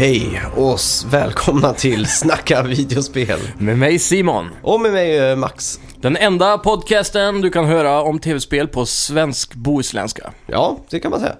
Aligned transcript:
Hej 0.00 0.42
och 0.56 0.78
välkomna 1.06 1.74
till 1.74 2.06
Snacka 2.06 2.62
videospel. 2.62 3.40
Med 3.58 3.78
mig 3.78 3.98
Simon. 3.98 4.48
Och 4.62 4.80
med 4.80 4.92
mig 4.92 5.18
eh, 5.18 5.36
Max. 5.36 5.80
Den 5.96 6.16
enda 6.16 6.58
podcasten 6.58 7.40
du 7.40 7.50
kan 7.50 7.64
höra 7.64 8.02
om 8.02 8.18
tv-spel 8.18 8.68
på 8.68 8.86
svensk 8.86 9.54
bohuslänska. 9.54 10.32
Ja, 10.46 10.78
det 10.90 11.00
kan 11.00 11.10
man 11.10 11.20
säga. 11.20 11.36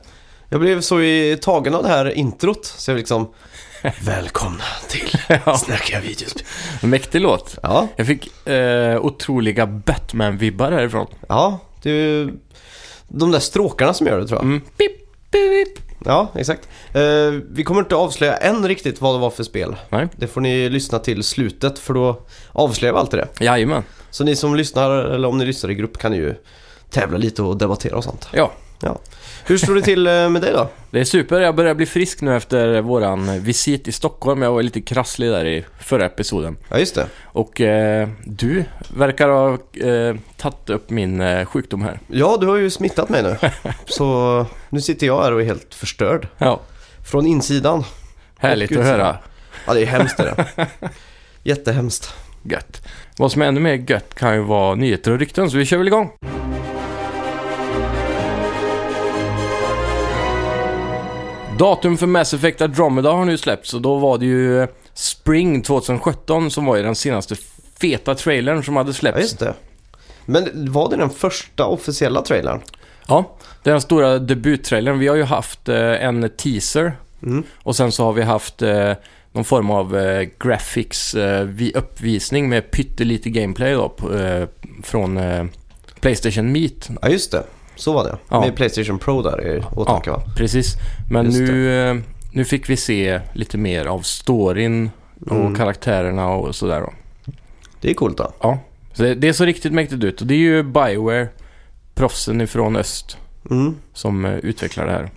Jag 0.48 0.60
blev 0.60 0.80
så 0.80 1.01
i 1.01 1.38
tagen 1.42 1.74
av 1.74 1.82
det 1.82 1.88
här 1.88 2.10
introt, 2.10 2.65
så 2.65 2.91
jag 2.91 2.98
liksom... 2.98 3.30
Välkomna 4.04 4.65
till 4.88 5.18
Ja. 5.46 5.56
Snacka 5.56 6.01
videospel. 6.01 6.42
Mäktig 6.82 7.20
låt. 7.20 7.59
Ja, 7.62 7.88
Jag 7.96 8.06
fick 8.06 8.46
eh, 8.48 9.01
otroliga 9.01 9.66
Batman-vibbar 9.66 10.73
härifrån. 10.73 11.06
ja, 11.29 11.59
det 11.82 11.90
är 11.90 11.95
ju 11.95 12.32
de 13.09 13.30
där 13.30 13.40
stråkarna 13.40 13.95
som 13.95 14.06
gör 14.06 14.18
det 14.20 14.27
tror 14.27 14.38
jag. 14.38 14.45
Mm. 14.45 14.60
Pip, 14.60 14.92
pip. 15.30 15.89
Ja, 16.04 16.28
exakt. 16.34 16.68
Eh, 16.92 17.02
vi 17.50 17.64
kommer 17.64 17.80
inte 17.80 17.95
avslöja 17.96 18.37
än 18.37 18.68
riktigt 18.68 19.01
vad 19.01 19.15
det 19.15 19.18
var 19.18 19.30
för 19.30 19.43
spel. 19.43 19.76
Nej, 19.88 20.09
Det 20.16 20.26
får 20.26 20.40
ni 20.40 20.68
lyssna 20.68 20.98
till 20.98 21.23
slutet 21.24 21.79
för 21.79 21.95
då 21.95 22.23
avslöjar 22.52 22.93
vi 22.93 22.98
allt 22.98 23.10
det. 23.10 23.29
jajamän. 23.40 23.82
Så 24.10 24.24
ni 24.24 24.37
som 24.37 24.54
lyssnar, 24.56 24.90
eller 24.90 25.28
om 25.28 25.38
ni 25.38 25.45
lyssnar 25.46 25.71
i 25.71 25.74
grupp 25.74 25.98
kan 25.98 26.12
ju 26.12 26.34
tävla 26.90 27.18
lite 27.18 27.43
och 27.43 27.56
debattera 27.56 27.96
och 27.96 28.04
sånt. 28.04 28.28
Ja, 28.32 28.51
Ja. 28.82 28.98
Hur 29.51 29.59
står 29.59 29.74
det 29.74 29.82
till 29.82 30.06
eh, 30.06 30.29
med 30.29 30.43
dig 30.43 30.52
då? 30.52 30.68
det 30.90 31.01
är 31.01 31.04
super. 31.04 31.40
Jag 31.40 31.54
börjar 31.54 31.74
bli 31.74 31.87
frisk 31.87 32.20
nu 32.20 32.37
efter 32.37 32.80
våran 32.80 33.40
visit 33.40 33.88
i 33.88 33.93
Stockholm. 33.93 34.43
Jag 34.43 34.52
var 34.52 34.62
lite 34.62 34.80
krasslig 34.80 35.30
där 35.30 35.45
i 35.45 35.65
förra 35.80 36.06
episoden. 36.06 36.56
Ja, 36.68 36.79
just 36.79 36.95
det. 36.95 37.06
Och 37.23 37.60
eh, 37.60 38.09
du 38.24 38.65
verkar 38.96 39.28
ha 39.28 39.52
eh, 39.88 40.16
tagit 40.37 40.71
upp 40.71 40.90
min 40.90 41.21
eh, 41.21 41.45
sjukdom 41.45 41.82
här. 41.82 42.01
Ja, 42.06 42.38
du 42.40 42.46
har 42.46 42.56
ju 42.56 42.71
smittat 42.71 43.09
mig 43.09 43.23
nu. 43.23 43.37
Så 43.87 44.46
nu 44.68 44.80
sitter 44.80 45.06
jag 45.06 45.23
här 45.23 45.32
och 45.32 45.40
är 45.40 45.45
helt 45.45 45.74
förstörd. 45.74 46.28
Ja, 46.38 46.60
Från 47.10 47.26
insidan. 47.26 47.84
härligt 48.38 48.76
att 48.76 48.84
höra. 48.84 49.16
Ja, 49.66 49.74
det 49.74 49.82
är 49.82 49.87
hemskt 49.87 50.16
det 50.16 50.23
där. 50.23 50.66
Jättehemskt. 51.43 52.15
Gött. 52.43 52.87
Vad 53.16 53.32
som 53.32 53.43
är 53.43 53.46
ännu 53.46 53.60
mer 53.60 53.74
gött 53.74 54.15
kan 54.15 54.34
ju 54.34 54.40
vara 54.40 54.74
nyheter 54.74 55.12
och 55.12 55.18
rykten, 55.18 55.51
så 55.51 55.56
vi 55.56 55.65
kör 55.66 55.78
väl 55.78 55.87
igång. 55.87 56.10
Datum 61.60 61.96
för 61.96 62.06
Mass 62.06 62.34
Effect 62.34 62.60
Andromeda 62.60 63.10
har 63.12 63.24
nu 63.24 63.38
släppts 63.38 63.74
och 63.74 63.80
då 63.82 63.96
var 63.98 64.19
det 64.19 64.26
ju 64.26 64.66
Spring 64.94 65.62
2017 65.62 66.50
som 66.50 66.64
var 66.66 66.76
ju 66.76 66.82
den 66.82 66.94
senaste 66.94 67.36
feta 67.80 68.14
trailern 68.14 68.64
som 68.64 68.76
hade 68.76 68.88
Ja, 68.88 68.94
släppts. 68.94 69.20
just 69.20 69.38
det. 69.38 69.54
Men 70.26 70.72
var 70.72 70.91
det 70.91 70.97
den 70.97 71.10
första 71.10 71.66
officiella 71.66 72.22
trailern? 72.22 72.60
Ja, 73.08 73.36
den 73.62 73.81
stora 73.81 74.19
debuttrailern. 74.19 74.98
Vi 74.98 75.08
har 75.08 75.16
ju 75.16 75.22
haft 75.22 75.69
eh, 75.69 76.04
en 76.04 76.31
teaser 76.36 76.92
Mm. 77.22 77.42
och 77.62 77.76
sen 77.76 77.92
så 77.92 78.04
har 78.04 78.12
vi 78.12 78.22
haft 78.22 78.62
eh, 78.62 78.92
någon 79.32 79.44
form 79.44 79.70
av 79.70 79.97
eh, 79.98 80.28
graphics 80.41 81.14
eh, 81.14 81.44
vi- 81.44 81.72
uppvisning 81.75 82.49
med 82.49 82.70
pyttelite 82.70 83.31
gameplay 83.31 83.72
då 83.72 83.94
eh, 84.15 84.49
från 84.82 85.16
eh, 85.16 85.44
Playstation 86.00 86.53
Meet. 86.53 86.91
Ja, 87.03 87.09
just 87.09 87.31
det. 87.32 87.43
Så 87.81 87.93
var 87.93 88.05
det. 88.05 88.17
Ja. 88.29 88.41
Med 88.41 88.57
Playstation 88.57 88.99
Pro 88.99 89.23
där 89.23 89.47
i 89.57 89.63
åtanke 89.77 90.11
va? 90.11 90.23
Precis. 90.37 90.75
Men 91.11 91.25
Just 91.27 91.39
nu, 91.39 91.89
eh, 91.91 91.97
nu 92.33 92.45
fick 92.45 92.71
vi 92.71 92.77
se 92.77 93.21
lite 93.33 93.59
mer 93.59 93.87
av 93.87 94.01
storyn 94.01 94.91
och 95.27 95.33
Mm. 95.37 95.55
karaktärerna 95.55 96.29
och 96.29 96.55
sådär 96.55 96.81
då. 96.81 96.93
Det 97.81 97.91
är 97.91 97.95
coolt 97.95 98.17
då. 98.19 98.33
Ja, 98.41 98.59
så 98.93 99.03
det, 99.03 99.15
det 99.15 99.33
ser 99.35 99.47
riktigt 99.47 99.73
mäktigt 99.73 100.05
ut 100.05 100.21
och 100.21 100.27
det 100.27 100.35
är 100.35 100.39
ju 100.39 100.63
Bioware, 100.63 101.29
proffsen 101.95 102.41
ifrån 102.41 102.77
öst, 102.77 103.17
Mm. 103.51 103.75
som 103.93 104.25
eh, 104.25 104.35
utvecklar 104.37 104.87
det 104.87 104.93
här. 104.93 105.11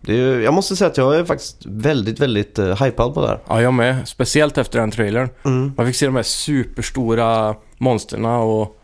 Det 0.00 0.20
är, 0.20 0.40
jag 0.40 0.54
måste 0.54 0.76
säga 0.76 0.90
att 0.90 0.96
jag 0.96 1.16
är 1.16 1.24
faktiskt 1.24 1.56
väldigt, 1.66 2.20
väldigt 2.20 2.58
uh, 2.58 2.82
hypad 2.84 3.14
på 3.14 3.20
det 3.20 3.28
här. 3.28 3.38
Ja, 3.48 3.62
jag 3.62 3.74
med. 3.74 4.08
Speciellt 4.08 4.58
efter 4.58 4.78
den 4.80 4.90
trailern. 4.90 5.28
Mm. 5.44 5.72
Man 5.76 5.86
fick 5.86 5.96
se 5.96 6.06
de 6.06 6.16
här 6.16 6.22
superstora 6.22 7.54
monsterna 7.78 8.38
och, 8.38 8.76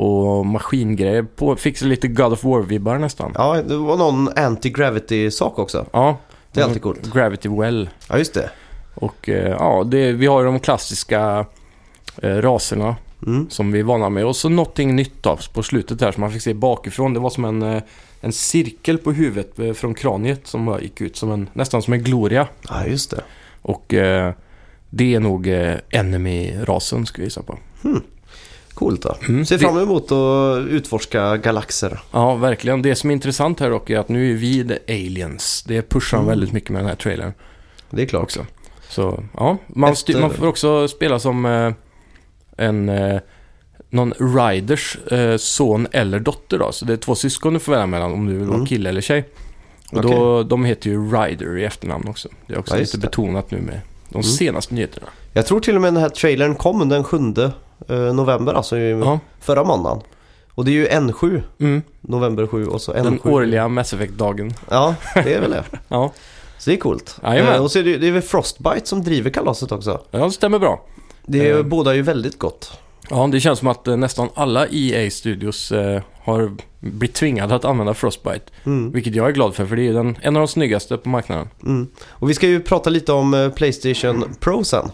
och 0.00 0.46
maskingrejer. 0.46 1.22
På, 1.22 1.56
fick 1.56 1.80
lite 1.80 2.08
God 2.08 2.32
of 2.32 2.44
War-vibbar 2.44 2.98
nästan. 2.98 3.32
Ja, 3.34 3.62
det 3.62 3.76
var 3.76 3.96
någon 3.96 4.28
anti-gravity-sak 4.28 5.58
också. 5.58 5.86
Ja. 5.92 6.16
Det 6.52 6.60
är 6.60 6.64
alltid 6.64 6.82
coolt. 6.82 7.12
Gravity 7.14 7.48
Well. 7.48 7.90
Ja, 8.08 8.18
just 8.18 8.34
det. 8.34 8.50
Och 8.94 9.28
eh, 9.28 9.50
ja, 9.50 9.84
det, 9.84 10.12
vi 10.12 10.26
har 10.26 10.44
de 10.44 10.60
klassiska 10.60 11.46
eh, 12.22 12.28
raserna 12.36 12.96
Mm. 13.26 13.50
som 13.50 13.72
vi 13.72 13.78
är 13.80 13.84
vana 13.84 14.08
med. 14.08 14.24
Och 14.26 14.36
så 14.36 14.48
någonting 14.48 14.96
nytt 14.96 15.22
då, 15.22 15.38
på 15.52 15.62
slutet 15.62 16.00
här 16.00 16.12
som 16.12 16.20
man 16.20 16.30
fick 16.32 16.42
se 16.42 16.54
bakifrån. 16.54 17.14
Det 17.14 17.20
var 17.20 17.30
som 17.30 17.44
en, 17.44 17.62
eh, 17.62 17.82
en 18.20 18.32
cirkel 18.32 18.98
på 18.98 19.12
huvudet 19.12 19.58
eh, 19.58 19.72
från 19.72 19.94
kraniet 19.94 20.46
som 20.46 20.78
gick 20.82 21.00
ut 21.00 21.16
som 21.16 21.30
en, 21.32 21.48
nästan 21.52 21.82
som 21.82 21.92
en 21.92 22.02
gloria. 22.02 22.48
Ja, 22.68 22.86
just 22.86 23.10
det. 23.10 23.22
Och 23.62 23.94
eh, 23.94 24.32
det 24.90 25.14
är 25.14 25.20
nog 25.20 25.46
eh, 25.46 25.74
enemy-rasen 25.90 27.06
skulle 27.06 27.22
jag 27.24 27.26
gissa 27.26 27.42
på. 27.42 27.58
Coolt 28.80 29.02
då. 29.02 29.16
Mm. 29.28 29.46
Ser 29.46 29.58
fram 29.58 29.78
emot 29.78 30.12
att 30.12 30.58
utforska 30.68 31.36
galaxer. 31.36 32.00
Ja, 32.12 32.34
verkligen. 32.34 32.82
Det 32.82 32.94
som 32.94 33.10
är 33.10 33.14
intressant 33.14 33.60
här 33.60 33.70
dock 33.70 33.90
är 33.90 33.98
att 33.98 34.08
nu 34.08 34.30
är 34.30 34.34
vi 34.36 34.64
the 34.68 34.92
aliens. 34.92 35.64
Det 35.68 35.82
pushar 35.88 36.16
Mm. 36.18 36.28
väldigt 36.28 36.52
mycket 36.52 36.70
med 36.70 36.80
den 36.82 36.88
här 36.88 36.96
trailern 36.96 37.32
Det 37.90 38.02
är 38.02 38.06
klart. 38.06 38.22
också. 38.22 38.46
Så 38.88 39.22
ja, 39.36 39.56
man, 39.66 39.92
Efter- 39.92 40.20
man 40.20 40.30
får 40.30 40.46
också 40.46 40.88
spela 40.88 41.18
som 41.18 41.44
eh, 41.46 41.72
en... 42.56 42.88
Eh, 42.88 43.20
någon 43.92 44.12
riders 44.36 44.96
eh, 45.12 45.36
son 45.36 45.86
eller 45.92 46.18
dotter 46.20 46.58
då. 46.58 46.72
Så 46.72 46.84
det 46.84 46.92
är 46.92 46.96
två 46.96 47.14
syskon 47.14 47.54
du 47.54 47.58
får 47.60 47.72
välja 47.72 47.86
mellan 47.86 48.12
om 48.12 48.26
du 48.26 48.32
vill 48.34 48.44
vara 48.46 48.54
Mm. 48.54 48.66
kille 48.66 48.88
eller 48.88 49.00
tjej. 49.00 49.24
Och 49.92 50.02
då, 50.02 50.42
de 50.42 50.64
heter 50.64 50.90
ju 50.90 51.10
Rider 51.12 51.58
i 51.58 51.64
efternamn 51.64 52.08
också. 52.08 52.28
Det 52.46 52.54
är 52.54 52.58
också 52.58 52.74
Ja, 52.74 52.80
lite 52.80 52.96
det. 52.96 53.00
betonat 53.00 53.50
nu 53.50 53.58
med 53.60 53.80
de 54.08 54.14
Mm. 54.14 54.22
senaste 54.22 54.74
nyheterna. 54.74 55.06
Jag 55.32 55.46
tror 55.46 55.60
till 55.60 55.74
och 55.76 55.80
med 55.82 55.94
den 55.94 56.02
här 56.02 56.08
trailern 56.08 56.54
kom 56.54 56.88
den 56.88 57.04
7 57.04 57.16
eh, 57.38 57.50
november, 57.88 58.54
alltså 58.54 58.78
Ja, 58.78 59.18
förra 59.40 59.64
måndagen. 59.64 60.00
Och 60.54 60.64
det 60.64 60.70
är 60.70 60.72
ju 60.72 60.88
N7, 60.88 61.42
mm. 61.60 61.82
november 62.00 62.46
7 62.46 62.66
och 62.66 62.80
så 62.82 62.92
N7. 62.92 63.02
den 63.04 63.20
årliga 63.32 63.68
Mass 63.68 63.92
Effect-dagen. 63.94 64.52
Ja, 64.70 64.94
det 65.14 65.34
är 65.34 65.40
väl 65.40 65.50
det. 65.50 65.64
Ja. 65.88 66.12
Så 66.58 66.70
det 66.70 66.76
är 66.76 66.80
coolt. 66.80 67.16
Jajamän. 67.22 67.54
Eh, 67.54 67.62
och 67.62 67.70
så 67.70 67.78
är 67.78 67.82
det, 67.82 67.96
det 67.98 68.08
är 68.08 68.12
väl 68.12 68.22
Frostbite 68.22 68.86
som 68.86 69.02
driver 69.04 69.30
kalaset 69.30 69.72
också. 69.72 70.00
ja, 70.10 70.18
det 70.24 70.30
stämmer 70.30 70.58
bra. 70.58 70.84
Det 71.26 71.48
är, 71.48 71.56
Eh. 71.56 71.62
båda 71.62 71.94
ju 71.94 72.02
väldigt 72.02 72.38
gott. 72.38 72.78
Ja, 73.10 73.26
det 73.32 73.40
känns 73.40 73.58
som 73.58 73.68
att 73.68 73.88
eh, 73.88 73.96
nästan 73.96 74.28
alla 74.34 74.66
EA-studios 74.70 75.72
eh, 75.72 76.02
har 76.22 76.52
blivit 76.80 77.14
tvingade 77.14 77.54
att 77.54 77.64
använda 77.64 77.94
Frostbite. 77.94 78.40
Mm, 78.64 78.92
Vilket 78.92 79.14
jag 79.14 79.28
är 79.28 79.32
glad 79.32 79.54
för, 79.54 79.66
för 79.66 79.76
det 79.76 79.88
är 79.88 79.92
den, 79.92 80.18
en 80.22 80.36
av 80.36 80.40
de 80.40 80.48
snyggaste 80.48 80.96
på 80.96 81.08
marknaden. 81.08 81.48
mm. 81.62 81.88
Och 82.08 82.30
vi 82.30 82.34
ska 82.34 82.46
ju 82.46 82.60
prata 82.60 82.90
lite 82.90 83.12
om 83.12 83.34
eh, 83.34 83.48
Playstation 83.50 84.24
Pro 84.40 84.64
sen. 84.64 84.90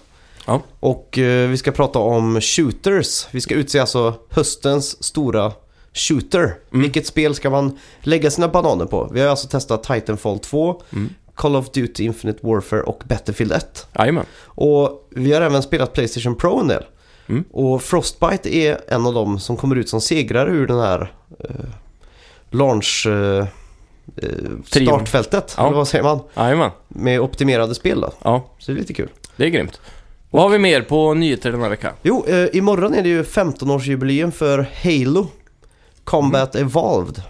Ja. 0.47 0.63
Och 0.81 1.19
eh, 1.19 1.49
vi 1.49 1.57
ska 1.57 1.73
prata 1.73 1.99
om 1.99 2.41
shooters. 2.41 3.27
Vi 3.31 3.41
ska 3.41 3.55
utse 3.55 3.79
alltså 3.81 4.15
höstens 4.31 5.05
stora 5.05 5.53
shooter. 5.93 6.43
Mm. 6.45 6.83
Vilket 6.83 7.07
spel 7.07 7.35
ska 7.35 7.51
man 7.51 7.79
lägga 8.01 8.31
sina 8.31 8.49
bananer 8.49 8.85
på? 8.87 9.09
Vi 9.13 9.21
har 9.21 9.29
alltså 9.29 9.49
testat 9.49 9.83
Titanfall 9.83 10.39
2, 10.39 10.83
Mm. 10.93 11.11
Call 11.35 11.57
of 11.57 11.71
Duty 11.71 12.05
Infinite 12.05 12.47
Warfare 12.47 12.83
och 12.83 13.03
Battlefield 13.09 13.53
1. 13.53 13.87
Jajamän. 13.99 14.27
Och 14.45 15.09
vi 15.11 15.33
har 15.33 15.41
även 15.41 15.63
spelat 15.63 15.93
Playstation 15.93 16.35
Pro 16.37 16.59
en 16.61 16.69
del. 16.69 16.85
Mm. 17.29 17.45
Och 17.53 17.83
Frostbite 17.83 18.57
är 18.57 18.81
en 18.89 19.07
av 19.07 19.15
dem 19.15 19.41
som 19.41 19.57
kommer 19.57 19.77
ut 19.77 19.89
som 19.89 20.01
segrare 20.01 20.51
ur 20.51 20.67
den 20.67 20.79
här 20.81 21.13
eh, 21.41 21.51
launch... 22.51 23.07
Eh, 23.07 23.39
eh, 24.17 24.29
Trion. 24.71 24.87
startfältet, 24.87 25.55
Ja. 25.59 25.67
eller 25.67 25.77
vad 25.77 25.89
säger 25.89 26.05
man? 26.05 26.21
Jajamän. 26.37 26.71
Med 26.89 27.21
optimerade 27.21 27.75
spel 27.75 28.01
då. 28.01 28.13
Ja, 28.23 28.47
Så 28.59 28.73
det 28.73 28.79
är 28.79 28.81
lite 28.81 28.95
kul. 28.95 29.09
det 29.37 29.45
är 29.45 29.49
grymt. 29.49 29.81
Vad 30.37 30.45
har 30.45 30.51
vi 30.51 30.59
mer 30.59 30.83
på 30.83 31.15
nyheter 31.15 31.53
den 31.53 31.63
här 31.63 31.69
veckan? 31.69 31.93
Jo, 32.03 32.25
eh, 32.29 32.49
imorgon 32.53 32.95
är 32.95 33.03
det 33.03 33.09
ju 33.09 33.23
15-årsjubileum 33.23 34.31
för 34.31 34.59
Halo 34.85 35.27
Combat 36.05 36.55
Evolved. 36.55 37.23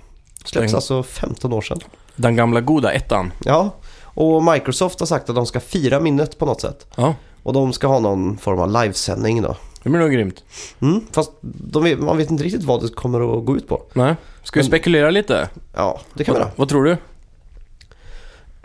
Släpps 0.44 0.66
Den- 0.66 0.74
alltså 0.74 1.02
15 1.02 1.52
år 1.52 1.60
sedan. 1.62 1.78
Den 2.16 2.36
gamla 2.36 2.60
goda 2.60 2.92
ettan. 2.92 3.32
Ja, 3.44 3.70
och 4.02 4.44
Microsoft 4.44 5.00
har 5.00 5.06
sagt 5.06 5.28
att 5.30 5.36
de 5.36 5.46
ska 5.46 5.60
fira 5.60 6.00
minnet 6.00 6.38
på 6.38 6.46
något 6.46 6.60
sätt. 6.60 6.86
Ja, 6.96 7.14
Och 7.42 7.52
de 7.52 7.72
ska 7.72 7.86
ha 7.86 7.98
någon 8.00 8.38
form 8.38 8.58
av 8.60 8.82
livesändning 8.82 9.42
då. 9.42 9.56
det 9.82 9.90
blir 9.90 10.00
nog 10.00 10.12
grymt. 10.12 10.44
Mm, 10.80 11.00
fast 11.12 11.30
de 11.40 11.84
vet, 11.84 11.98
man 11.98 12.16
vet 12.16 12.30
inte 12.30 12.44
riktigt 12.44 12.64
vad 12.64 12.82
det 12.82 12.88
kommer 12.94 13.38
att 13.38 13.44
gå 13.44 13.56
ut 13.56 13.68
på. 13.68 13.82
Nej. 13.92 14.14
Ska 14.42 14.60
vi 14.60 14.62
Men- 14.64 14.68
spekulera 14.70 15.10
lite? 15.10 15.48
Ja, 15.74 16.00
det 16.14 16.24
kan 16.24 16.34
vi 16.34 16.38
vad, 16.40 16.46
göra. 16.46 16.54
vad 16.56 16.68
tror 16.68 16.84
du? 16.84 16.96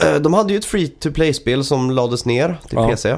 Eh, 0.08 0.16
De 0.22 0.34
hade 0.34 0.54
ju 0.54 0.60
ett 0.60 0.66
free 0.66 0.88
to 0.88 1.12
play-spel 1.12 1.64
som 1.64 1.92
lades 1.92 2.26
ner 2.26 2.60
till 2.70 2.78
Ja. 2.78 2.88
PC. 2.90 3.16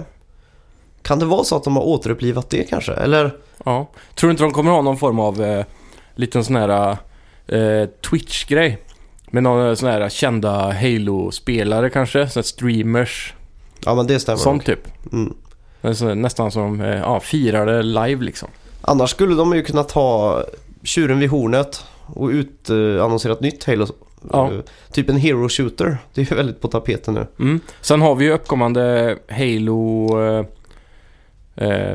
Kan 1.04 1.20
det 1.20 1.26
vara 1.26 1.44
så 1.44 1.56
att 1.56 1.64
de 1.64 1.76
har 1.76 1.84
återupplivat 1.84 2.50
det 2.50 2.64
kanske? 2.64 2.94
Eller? 2.94 3.32
Ja. 3.66 3.90
Tror 4.16 4.28
du 4.28 4.32
inte 4.32 4.44
de 4.44 4.52
kommer 4.52 4.72
ha 4.72 4.82
någon 4.82 4.98
form 4.98 5.20
av 5.20 5.44
eh, 5.44 5.66
liten 6.16 6.44
sån 6.44 6.56
här 6.56 6.98
eh, 7.48 7.90
Twitch-grej? 8.10 8.78
Med 9.28 9.44
några 9.44 9.76
sån 9.76 9.90
här 9.90 10.10
kända 10.10 10.72
Halo-spelare 10.72 11.90
kanske? 11.90 12.28
Såna 12.28 12.42
här 12.42 12.42
streamers. 12.42 13.34
Ja, 13.86 13.96
men 13.96 14.08
det 14.08 14.20
stämmer. 14.20 14.38
Sån 14.38 14.56
nog. 14.56 14.66
typ. 14.66 14.88
Mm. 15.12 16.22
Nästan 16.22 16.52
som 16.52 16.82
eh, 16.82 16.98
ja, 16.98 17.20
firar 17.20 17.66
det 17.66 17.84
live 17.84 18.24
liksom. 18.24 18.50
Annars 18.82 19.10
skulle 19.10 19.36
de 19.36 19.56
ju 19.56 19.64
kunna 19.64 19.84
ta 19.84 20.40
tjuren 20.84 21.20
vid 21.20 21.30
hornet 21.30 21.86
och 22.06 22.28
utannonsera 22.30 23.34
ett 23.34 23.42
nytt 23.42 23.64
Halo 23.64 23.88
Ja. 24.32 24.52
Eh, 24.52 24.60
Typ 24.92 25.10
en 25.10 25.18
hero 25.18 25.50
shooter. 25.50 25.98
Det 26.14 26.32
är 26.32 26.36
väldigt 26.36 26.62
på 26.62 26.68
tapeten 26.68 27.14
nu. 27.14 27.28
Mm. 27.40 27.60
Sen 27.82 28.02
har 28.02 28.16
vi 28.16 28.26
ju 28.26 28.32
uppkommande 28.32 29.18
Halo... 29.30 30.08
Eh, 30.22 30.40
eh, 30.40 30.46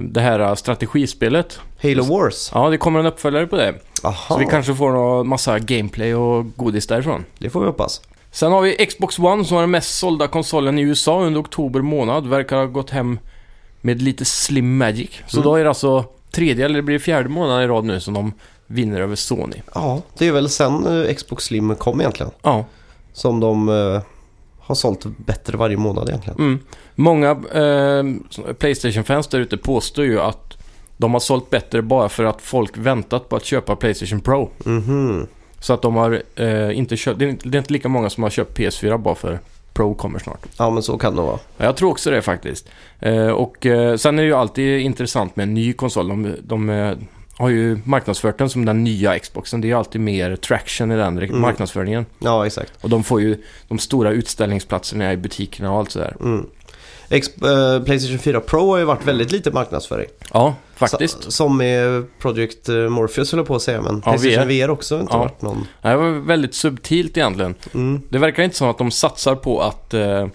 det 0.03 0.21
här 0.21 0.55
strategispelet. 0.55 1.61
Halo 1.83 2.03
Wars. 2.03 2.51
Ja, 2.55 2.69
det 2.71 2.79
kommer 2.79 3.01
en 3.01 3.07
uppföljare 3.07 3.47
på 3.47 3.57
det. 3.57 3.75
Aha, 4.03 4.25
Så 4.35 4.39
vi 4.39 4.47
kanske 4.47 4.75
får 4.75 4.91
någon 4.93 5.29
massa 5.29 5.59
gameplay 5.59 6.15
och 6.15 6.47
godis 6.57 6.87
därifrån. 6.87 7.25
det 7.39 7.51
får 7.51 7.61
vi 7.61 7.67
hoppas. 7.67 8.01
Sen 8.31 8.53
har 8.53 8.61
vi 8.63 8.87
Xbox 8.87 9.19
One 9.19 9.45
som 9.45 9.55
var 9.55 9.63
den 9.63 9.71
mest 9.71 9.99
sålda 9.99 10.29
konsolen 10.29 10.79
i 10.79 10.83
USA 10.83 11.21
under 11.21 11.41
oktober 11.41 11.81
månad. 11.81 12.27
Verkar 12.27 12.57
ha 12.57 12.65
gått 12.65 12.91
hem 12.91 13.19
med 13.81 14.03
lite 14.03 14.25
slim 14.25 14.77
magic. 14.77 15.11
Så 15.27 15.37
Mm. 15.37 15.45
då 15.45 15.57
är 15.57 15.63
det 15.63 15.69
alltså 15.69 16.05
tredje 16.31 16.65
eller 16.65 16.77
det 16.77 16.83
blir 16.83 16.99
fjärde 16.99 17.29
månaden 17.29 17.63
i 17.65 17.67
rad 17.67 17.85
nu 17.85 18.01
som 18.01 18.15
de 18.15 18.33
vinner 18.67 19.01
över 19.01 19.17
Sony. 19.17 19.57
Ja, 19.75 20.01
det 20.19 20.27
är 20.27 20.33
väl 20.33 20.49
sen 20.49 21.05
eh, 21.07 21.15
Xbox 21.15 21.45
Slim 21.45 21.75
kom 21.75 22.01
egentligen. 22.01 22.33
Ja. 22.43 22.65
Som 23.13 23.41
de 23.41 23.69
eh, 23.69 24.01
har 24.69 24.75
sålt 24.75 25.05
bättre 25.05 25.57
varje 25.57 25.77
månad 25.77 26.09
egentligen. 26.09 26.39
Mm. 26.39 26.59
Många 26.95 27.31
eh, 27.31 28.05
Playstation-fans 28.55 29.27
där 29.27 29.41
ute 29.41 29.57
påstår 29.57 30.05
ju 30.05 30.21
att 30.21 30.57
de 30.97 31.13
har 31.13 31.21
sålt 31.21 31.51
bättre 31.51 31.83
bara 31.83 32.09
för 32.09 32.25
att 32.25 32.43
folk 32.43 32.77
väntat 32.77 33.29
på 33.29 33.37
att 33.37 33.45
köpa 33.45 33.77
Playstation 33.77 34.21
Pro. 34.21 34.51
Mhm. 34.65 35.27
Så 35.61 35.73
att 35.73 35.83
de 35.83 35.95
har 35.95 36.23
eh, 36.37 36.79
inte 36.79 36.97
köpt, 36.97 37.19
det 37.19 37.25
är 37.25 37.29
inte, 37.29 37.49
det 37.49 37.57
är 37.57 37.59
inte 37.59 37.73
lika 37.73 37.89
många 37.89 38.11
som 38.11 38.23
har 38.23 38.31
köpt 38.31 38.59
PS4 38.59 38.99
bara 38.99 39.15
för 39.15 39.41
Pro 39.73 39.95
kommer 39.95 40.19
snart. 40.19 40.47
Ja, 40.59 40.71
men 40.71 40.83
så 40.83 40.99
kan 40.99 41.17
det 41.17 41.23
vara. 41.23 41.39
Ja, 41.57 41.65
Jag 41.65 41.77
tror 41.77 41.91
också 41.91 42.11
det 42.11 42.23
faktiskt. 42.23 42.69
Eh, 43.01 43.29
och 43.29 43.67
eh, 43.67 43.97
sen 43.97 44.19
är 44.19 44.23
det 44.23 44.29
ju 44.29 44.35
alltid 44.35 44.81
intressant 44.81 45.37
med 45.37 45.43
en 45.43 45.55
ny 45.55 45.73
konsol. 45.73 46.09
De, 46.09 46.35
de 46.43 46.71
eh, 46.71 46.93
har 47.39 47.49
ju 47.49 47.79
marknadsfört 47.85 48.39
den 48.39 48.51
som 48.51 48.65
den 48.65 48.85
nya 48.85 49.19
Xboxen. 49.19 49.61
Det 49.61 49.67
är 49.67 49.69
ju 49.69 49.75
alltid 49.79 50.01
mer 50.01 50.37
traction 50.37 50.91
i 50.93 50.97
den 50.97 51.19
Mm. 51.19 51.41
marknadsföringen. 51.41 52.07
Ja, 52.19 52.47
exakt. 52.47 52.73
Och 52.81 52.91
de 52.91 53.05
får 53.05 53.21
ju 53.21 53.43
de 53.69 53.79
stora 53.79 54.11
utställningsplatserna 54.11 55.13
i 55.13 55.17
butikerna 55.17 55.73
och 55.73 55.79
allt 55.79 55.91
sådär. 55.91 56.17
Mm. 56.21 56.47
Ex- 57.11 57.37
eh, 57.43 57.83
Playstation 57.83 58.19
4 58.19 58.41
Pro 58.41 58.71
har 58.71 58.79
ju 58.79 58.85
varit 58.85 59.05
väldigt 59.07 59.33
lite 59.33 59.51
marknadsföring. 59.51 60.07
Ja, 60.33 60.55
faktiskt. 60.77 61.23
Så, 61.23 61.31
som 61.33 61.57
med 61.57 62.05
Project 62.19 62.69
eh, 62.69 62.75
Morpheus 62.75 63.33
höll 63.33 63.45
på 63.45 63.55
att 63.57 63.63
säga, 63.63 63.81
men 63.83 64.03
Ja, 64.05 64.13
Playstation 64.13 64.49
VR. 64.49 64.67
VR 64.67 64.71
också 64.71 64.95
har 64.95 65.01
inte 65.03 65.15
Ja. 65.15 65.19
varit 65.19 65.43
någon... 65.43 65.67
Det 65.83 65.97
var 65.97 66.11
väldigt 66.11 66.55
subtilt 66.55 67.17
egentligen. 67.17 67.55
Mm. 67.75 68.03
Det 68.09 68.19
verkar 68.19 68.43
inte 68.43 68.57
som 68.57 68.69
att 68.69 68.79
de 68.79 68.91
satsar 68.91 69.35
på 69.35 69.61
att 69.63 69.95
eh, 69.95 70.27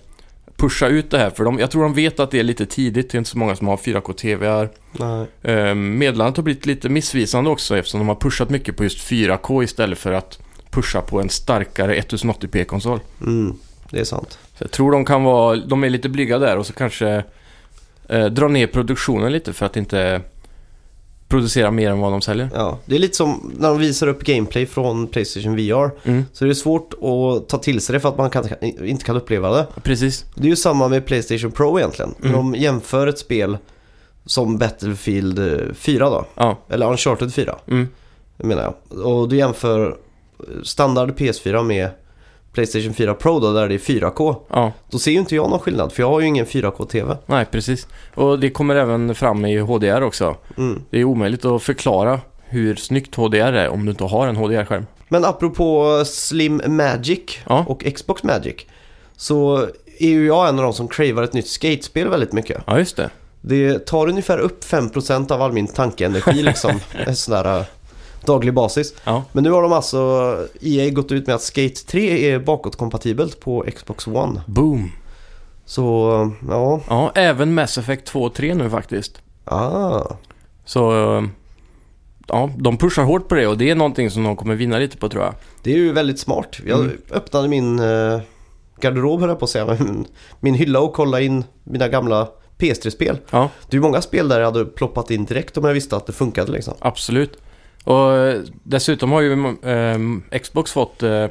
pusha 0.64 0.88
ut 0.88 1.12
det 1.12 1.18
här. 1.18 1.30
För 1.30 1.44
de, 1.44 1.60
jag 1.60 1.72
tror 1.72 1.84
de 1.84 1.94
vet 1.94 2.20
att 2.20 2.32
det 2.32 2.40
är 2.40 2.44
lite 2.44 2.66
tidigt. 2.66 3.12
Det 3.12 3.16
är 3.16 3.20
inte 3.20 3.30
så 3.30 3.38
många 3.38 3.56
som 3.56 3.68
har 3.68 3.78
4K-TV 3.78 4.48
här. 4.48 4.70
Nej. 4.92 5.28
Eh, 5.42 5.76
meddelandet 5.76 6.38
har 6.38 6.44
blivit 6.44 6.66
lite 6.66 6.90
missvisande 6.90 7.50
också 7.50 7.78
eftersom 7.78 8.00
de 8.00 8.08
har 8.08 8.16
pushat 8.16 8.50
mycket 8.50 8.78
på 8.78 8.84
just 8.84 9.10
4K 9.10 9.64
istället 9.64 9.98
för 9.98 10.12
att 10.12 10.40
pusha 10.72 11.02
på 11.02 11.22
en 11.22 11.30
starkare 11.30 12.00
1080p-konsol. 12.00 13.00
Mm. 13.22 13.56
Det 13.90 14.00
är 14.00 14.04
sant. 14.04 14.40
Så 14.58 14.64
jag 14.64 14.72
tror 14.72 14.92
de 14.92 15.06
kan 15.06 15.24
vara, 15.24 15.56
de 15.56 15.84
är 15.84 15.90
lite 15.90 16.10
blyga 16.10 16.40
där 16.40 16.58
och 16.58 16.66
så 16.66 16.74
kanske 16.74 17.24
eh, 18.10 18.26
dra 18.26 18.48
ner 18.48 18.68
produktionen 18.68 19.32
lite 19.32 19.54
för 19.54 19.66
att 19.66 19.78
inte 19.78 20.22
producera 21.34 21.72
mer 21.72 21.90
än 21.92 22.00
vad 22.00 22.12
de 22.12 22.22
säljer. 22.22 22.50
Ja, 22.54 22.78
det 22.86 22.96
är 22.96 23.00
lite 23.00 23.16
som 23.18 23.52
när 23.60 23.70
de 23.70 23.78
visar 23.80 24.08
upp 24.08 24.24
gameplay 24.24 24.66
från 24.66 25.08
Playstation 25.08 25.56
VR. 25.56 25.92
Mm, 26.04 26.26
Så 26.34 26.46
det 26.46 26.52
är 26.52 26.54
svårt 26.54 26.94
att 26.94 27.50
ta 27.50 27.58
till 27.58 27.82
sig 27.82 27.94
det 27.94 28.00
för 28.00 28.10
att 28.10 28.18
man 28.18 28.30
kan, 28.30 28.46
inte 28.86 29.06
kan 29.06 29.16
uppleva 29.18 29.50
det. 29.54 29.68
precis. 29.84 30.26
Det 30.36 30.44
är 30.44 30.50
ju 30.50 30.56
samma 30.56 30.88
med 30.88 31.06
Playstation 31.06 31.52
Pro 31.52 31.80
egentligen. 31.80 32.16
Mm. 32.22 32.34
de 32.34 32.56
jämför 32.56 33.08
ett 33.08 33.20
spel 33.20 33.58
som 34.26 34.58
Battlefield 34.58 35.40
eh, 35.40 35.74
4 35.74 36.10
då. 36.10 36.26
Ja. 36.36 36.58
Eller 36.70 36.90
Uncharted 36.92 37.34
4 37.34 37.56
Mm, 37.68 37.88
menar 38.38 38.64
jag. 38.90 39.06
Och 39.06 39.30
du 39.30 39.36
jämför 39.38 39.98
standard 40.64 41.10
PS4 41.10 41.64
med 41.64 41.90
Playstation 42.54 42.94
4 42.94 43.14
Pro 43.14 43.40
då 43.40 43.54
där 43.54 43.68
det 43.70 43.74
är 43.76 43.80
4K. 43.80 44.36
ja. 44.50 44.72
Då 44.90 45.00
ser 45.00 45.12
ju 45.12 45.18
inte 45.20 45.36
jag 45.36 45.50
någon 45.50 45.60
skillnad 45.60 45.92
för 45.92 46.04
jag 46.04 46.10
har 46.10 46.20
ju 46.20 46.28
ingen 46.28 46.46
4K-TV. 46.46 47.18
Nej, 47.26 47.46
precis. 47.52 47.88
Och 48.16 48.40
det 48.40 48.50
kommer 48.50 48.76
även 48.76 49.16
fram 49.16 49.46
i 49.46 49.58
HDR 49.58 50.02
också. 50.02 50.36
Mm. 50.58 50.82
Det 50.90 51.00
är 51.00 51.04
omöjligt 51.04 51.46
att 51.46 51.64
förklara 51.64 52.20
hur 52.44 52.76
snyggt 52.76 53.16
HDR 53.16 53.38
är 53.54 53.70
om 53.70 53.86
du 53.86 53.92
inte 53.92 54.04
har 54.04 54.28
en 54.28 54.36
HDR-skärm. 54.36 54.86
Men 55.10 55.26
apropå 55.26 56.04
Slim 56.06 56.62
Magic 56.68 57.20
Ja. 57.50 57.66
och 57.68 57.84
Xbox 57.96 58.24
Magic. 58.24 58.56
Så 59.18 59.58
är 60.00 60.10
ju 60.10 60.26
jag 60.28 60.50
en 60.50 60.58
av 60.60 60.64
de 60.64 60.74
som 60.74 60.88
cravar 60.88 61.24
ett 61.24 61.34
nytt 61.34 61.48
skatespel 61.48 62.08
väldigt 62.08 62.34
mycket. 62.34 62.62
Ja, 62.68 62.80
just 62.80 62.96
det. 62.98 63.10
Det 63.42 63.80
tar 63.86 64.08
ungefär 64.10 64.38
upp 64.38 64.64
5% 64.64 65.32
av 65.32 65.42
all 65.42 65.52
min 65.52 65.68
tankeenergi 65.68 66.44
liksom. 66.44 66.80
en 67.06 67.16
sån 67.16 67.32
där 67.44 67.58
äh, 67.60 67.66
daglig 68.26 68.54
basis. 68.54 68.94
Ja. 69.04 69.24
Men 69.32 69.44
nu 69.44 69.52
har 69.52 69.62
de 69.62 69.74
alltså 69.74 70.38
EA 70.62 70.90
gått 70.90 71.12
ut 71.12 71.28
med 71.28 71.36
att 71.36 71.42
Skate 71.42 71.86
3 71.88 72.32
är 72.32 72.40
bakåtkompatibelt 72.40 73.40
på 73.40 73.66
Xbox 73.76 74.08
One. 74.08 74.42
Boom. 74.46 74.92
Så 75.66 76.32
ja, 76.50 76.82
Ja, 76.90 77.12
även 77.16 77.54
Mass 77.54 77.78
Effect 77.78 78.06
2 78.06 78.22
och 78.24 78.34
3 78.34 78.54
nu 78.54 78.70
faktiskt. 78.70 79.22
ah. 79.46 80.02
Så 80.66 80.92
ja, 82.28 82.50
de 82.58 82.78
pushar 82.78 83.04
hårt 83.04 83.28
på 83.28 83.36
det 83.36 83.48
och 83.48 83.58
det 83.58 83.70
är 83.70 83.76
någonting 83.76 84.10
som 84.12 84.24
de 84.24 84.36
kommer 84.36 84.56
vinna 84.56 84.78
lite 84.80 84.98
på 84.98 85.10
tror 85.10 85.24
jag. 85.24 85.34
Det 85.64 85.74
är 85.74 85.78
ju 85.78 85.94
väldigt 85.94 86.20
smart. 86.20 86.58
Jag 86.66 86.80
Mm. 86.80 86.98
öppnade 87.12 87.48
min 87.48 87.80
eh, 87.80 88.20
garderob 88.80 89.20
höll 89.20 89.30
jag 89.30 89.40
på 89.40 89.46
att 89.46 89.52
säga. 89.52 89.78
Min, 89.80 90.06
min 90.40 90.54
hylla 90.54 90.80
och 90.80 90.94
kollade 90.94 91.24
in 91.24 91.44
mina 91.64 91.88
gamla 91.88 92.28
PS3-spel. 92.58 93.18
Ja, 93.30 93.50
Det 93.70 93.74
är 93.76 93.78
ju 93.78 93.82
många 93.82 94.02
spel 94.02 94.28
där 94.28 94.40
jag 94.40 94.46
hade 94.52 94.66
ploppat 94.66 95.12
in 95.12 95.26
direkt 95.26 95.58
om 95.58 95.64
jag 95.66 95.74
visste 95.74 95.96
att 95.96 96.06
det 96.06 96.14
funkade 96.14 96.52
liksom. 96.52 96.74
absolut. 96.80 97.38
Och 97.84 98.14
eh, 98.18 98.42
dessutom 98.64 99.12
har 99.12 99.22
ju 99.22 99.34
eh, 100.32 100.40
Xbox 100.40 100.72
fått 100.72 101.04
eh, 101.04 101.28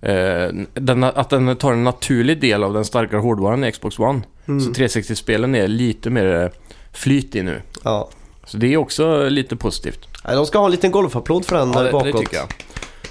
eh, 0.00 0.48
den, 0.74 1.04
att 1.04 1.30
den 1.30 1.56
tar 1.56 1.72
en 1.72 1.84
naturlig 1.84 2.40
del 2.40 2.64
av 2.64 2.72
den 2.74 2.84
starkare 2.84 3.20
hårdvaran 3.20 3.64
i 3.64 3.72
Xbox 3.72 3.98
One. 3.98 4.22
Mm. 4.48 4.60
Så 4.60 4.70
360-spelen 4.70 5.54
är 5.54 5.68
lite 5.68 6.10
mer 6.10 6.42
eh, 6.42 6.48
flyt 6.92 7.36
i 7.36 7.42
nu. 7.42 7.60
Ja. 7.84 8.08
Så 8.46 8.56
det 8.56 8.72
är 8.72 8.76
också 8.76 9.28
lite 9.28 9.56
positivt. 9.56 10.08
De 10.24 10.46
ska 10.46 10.58
ha 10.58 10.64
en 10.64 10.70
liten 10.70 10.90
golfapplåd 10.90 11.44
för 11.46 11.56
den 11.56 11.72
Ja, 11.72 11.82
det, 11.82 11.92
bakåt. 11.92 12.12
det 12.12 12.18
tycker 12.18 12.36
jag. 12.36 12.46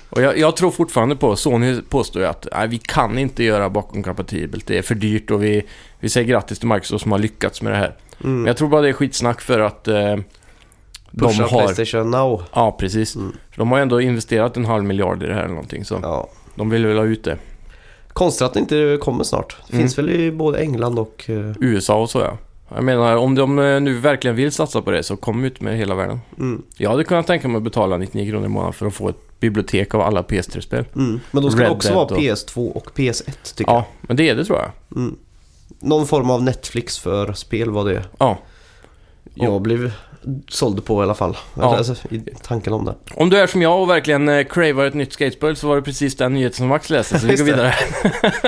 Och 0.10 0.22
jag, 0.22 0.38
jag 0.38 0.56
tror 0.56 0.72
fortfarande 0.72 1.16
på, 1.16 1.36
Sony 1.36 1.82
påstår 1.90 2.22
ju 2.22 2.28
att 2.28 2.48
nej, 2.52 2.68
vi 2.68 2.78
kan 2.78 3.18
inte 3.18 3.44
göra 3.44 3.70
bakom-kompatibelt. 3.70 4.68
Det 4.68 4.78
är 4.78 4.82
för 4.82 4.96
dyrt 4.96 5.32
och 5.32 5.44
vi, 5.44 5.64
vi 6.00 6.10
säger 6.10 6.28
grattis 6.28 6.60
till 6.60 6.68
Microsoft 6.68 7.02
som 7.04 7.12
har 7.12 7.20
lyckats 7.20 7.62
med 7.62 7.72
det 7.74 7.78
här. 7.78 7.96
Men 8.18 8.32
Mm. 8.32 8.48
jag 8.48 8.58
tror 8.58 8.68
bara 8.70 8.82
det 8.82 8.90
är 8.90 8.94
skitsnack 8.94 9.42
för 9.42 9.60
att 9.60 9.88
eh, 9.88 10.16
Pusha 11.18 11.44
har... 11.44 11.66
Playstation 11.74 12.12
Now. 12.12 12.44
Ja, 12.54 12.72
precis. 12.80 13.16
Mm. 13.16 13.32
För 13.52 13.58
de 13.58 13.72
har 13.72 13.80
ändå 13.80 14.02
investerat 14.02 14.58
en 14.58 14.66
halv 14.66 14.84
miljard 14.84 15.24
i 15.24 15.28
det 15.28 15.34
här 15.34 15.42
eller 15.42 15.54
någonting. 15.54 15.86
Så 15.86 16.00
Ja. 16.02 16.28
de 16.56 16.70
vill 16.70 16.86
väl 16.88 16.98
ha 16.98 17.06
ut 17.06 17.24
det. 17.24 17.38
Konstigt 18.08 18.42
att 18.42 18.54
det 18.54 18.60
inte 18.60 18.98
kommer 19.02 19.24
snart. 19.24 19.58
Det 19.68 19.74
Mm. 19.74 19.82
finns 19.84 19.98
väl 19.98 20.10
i 20.10 20.32
både 20.32 20.60
England 20.60 21.00
och... 21.00 21.24
eh, 21.30 21.52
USA 21.60 22.02
och 22.02 22.10
så 22.10 22.20
ja. 22.20 22.38
Jag 22.76 22.84
menar, 22.84 23.16
om 23.16 23.36
de 23.36 23.60
eh, 23.60 23.80
nu 23.80 23.94
verkligen 24.00 24.36
vill 24.36 24.52
satsa 24.52 24.82
på 24.82 24.92
det 24.92 25.04
så 25.04 25.16
kom 25.18 25.44
ut 25.44 25.62
med 25.62 25.78
hela 25.78 25.96
världen. 25.96 26.20
Mm. 26.40 26.62
Jag 26.78 26.90
hade 26.90 27.04
kunnat 27.04 27.28
tänka 27.28 27.48
mig 27.48 27.58
att 27.58 27.64
betala 27.64 27.98
99 27.98 28.32
kronor 28.32 28.46
i 28.46 28.50
månaden 28.50 28.74
för 28.74 28.86
att 28.86 28.94
få 28.94 29.10
ett 29.10 29.40
bibliotek 29.40 29.96
av 29.96 30.02
alla 30.02 30.22
PS3-spel. 30.22 30.86
Mm. 30.96 31.20
Men 31.32 31.44
då 31.44 31.50
ska 31.52 31.60
det 31.60 31.66
Red 31.66 31.72
också 31.72 31.88
Dead 31.90 31.96
vara 31.96 32.06
och- 32.06 32.18
PS2 32.18 32.72
och 32.72 32.92
PS1 32.96 33.56
tycker 33.56 33.72
Ja, 33.72 33.86
men 34.02 34.18
det 34.18 34.30
är 34.30 34.36
det 34.36 34.46
tror 34.46 34.58
jag. 34.60 34.72
jag. 34.90 34.98
Mm. 34.98 35.16
Någon 35.80 36.08
form 36.08 36.30
av 36.30 36.44
Netflix 36.44 37.00
för 37.00 37.34
spel 37.34 37.70
var 37.72 37.86
det 37.86 38.04
Ja. 38.20 38.38
jag 39.34 39.62
blev 39.62 39.92
såld 40.48 40.86
på 40.86 41.02
i 41.02 41.04
alla 41.04 41.16
fall. 41.16 41.38
Ja. 41.54 41.78
Alltså, 41.78 41.96
I 42.10 42.20
tanken 42.42 42.74
om 42.74 42.86
det. 42.86 42.96
Om 43.16 43.30
du 43.30 43.38
är 43.38 43.48
som 43.48 43.62
jag 43.62 43.82
och 43.82 43.90
verkligen 43.90 44.30
eh, 44.30 44.44
cravar 44.44 44.86
ett 44.86 44.94
nytt 44.94 45.14
skatespel 45.14 45.56
så 45.56 45.68
var 45.68 45.76
det 45.76 45.82
precis 45.82 46.16
den 46.18 46.34
nyheten 46.34 46.58
som 46.58 46.68
Max 46.68 46.90
läste, 46.90 47.20
så 47.20 47.28
vi 47.28 47.36
går 47.36 47.46
vidare. 47.46 47.74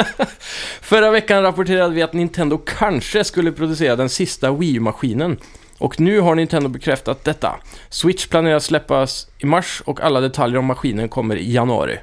Förra 0.82 1.12
veckan 1.12 1.41
rapporterade 1.44 1.94
vi 1.96 2.01
att 2.01 2.13
Nintendo 2.13 2.58
kanske 2.58 3.24
skulle 3.24 3.51
producera 3.51 3.96
den 3.96 4.10
sista 4.10 4.51
Wii 4.51 4.75
U-maskinen. 4.75 5.38
Och 5.77 6.00
nu 6.00 6.20
har 6.20 6.36
Nintendo 6.36 6.70
bekräftat 6.70 7.24
detta. 7.24 7.55
Switch 7.89 8.27
planeras 8.27 8.65
släppas 8.65 9.27
i 9.38 9.46
mars 9.46 9.82
och 9.86 10.01
alla 10.01 10.20
detaljer 10.20 10.60
om 10.60 10.65
maskinen 10.65 11.10
kommer 11.10 11.36
i 11.36 11.53
januari. 11.53 12.00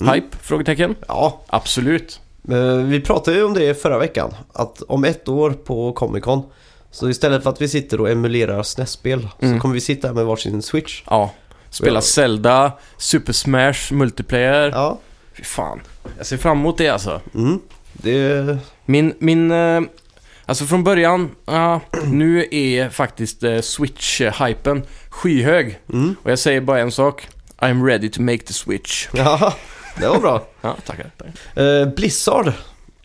Mm. 0.00 0.14
Hype? 0.14 0.36
Frågetecken? 0.40 0.94
Ja, 1.08 1.40
Absolut. 1.46 2.20
eh, 2.48 2.76
vi 2.76 3.00
pratade 3.00 3.36
ju 3.36 3.44
om 3.44 3.54
det 3.54 3.82
förra 3.82 3.98
veckan. 3.98 4.34
Att 4.52 4.82
om 4.82 5.04
ett 5.04 5.28
år 5.28 5.50
på 5.50 5.92
Comic 5.92 6.24
Con 6.24 6.42
så 6.94 7.08
istället 7.10 7.42
för 7.42 7.50
att 7.50 7.60
vi 7.60 7.68
sitter 7.68 8.00
och 8.00 8.10
emulerar 8.10 8.62
SNES-spel 8.62 9.28
Mm. 9.40 9.54
så 9.56 9.60
kommer 9.62 9.74
vi 9.74 9.80
sitta 9.80 10.06
här 10.08 10.14
med 10.14 10.24
varsin 10.26 10.62
Switch. 10.62 11.02
Ja. 11.06 11.30
Spela. 11.70 12.00
Zelda, 12.00 12.72
Super 12.96 13.32
Smash, 13.32 13.92
multiplayer. 13.92 14.70
Ja, 14.70 14.98
Fy 15.36 15.44
fan. 15.44 15.80
Jag 16.18 16.26
ser 16.26 16.36
fram 16.36 16.58
emot 16.58 16.78
det 16.78 16.88
alltså. 16.88 17.20
mm. 17.34 17.60
det... 17.92 18.58
Min, 18.86 19.14
min, 19.18 19.50
eh, 19.50 19.80
alltså 20.46 20.64
från 20.64 20.84
början, 20.84 21.30
ja, 21.44 21.80
nu 22.06 22.46
är 22.50 22.88
faktiskt 22.88 23.42
eh, 23.42 23.50
Switch-hypen 23.50 24.82
skyhög. 25.08 25.78
Mm. 25.92 26.16
Och 26.22 26.30
jag 26.30 26.38
säger 26.38 26.60
bara 26.60 26.80
en 26.80 26.92
sak. 26.92 27.28
I'm 27.58 27.86
ready 27.86 28.10
to 28.10 28.22
make 28.22 28.38
the 28.38 28.52
switch. 28.52 29.08
Ja, 29.14 29.54
det 30.00 30.08
var 30.08 30.18
bra. 30.20 30.46
Ja, 30.60 30.76
tackar. 30.86 31.10
Eh, 31.56 31.88
Blizzard 31.88 32.46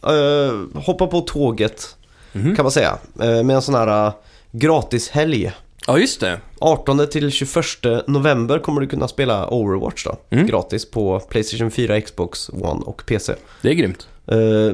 eh, 0.03 0.79
hoppar 0.81 1.07
på 1.07 1.21
tåget 1.21 1.95
Mhm. 2.33 2.55
kan 2.55 2.65
man 2.65 2.71
säga. 2.71 2.97
Eh, 3.21 3.43
med 3.43 3.55
en 3.55 3.61
sån 3.61 3.75
här 3.75 4.07
uh, 4.07 4.13
gratishelg 4.51 5.51
Ja, 5.87 5.97
just 5.97 6.19
det. 6.19 6.39
18 6.59 7.07
till 7.07 7.31
21 7.31 8.07
november 8.07 8.59
kommer 8.59 8.81
du 8.81 8.87
kunna 8.87 9.07
spela 9.07 9.47
Overwatch 9.49 10.03
då. 10.05 10.15
Mm. 10.29 10.47
Gratis 10.47 10.91
på 10.91 11.19
Playstation 11.19 11.71
4, 11.71 12.01
Xbox 12.01 12.49
One 12.49 12.81
och 12.85 13.03
PC. 13.05 13.33
Det 13.61 13.69
är 13.69 13.73
grymt. 13.73 14.07
Uh, 14.31 14.71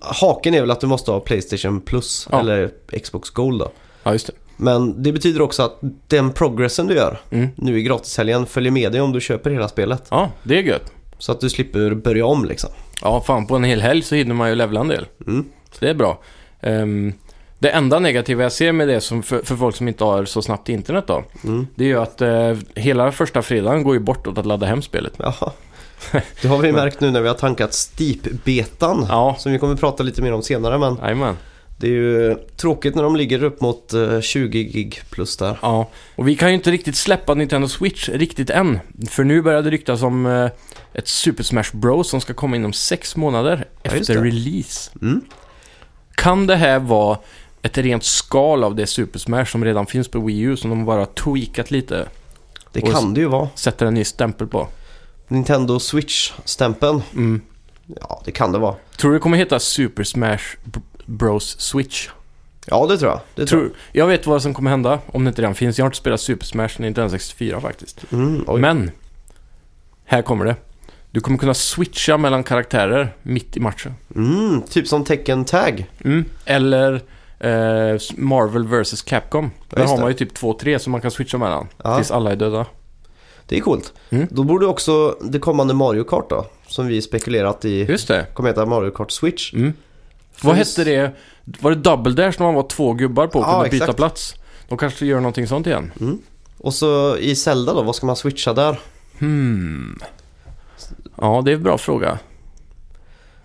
haken 0.00 0.54
är 0.54 0.60
väl 0.60 0.70
att 0.70 0.80
du 0.80 0.86
måste 0.86 1.10
ha 1.10 1.20
Playstation 1.20 1.80
Plus 1.80 2.28
Ja. 2.32 2.40
eller 2.40 2.70
Xbox 3.02 3.30
Gold 3.30 3.60
då. 3.60 3.70
Ja, 4.02 4.12
just 4.12 4.26
det. 4.26 4.32
Men 4.56 5.02
det 5.02 5.12
betyder 5.12 5.42
också 5.42 5.62
att 5.62 5.78
den 6.08 6.32
progressen 6.32 6.86
du 6.86 6.94
gör 6.94 7.20
Mm. 7.30 7.48
nu 7.56 7.78
i 7.78 7.82
gratishelgen 7.82 8.46
följer 8.46 8.72
med 8.72 8.92
dig 8.92 9.00
om 9.00 9.12
du 9.12 9.20
köper 9.20 9.50
hela 9.50 9.68
spelet. 9.68 10.02
Ja, 10.10 10.30
det 10.42 10.58
är 10.58 10.62
gött. 10.62 10.92
Så 11.18 11.32
att 11.32 11.40
du 11.40 11.50
slipper 11.50 11.94
börja 11.94 12.26
om 12.26 12.44
liksom. 12.44 12.70
Ja, 13.02 13.20
fan 13.26 13.46
på 13.46 13.56
en 13.56 13.64
hel 13.64 13.80
helg 13.80 14.02
så 14.02 14.14
hinner 14.14 14.34
man 14.34 14.48
ju 14.48 14.54
levla 14.54 14.80
en 14.80 14.88
del. 14.88 15.06
Mm. 15.26 15.44
Så 15.72 15.76
det 15.80 15.90
är 15.90 15.94
bra. 15.94 16.18
Ehm, 16.64 17.12
det 17.58 17.70
enda 17.70 17.98
negativa 17.98 18.42
jag 18.42 18.52
ser 18.52 18.72
med 18.72 18.88
det 18.88 19.00
som 19.00 19.22
för, 19.22 19.42
för 19.42 19.56
folk 19.56 19.76
som 19.76 19.88
inte 19.88 20.04
har 20.04 20.24
så 20.24 20.42
snabbt 20.42 20.68
internet 20.68 21.04
då. 21.06 21.24
Mm. 21.44 21.66
Det 21.74 21.84
är 21.84 21.88
ju 21.88 22.00
att 22.00 22.20
eh, 22.20 22.56
hela 22.74 23.12
första 23.12 23.42
fredagen 23.42 23.82
går 23.82 23.94
ju 23.94 24.00
bort 24.00 24.26
åt 24.26 24.38
att 24.38 24.46
ladda 24.46 24.66
hem 24.66 24.82
spelet. 24.82 25.12
Jaha. 25.18 25.52
Det 26.42 26.48
har 26.48 26.58
vi 26.58 26.72
märkt 26.82 27.00
nu 27.00 27.10
när 27.10 27.20
vi 27.20 27.28
har 27.28 27.34
tankat 27.34 27.74
Steep-betan. 27.74 29.06
Ja, 29.08 29.36
Som 29.38 29.52
vi 29.52 29.58
kommer 29.58 29.76
prata 29.76 30.02
lite 30.02 30.22
mer 30.22 30.32
om 30.32 30.42
senare 30.42 30.78
men 30.78 30.96
jajamän. 31.02 31.36
det 31.76 31.86
är 31.86 31.90
ju 31.90 32.34
tråkigt 32.56 32.94
när 32.94 33.02
de 33.02 33.16
ligger 33.16 33.42
upp 33.44 33.60
mot 33.60 33.92
eh, 33.92 34.20
20 34.20 34.64
gig 34.64 35.00
plus 35.10 35.36
där. 35.36 35.58
Ja, 35.62 35.88
och 36.16 36.28
vi 36.28 36.36
kan 36.36 36.48
ju 36.48 36.54
inte 36.54 36.70
riktigt 36.70 36.96
släppa 36.96 37.34
Nintendo 37.34 37.68
Switch 37.68 38.08
riktigt 38.08 38.50
än. 38.50 38.80
För 39.08 39.24
nu 39.24 39.42
börjar 39.42 39.62
det 39.62 39.70
ryktas 39.70 40.02
om 40.02 40.26
eh, 40.26 40.50
ett 40.94 41.08
Super 41.08 41.42
Smash 41.44 41.70
Bros 41.72 42.08
som 42.10 42.20
ska 42.20 42.34
komma 42.34 42.56
inom 42.56 42.72
sex 42.72 43.16
månader 43.16 43.64
Ja, 43.82 43.90
efter 43.90 44.22
release. 44.22 44.90
Mm. 45.02 45.20
Kan 46.14 46.46
det 46.46 46.56
här 46.56 46.78
vara 46.78 47.18
ett 47.62 47.78
rent 47.78 48.04
skal 48.04 48.64
av 48.64 48.74
det 48.74 48.86
Super 48.86 49.18
Smash 49.18 49.44
som 49.44 49.64
redan 49.64 49.86
finns 49.86 50.08
på 50.08 50.20
Wii 50.20 50.40
U 50.40 50.56
som 50.56 50.70
de 50.70 50.84
bara 50.84 51.06
tweakat 51.06 51.70
lite? 51.70 52.08
Det 52.72 52.80
kan 52.80 53.14
det 53.14 53.20
ju 53.20 53.26
vara. 53.26 53.48
Sätter 53.54 53.86
en 53.86 53.94
ny 53.94 54.04
stämpel 54.04 54.46
på. 54.46 54.68
Nintendo 55.28 55.78
Switch-stämpeln. 55.78 57.02
Mm. 57.12 57.40
Ja, 58.00 58.22
det 58.24 58.32
kan 58.32 58.52
det 58.52 58.58
vara. 58.58 58.74
Tror 58.96 59.10
du 59.10 59.16
det 59.16 59.20
kommer 59.20 59.36
heta 59.36 59.60
Super 59.60 60.04
Smash 60.04 60.56
Bros 61.06 61.60
Switch? 61.60 62.08
Ja, 62.66 62.86
det 62.86 62.98
tror 62.98 63.10
jag. 63.10 63.20
Det 63.34 63.46
tror 63.46 63.60
Tror, 63.60 63.74
jag 63.92 64.06
vet 64.06 64.26
vad 64.26 64.42
som 64.42 64.54
kommer 64.54 64.70
hända 64.70 64.98
om 65.06 65.24
det 65.24 65.28
inte 65.28 65.42
redan 65.42 65.54
finns. 65.54 65.78
Jag 65.78 65.84
har 65.84 65.88
inte 65.88 65.98
spelat 65.98 66.20
Super 66.20 66.46
Smash 66.46 66.68
Nintendo 66.78 67.10
64 67.10 67.60
faktiskt. 67.60 68.04
jag. 68.10 68.20
Mm. 68.48 68.60
Men, 68.60 68.90
här 70.04 70.22
kommer 70.22 70.44
det. 70.44 70.56
Du 71.14 71.20
kommer 71.20 71.38
kunna 71.38 71.54
switcha 71.54 72.16
mellan 72.16 72.44
karaktärer 72.44 73.14
mitt 73.22 73.56
i 73.56 73.60
matchen. 73.60 73.94
Mm, 74.16 74.62
typ 74.62 74.88
som 74.88 75.04
Tekken 75.04 75.44
Tag. 75.44 75.90
Mm. 76.04 76.24
Eller 76.44 76.94
eh, 77.40 78.00
Marvel 78.16 78.66
vs 78.68 79.02
Capcom. 79.02 79.50
Där 79.70 79.80
just 79.80 79.90
har 79.90 80.00
man 80.00 80.08
ju 80.08 80.14
typ 80.14 80.34
två, 80.34 80.52
tre 80.52 80.78
som 80.78 80.90
man 80.92 81.00
kan 81.00 81.10
switcha 81.10 81.38
mellan. 81.38 81.68
Ja. 81.82 81.96
Tills 81.96 82.10
alla 82.10 82.32
är 82.32 82.36
döda. 82.36 82.66
Det 83.46 83.56
är 83.56 83.60
coolt. 83.60 83.92
Mm. 84.10 84.26
Då 84.30 84.44
borde 84.44 84.66
också 84.66 85.16
det 85.22 85.38
kommande 85.38 85.74
Mario 85.74 86.04
Kart 86.04 86.30
då, 86.30 86.46
som 86.66 86.86
vi 86.86 87.02
spekulerat 87.02 87.64
i, 87.64 87.84
Just 87.84 88.08
det. 88.08 88.26
kommer 88.34 88.48
heta 88.48 88.66
Mario 88.66 88.90
Kart 88.90 89.10
Switch. 89.10 89.52
Mm. 89.54 89.72
Vad 90.40 90.56
hette 90.56 90.84
det? 90.84 91.10
Var 91.60 91.70
det 91.70 91.76
Double 91.76 92.12
Dash 92.12 92.36
när 92.38 92.46
man 92.46 92.54
var 92.54 92.68
två 92.68 92.92
gubbar 92.92 93.26
på 93.26 93.38
och 93.38 93.44
Ja, 93.44 93.52
kunde 93.54 93.70
byta 93.70 93.84
exakt. 93.84 93.96
plats? 93.96 94.34
De 94.68 94.78
kanske 94.78 95.06
gör 95.06 95.16
någonting 95.16 95.46
sånt 95.46 95.66
igen. 95.66 95.92
Mm. 96.00 96.18
Och 96.58 96.74
så 96.74 97.16
i 97.16 97.36
Zelda 97.36 97.74
då, 97.74 97.82
vad 97.82 97.96
ska 97.96 98.06
man 98.06 98.16
switcha 98.16 98.52
där? 98.52 98.80
Hmm. 99.18 99.98
Ja, 101.20 101.42
det 101.44 101.50
är 101.50 101.54
en 101.54 101.62
bra 101.62 101.78
fråga. 101.78 102.18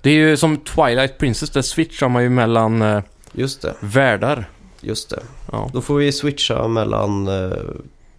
Det 0.01 0.09
är 0.09 0.13
ju 0.13 0.37
som 0.37 0.57
Twilight 0.57 1.17
Princess, 1.17 1.49
där 1.49 1.61
switchar 1.61 2.09
man 2.09 2.23
ju 2.23 2.29
mellan 2.29 2.81
eh, 2.81 3.01
Just 3.31 3.61
det, 3.61 3.75
världar. 3.79 4.49
just 4.81 5.09
det. 5.09 5.19
Ja. 5.51 5.69
Då 5.73 5.81
får 5.81 5.95
vi 5.95 6.11
switcha 6.11 6.67
mellan 6.67 7.27
eh, 7.27 7.57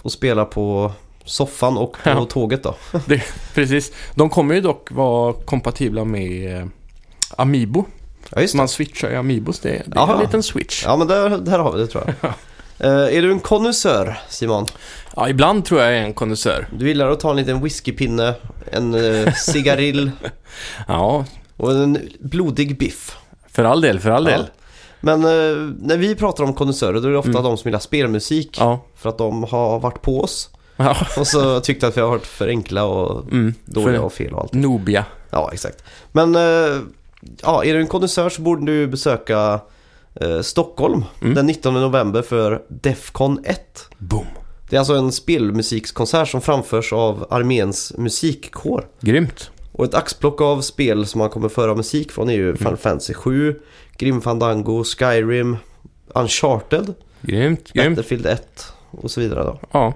och 0.03 0.13
spela 0.13 0.45
på 0.45 0.93
soffan 1.25 1.77
och 1.79 1.93
på 1.93 1.99
Ja. 2.11 2.25
tåget 2.31 2.63
då. 2.63 2.75
Precis. 3.55 3.93
De 4.15 4.31
kommer 4.31 4.55
ju 4.55 4.61
dock 4.61 4.91
vara 4.91 5.33
kompatibla 5.33 6.05
med 6.05 6.57
eh, 6.61 6.67
Amiibo. 7.37 7.85
Ja, 8.31 8.41
just 8.41 8.55
det. 8.55 8.59
man 8.59 8.69
switchar 8.69 9.11
i 9.11 9.17
Amiibos. 9.17 9.61
Det, 9.61 9.83
det 9.87 9.99
är 9.99 10.15
en 10.15 10.21
liten 10.21 10.43
switch. 10.43 10.83
Ja, 10.85 10.97
men 10.97 11.07
där, 11.07 11.39
där 11.39 11.59
har 11.59 11.73
vi 11.73 11.79
det 11.81 11.87
tror 11.87 12.15
jag. 12.21 12.33
Eh, 12.81 13.17
är 13.17 13.23
du 13.23 13.31
en 13.33 13.41
konnässör, 13.41 14.19
Simon? 14.29 14.67
ibland 15.29 15.65
tror 15.65 15.81
jag 15.81 15.91
jag 15.93 15.99
är 15.99 16.03
en 16.03 16.15
konnässör. 16.15 16.67
Du 16.79 16.89
gillar 16.89 17.11
att 17.11 17.21
ta 17.21 17.31
en 17.31 17.37
liten 17.37 17.63
whiskypinne, 17.63 18.35
en 18.73 18.95
uh, 18.95 19.33
cigarill 19.33 20.11
Ja, 20.89 21.25
och 21.57 21.73
en 21.73 21.99
blodig 22.21 22.79
biff. 22.79 23.17
för 23.53 23.65
all 23.65 23.81
del, 23.81 24.01
för 24.01 24.11
all 24.11 24.25
del. 24.25 24.41
Ja. 24.47 24.63
Men 25.01 25.25
eh, 25.25 25.73
när 25.81 25.97
vi 25.97 26.15
pratar 26.15 26.45
om 26.45 26.55
konnässörer 26.55 27.01
då 27.01 27.09
är 27.09 27.13
det 27.13 27.19
ofta 27.19 27.31
Mm. 27.31 27.43
de 27.43 27.57
som 27.57 27.69
gillar 27.69 27.79
spelmusik. 27.79 28.57
Ja. 28.61 28.85
För 28.97 29.09
att 29.09 29.19
de 29.19 29.45
har 29.45 29.79
varit 29.81 30.03
på 30.03 30.21
oss. 30.21 30.51
ja. 30.77 30.97
Och 31.19 31.27
så 31.27 31.61
tyckte 31.61 31.87
att 31.87 31.97
vi 31.97 32.01
har 32.01 32.09
varit 32.09 32.27
för 32.27 32.49
enkla 32.49 32.85
och 32.85 33.33
Mm. 33.33 33.55
dåliga 33.65 34.03
och 34.03 34.13
fel 34.13 34.33
och 34.35 34.41
allt. 34.41 34.53
Nobia. 34.53 35.05
Ja, 35.31 35.51
exakt. 35.53 35.85
Men 36.13 36.35
eh, 36.35 36.79
ja, 37.43 37.65
är 37.65 37.75
du 37.75 37.81
en 37.81 37.87
konnässör 37.87 38.29
så 38.31 38.43
borde 38.43 38.67
du 38.73 38.87
besöka 38.87 39.61
eh, 40.15 40.41
Stockholm 40.41 41.05
Mm. 41.23 41.35
den 41.35 41.47
19 41.47 41.75
november 41.75 42.23
för 42.23 42.63
Defcon 42.69 43.41
1. 43.45 43.89
Boom. 43.99 44.27
Det 44.71 44.77
är 44.77 44.79
alltså 44.79 44.95
en 44.95 45.13
spelmusikskonsert 45.13 46.29
som 46.29 46.41
framförs 46.41 46.93
av 46.93 47.27
arméns 47.31 47.93
musikkår. 47.99 48.87
Grymt. 49.01 49.51
Och 49.73 49.85
ett 49.85 49.95
axplock 49.95 50.41
av 50.41 50.61
spel 50.61 51.07
som 51.07 51.19
man 51.19 51.31
kommer 51.31 51.49
föra 51.49 51.75
musik 51.75 52.13
från 52.13 52.31
är 52.31 52.35
ju 52.35 52.45
Mm. 52.45 52.57
Final 52.57 52.77
Fantasy 52.77 53.15
7, 53.15 53.61
Grim 53.97 54.21
Fandango, 54.21 54.85
Skyrim, 54.85 55.57
Uncharted, 56.15 56.95
Grymt, 57.21 57.73
grymt. 57.73 57.97
Battlefield 57.97 58.27
1 58.27 58.73
och 58.91 59.11
så 59.11 59.21
vidare 59.21 59.45
då. 59.45 59.61
Ja. 59.73 59.87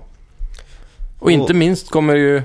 Och 1.19 1.23
Och- 1.23 1.31
inte 1.31 1.55
minst 1.55 1.91
kommer 1.91 2.15
ju 2.15 2.43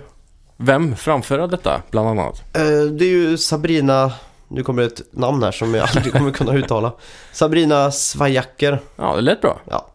vem 0.57 0.95
framföra 0.95 1.47
detta, 1.47 1.81
bland 1.91 2.07
annat. 2.09 2.43
Eh, 2.55 2.81
det 2.91 3.05
är 3.05 3.09
ju 3.09 3.37
Sabrina, 3.37 4.11
nu 4.49 4.63
kommer 4.63 4.83
ett 4.83 5.01
namn 5.11 5.43
här 5.43 5.51
som 5.51 5.73
jag 5.73 5.89
aldrig 5.89 6.13
kommer 6.13 6.31
kunna 6.31 6.53
uttala. 6.55 6.91
Sabrina 7.33 7.91
Svajacker 7.91 8.79
Ja, 8.95 9.15
det 9.15 9.21
lät 9.21 9.41
bra. 9.41 9.61
ja, 9.69 9.91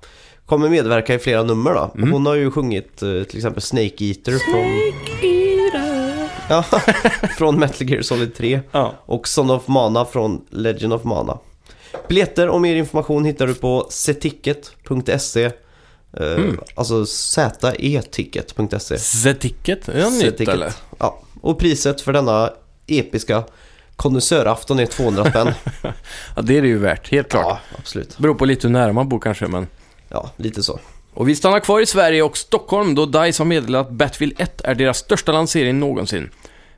kommer 0.46 0.68
medverka 0.68 1.14
i 1.14 1.18
flera 1.18 1.42
nummer 1.42 1.74
då. 1.74 1.90
Mm. 1.94 2.12
Hon 2.12 2.26
har 2.26 2.34
ju 2.34 2.50
sjungit 2.50 3.02
eh, 3.02 3.22
till 3.22 3.36
exempel 3.36 3.62
Snake 3.62 4.04
Eater 4.04 4.32
från, 4.52 4.92
ja, 6.48 6.62
från 7.38 7.58
Metal 7.58 7.90
Gear 7.90 8.02
Solid 8.02 8.34
3 8.34 8.60
Ja. 8.72 8.92
och 9.06 9.28
Son 9.28 9.50
of 9.50 9.68
Mana 9.68 10.04
från 10.04 10.44
Legend 10.50 10.92
of 10.92 11.04
Mana. 11.04 11.38
Biljetter 12.08 12.48
och 12.48 12.60
mer 12.60 12.76
information 12.76 13.24
hittar 13.24 13.46
du 13.46 13.54
på 13.54 13.86
zeticket.se 13.90 15.44
eh, 15.44 15.50
Mm. 16.16 16.58
Alltså 16.74 17.06
zeticket.se 17.06 18.98
Z-ticket, 18.98 19.88
är 19.88 19.94
det 19.94 20.10
nytt 20.10 20.40
eller? 20.48 20.72
Ja, 20.98 21.20
och 21.40 21.58
priset 21.58 22.00
för 22.00 22.12
denna 22.12 22.50
episka 22.86 23.44
konnässörafton 23.96 24.78
är 24.78 24.86
200 24.86 25.24
spänn. 25.30 25.54
Ja, 26.36 26.42
det 26.42 26.58
är 26.58 26.62
det 26.62 26.68
ju 26.68 26.78
värt, 26.78 27.10
helt 27.10 27.28
klart. 27.28 27.44
ja, 27.44 27.78
absolut. 27.78 28.18
Beror 28.18 28.34
på 28.34 28.44
lite 28.44 28.66
hur 28.66 28.72
nära 28.72 28.92
man 28.92 29.08
bor 29.08 29.20
kanske, 29.20 29.46
men... 29.46 29.66
Ja, 30.08 30.30
lite 30.36 30.62
så. 30.62 30.80
Och 31.14 31.28
vi 31.28 31.36
stannar 31.36 31.60
kvar 31.60 31.80
i 31.80 31.86
Sverige 31.86 32.22
och 32.22 32.36
Stockholm 32.36 32.94
då 32.94 33.06
DICE 33.06 33.40
har 33.40 33.44
meddelat 33.44 33.86
att 33.86 33.92
Battlefield 33.92 34.34
1 34.38 34.60
är 34.60 34.74
deras 34.74 34.98
största 34.98 35.32
lansering 35.32 35.80
någonsin. 35.80 36.30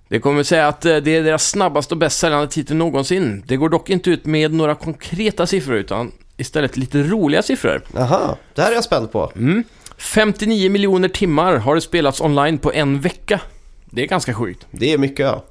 Det 0.09 0.21
kommer 0.21 0.43
säga 0.43 0.69
att 0.69 0.85
eh, 0.85 0.97
det 0.97 1.17
är 1.17 1.23
deras 1.23 1.51
snabbaste 1.51 1.95
och 1.95 1.99
bäst 1.99 2.19
säljande 2.19 2.49
titel 2.49 2.77
någonsin. 2.77 3.43
Det 3.47 3.57
går 3.57 3.69
dock 3.69 3.91
inte 3.91 4.11
ut 4.11 4.25
med 4.25 4.55
några 4.55 4.75
konkreta 4.75 5.47
siffror 5.47 5.77
utan 5.77 6.13
istället 6.37 6.77
lite 6.77 7.03
roliga 7.03 7.43
siffror. 7.43 7.83
Aha, 7.97 8.37
det 8.55 8.63
här 8.63 8.71
är 8.71 8.75
jag 8.75 8.85
spänd 8.85 9.13
på. 9.13 9.33
Mm. 9.37 9.65
59 9.99 10.71
miljoner 10.71 11.09
timmar 11.09 11.57
har 11.57 11.75
det 11.75 11.81
spelats 11.81 12.21
online 12.21 12.59
på 12.59 12.73
en 12.73 13.01
vecka. 13.01 13.41
Det 13.85 14.03
är 14.03 14.07
ganska 14.07 14.35
sjukt. 14.35 14.67
Det 14.71 14.93
är 14.93 14.99
mycket 14.99 15.27
ja. 15.27 15.45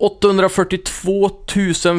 842 0.00 1.30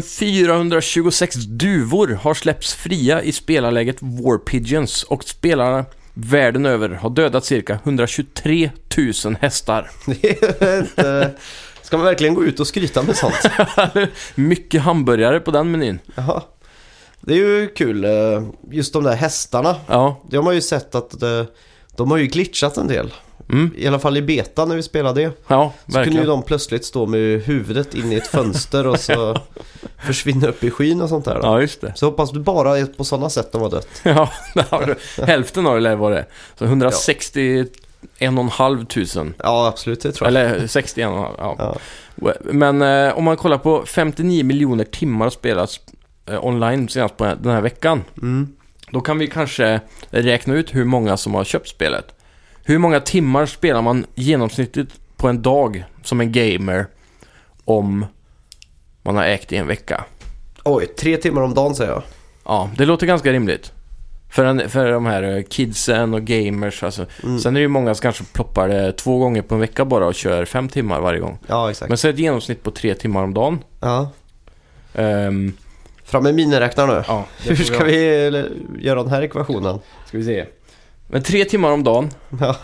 426 0.01 1.35
duvor 1.35 2.07
har 2.21 2.33
släppts 2.33 2.73
fria 2.73 3.21
i 3.23 3.31
spelarläget 3.31 3.97
War 3.99 4.37
Pigeons 4.37 5.03
och 5.03 5.23
spelarna 5.23 5.85
världen 6.13 6.65
över 6.65 6.89
har 6.89 7.09
dödat 7.09 7.45
cirka 7.45 7.79
123 7.83 8.71
000 9.25 9.35
hästar. 9.41 9.89
Det 10.05 10.79
inte... 10.79 11.31
Ska 11.81 11.97
man 11.97 12.05
verkligen 12.05 12.33
gå 12.33 12.43
ut 12.45 12.59
och 12.59 12.67
skryta 12.67 13.03
med 13.03 13.15
sånt? 13.17 13.35
Mycket 14.35 14.81
hamburgare 14.81 15.39
på 15.39 15.51
den 15.51 15.71
menyn. 15.71 15.99
Jaha. 16.15 16.41
Det 17.21 17.33
är 17.33 17.37
ju 17.37 17.67
kul. 17.67 18.03
eh, 18.05 18.11
Just 18.71 18.93
de 18.93 19.03
där 19.03 19.15
hästarna. 19.15 19.75
Ja, 19.87 20.21
De 20.29 20.45
har 20.45 20.53
ju 20.53 20.61
sett 20.61 20.95
att 20.95 21.21
eh, 21.21 21.43
de 22.01 22.11
har 22.11 22.17
ju 22.17 22.27
glitchat 22.27 22.77
en 22.77 22.87
del. 22.87 23.13
mm. 23.49 23.71
I 23.77 23.87
alla 23.87 23.99
fall 23.99 24.17
i 24.17 24.21
beta 24.21 24.65
när 24.65 24.75
vi 24.75 24.83
spelade 24.83 25.21
det. 25.21 25.31
ja 25.47 25.73
Så 25.87 26.03
kunde 26.03 26.19
ju 26.19 26.25
de 26.25 26.43
plötsligt 26.43 26.85
stå 26.85 27.05
med 27.05 27.41
huvudet 27.41 27.95
in 27.95 28.11
i 28.11 28.15
ett 28.15 28.27
fönster 28.27 28.87
och 28.87 28.99
så 28.99 29.37
försvinna 30.05 30.47
upp 30.47 30.63
i 30.63 30.71
skyn 30.71 31.01
och 31.01 31.09
sånt 31.09 31.25
där. 31.25 31.35
Då. 31.35 31.41
Ja, 31.43 31.61
just 31.61 31.81
det. 31.81 31.93
Så 31.95 32.05
hoppas 32.05 32.31
du 32.31 32.39
bara 32.39 32.77
är 32.77 32.85
på 32.85 33.03
sådana 33.03 33.29
sätt 33.29 33.51
de 33.51 33.61
har 33.61 33.69
dött. 33.69 33.87
Ja, 34.03 34.29
har 34.69 34.95
hälften 35.25 35.67
av 35.67 35.75
det 35.75 35.81
lär 35.81 35.95
vara 35.95 36.15
det. 36.15 36.25
Så 36.57 36.65
161 36.65 37.67
1,5 38.19 38.85
tusen. 38.85 39.33
Ja, 39.37 39.67
absolut. 39.67 40.01
Det 40.01 40.11
tror 40.11 40.31
jag. 40.31 40.51
Eller 40.51 40.67
61 40.67 40.97
ja. 40.97 41.55
Ja. 41.57 41.75
Men 42.41 42.81
eh, 42.81 43.17
om 43.17 43.23
man 43.23 43.37
kollar 43.37 43.57
på 43.57 43.83
59 43.85 44.43
miljoner 44.43 44.83
timmar 44.83 45.29
spelats 45.29 45.79
eh, 46.25 46.45
online 46.45 46.89
senast 46.89 47.17
på 47.17 47.23
den 47.23 47.53
här 47.53 47.61
veckan. 47.61 48.03
Mm. 48.21 48.47
Då 48.91 49.01
kan 49.01 49.17
vi 49.17 49.27
kanske 49.27 49.79
räkna 50.09 50.53
ut 50.53 50.75
hur 50.75 50.85
många 50.85 51.17
som 51.17 51.33
har 51.33 51.43
köpt 51.43 51.67
spelet. 51.67 52.05
Hur 52.63 52.77
många 52.77 52.99
timmar 52.99 53.45
spelar 53.45 53.81
man 53.81 54.05
genomsnittligt 54.15 54.99
på 55.17 55.27
en 55.27 55.41
dag 55.41 55.83
som 56.03 56.21
en 56.21 56.31
gamer 56.31 56.85
om 57.65 58.05
man 59.01 59.15
har 59.15 59.23
ägt 59.23 59.51
i 59.51 59.57
en 59.57 59.67
vecka? 59.67 60.05
Oj, 60.63 60.85
tre 60.85 61.17
timmar 61.17 61.41
om 61.41 61.53
dagen 61.53 61.75
säger 61.75 61.91
jag. 61.91 62.03
Ja, 62.45 62.69
det 62.77 62.85
låter 62.85 63.07
ganska 63.07 63.31
rimligt. 63.31 63.71
För, 64.29 64.45
en, 64.45 64.69
för 64.69 64.91
de 64.91 65.05
här 65.05 65.23
eh, 65.23 65.43
kidsen 65.43 66.13
och 66.13 66.21
gamers. 66.21 66.83
Alltså. 66.83 67.05
Mm. 67.23 67.39
Sen 67.39 67.55
är 67.55 67.59
det 67.59 67.61
ju 67.61 67.67
många 67.67 67.95
som 67.95 68.01
kanske 68.01 68.23
ploppar 68.23 68.67
det 68.67 68.91
två 68.91 69.17
gånger 69.17 69.41
på 69.41 69.55
en 69.55 69.61
vecka 69.61 69.85
bara 69.85 70.07
och 70.07 70.15
kör 70.15 70.45
fem 70.45 70.69
timmar 70.69 71.01
varje 71.01 71.19
gång. 71.19 71.37
Ja, 71.47 71.69
exakt. 71.69 71.89
Men 71.89 71.97
så 71.97 72.07
ett 72.07 72.19
genomsnitt 72.19 72.63
på 72.63 72.71
tre 72.71 72.95
timmar 72.95 73.23
om 73.23 73.33
dagen. 73.33 73.63
Ja. 73.79 74.11
Ehm, 74.93 75.53
Fram 76.11 76.23
med 76.23 76.35
miniräknaren 76.35 76.89
nu. 76.89 77.03
ja, 77.07 77.25
Hur 77.43 77.55
ska 77.55 77.83
vi 77.83 78.07
eller, 78.25 78.49
göra 78.79 79.03
den 79.03 79.11
här 79.11 79.21
ekvationen? 79.21 79.79
Ska 80.05 80.17
vi 80.17 80.23
se. 80.25 80.45
Men 81.07 81.23
tre 81.23 81.45
timmar 81.45 81.71
om 81.71 81.83
dagen, 81.83 82.09
Ja. 82.39 82.55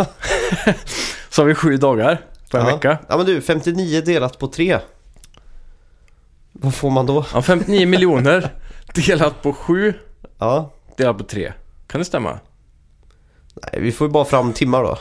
så 1.29 1.41
har 1.41 1.47
vi 1.47 1.55
sju 1.55 1.77
dagar 1.77 2.21
på 2.51 2.57
en 2.57 2.65
ja. 2.65 2.75
vecka. 2.75 2.97
Ja 3.09 3.17
men 3.17 3.25
du, 3.25 3.41
59 3.41 4.01
delat 4.01 4.39
på 4.39 4.47
3. 4.47 4.79
Vad 6.51 6.75
får 6.75 6.89
man 6.89 7.05
då? 7.05 7.25
Ja, 7.33 7.41
59 7.41 7.87
miljoner 7.87 8.49
delat 8.95 9.41
på 9.41 9.53
sju 9.53 9.93
Ja. 10.37 10.73
delat 10.97 11.17
på 11.17 11.23
tre. 11.23 11.53
Kan 11.87 11.99
det 12.01 12.05
stämma? 12.05 12.39
Nej, 13.55 13.81
vi 13.81 13.91
får 13.91 14.07
ju 14.07 14.11
bara 14.11 14.25
fram 14.25 14.53
timmar 14.53 14.83
då. 14.83 14.97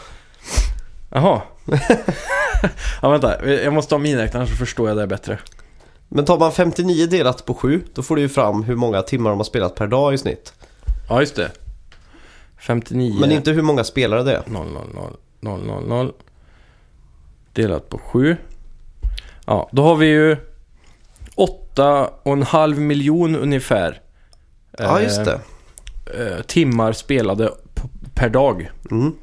Jaha. 1.11 1.43
ja, 3.03 3.09
vänta. 3.11 3.51
Jag 3.51 3.73
måste 3.73 3.95
ha 3.95 4.01
miniräknaren 4.01 4.47
så 4.47 4.55
förstår 4.55 4.89
jag 4.89 4.99
det 4.99 5.07
bättre. 5.07 5.39
Men 6.09 6.25
tar 6.25 6.39
man 6.39 6.53
59 6.53 7.07
delat 7.07 7.47
på 7.47 7.55
7, 7.55 7.83
då 7.95 8.03
får 8.03 8.17
du 8.17 8.23
ju 8.23 8.29
fram 8.29 8.63
hur 8.63 8.77
många 8.77 9.03
timmar 9.03 9.31
de 9.31 9.39
har 9.39 9.45
spelat 9.45 9.75
per 9.75 9.87
dag 9.87 10.15
i 10.15 10.19
snitt. 10.19 10.53
Ja, 11.09 11.21
just 11.21 11.37
det. 11.37 11.51
59... 12.59 13.21
Men 13.21 13.33
inte 13.33 13.51
hur 13.51 13.63
många 13.63 13.85
spelare 13.85 14.23
det 14.23 14.33
är. 14.33 14.43
0, 14.47 14.67
0, 14.73 14.87
0, 14.95 15.17
0, 15.41 15.67
0, 15.67 15.89
0. 15.89 16.13
Delat 17.53 17.89
på 17.89 17.99
7. 17.99 18.37
Ja, 19.47 19.69
då 19.73 19.83
har 19.83 19.97
vi 19.97 20.07
ju 20.07 20.37
8,5 21.37 22.75
miljon 22.75 23.37
ungefär. 23.37 24.01
Ja, 24.79 24.99
eh, 24.99 25.05
just 25.05 25.25
det. 25.25 25.41
eh, 26.19 26.43
timmar 26.43 26.93
spelade 26.93 27.51
per 28.15 28.29
dag. 28.29 28.71
Mm. 28.91 29.15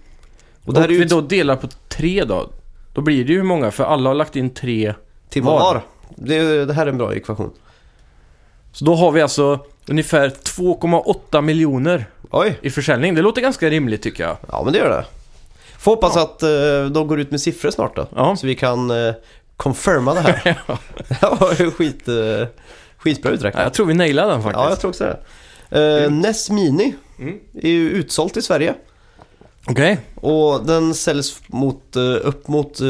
Och 0.62 0.68
Och 0.68 0.74
det 0.74 0.80
här 0.80 0.88
är 0.88 0.90
vi 0.90 0.98
ju 0.98 1.06
då 1.06 1.22
delar 1.22 1.56
på 1.56 1.68
tre 1.88 2.24
då. 2.24 2.50
Då 2.94 3.02
blir 3.02 3.26
det 3.26 3.32
ju 3.32 3.38
hur 3.38 3.44
många? 3.46 3.72
För 3.72 3.84
alla 3.84 4.10
har 4.10 4.16
lagt 4.16 4.36
in 4.36 4.50
tre. 4.50 4.94
timmar 5.30 5.52
var. 5.52 5.60
var. 5.60 5.82
Det, 6.16 6.66
det 6.66 6.74
här 6.74 6.86
är 6.86 6.90
en 6.90 6.98
bra 6.98 7.16
ekvation. 7.16 7.52
Så 8.72 8.86
då 8.86 8.96
har 8.96 9.12
vi 9.12 9.22
alltså 9.22 9.60
ungefär 9.88 10.30
2,8 10.30 11.42
miljoner 11.42 12.06
Oj, 12.30 12.60
i 12.62 12.70
försäljning. 12.70 13.16
Det 13.16 13.22
låter 13.22 13.42
ganska 13.42 13.70
rimligt 13.70 14.02
tycker 14.04 14.24
jag. 14.24 14.38
ja 14.52 14.62
men 14.64 14.74
det 14.74 14.80
gör 14.80 14.90
det. 14.90 15.06
Får 15.78 15.92
hoppas 15.92 16.18
att 16.18 16.44
eh, 16.44 16.50
de 16.92 17.08
går 17.08 17.20
ut 17.20 17.32
med 17.32 17.42
siffror 17.42 17.72
snart 17.72 17.96
då. 17.96 18.08
Ja. 18.16 18.36
Så 18.36 18.48
vi 18.48 18.56
kan 18.56 18.92
eh, 18.92 19.14
confirma 19.58 20.14
det 20.14 20.20
här. 20.20 20.62
Ja. 20.66 20.78
det 21.08 21.38
var 21.40 21.54
ju 21.62 21.72
skit, 21.72 22.08
eh, 22.08 22.48
skitbra 22.98 23.32
uträknat. 23.32 23.64
Jag 23.64 23.74
tror 23.74 23.86
vi 23.86 23.94
nailade 23.94 24.32
den 24.32 24.44
faktiskt. 24.44 24.64
Ja, 24.64 24.70
jag 24.70 24.80
tror 24.80 24.90
också 24.90 25.16
det. 25.70 26.04
Eh, 26.04 26.12
NES 26.12 26.50
Mini 26.50 26.94
Mm. 27.20 27.40
är 27.54 27.70
ju 27.70 27.90
utsålt 27.90 28.38
i 28.38 28.42
Sverige. 28.42 28.74
Okej. 29.68 30.00
Och 30.16 30.66
den 30.66 30.94
säljs 30.94 31.42
mot, 31.48 31.96
eh, 31.96 32.02
upp 32.02 32.48
mot 32.48 32.82
eh, 32.82 32.88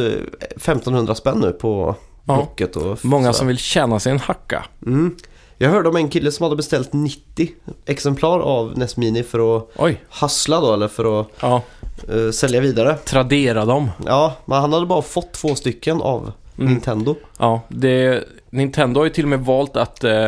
1500 0.56 1.16
spänn 1.16 1.38
nu 1.40 1.52
på 1.52 1.96
Ja. 2.00 2.04
Blocket 2.24 2.76
och 2.76 3.06
Många 3.06 3.34
så. 3.34 3.38
som 3.40 3.48
vill 3.48 3.58
tjäna 3.58 4.00
sig 4.00 4.12
en 4.12 4.20
hacka. 4.20 4.66
Mm. 4.86 5.16
Jag 5.58 5.70
hörde 5.70 5.90
om 5.90 5.96
en 5.96 6.10
kille 6.10 6.32
som 6.32 6.44
hade 6.44 6.56
beställt 6.56 6.94
90 6.94 7.50
exemplar 7.86 8.40
av 8.40 8.78
NES 8.78 8.98
Mini 8.98 9.24
för 9.24 9.58
att 9.58 9.70
Oj. 9.76 10.02
hassla 10.10 10.62
då, 10.62 10.74
eller 10.74 10.88
för 10.88 11.22
att 11.22 11.28
Ja. 11.42 11.62
eh, 12.10 12.32
sälja 12.32 12.62
vidare. 12.62 12.96
Tradera 12.98 13.66
dem. 13.66 13.90
Ja, 14.06 14.34
men 14.46 14.62
han 14.62 14.74
hade 14.74 14.86
bara 14.86 15.02
fått 15.02 15.32
två 15.32 15.56
stycken 15.56 16.02
av 16.02 16.32
Mm. 16.58 16.72
Nintendo. 16.74 17.16
Ja, 17.40 17.62
det, 17.68 18.24
Nintendo 18.50 19.00
har 19.00 19.06
ju 19.06 19.10
till 19.10 19.24
och 19.26 19.30
med 19.30 19.40
valt 19.40 19.78
att 19.78 20.04
eh, 20.04 20.28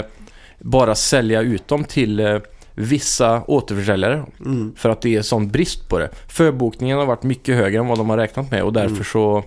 bara 0.60 0.96
sälja 0.96 1.42
ut 1.42 1.68
dem 1.68 1.84
till 1.84 2.20
eh, 2.20 2.38
vissa 2.74 3.42
återförsäljare. 3.48 4.24
Mm. 4.40 4.74
För 4.78 4.90
att 4.90 5.02
det 5.02 5.16
är 5.16 5.22
sån 5.22 5.50
brist 5.50 5.90
på 5.90 6.00
det. 6.00 6.10
Förbokningen 6.28 6.98
har 6.98 7.06
varit 7.06 7.24
mycket 7.24 7.56
högre 7.56 7.80
än 7.80 7.88
vad 7.88 7.98
de 7.98 8.10
har 8.10 8.18
räknat 8.18 8.52
med 8.52 8.64
och 8.64 8.74
därför 8.74 8.90
Mm. 8.92 9.04
så 9.04 9.44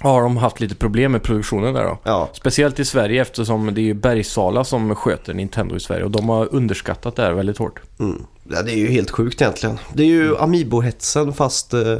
har 0.00 0.22
de 0.22 0.36
haft 0.36 0.60
lite 0.60 0.74
problem 0.74 1.12
med 1.12 1.22
produktionen 1.22 1.74
där 1.74 1.84
då. 1.84 1.98
Ja, 2.04 2.28
Speciellt 2.32 2.78
i 2.80 2.84
Sverige 2.84 3.22
eftersom 3.22 3.74
det 3.74 3.80
är 3.80 3.82
ju 3.82 3.94
Bergsala 3.94 4.64
som 4.64 4.94
sköter 4.94 5.34
Nintendo 5.34 5.76
i 5.76 5.80
Sverige 5.80 6.04
och 6.04 6.10
de 6.10 6.28
har 6.28 6.48
underskattat 6.54 7.16
det 7.16 7.22
här 7.22 7.32
väldigt 7.32 7.58
hårt. 7.58 7.80
mm. 8.00 8.22
ja, 8.50 8.62
det 8.62 8.72
är 8.72 8.76
ju 8.76 8.88
helt 8.90 9.10
sjukt 9.10 9.40
egentligen. 9.40 9.78
Det 9.94 10.02
är 10.02 10.06
ju 10.06 10.36
Amiibo-hetsen 10.36 11.32
fast 11.32 11.74
eh, 11.74 11.98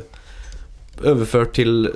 överfört 1.03 1.55
till 1.55 1.91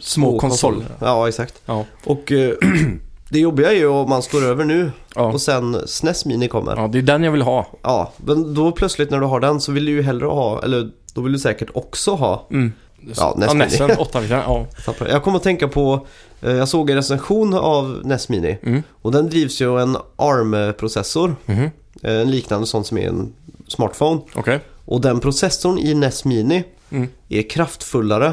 Små 0.00 0.38
konsoler. 0.38 0.84
Ja, 0.98 1.28
exakt. 1.28 1.54
Ja. 1.66 1.84
Och 2.04 2.32
eh, 2.32 2.54
det 3.30 3.38
jobbiga 3.38 3.70
är 3.72 3.76
ju 3.76 3.86
om 3.86 4.10
man 4.10 4.22
står 4.22 4.44
över 4.44 4.64
nu 4.64 4.90
Ja. 5.14 5.32
och 5.32 5.40
sen 5.40 5.76
SNES 5.86 6.24
Mini 6.24 6.48
kommer. 6.48 6.76
ja, 6.76 6.88
det 6.88 6.98
är 6.98 7.02
den 7.02 7.22
jag 7.24 7.32
vill 7.32 7.42
ha. 7.42 7.66
Ja, 7.82 8.12
men 8.16 8.54
då 8.54 8.72
plötsligt 8.72 9.10
när 9.10 9.20
du 9.20 9.26
har 9.26 9.40
den 9.40 9.60
så 9.60 9.72
vill 9.72 9.84
du 9.84 9.92
ju 9.92 10.02
hellre 10.02 10.26
ha, 10.26 10.62
eller 10.62 10.90
då 11.14 11.20
vill 11.20 11.32
du 11.32 11.38
säkert 11.38 11.68
också 11.74 12.14
ha. 12.14 12.46
Mm. 12.50 12.72
Ja, 13.16 13.34
NES 13.36 13.46
ja. 13.48 13.54
Nessen, 13.54 13.90
8 13.98 14.22
ja. 14.30 14.66
Jag 15.08 15.22
kommer 15.22 15.36
att 15.36 15.42
tänka 15.42 15.68
på, 15.68 16.06
eh, 16.42 16.52
jag 16.52 16.68
såg 16.68 16.90
en 16.90 16.96
recension 16.96 17.54
av 17.54 18.00
NES 18.04 18.28
Mini 18.28 18.58
Mm. 18.62 18.82
och 19.02 19.12
den 19.12 19.30
drivs 19.30 19.60
ju 19.60 19.68
av 19.70 19.80
en 19.80 19.96
ARM-processor. 20.16 21.36
Eh, 21.46 21.68
En 22.02 22.30
liknande 22.30 22.66
sån 22.66 22.84
som 22.84 22.98
är 22.98 23.08
en 23.08 23.32
smartphone. 23.68 24.20
Okej. 24.34 24.60
Och 24.84 25.00
den 25.00 25.20
processorn 25.20 25.78
i 25.78 25.94
NES 25.94 26.24
Mini 26.24 26.64
Mm. 26.90 27.08
är 27.28 27.42
kraftfullare 27.50 28.32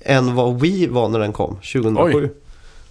än 0.00 0.34
vad 0.34 0.60
Wii 0.60 0.86
var 0.86 1.08
när 1.08 1.18
den 1.18 1.32
kom 1.32 1.56
2007. 1.56 2.30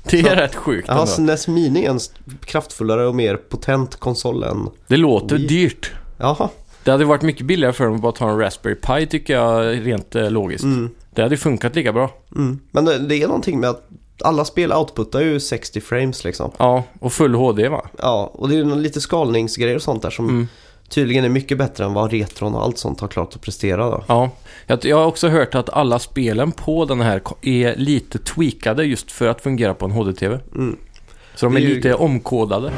Det 0.04 0.19
är 0.19 0.23
Så- 0.23 0.30
rätt 0.36 0.56
sjukt 0.56 0.88
Ja, 0.88 0.93
ändå. 0.93 1.06
så 1.06 1.21
NES 1.21 1.47
Mini 1.47 1.86
är 1.86 1.89
en 1.89 1.99
kraftfullare 2.45 3.08
och 3.08 3.15
mer 3.15 3.36
potent 3.36 3.95
konsol 3.95 4.43
än... 4.43 4.69
Det 4.88 4.97
låter 4.97 5.36
Wii. 5.38 5.47
dyrt. 5.47 5.91
Jaha. 6.17 6.49
Det 6.84 6.91
hade 6.91 7.06
varit 7.06 7.21
mycket 7.21 7.45
billigare 7.45 7.73
för 7.73 7.84
dem 7.86 7.95
att 7.95 8.02
bara 8.02 8.12
ta 8.12 8.30
en 8.30 8.39
Raspberry 8.39 8.76
Pi 8.76 9.08
tycker 9.08 9.34
jag 9.34 9.88
rent 9.88 10.15
eh, 10.15 10.32
logiskt. 10.32 10.63
Mm. 10.63 10.89
Det 11.15 11.21
hade 11.21 11.38
funkat 11.38 11.76
lika 11.76 11.93
bra. 11.93 12.10
Mm. 12.36 12.60
Men 12.71 12.86
det, 12.86 12.97
det 12.99 13.15
är 13.23 13.28
någonting 13.28 13.60
med 13.60 13.69
att 13.69 13.88
alla 14.23 14.45
spel 14.45 14.73
outputtar 14.73 15.21
ju 15.21 15.39
60 15.39 15.82
frames 15.82 16.23
liksom. 16.23 16.52
Ja, 16.58 16.84
och 16.99 17.13
full 17.13 17.36
HD 17.36 17.69
va? 17.69 17.86
Ja, 18.02 18.32
och 18.34 18.49
det 18.49 18.56
är 18.56 18.58
ju 18.58 18.76
lite 18.76 19.02
skalningsgrejer 19.02 19.76
och 19.76 19.82
sånt 19.82 20.02
där 20.02 20.10
som 20.10 20.30
Mm. 20.30 20.47
tydligen 20.89 21.26
är 21.26 21.30
mycket 21.30 21.58
bättre 21.58 21.86
än 21.86 21.93
vad 21.93 22.12
retron 22.12 22.56
och 22.56 22.63
allt 22.63 22.78
sånt 22.78 22.99
har 22.99 23.08
klart 23.08 23.36
att 23.36 23.41
prestera 23.41 23.89
då. 23.89 24.04
Ja. 24.08 24.30
Jag, 24.67 24.86
jag 24.86 24.97
har 24.97 25.06
också 25.06 25.28
hört 25.28 25.56
att 25.56 25.69
alla 25.69 25.99
spelen 25.99 26.52
på 26.52 26.86
den 26.86 27.02
här 27.02 27.21
är 27.41 27.76
lite 27.76 28.19
tweakade 28.19 28.84
just 28.86 29.12
för 29.12 29.28
att 29.28 29.41
fungera 29.41 29.73
på 29.73 29.86
en 29.86 29.91
HD-TV. 29.91 30.39
Mm. 30.56 30.78
Så 31.36 31.45
de 31.45 31.56
är 31.56 31.60
är 31.62 31.63
ju- 31.65 31.76
lite 31.76 31.93
omkodade. 31.95 32.71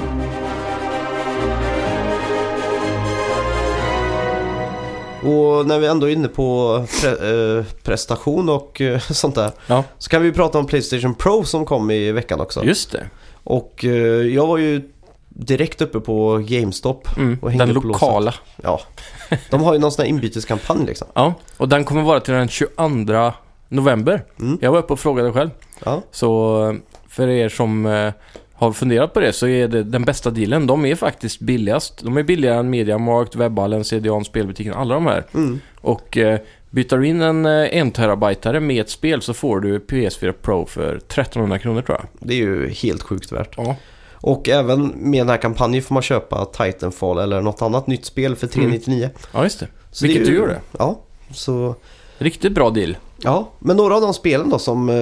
Och 5.26 5.68
när 5.68 5.80
vi 5.80 5.88
ändå 5.88 6.10
är 6.10 6.14
inne 6.14 6.28
på 6.28 6.78
pre- 6.90 7.58
eh, 7.60 7.66
prestation 7.84 8.50
och 8.50 8.82
eh, 8.82 9.00
sånt 9.12 9.36
där 9.36 9.52
Ja, 9.68 9.84
så 9.98 10.10
kan 10.10 10.22
vi 10.24 10.32
prata 10.32 10.60
om 10.60 10.66
Playstation 10.66 11.16
Pro 11.16 11.44
som 11.44 11.66
kom 11.66 11.92
i 11.92 12.12
veckan 12.12 12.42
också. 12.42 12.64
just 12.64 12.92
det. 12.92 13.10
Och 13.44 13.86
eh, 13.86 13.92
jag 14.28 14.48
var 14.48 14.58
ju 14.58 14.82
direkt 15.30 15.82
uppe 15.82 16.00
på 16.00 16.38
GameStop. 16.48 17.18
Mm. 17.18 17.38
Och 17.42 17.50
hängde 17.52 17.66
Den 17.66 17.82
på 17.82 17.88
låset. 17.88 18.02
lokala. 18.02 18.34
Ja, 18.64 18.80
de 19.50 19.64
har 19.64 19.74
ju 19.74 19.80
någon 19.80 19.92
sån 19.92 20.04
här 20.04 20.10
inbyteskampanj 20.10 20.86
liksom. 20.86 21.08
Ja, 21.14 21.34
och 21.58 21.70
den 21.70 21.84
kommer 21.84 22.02
vara 22.02 22.20
till 22.20 22.34
den 22.34 22.48
22 22.48 23.32
november. 23.70 24.24
Mm. 24.40 24.58
Jag 24.62 24.72
var 24.72 24.80
uppe 24.80 24.94
och 24.94 25.00
frågade 25.00 25.32
själv. 25.32 25.50
Ja. 25.86 26.02
Så 26.12 26.78
för 27.10 27.28
er 27.28 27.50
som 27.50 27.86
har 28.56 28.72
funderat 28.72 29.13
på 29.13 29.20
det 29.20 29.34
så 29.34 29.48
är 29.48 29.68
det 29.68 29.84
den 29.84 30.06
bästa 30.06 30.30
dealen. 30.32 30.68
De 30.68 30.86
är 30.86 30.96
faktiskt 30.96 31.39
billigast. 31.39 32.04
De 32.04 32.18
är 32.18 32.24
billigare 32.24 32.60
än 32.60 32.70
Mediamarkt, 32.70 33.36
Webhallen, 33.36 33.84
CDON, 33.84 34.26
Spelbutiken, 34.26 34.74
alla 34.74 34.94
de 34.94 35.06
här. 35.06 35.26
Mm. 35.34 35.60
Och 35.82 36.18
eh, 36.18 36.39
byter 36.70 36.98
du 36.98 37.08
in 37.08 37.22
en 37.22 37.46
eh, 37.46 37.78
1 37.88 37.94
terabytare 37.94 38.60
med 38.60 38.82
ett 38.82 38.89
spel 38.89 39.22
så 39.22 39.34
får 39.34 39.60
du 39.60 39.80
PS4 39.80 40.32
Pro 40.32 40.65
för 40.65 40.96
1300 40.96 41.60
kronor 41.60 41.82
tror 41.82 41.98
jag. 41.98 42.28
Det 42.28 42.34
är 42.34 42.38
ju 42.38 42.70
helt 42.70 43.02
sjukt 43.04 43.32
värt. 43.32 43.54
Ja. 43.58 43.76
Och 44.13 44.50
även 44.50 44.88
med 44.96 45.20
den 45.20 45.30
här 45.30 45.38
kampanjen 45.38 45.84
får 45.84 45.94
man 45.94 46.04
köpa 46.04 46.46
Titanfall 46.46 47.18
eller 47.20 47.41
något 47.41 47.62
annat 47.62 47.88
nytt 47.88 48.06
spel 48.06 48.36
för 48.36 48.48
399. 48.48 49.10
Ja, 49.34 49.44
just 49.44 49.60
det. 49.60 49.68
Så 49.91 50.06
det 50.06 50.08
Vilket 50.08 50.28
ju- 50.28 50.32
du 50.32 50.38
gjorde. 50.38 50.62
Ja, 50.78 51.00
så... 51.32 51.76
Riktigt 52.18 52.54
bra 52.54 52.70
deal. 52.70 52.98
Ja, 53.22 53.50
men 53.60 53.78
några 53.78 53.96
av 53.96 54.02
de 54.02 54.13
spelen 54.13 54.50
då 54.50 54.60
som 54.60 54.89
eh, 54.89 54.96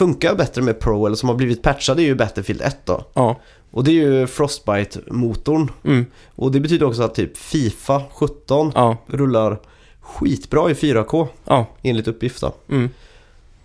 funkar 0.00 0.34
bättre 0.34 0.62
med 0.62 0.80
Pro 0.80 1.06
eller 1.06 1.16
som 1.16 1.28
har 1.28 1.36
blivit 1.36 1.62
patchade 1.62 2.02
är 2.02 2.04
ju 2.04 2.14
Battlefield 2.14 2.62
1 2.62 2.76
då. 2.84 3.04
Ja. 3.14 3.40
Och 3.70 3.84
det 3.84 3.90
är 3.90 3.94
ju 3.94 4.26
Frostbite-motorn. 4.26 5.68
Mm. 5.84 6.06
Och 6.34 6.52
det 6.52 6.60
betyder 6.60 6.86
också 6.86 7.02
att 7.02 7.14
typ 7.14 7.36
Fifa 7.36 8.02
17 8.14 8.72
Ja. 8.74 8.96
rullar 9.06 9.58
skitbra 10.00 10.70
i 10.70 10.74
4K 10.74 11.28
Ja. 11.44 11.66
enligt 11.82 12.08
uppgift 12.08 12.40
då. 12.40 12.52
Mm. 12.68 12.90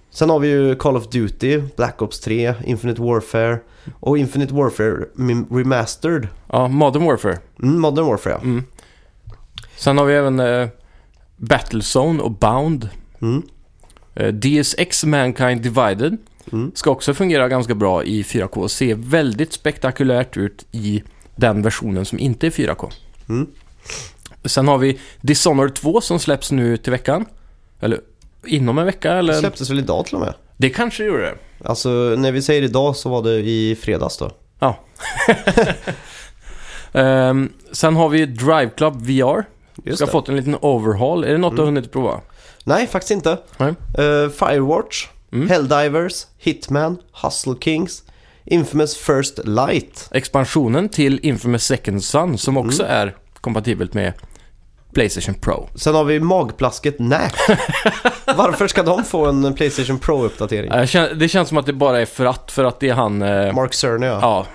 Sen 0.09 0.29
har 0.29 0.39
vi 0.39 0.47
ju 0.47 0.75
Call 0.75 0.97
of 0.97 1.09
Duty, 1.09 1.61
Black 1.77 2.01
Ops 2.01 2.19
3, 2.19 2.53
Infinite 2.65 3.01
Warfare 3.01 3.59
och 3.99 4.17
Infinite 4.17 4.53
Warfare 4.53 5.05
Remastered. 5.51 6.27
Ja, 6.51 6.67
Modern 6.67 7.05
Warfare. 7.05 7.37
Mm, 7.63 7.79
Modern 7.81 8.05
Warfare 8.05 8.33
ja. 8.33 8.39
Mm. 8.43 8.63
Sen 9.77 9.97
har 9.97 10.05
vi 10.05 10.13
även 10.15 10.39
eh, 10.39 10.67
Battlezone 11.37 12.21
och 12.23 12.31
Bound. 12.31 12.89
Mm. 13.21 13.41
Eh, 14.15 14.27
DSX 14.33 15.03
Mankind 15.03 15.61
Divided 15.61 16.17
Mm. 16.51 16.71
ska 16.75 16.91
också 16.91 17.13
fungera 17.13 17.47
ganska 17.47 17.75
bra 17.75 18.03
i 18.03 18.23
4K 18.23 18.57
och 18.61 18.71
se 18.71 18.93
väldigt 18.93 19.53
spektakulärt 19.53 20.37
ut 20.37 20.65
i 20.71 21.03
den 21.35 21.61
versionen 21.61 22.05
som 22.05 22.19
inte 22.19 22.47
är 22.47 22.51
4K. 22.51 22.91
Mm. 23.29 23.47
Sen 24.45 24.67
har 24.67 24.77
vi 24.77 24.99
Dishonored 25.21 25.75
2 25.75 26.01
som 26.01 26.19
släpps 26.19 26.51
nu 26.51 26.77
till 26.77 26.91
veckan. 26.91 27.25
Eller 27.79 27.99
inom 28.45 28.77
en 28.77 28.85
vecka 28.85 29.11
Det 29.13 29.19
eller? 29.19 29.33
släpptes 29.33 29.69
väl 29.69 29.79
idag 29.79 30.05
till 30.05 30.15
och 30.15 30.21
med? 30.21 30.33
Det 30.57 30.69
kanske 30.69 31.03
gjorde 31.05 31.21
det. 31.21 31.35
Alltså 31.63 31.89
när 32.17 32.31
vi 32.31 32.41
säger 32.41 32.61
idag 32.61 32.95
så 32.95 33.09
var 33.09 33.23
det 33.23 33.33
i 33.39 33.77
fredags 33.81 34.17
då. 34.17 34.31
Ja. 34.59 34.79
Ehm, 36.93 37.53
sen 37.71 37.95
har 37.95 38.09
vi 38.09 38.25
Drive 38.25 38.69
Club 38.77 39.01
VR. 39.01 39.45
Just 39.83 39.97
Ska 39.97 40.05
ha 40.05 40.07
det. 40.07 40.11
fått 40.11 40.29
en 40.29 40.35
liten 40.35 40.55
overhaul. 40.61 41.23
Är 41.23 41.31
det 41.31 41.37
något 41.37 41.55
du 41.55 41.61
har 41.61 41.65
hunnit 41.65 41.91
prova? 41.91 42.21
Nej, 42.67 42.87
faktiskt 42.87 43.11
inte. 43.11 43.37
Nej. 43.57 43.69
Eh, 43.97 44.29
Firewatch, 44.29 45.07
Mm. 45.31 45.49
Helldivers, 45.49 46.25
Hitman, 46.37 46.97
Hustle 47.23 47.53
Kings, 47.61 48.03
Infamous 48.45 48.97
First 48.97 49.39
Light. 49.43 50.07
Expansionen 50.11 50.89
till 50.89 51.19
Infamous 51.23 51.65
Second 51.65 52.03
Son 52.03 52.37
som 52.37 52.57
också 52.57 52.83
Mm. 52.83 52.95
är 52.95 53.15
kompatibelt 53.41 53.93
med 53.93 54.13
Playstation 54.93 55.35
Pro. 55.35 55.69
Sen 55.75 55.95
har 55.95 56.03
vi 56.03 56.19
magplasket 56.19 56.99
Nack. 56.99 57.35
Varför 58.35 58.67
ska 58.67 58.83
de 58.83 59.03
få 59.03 59.25
en 59.25 59.53
Playstation 59.53 59.99
Pro-uppdatering? 59.99 60.71
Jag 60.73 60.89
känner, 60.89 61.13
det 61.13 61.27
känns 61.29 61.49
som 61.49 61.57
att 61.57 61.65
det 61.65 61.73
bara 61.73 62.01
är 62.01 62.05
för 62.05 62.25
att, 62.25 62.51
för 62.51 62.63
att 62.63 62.79
det 62.79 62.89
är 62.89 62.93
han... 62.93 63.21
eh, 63.21 63.53
Mark 63.53 63.73
Cerny 63.73 64.05
ja. 64.05 64.19
ja, 64.21 64.45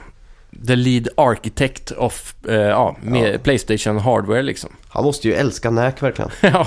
the 0.66 0.76
lead 0.76 1.08
architect 1.16 1.90
of 1.90 2.34
eh, 2.48 2.54
ja, 2.54 2.96
med. 3.02 3.42
Playstation 3.42 3.98
Hardware 3.98 4.42
liksom. 4.42 4.70
Han 4.88 5.04
måste 5.04 5.28
ju 5.28 5.34
älska 5.34 5.70
Nack 5.70 6.02
verkligen. 6.02 6.30
ja. 6.40 6.66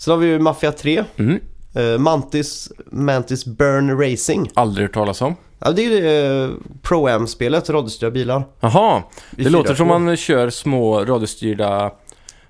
Sen 0.00 0.10
har 0.10 0.18
vi 0.18 0.26
ju 0.26 0.38
Mafia 0.38 0.72
3, 0.72 1.04
Mm. 1.16 1.40
eh, 1.74 1.98
Mantis, 1.98 2.72
Mantis 2.92 3.44
Burn 3.46 3.98
Racing. 4.00 4.50
Aldrig 4.54 4.86
hört 4.86 4.94
talas 4.94 5.22
om. 5.22 5.36
Ja, 5.58 5.70
det 5.70 5.84
är 5.84 5.90
ju 5.90 6.44
eh, 6.44 6.50
Pro-Am-spelet, 6.82 7.70
radiostyrda 7.70 8.10
bilar. 8.10 8.44
Jaha, 8.60 9.02
det 9.30 9.48
låter 9.50 9.74
4K. 9.74 9.76
som 9.76 9.88
man 9.88 10.16
kör 10.16 10.50
små 10.50 11.04
radiostyrda 11.04 11.92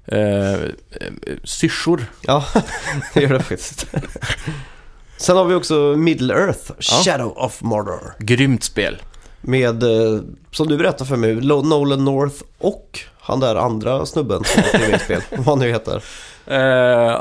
eh, 0.07 0.53
eh, 0.53 0.59
syrsor. 1.45 2.05
Ja, 2.27 2.45
det 3.15 3.21
gör 3.23 3.29
det 3.29 3.41
faktiskt. 3.43 3.87
Sen 5.17 5.37
har 5.37 5.45
vi 5.45 5.55
också 5.55 5.75
Middle 5.97 6.35
Earth, 6.35 6.73
Shadow 6.79 7.33
of 7.37 7.63
Mordor. 7.63 8.15
Grymt 8.19 8.65
spel. 8.65 9.03
Med, 9.41 9.83
eh, 9.83 10.21
som 10.51 10.69
du 10.69 10.77
berättade 10.77 11.09
för 11.09 11.17
mig, 11.17 11.35
Lo- 11.35 11.63
Nolan 11.63 12.05
North 12.05 12.37
och 12.59 13.01
han 13.21 13.41
där 13.41 13.57
andra 13.57 14.07
snubben 14.07 14.45
som 14.45 14.63
har 14.63 14.79
tv-spel, 14.79 15.23
vad 15.37 15.47
han 15.47 15.59
nu 15.59 15.69
heter. 15.69 16.03
Eh, 16.51 16.59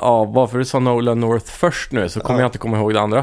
ja, 0.02 0.24
varför 0.24 0.58
du 0.58 0.66
sa 0.66 0.80
Nolan 0.80 1.20
North 1.20 1.46
först 1.46 1.92
nu 1.92 2.10
så 2.10 2.20
kommer 2.20 2.40
Ja. 2.40 2.44
jag 2.44 2.48
inte 2.48 2.58
komma 2.58 2.78
ihåg 2.78 2.94
det 2.94 3.02
andra. 3.02 3.20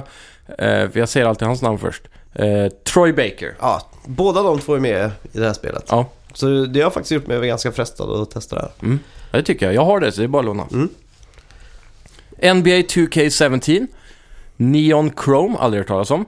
Eh, 0.48 0.90
för 0.90 0.98
jag 0.98 1.08
säger 1.08 1.26
alltid 1.26 1.48
hans 1.48 1.62
namn 1.62 1.78
först. 1.78 2.02
Eh, 2.34 2.66
Troy 2.92 3.12
Baker. 3.12 3.54
Ja, 3.60 3.82
båda 4.06 4.42
de 4.42 4.58
två 4.58 4.74
är 4.74 4.80
med 4.80 5.10
i 5.32 5.38
det 5.38 5.46
här 5.46 5.52
spelet. 5.52 5.84
Ja. 5.88 6.06
Så 6.32 6.46
det 6.64 6.80
har 6.80 6.90
faktiskt 6.90 7.12
gjort 7.12 7.26
mig 7.26 7.46
ganska 7.48 7.72
frestad 7.72 8.10
att 8.22 8.30
testa 8.30 8.56
det 8.56 8.62
här. 8.62 8.70
Mm. 8.82 8.98
Ja, 9.30 9.38
det 9.38 9.44
tycker 9.44 9.66
jag. 9.66 9.74
Jag 9.74 9.84
har 9.84 10.00
det 10.00 10.12
så 10.12 10.20
det 10.20 10.24
är 10.26 10.28
bara 10.28 10.38
att 10.40 10.44
låna. 10.44 10.66
Mm. 10.72 10.88
NBA 12.56 12.70
2K17. 12.70 13.86
Neon 14.56 15.10
Chrome, 15.24 15.58
aldrig 15.58 15.80
hört 15.80 15.88
talas 15.88 16.10
om. 16.10 16.24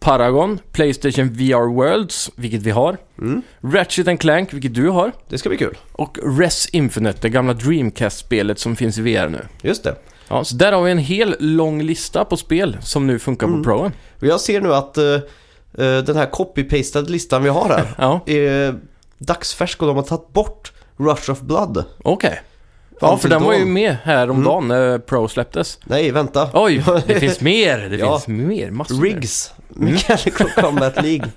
Paragon, 0.00 0.58
Playstation 0.72 1.28
VR 1.32 1.74
Worlds, 1.74 2.30
vilket 2.36 2.62
vi 2.62 2.70
har. 2.70 2.96
Mm. 3.18 3.42
Ratchet 3.60 4.08
and 4.08 4.20
Clank, 4.20 4.52
vilket 4.52 4.74
du 4.74 4.88
har. 4.88 5.12
Det 5.28 5.38
ska 5.38 5.48
bli 5.48 5.58
kul. 5.58 5.76
Och 5.92 6.18
Res 6.38 6.66
Infinite, 6.66 7.18
det 7.22 7.28
gamla 7.28 7.52
Dreamcast-spelet 7.54 8.58
som 8.58 8.76
finns 8.76 8.98
i 8.98 9.02
VR 9.02 9.28
nu. 9.28 9.46
Just 9.62 9.84
det. 9.84 9.94
Ja, 10.28 10.44
så 10.44 10.56
där 10.56 10.72
har 10.72 10.82
vi 10.82 10.90
en 10.90 10.98
hel 10.98 11.36
lång 11.38 11.82
lista 11.82 12.24
på 12.24 12.36
spel 12.36 12.76
som 12.82 13.06
nu 13.06 13.18
funkar 13.18 13.46
Mm. 13.46 13.62
på 13.62 13.64
Proen. 13.70 13.92
Jag 14.20 14.40
ser 14.40 14.60
nu 14.60 14.74
att 14.74 14.96
eh, 14.98 15.04
den 16.06 16.16
här 16.16 16.30
copy-pastade 16.30 17.08
listan 17.10 17.42
vi 17.42 17.48
har 17.48 17.68
här 17.68 17.94
Ja, 17.98 18.20
är 18.26 18.74
dagsfärsk 19.18 19.82
och 19.82 19.88
de 19.88 19.96
har 19.96 20.02
tagit 20.02 20.32
bort 20.32 20.72
Rush 20.96 21.30
of 21.30 21.40
Blood. 21.40 21.84
okej. 22.04 22.40
Ja, 23.00 23.08
Fram 23.08 23.18
för 23.18 23.28
den 23.28 23.42
var 23.42 23.54
ju 23.54 23.64
med 23.64 23.96
här 24.02 24.30
om 24.30 24.36
Mm. 24.36 24.44
dagen 24.48 24.68
när 24.68 24.98
Pro 24.98 25.28
släpptes. 25.28 25.78
Nej, 25.84 26.10
vänta. 26.10 26.50
Oj, 26.54 26.84
det 27.06 27.20
finns 27.20 27.40
mer! 27.50 27.78
Det 27.78 27.96
Ja. 27.96 28.18
finns 28.18 28.28
mer, 28.48 28.70
massor. 28.70 29.02
Riggs, 29.02 29.52
Mechanical 29.70 30.48
Combat 30.56 30.96
League, 31.02 31.30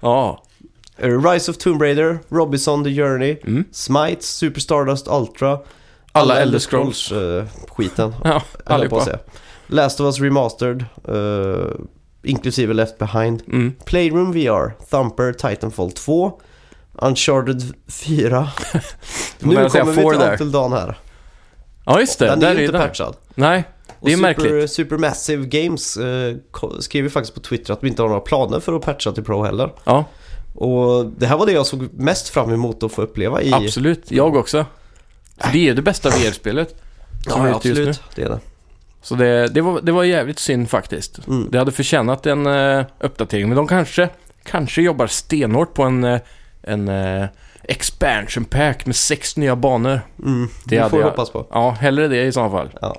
Ja. 0.00 0.42
eh, 0.98 1.08
Rise 1.32 1.50
of 1.50 1.56
Tomb 1.58 1.82
Raider, 1.82 2.18
Robinson 2.28 2.84
The 2.84 2.90
Journey, 2.90 3.38
Mm. 3.44 3.64
Smite, 3.72 4.22
Super 4.24 4.60
Stardust 4.60 5.08
Ultra, 5.08 5.58
Alla 6.12 6.38
Elder 6.40 6.58
Scrolls. 6.58 7.12
eh, 7.12 7.44
skiten, 7.76 8.14
Ja, 8.24 8.42
på 8.66 8.72
allihopa. 8.74 9.04
säga. 9.04 9.18
Last 9.66 10.00
of 10.00 10.04
Us 10.06 10.20
Remastered, 10.20 10.84
eh, 11.08 11.70
inklusive 12.22 12.74
Left 12.74 12.98
Behind, 12.98 13.42
Mm. 13.48 13.72
Playroom 13.84 14.32
VR, 14.32 14.72
Thumper, 14.90 15.32
Titanfall 15.32 15.90
2, 15.92 16.40
Uncharted 17.02 17.62
4. 17.88 18.48
får 19.40 19.46
nära 19.48 19.62
nu 19.62 19.68
kommer 19.68 19.92
vi 19.92 19.96
till. 20.18 20.30
Until 20.30 20.52
Dawn 20.52 20.72
här. 20.72 20.98
Ja, 21.84 22.00
just 22.00 22.18
det. 22.18 22.26
Den 22.26 22.40
där 22.40 22.50
är 22.54 22.58
ju 22.58 22.66
inte 22.66 22.78
patchad. 22.78 23.16
Nej, 23.34 23.64
det 24.06 24.12
är 24.12 24.16
och 24.16 24.20
märkligt. 24.22 24.46
Super, 24.46 24.66
Supermassive 24.66 25.46
Games 25.46 25.96
eh, 25.96 26.36
skriver 26.80 27.08
faktiskt 27.08 27.34
på 27.34 27.40
Twitter 27.40 27.72
att 27.72 27.84
vi 27.84 27.88
inte 27.88 28.02
har 28.02 28.08
några 28.08 28.20
planer 28.20 28.60
för 28.60 28.72
att 28.76 28.82
patcha 28.82 29.12
till 29.12 29.24
Pro 29.24 29.42
heller. 29.44 29.72
Ja, 29.84 30.04
Och 30.54 31.06
det 31.06 31.26
här 31.26 31.36
var 31.36 31.46
det 31.46 31.52
jag 31.52 31.66
såg 31.66 31.88
mest 31.92 32.28
fram 32.28 32.52
emot 32.52 32.82
att 32.82 32.92
få 32.92 33.02
uppleva 33.02 33.42
i... 33.42 33.52
absolut. 33.52 34.10
Jag 34.10 34.36
också. 34.36 34.64
För 35.38 35.52
det 35.52 35.68
är 35.68 35.74
det 35.74 35.82
bästa 35.82 36.08
VR-spelet 36.10 36.70
är 36.70 37.30
Ja, 37.30 37.48
ute 37.56 37.68
just 37.68 37.80
nu. 37.80 37.88
absolut. 37.88 38.00
Det 38.14 38.22
är 38.22 38.28
det. 38.28 38.40
Så 39.02 39.14
det, 39.14 39.46
det, 39.48 39.60
var, 39.60 39.80
det 39.80 39.92
var 39.92 40.04
jävligt 40.04 40.38
synd 40.38 40.70
faktiskt. 40.70 41.26
Mm. 41.28 41.48
Det 41.50 41.58
hade 41.58 41.72
förtjänat 41.72 42.26
en 42.26 42.46
uh, 42.46 42.84
uppdatering. 43.00 43.48
Men 43.48 43.56
de 43.56 43.66
kanske, 43.68 44.08
kanske 44.44 44.82
jobbar 44.82 45.06
stenhårt 45.06 45.74
på 45.74 45.82
en, 45.82 46.04
eh, 46.04 46.20
en 46.62 46.88
eh, 46.88 47.24
expansion 47.62 48.44
pack 48.44 48.86
med 48.86 48.96
sex 48.96 49.36
nya 49.36 49.56
banor. 49.56 50.00
Mm. 50.22 50.48
Det 50.64 50.78
Det 50.78 50.90
får 50.90 51.00
jag- 51.00 51.06
hoppas 51.10 51.30
på. 51.30 51.46
Ja, 51.50 51.70
hellre 51.70 52.08
det 52.08 52.24
i 52.24 52.32
så 52.32 52.50
fall. 52.50 52.68
Ja. 52.80 52.96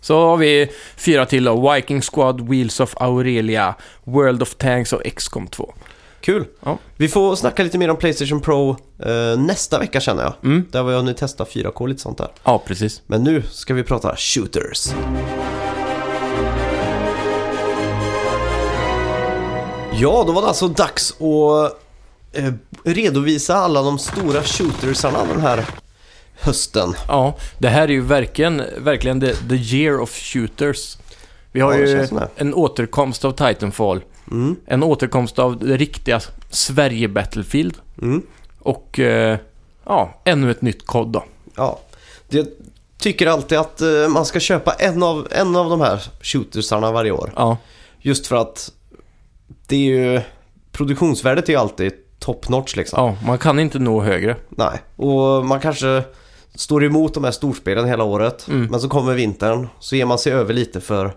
Så 0.00 0.26
har 0.26 0.36
vi 0.36 0.70
fyra 0.96 1.26
till 1.26 1.44
då. 1.44 1.72
Viking 1.72 2.02
Squad, 2.02 2.48
Wheels 2.48 2.80
of 2.80 2.94
Aurelia, 2.96 3.74
World 4.04 4.42
of 4.42 4.54
Tanks 4.54 4.92
och 4.92 5.02
XCOM 5.16 5.46
2. 5.46 5.74
Kul. 6.20 6.44
Ja. 6.64 6.78
Vi 6.96 7.08
får 7.08 7.36
snacka 7.36 7.62
lite 7.62 7.78
mer 7.78 7.90
om 7.90 7.96
Playstation 7.96 8.40
Pro 8.40 8.76
eh, 8.98 9.38
nästa 9.38 9.78
vecka 9.78 10.00
känner 10.00 10.22
jag. 10.22 10.32
Mm. 10.44 10.66
Där 10.70 10.82
var 10.82 10.92
jag 10.92 11.04
nu 11.04 11.14
testa 11.14 11.44
4K 11.44 11.72
och 11.72 11.88
lite 11.88 12.00
sånt 12.00 12.18
där. 12.18 12.28
Ja, 12.44 12.62
precis. 12.66 13.02
Men 13.06 13.22
nu 13.22 13.42
ska 13.50 13.74
vi 13.74 13.82
prata 13.82 14.16
shooters. 14.16 14.88
Ja, 20.00 20.24
då 20.26 20.32
var 20.32 20.42
det 20.42 20.48
alltså 20.48 20.68
dags 20.68 21.10
att 21.12 21.76
eh, 22.32 22.52
redovisa 22.84 23.56
alla 23.56 23.82
de 23.82 23.98
stora 23.98 24.42
shootersarna 24.42 25.24
den 25.24 25.40
här 25.40 25.64
hösten. 26.40 26.94
Ja, 27.08 27.36
det 27.58 27.68
här 27.68 27.82
är 27.82 27.88
ju 27.92 28.00
verkligen, 28.00 28.62
verkligen 28.78 29.20
the, 29.20 29.34
the 29.34 29.54
year 29.54 30.00
of 30.00 30.10
shooters. 30.18 30.98
Vi 31.52 31.60
har 31.60 31.74
Ja, 31.74 31.78
ju 31.78 32.06
en 32.36 32.54
återkomst 32.54 33.24
av 33.24 33.32
Titanfall. 33.32 34.00
Mm. 34.30 34.56
En 34.66 34.82
återkomst 34.82 35.38
av 35.38 35.58
det 35.58 35.76
riktiga 35.76 36.20
Sverige-Battlefield. 36.50 37.74
Mm. 38.02 38.22
Och 38.58 38.98
eh, 38.98 39.38
ja, 39.84 40.20
ännu 40.24 40.50
ett 40.50 40.62
nytt 40.62 40.86
kod 40.86 41.08
då. 41.08 41.24
Ja, 41.56 41.78
jag 42.28 42.46
tycker 42.98 43.26
alltid 43.26 43.58
att 43.58 43.80
eh, 43.80 44.08
man 44.08 44.26
ska 44.26 44.40
köpa 44.40 44.72
en 44.72 45.02
av, 45.02 45.28
en 45.30 45.56
av 45.56 45.70
de 45.70 45.80
här 45.80 46.02
shootersarna 46.22 46.92
varje 46.92 47.10
år. 47.10 47.32
Ja, 47.36 47.56
Just 48.00 48.26
för 48.26 48.36
att 48.36 48.72
det 49.66 49.76
är 49.76 49.80
ju, 49.80 50.20
produktionsvärdet 50.72 51.48
är 51.48 51.52
ju 51.52 51.58
alltid 51.58 51.92
top 52.18 52.48
notch 52.48 52.76
liksom. 52.76 53.04
ja, 53.04 53.26
man 53.26 53.38
kan 53.38 53.58
inte 53.58 53.78
nå 53.78 54.02
högre. 54.02 54.36
Nej, 54.48 54.78
och 54.96 55.46
man 55.46 55.60
kanske 55.60 56.02
står 56.54 56.84
emot 56.84 57.14
de 57.14 57.24
här 57.24 57.30
storspelen 57.30 57.88
hela 57.88 58.04
året. 58.04 58.48
Mm. 58.48 58.66
Men 58.70 58.80
så 58.80 58.88
kommer 58.88 59.14
vintern, 59.14 59.68
så 59.80 59.96
ger 59.96 60.04
man 60.06 60.18
sig 60.18 60.32
över 60.32 60.54
lite 60.54 60.80
för 60.80 61.12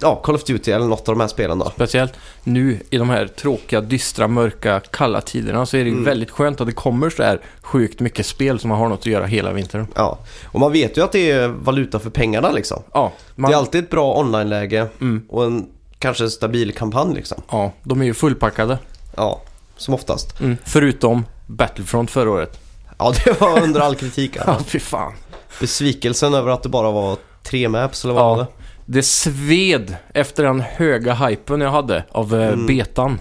ja, 0.00 0.16
Call 0.24 0.34
of 0.34 0.44
Duty 0.44 0.70
eller 0.72 0.86
något 0.86 1.08
av 1.08 1.14
de 1.14 1.20
här 1.20 1.28
spelen 1.28 1.58
då. 1.58 1.70
Speciellt 1.70 2.12
nu 2.44 2.80
i 2.90 2.98
de 2.98 3.10
här 3.10 3.26
tråkiga, 3.26 3.80
dystra, 3.80 4.28
mörka, 4.28 4.80
kalla 4.90 5.20
tiderna 5.20 5.66
så 5.66 5.76
är 5.76 5.84
det 5.84 5.90
Mm. 5.90 6.04
väldigt 6.04 6.30
skönt 6.30 6.60
att 6.60 6.66
det 6.66 6.72
kommer 6.72 7.10
så 7.10 7.22
här 7.22 7.40
sjukt 7.62 8.00
mycket 8.00 8.26
spel 8.26 8.58
som 8.58 8.68
man 8.68 8.78
har 8.78 8.88
något 8.88 8.98
att 9.00 9.06
göra 9.06 9.26
hela 9.26 9.52
vintern. 9.52 9.86
Ja, 9.94 10.18
och 10.44 10.60
man 10.60 10.72
vet 10.72 10.96
ju 10.98 11.04
att 11.04 11.12
det 11.12 11.30
är 11.30 11.48
valuta 11.48 11.98
för 11.98 12.10
pengarna 12.10 12.50
liksom. 12.50 12.82
Ja, 12.92 13.12
man, 13.34 13.50
Det 13.50 13.54
är 13.54 13.58
alltid 13.58 13.84
ett 13.84 13.90
bra 13.90 14.18
online-läge 14.18 14.86
mm, 15.00 15.22
och 15.28 15.44
en 15.44 15.66
kanske 15.98 16.30
stabil 16.30 16.72
kampanj 16.74 17.14
liksom. 17.14 17.42
ja, 17.50 17.72
de 17.82 18.00
är 18.00 18.04
ju 18.04 18.14
fullpackade. 18.14 18.78
Ja, 19.16 19.40
som 19.76 19.94
oftast. 19.94 20.40
Mm, 20.40 20.56
förutom 20.64 21.24
Battlefront 21.46 22.10
förra 22.10 22.30
året. 22.30 22.60
Ja, 22.98 23.12
det 23.24 23.40
var 23.40 23.62
under 23.62 23.80
all 23.80 23.94
kritik. 23.94 24.36
Ja, 24.36 24.42
Här. 24.46 24.58
fy 24.66 24.78
fan. 24.80 25.12
Besvikelsen 25.60 26.34
över 26.34 26.50
att 26.50 26.62
det 26.62 26.68
bara 26.68 26.90
var 26.90 27.16
tre 27.42 27.68
maps 27.68 28.04
eller 28.04 28.14
vad 28.14 28.22
Ja. 28.22 28.28
var 28.34 28.38
det? 28.38 28.46
Det 28.86 29.02
sved 29.02 29.96
efter 30.14 30.44
den 30.44 30.60
höga 30.60 31.14
hypen 31.14 31.60
jag 31.60 31.70
hade 31.70 32.04
av 32.12 32.34
eh, 32.34 32.48
Mm. 32.48 32.66
betan. 32.66 33.18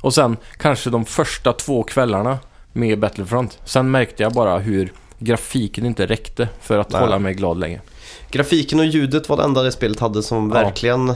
Och 0.00 0.14
sen 0.14 0.36
kanske 0.58 0.90
de 0.90 1.04
första 1.04 1.52
två 1.52 1.82
kvällarna 1.82 2.38
med 2.72 2.98
Battlefront. 2.98 3.58
Sen 3.64 3.90
märkte 3.90 4.22
jag 4.22 4.32
bara 4.32 4.58
hur 4.58 4.92
grafiken 5.18 5.86
inte 5.86 6.06
räckte 6.06 6.48
för 6.60 6.78
att 6.78 6.90
Nej. 6.92 7.00
hålla 7.00 7.18
mig 7.18 7.34
glad 7.34 7.58
länge. 7.58 7.80
Grafiken 8.30 8.78
och 8.78 8.86
ljudet 8.86 9.28
var 9.28 9.36
det 9.36 9.42
enda 9.42 9.62
det 9.62 9.72
spelet 9.72 10.00
hade 10.00 10.22
som 10.22 10.50
Ja. 10.54 10.62
verkligen 10.62 11.14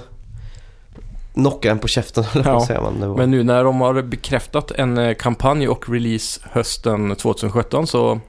knockade 1.35 1.73
en 1.73 1.79
på 1.79 1.89
käften, 1.89 2.25
Ja. 2.45 2.67
säger 2.67 2.81
man? 2.81 3.09
Var... 3.09 3.17
Men 3.17 3.31
nu 3.31 3.43
när 3.45 3.65
de 3.65 3.81
har 3.81 4.03
bekräftat 4.03 4.71
en 4.71 4.99
eh, 4.99 5.15
kampanj 5.15 5.69
och 5.69 5.89
release 5.89 6.41
hösten 6.53 7.17
2017 7.17 7.87
så 7.87 8.21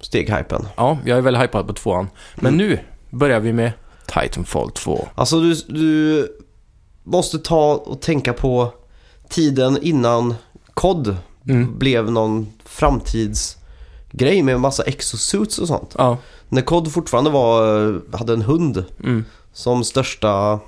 Steg 0.00 0.30
hypen. 0.34 0.68
ja, 0.76 0.98
jag 1.04 1.18
är 1.18 1.22
väldigt 1.22 1.42
hypad 1.42 1.66
på 1.66 1.72
tvåan. 1.72 2.08
Men 2.36 2.54
Mm. 2.54 2.66
nu 2.66 2.78
börjar 3.10 3.40
vi 3.40 3.52
med 3.52 3.72
Titanfall 4.06 4.70
2. 4.70 5.08
Alltså 5.14 5.40
du, 5.40 5.54
du 5.54 6.28
måste 7.04 7.38
ta 7.38 7.74
och 7.74 8.00
tänka 8.00 8.32
på 8.32 8.72
tiden 9.28 9.78
innan 9.82 10.34
COD 10.74 11.16
Mm. 11.48 11.78
blev 11.78 12.10
någon 12.10 12.46
framtidsgrej 12.64 14.42
med 14.42 14.54
en 14.54 14.60
massa 14.60 14.82
exosuits 14.82 15.58
och 15.58 15.68
sånt. 15.68 15.94
Ja, 15.98 16.16
När 16.48 16.62
COD 16.62 16.92
fortfarande 16.92 17.30
var, 17.30 18.16
hade 18.16 18.32
en 18.32 18.42
hund 18.42 18.84
mm. 19.04 19.24
som 19.52 19.84
största 19.84 20.60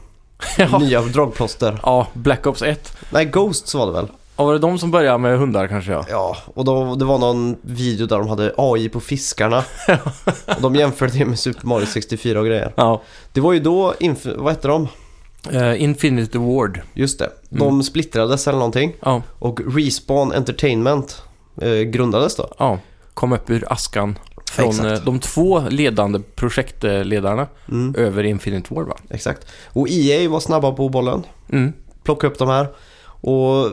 ja. 0.58 0.78
nya 0.80 1.00
dragplåster. 1.02 1.80
ja, 1.82 2.06
Black 2.12 2.46
Ops 2.46 2.62
1. 2.62 2.96
Nej, 3.10 3.24
Ghosts 3.24 3.74
var 3.74 3.86
det 3.86 3.92
väl? 3.92 4.06
Ja, 4.36 4.44
var 4.44 4.52
det 4.52 4.58
de 4.58 4.78
som 4.78 4.90
började 4.90 5.18
med 5.18 5.38
hundar 5.38 5.68
kanske 5.68 5.92
ja? 5.92 6.04
Ja, 6.10 6.36
och 6.54 6.64
då, 6.64 6.94
det 6.94 7.04
var 7.04 7.18
någon 7.18 7.56
video 7.62 8.06
där 8.06 8.18
de 8.18 8.28
hade 8.28 8.54
AI 8.56 8.88
på 8.88 9.00
fiskarna. 9.00 9.64
och 10.56 10.62
de 10.62 10.74
jämförde 10.74 11.12
det 11.18 11.24
med 11.24 11.38
Super 11.38 11.66
Mario 11.66 11.86
64 11.86 12.40
och 12.40 12.46
grejer. 12.46 12.72
Ja. 12.76 13.02
Det 13.32 13.40
var 13.40 13.52
ju 13.52 13.60
då, 13.60 13.92
Inf- 14.00 14.36
vad 14.38 14.52
hette 14.52 14.68
de? 14.68 14.88
Uh, 15.52 15.82
Infinity 15.82 16.38
Ward. 16.38 16.80
Just 16.94 17.18
det. 17.18 17.30
De 17.48 17.82
splittrades 17.82 18.48
eller 18.48 18.58
någonting. 18.58 18.92
Ja, 19.00 19.22
Och 19.38 19.60
Respawn 19.76 20.32
Entertainment 20.32 21.22
eh, 21.60 21.70
grundades 21.72 22.36
då. 22.36 22.48
ja. 22.58 22.78
Kom 23.14 23.32
upp 23.32 23.50
ur 23.50 23.72
askan 23.72 24.18
från 24.50 24.68
Exakt. 24.68 24.86
eh, 24.98 25.04
de 25.04 25.20
två 25.20 25.60
ledande 25.68 26.18
projektledarna 26.34 27.46
Mm, 27.68 27.94
över 27.98 28.24
Infinite 28.24 28.74
Ward 28.74 28.86
va? 28.86 28.96
exakt. 29.10 29.46
Och 29.68 29.86
EA 29.90 30.28
var 30.30 30.40
snabba 30.40 30.72
på 30.72 30.88
bollen. 30.88 31.22
Mm. 31.52 31.72
Plocka 32.04 32.26
upp 32.26 32.38
de 32.38 32.48
här. 32.48 32.66
Och 33.02 33.66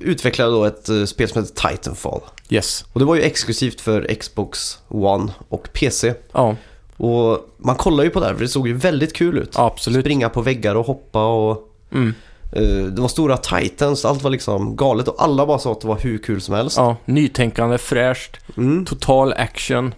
utvecklade 0.00 0.50
då 0.52 0.64
ett 0.64 0.88
eh, 0.88 1.04
spel 1.04 1.28
som 1.28 1.42
heter 1.42 1.68
Titanfall. 1.68 2.20
Yes. 2.48 2.84
Och 2.92 3.00
det 3.00 3.06
var 3.06 3.14
ju 3.14 3.22
exklusivt 3.22 3.80
för 3.80 4.14
Xbox 4.14 4.78
One 4.88 5.32
och 5.48 5.68
PC. 5.72 6.14
Ja, 6.32 6.56
Och 6.96 7.38
man 7.58 7.76
kollar 7.76 8.04
ju 8.04 8.10
på 8.10 8.20
det 8.20 8.26
här 8.26 8.34
för 8.34 8.40
det 8.42 8.48
såg 8.48 8.68
ju 8.68 8.74
väldigt 8.74 9.12
kul 9.12 9.38
ut. 9.38 9.52
absolut. 9.58 10.04
Springa 10.04 10.28
på 10.28 10.42
väggar 10.42 10.74
och 10.74 10.86
hoppa 10.86 11.26
och 11.26 11.66
Mm. 11.92 12.14
Eh, 12.52 12.62
det 12.62 13.00
var 13.00 13.08
stora 13.08 13.36
titans, 13.36 14.04
allt 14.04 14.22
var 14.22 14.30
liksom 14.30 14.76
galet 14.76 15.08
och 15.08 15.22
alla 15.22 15.46
bara 15.46 15.58
sa 15.58 15.72
att 15.72 15.80
det 15.80 15.88
var 15.88 15.98
hur 15.98 16.18
kul 16.18 16.40
som 16.40 16.54
helst. 16.54 16.76
Ja, 16.76 16.96
nytänkande, 17.04 17.78
fräscht, 17.78 18.36
Mm. 18.56 18.84
total 18.84 19.32
action. 19.32 19.94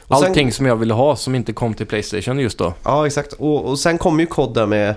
Och 0.00 0.16
sen- 0.18 0.28
Allting 0.28 0.52
som 0.52 0.66
jag 0.66 0.76
ville 0.76 0.94
ha 0.94 1.16
som 1.16 1.34
inte 1.34 1.52
kom 1.52 1.74
till 1.74 1.86
Playstation 1.86 2.38
just 2.38 2.58
då. 2.58 2.74
Ja, 2.84 3.06
exakt. 3.06 3.32
Och, 3.32 3.64
och 3.64 3.78
sen 3.78 3.98
kom 3.98 4.20
ju 4.20 4.26
COD 4.26 4.54
där 4.54 4.66
med 4.66 4.94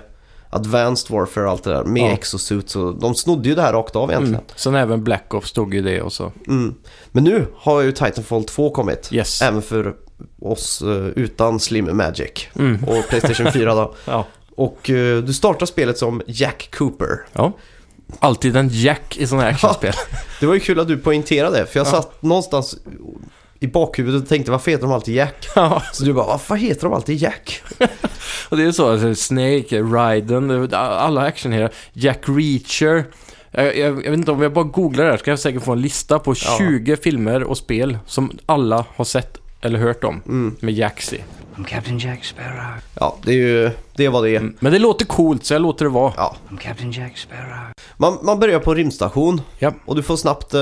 Advanced 0.50 1.16
Warfare 1.16 1.44
och 1.44 1.50
allt 1.50 1.64
det 1.64 1.70
där 1.70 1.84
med 1.84 2.02
Ja. 2.02 2.12
exosuits 2.12 2.76
och 2.76 2.98
de 3.00 3.14
snodde 3.14 3.48
ju 3.48 3.54
det 3.54 3.62
här 3.62 3.72
rakt 3.72 3.96
av 3.96 4.10
egentligen. 4.10 4.34
Mm. 4.34 4.46
Sen 4.56 4.74
även 4.74 5.04
Black 5.04 5.34
Ops 5.34 5.48
stod 5.48 5.74
ju 5.74 5.82
det 5.82 6.02
och 6.02 6.12
så. 6.12 6.32
Mm. 6.48 6.74
Men 7.12 7.24
nu 7.24 7.46
har 7.56 7.80
ju 7.80 7.92
Titanfall 7.92 8.44
2 8.44 8.70
kommit. 8.70 9.08
Yes. 9.12 9.42
Även 9.42 9.62
för 9.62 9.94
oss 10.42 10.82
eh, 10.82 10.88
utan 11.06 11.60
Slim 11.60 11.96
Magic 11.96 12.30
Mm. 12.58 12.84
och 12.84 13.08
Playstation 13.08 13.52
4 13.52 13.74
då. 13.74 13.94
Ja. 14.04 14.26
Och 14.56 14.90
eh, 14.90 15.18
du 15.22 15.32
startar 15.32 15.66
spelet 15.66 15.98
som 15.98 16.22
Jack 16.26 16.68
Cooper. 16.78 17.18
ja. 17.32 17.52
Alltid 18.18 18.56
en 18.56 18.68
jack 18.72 19.16
i 19.16 19.26
sådana 19.26 19.42
här 19.44 19.50
actionspel. 19.52 19.92
Det 20.40 20.46
var 20.46 20.54
ju 20.54 20.60
kul 20.60 20.80
att 20.80 20.88
du 20.88 20.98
poängterade 20.98 21.58
det, 21.58 21.66
för 21.66 21.78
jag 21.80 21.86
Ja. 21.86 21.90
satt 21.90 22.22
någonstans 22.22 22.76
i 23.60 23.66
bakhuvudet 23.66 24.22
och 24.22 24.28
tänkte 24.28 24.50
varför 24.50 24.70
heter 24.70 24.82
de 24.82 24.92
alltid 24.92 25.14
Jack? 25.14 25.48
ja. 25.54 25.82
Så 25.92 26.04
du 26.04 26.12
bara, 26.12 26.26
varför 26.26 26.54
heter 26.54 26.82
de 26.82 26.92
alltid 26.92 27.16
Jack? 27.16 27.62
Och 28.48 28.56
det 28.56 28.62
är 28.64 28.72
så, 28.72 28.90
alltså, 28.92 29.14
Snake, 29.14 29.80
Raiden, 29.82 30.68
alla 30.74 31.20
actionherrar. 31.22 31.70
Jack 31.92 32.22
Reacher. 32.26 33.04
Jag, 33.50 33.66
jag, 33.66 33.76
jag 34.04 34.10
vet 34.10 34.18
inte, 34.18 34.30
om 34.32 34.42
jag 34.42 34.52
bara 34.52 34.64
googlar 34.64 35.04
det 35.04 35.10
här 35.10 35.18
ska 35.18 35.30
jag 35.30 35.38
säkert 35.38 35.62
få 35.64 35.72
en 35.72 35.80
lista 35.80 36.18
på 36.18 36.30
Ja. 36.30 36.56
20 36.58 36.96
filmer 36.96 37.42
och 37.42 37.56
spel 37.58 37.98
som 38.06 38.38
alla 38.46 38.84
har 38.96 39.04
sett 39.04 39.36
eller 39.60 39.78
hört 39.78 40.04
om 40.04 40.22
Mm. 40.26 40.56
med 40.60 40.74
Jaxi. 40.74 41.20
I'm 41.56 41.64
Captain 41.64 41.98
Jack 41.98 42.24
Sparrow. 42.24 42.80
Ja, 43.00 43.16
det 43.22 43.30
är 43.30 43.36
ju 43.36 43.70
det 43.96 44.04
är 44.04 44.08
vad 44.10 44.24
det 44.24 44.30
är. 44.30 44.36
Mm. 44.40 44.56
Men 44.60 44.72
det 44.72 44.78
låter 44.78 45.04
coolt 45.06 45.44
så 45.44 45.54
jag 45.54 45.62
låter 45.62 45.84
det 45.84 45.90
vara. 45.90 46.12
Ja. 46.16 46.36
I'm 46.50 46.58
Captain 46.58 46.92
Jack 46.92 47.18
Sparrow. 47.18 47.72
Man, 47.96 48.18
man 48.22 48.40
börjar 48.40 48.58
på 48.58 48.70
en 48.70 48.76
rymdstation 48.76 49.40
Ja. 49.58 49.72
och 49.84 49.96
du 49.96 50.02
får 50.02 50.16
snabbt 50.16 50.54
eh, 50.54 50.60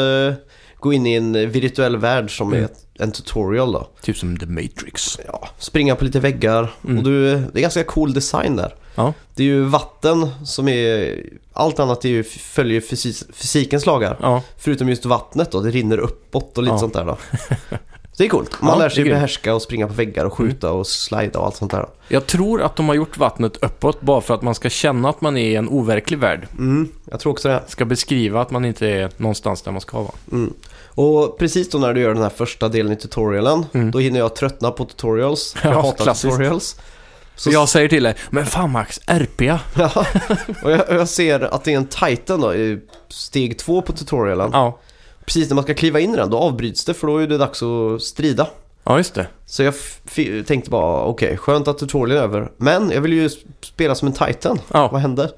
gå 0.78 0.92
in 0.92 1.06
i 1.06 1.14
en 1.14 1.50
virtuell 1.50 1.96
värld 1.96 2.36
som 2.36 2.48
Mm. 2.52 2.60
är 2.60 2.64
ett, 2.64 2.86
en 2.94 3.12
tutorial 3.12 3.72
då. 3.72 3.88
Typ 4.02 4.16
som 4.16 4.38
The 4.38 4.46
Matrix. 4.46 5.18
Ja, 5.26 5.48
springa 5.58 5.94
på 5.96 6.04
lite 6.04 6.20
väggar 6.20 6.72
Mm. 6.84 6.98
och 6.98 7.04
du, 7.04 7.36
det 7.38 7.58
är 7.58 7.62
ganska 7.62 7.84
cool 7.84 8.12
design 8.12 8.56
där. 8.56 8.74
Ja. 8.94 9.12
Det 9.34 9.42
är 9.42 9.46
ju 9.46 9.62
vatten 9.64 10.30
som 10.44 10.68
är, 10.68 11.18
allt 11.52 11.78
annat 11.80 12.04
är 12.04 12.08
ju, 12.08 12.24
följer 12.24 12.80
fysis, 12.80 13.24
fysikens 13.32 13.86
lagar. 13.86 14.16
Ja, 14.22 14.42
Förutom 14.58 14.88
just 14.88 15.04
vattnet 15.04 15.50
då, 15.52 15.60
det 15.60 15.70
rinner 15.70 15.98
uppåt 15.98 16.58
och 16.58 16.62
lite 16.64 16.74
Ja. 16.74 16.78
sånt 16.78 16.94
där 16.94 17.04
då. 17.04 17.18
Det 18.22 18.26
är 18.26 18.30
coolt. 18.30 18.62
Man 18.62 18.70
Ja, 18.70 18.74
lär 18.76 18.80
det 18.82 18.86
är 18.86 18.90
sig. 18.90 19.02
Mm. 19.02 19.14
behärska 19.14 19.54
och 19.54 19.62
springa 19.62 19.86
på 19.86 19.92
väggar 19.92 20.24
och 20.24 20.32
skjuta 20.32 20.72
och 20.72 20.86
slida 20.86 21.38
och 21.38 21.46
allt 21.46 21.56
sånt 21.56 21.70
där. 21.70 21.86
jag 22.08 22.26
tror 22.26 22.62
att 22.62 22.76
de 22.76 22.88
har 22.88 22.94
gjort 22.94 23.18
vattnet 23.18 23.56
uppåt 23.56 24.00
bara 24.00 24.20
för 24.20 24.34
att 24.34 24.42
man 24.42 24.54
ska 24.54 24.68
känna 24.70 25.08
att 25.08 25.20
man 25.20 25.36
är 25.36 25.48
i 25.50 25.54
en 25.56 25.68
overklig 25.68 26.18
värld. 26.18 26.48
Mm, 26.58 26.88
jag 27.10 27.20
tror 27.20 27.32
också 27.32 27.48
det. 27.48 27.62
Ska 27.66 27.84
beskriva 27.84 28.40
att 28.40 28.50
man 28.50 28.64
inte 28.64 28.88
är 28.88 29.10
någonstans 29.16 29.62
där 29.62 29.72
man 29.72 29.80
ska 29.80 29.98
vara. 30.00 30.12
Mm. 30.32 30.52
Och 30.88 31.38
precis 31.38 31.70
då 31.70 31.78
när 31.78 31.94
du 31.94 32.00
gör 32.00 32.14
den 32.14 32.22
här 32.22 32.30
första 32.30 32.68
delen 32.68 32.92
i 32.92 32.96
tutorialen, 32.96 33.66
Mm. 33.74 33.90
då 33.90 33.98
hinner 33.98 34.18
jag 34.18 34.36
tröttna 34.36 34.70
på 34.70 34.84
tutorials. 34.84 35.56
Ja, 35.64 35.70
jag 35.70 35.82
hatar 35.82 36.04
klassiskt. 36.04 36.32
tutorials. 36.32 36.80
Så 37.36 37.50
jag 37.50 37.68
säger 37.68 37.88
till 37.88 38.02
dig, 38.02 38.14
men 38.30 38.46
fan 38.46 38.70
Max, 38.70 39.00
RPA. 39.06 39.60
Ja, 39.74 40.06
och 40.62 40.70
jag, 40.72 40.88
och 40.88 40.94
jag 40.94 41.08
ser 41.08 41.54
att 41.54 41.64
det 41.64 41.72
är 41.72 41.76
en 41.76 41.86
Titan 41.86 42.40
då, 42.40 42.54
i 42.54 42.78
steg 43.08 43.58
två 43.58 43.82
på 43.82 43.92
tutorialen. 43.92 44.50
Ja, 44.52 44.78
Precis 45.24 45.48
när 45.48 45.54
man 45.54 45.64
ska 45.64 45.74
kliva 45.74 46.00
in 46.00 46.14
i 46.14 46.16
den, 46.16 46.30
då 46.30 46.38
avbryts 46.38 46.84
det 46.84 46.94
för 46.94 47.06
då 47.06 47.18
är 47.18 47.26
det 47.26 47.38
dags 47.38 47.62
att 47.62 48.02
strida. 48.02 48.48
ja 48.84 48.96
just 48.98 49.14
det. 49.14 49.26
Så 49.46 49.62
jag 49.62 49.74
tänkte 50.46 50.70
bara, 50.70 51.02
okej, 51.04 51.36
skönt 51.36 51.68
att 51.68 51.78
tutorialen 51.78 52.16
är 52.16 52.22
över. 52.22 52.50
Men 52.56 52.90
jag 52.90 53.00
vill 53.00 53.12
ju 53.12 53.30
spela 53.60 53.94
som 53.94 54.08
en 54.08 54.14
Titan. 54.14 54.58
Ja. 54.72 54.88
Vad 54.92 55.00
händer? 55.00 55.30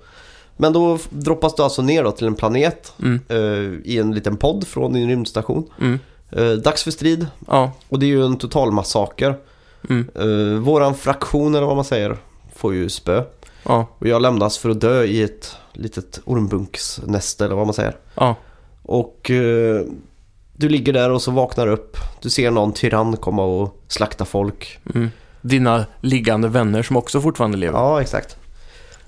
Men 0.56 0.72
då 0.72 0.98
droppas 1.10 1.54
du 1.54 1.62
alltså 1.62 1.82
ner 1.82 2.04
då 2.04 2.10
till 2.12 2.26
en 2.26 2.34
planet 2.34 2.92
Mm, 3.02 3.20
eh, 3.28 3.80
i 3.92 3.98
en 3.98 4.14
liten 4.14 4.36
podd 4.36 4.66
från 4.66 4.92
din 4.92 5.08
rymdstation. 5.08 5.70
mm, 5.80 5.98
Eh, 6.30 6.50
dags 6.52 6.82
för 6.82 6.90
strid. 6.90 7.26
ja, 7.48 7.72
Och 7.88 7.98
det 7.98 8.06
är 8.06 8.08
ju 8.08 8.24
en 8.24 8.36
total 8.36 8.72
massaker. 8.72 9.34
mm, 9.90 10.08
Eh, 10.14 10.58
våran 10.58 10.94
fraktion 10.94 11.54
eller 11.54 11.66
vad 11.66 11.76
man 11.76 11.84
säger 11.84 12.16
får 12.56 12.74
ju 12.74 12.88
spö. 12.88 13.22
ja, 13.64 13.86
Och 13.98 14.06
jag 14.06 14.22
lämnas 14.22 14.58
för 14.58 14.70
att 14.70 14.80
dö 14.80 15.04
i 15.04 15.22
ett 15.22 15.56
litet 15.72 16.20
ormbunksnäste 16.24 17.44
eller 17.44 17.54
vad 17.54 17.66
man 17.66 17.74
säger. 17.74 17.96
ja, 18.14 18.36
Och 18.84 19.30
eh, 19.30 19.82
du 20.56 20.68
ligger 20.68 20.92
där 20.92 21.10
och 21.10 21.22
så 21.22 21.30
vaknar 21.30 21.66
upp. 21.66 21.96
Du 22.22 22.30
ser 22.30 22.50
någon 22.50 22.72
tyrann 22.72 23.16
komma 23.16 23.44
och 23.44 23.82
slakta 23.88 24.24
folk. 24.24 24.78
mm. 24.94 25.10
Dina 25.40 25.84
liggande 26.00 26.48
vänner 26.48 26.82
som 26.82 26.96
också 26.96 27.20
fortfarande 27.20 27.56
lever. 27.58 27.78
Ja, 27.78 28.00
exakt. 28.00 28.36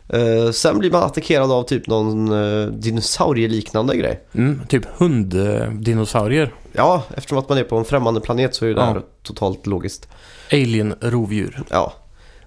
Eh, 0.09 0.51
sen 0.51 0.79
blir 0.79 0.91
man 0.91 1.03
attackerad 1.03 1.53
av 1.53 1.63
typ 1.63 1.87
någon 1.87 2.33
uh, 2.33 2.67
dinosaurieliknande 2.73 3.97
grej. 3.97 4.21
Mm, 4.35 4.61
typ 4.69 4.87
hunddinosaurier. 4.97 6.55
Ja, 6.73 7.03
eftersom 7.17 7.39
att 7.39 7.49
man 7.49 7.59
är 7.59 7.65
på 7.65 7.77
en 7.77 7.85
främmande 7.85 8.21
planet 8.21 8.55
så 8.55 8.65
är 8.67 8.75
det 8.75 8.81
Ja. 8.81 8.85
här 8.87 9.03
totalt 9.23 9.67
logiskt. 9.67 10.09
Alien-rovdjur. 10.53 11.63
Ja. 11.71 11.93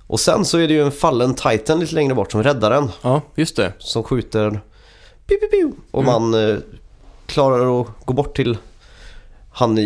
Och 0.08 0.20
sen 0.20 0.46
så 0.46 0.58
är 0.58 0.68
det 0.68 0.74
ju 0.74 0.82
en 0.84 0.92
fallen 0.92 1.34
titan 1.36 1.80
lite 1.80 1.96
längre 1.96 2.16
bort 2.16 2.32
som 2.32 2.44
räddar 2.44 2.72
en. 2.72 2.90
Ja, 3.02 3.22
just 3.36 3.56
det. 3.56 3.74
Som 3.80 4.04
skjuter 4.04 4.50
piu, 5.28 5.38
piu, 5.38 5.48
piu, 5.50 5.72
och 5.92 6.04
Mm. 6.04 6.14
man 6.32 6.50
eh, 6.50 6.58
klarar 7.30 7.82
att 7.82 7.88
gå 8.06 8.14
bort 8.14 8.36
till 8.36 8.58
han 9.52 9.78
i, 9.78 9.84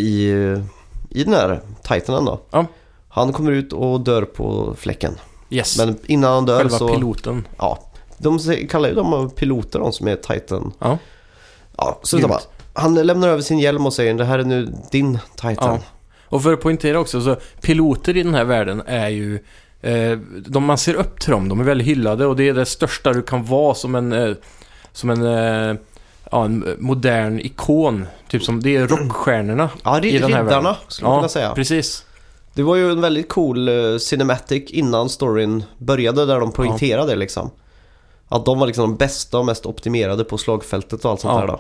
i 1.10 1.24
den 1.24 1.34
här 1.34 1.62
titanen 1.84 2.26
då. 2.26 2.40
Ja. 2.52 2.66
Han 3.10 3.34
kommer 3.34 3.52
ut 3.52 3.74
och 3.74 4.00
dör 4.02 4.22
på 4.22 4.76
fläcken. 4.78 5.16
Yes. 5.50 5.78
Men 5.78 5.98
innan 6.06 6.34
han 6.34 6.46
dör 6.46 6.58
Själva 6.58 6.78
så... 6.78 6.94
piloten. 6.94 7.48
Ja. 7.58 7.80
De 8.18 8.40
kallar 8.70 8.90
ju 8.90 8.96
dem 8.96 9.30
piloter 9.36 9.80
de 9.80 9.92
som 9.94 10.08
är 10.08 10.16
titan. 10.16 10.72
Ja. 10.80 10.98
Ja, 11.78 12.00
så 12.04 12.28
bara. 12.28 12.40
Han 12.74 12.96
lämnar 12.96 13.28
över 13.28 13.42
sin 13.42 13.60
hjälm 13.60 13.86
och 13.86 13.94
säger 13.94 14.14
det 14.14 14.26
här 14.26 14.40
är 14.40 14.44
nu 14.44 14.74
din 14.92 15.20
titan. 15.36 15.56
Ja. 15.60 15.80
Och 16.26 16.44
för 16.44 16.54
att 16.54 16.62
poängtera 16.62 17.00
också, 17.00 17.22
så 17.22 17.36
piloter 17.62 18.18
i 18.18 18.24
den 18.24 18.34
här 18.34 18.44
världen 18.44 18.84
är 18.86 19.10
ju... 19.10 19.44
Eh, 19.82 20.18
de 20.48 20.64
man 20.64 20.78
ser 20.78 20.94
upp 20.94 21.20
till 21.20 21.32
dem, 21.32 21.50
de 21.50 21.60
är 21.60 21.64
väldigt 21.64 21.88
hyllade 21.88 22.26
och 22.26 22.36
det 22.36 22.50
är 22.50 22.54
det 22.54 22.66
största 22.66 23.14
du 23.14 23.22
kan 23.22 23.46
vara 23.46 23.76
som 23.76 23.96
en... 23.96 24.14
Eh, 24.14 24.36
som 24.92 25.10
en... 25.10 25.24
Eh, 25.24 25.76
ja, 26.34 26.46
en 26.46 26.76
modern 26.80 27.40
ikon. 27.40 28.06
Typ 28.30 28.44
som, 28.44 28.64
det 28.64 28.76
är 28.76 28.88
rockstjärnorna. 28.88 29.70
Ja, 29.84 29.98
I 29.98 30.02
ri- 30.02 30.20
den 30.22 30.34
här 30.34 30.44
riddarna 30.44 30.62
världen. 30.62 30.76
skulle 30.88 31.08
man 31.08 31.16
Ja, 31.16 31.20
kunna 31.22 31.30
säga. 31.30 31.54
precis. 31.56 32.06
Det 32.54 32.64
var 32.64 32.76
ju 32.76 32.92
en 32.92 33.02
väldigt 33.02 33.30
cool 33.30 33.70
uh, 33.70 33.98
cinematic 33.98 34.70
innan 34.72 35.10
storyn 35.10 35.64
började 35.78 36.26
där 36.26 36.40
de 36.40 36.52
poängterade 36.52 37.12
det 37.12 37.16
liksom. 37.16 37.50
Att 38.28 38.46
de 38.46 38.60
var 38.60 38.68
liksom 38.68 38.82
de 38.90 38.96
bästa 38.98 39.38
och 39.40 39.46
mest 39.46 39.66
optimerade 39.66 40.24
på 40.24 40.38
slagfältet 40.38 41.06
och 41.06 41.12
allt 41.12 41.20
sånt 41.22 41.34
Ja. 41.34 41.40
där 41.42 41.48
då. 41.48 41.60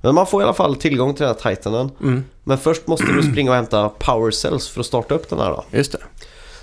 Men 0.00 0.14
man 0.14 0.26
får 0.26 0.40
i 0.42 0.44
alla 0.44 0.54
fall 0.54 0.76
tillgång 0.76 1.14
till 1.14 1.26
den 1.26 1.34
här 1.44 1.54
Titanen. 1.54 1.90
Mm, 2.02 2.24
Men 2.44 2.58
först 2.58 2.86
måste 2.86 3.06
du 3.12 3.22
springa 3.22 3.50
och 3.50 3.56
hämta 3.56 3.88
power 3.88 4.30
cells 4.30 4.68
för 4.68 4.80
att 4.80 4.86
starta 4.86 5.14
upp 5.14 5.28
den 5.30 5.38
här 5.38 5.50
då. 5.50 5.64
just 5.70 5.92
det. 5.92 5.98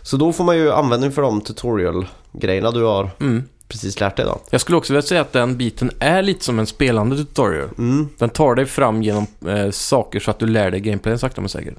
Så 0.01 0.17
då 0.17 0.33
får 0.33 0.43
man 0.43 0.57
ju 0.57 0.71
användning 0.71 1.11
för 1.11 1.21
de 1.21 1.41
tutorial-grejerna 1.41 2.71
du 2.71 2.83
har 2.83 3.09
Mm. 3.19 3.43
Precis 3.67 3.99
lärt 3.99 4.17
dig 4.17 4.25
då. 4.25 4.39
Jag 4.49 4.61
skulle 4.61 4.77
också 4.77 4.93
vilja 4.93 5.01
säga 5.01 5.21
att 5.21 5.33
den 5.33 5.57
biten 5.57 5.91
är 5.99 6.21
lite 6.21 6.45
som 6.45 6.59
en 6.59 6.67
spelande 6.67 7.17
tutorial. 7.17 7.69
Mm. 7.77 8.09
Den 8.17 8.29
tar 8.29 8.55
dig 8.55 8.65
fram 8.65 9.03
genom 9.03 9.27
eh, 9.47 9.71
saker 9.71 10.19
så 10.19 10.31
att 10.31 10.39
du 10.39 10.47
lär 10.47 10.71
dig 10.71 10.79
gameplayen 10.79 11.19
sakta 11.19 11.41
men 11.41 11.49
säkert. 11.49 11.75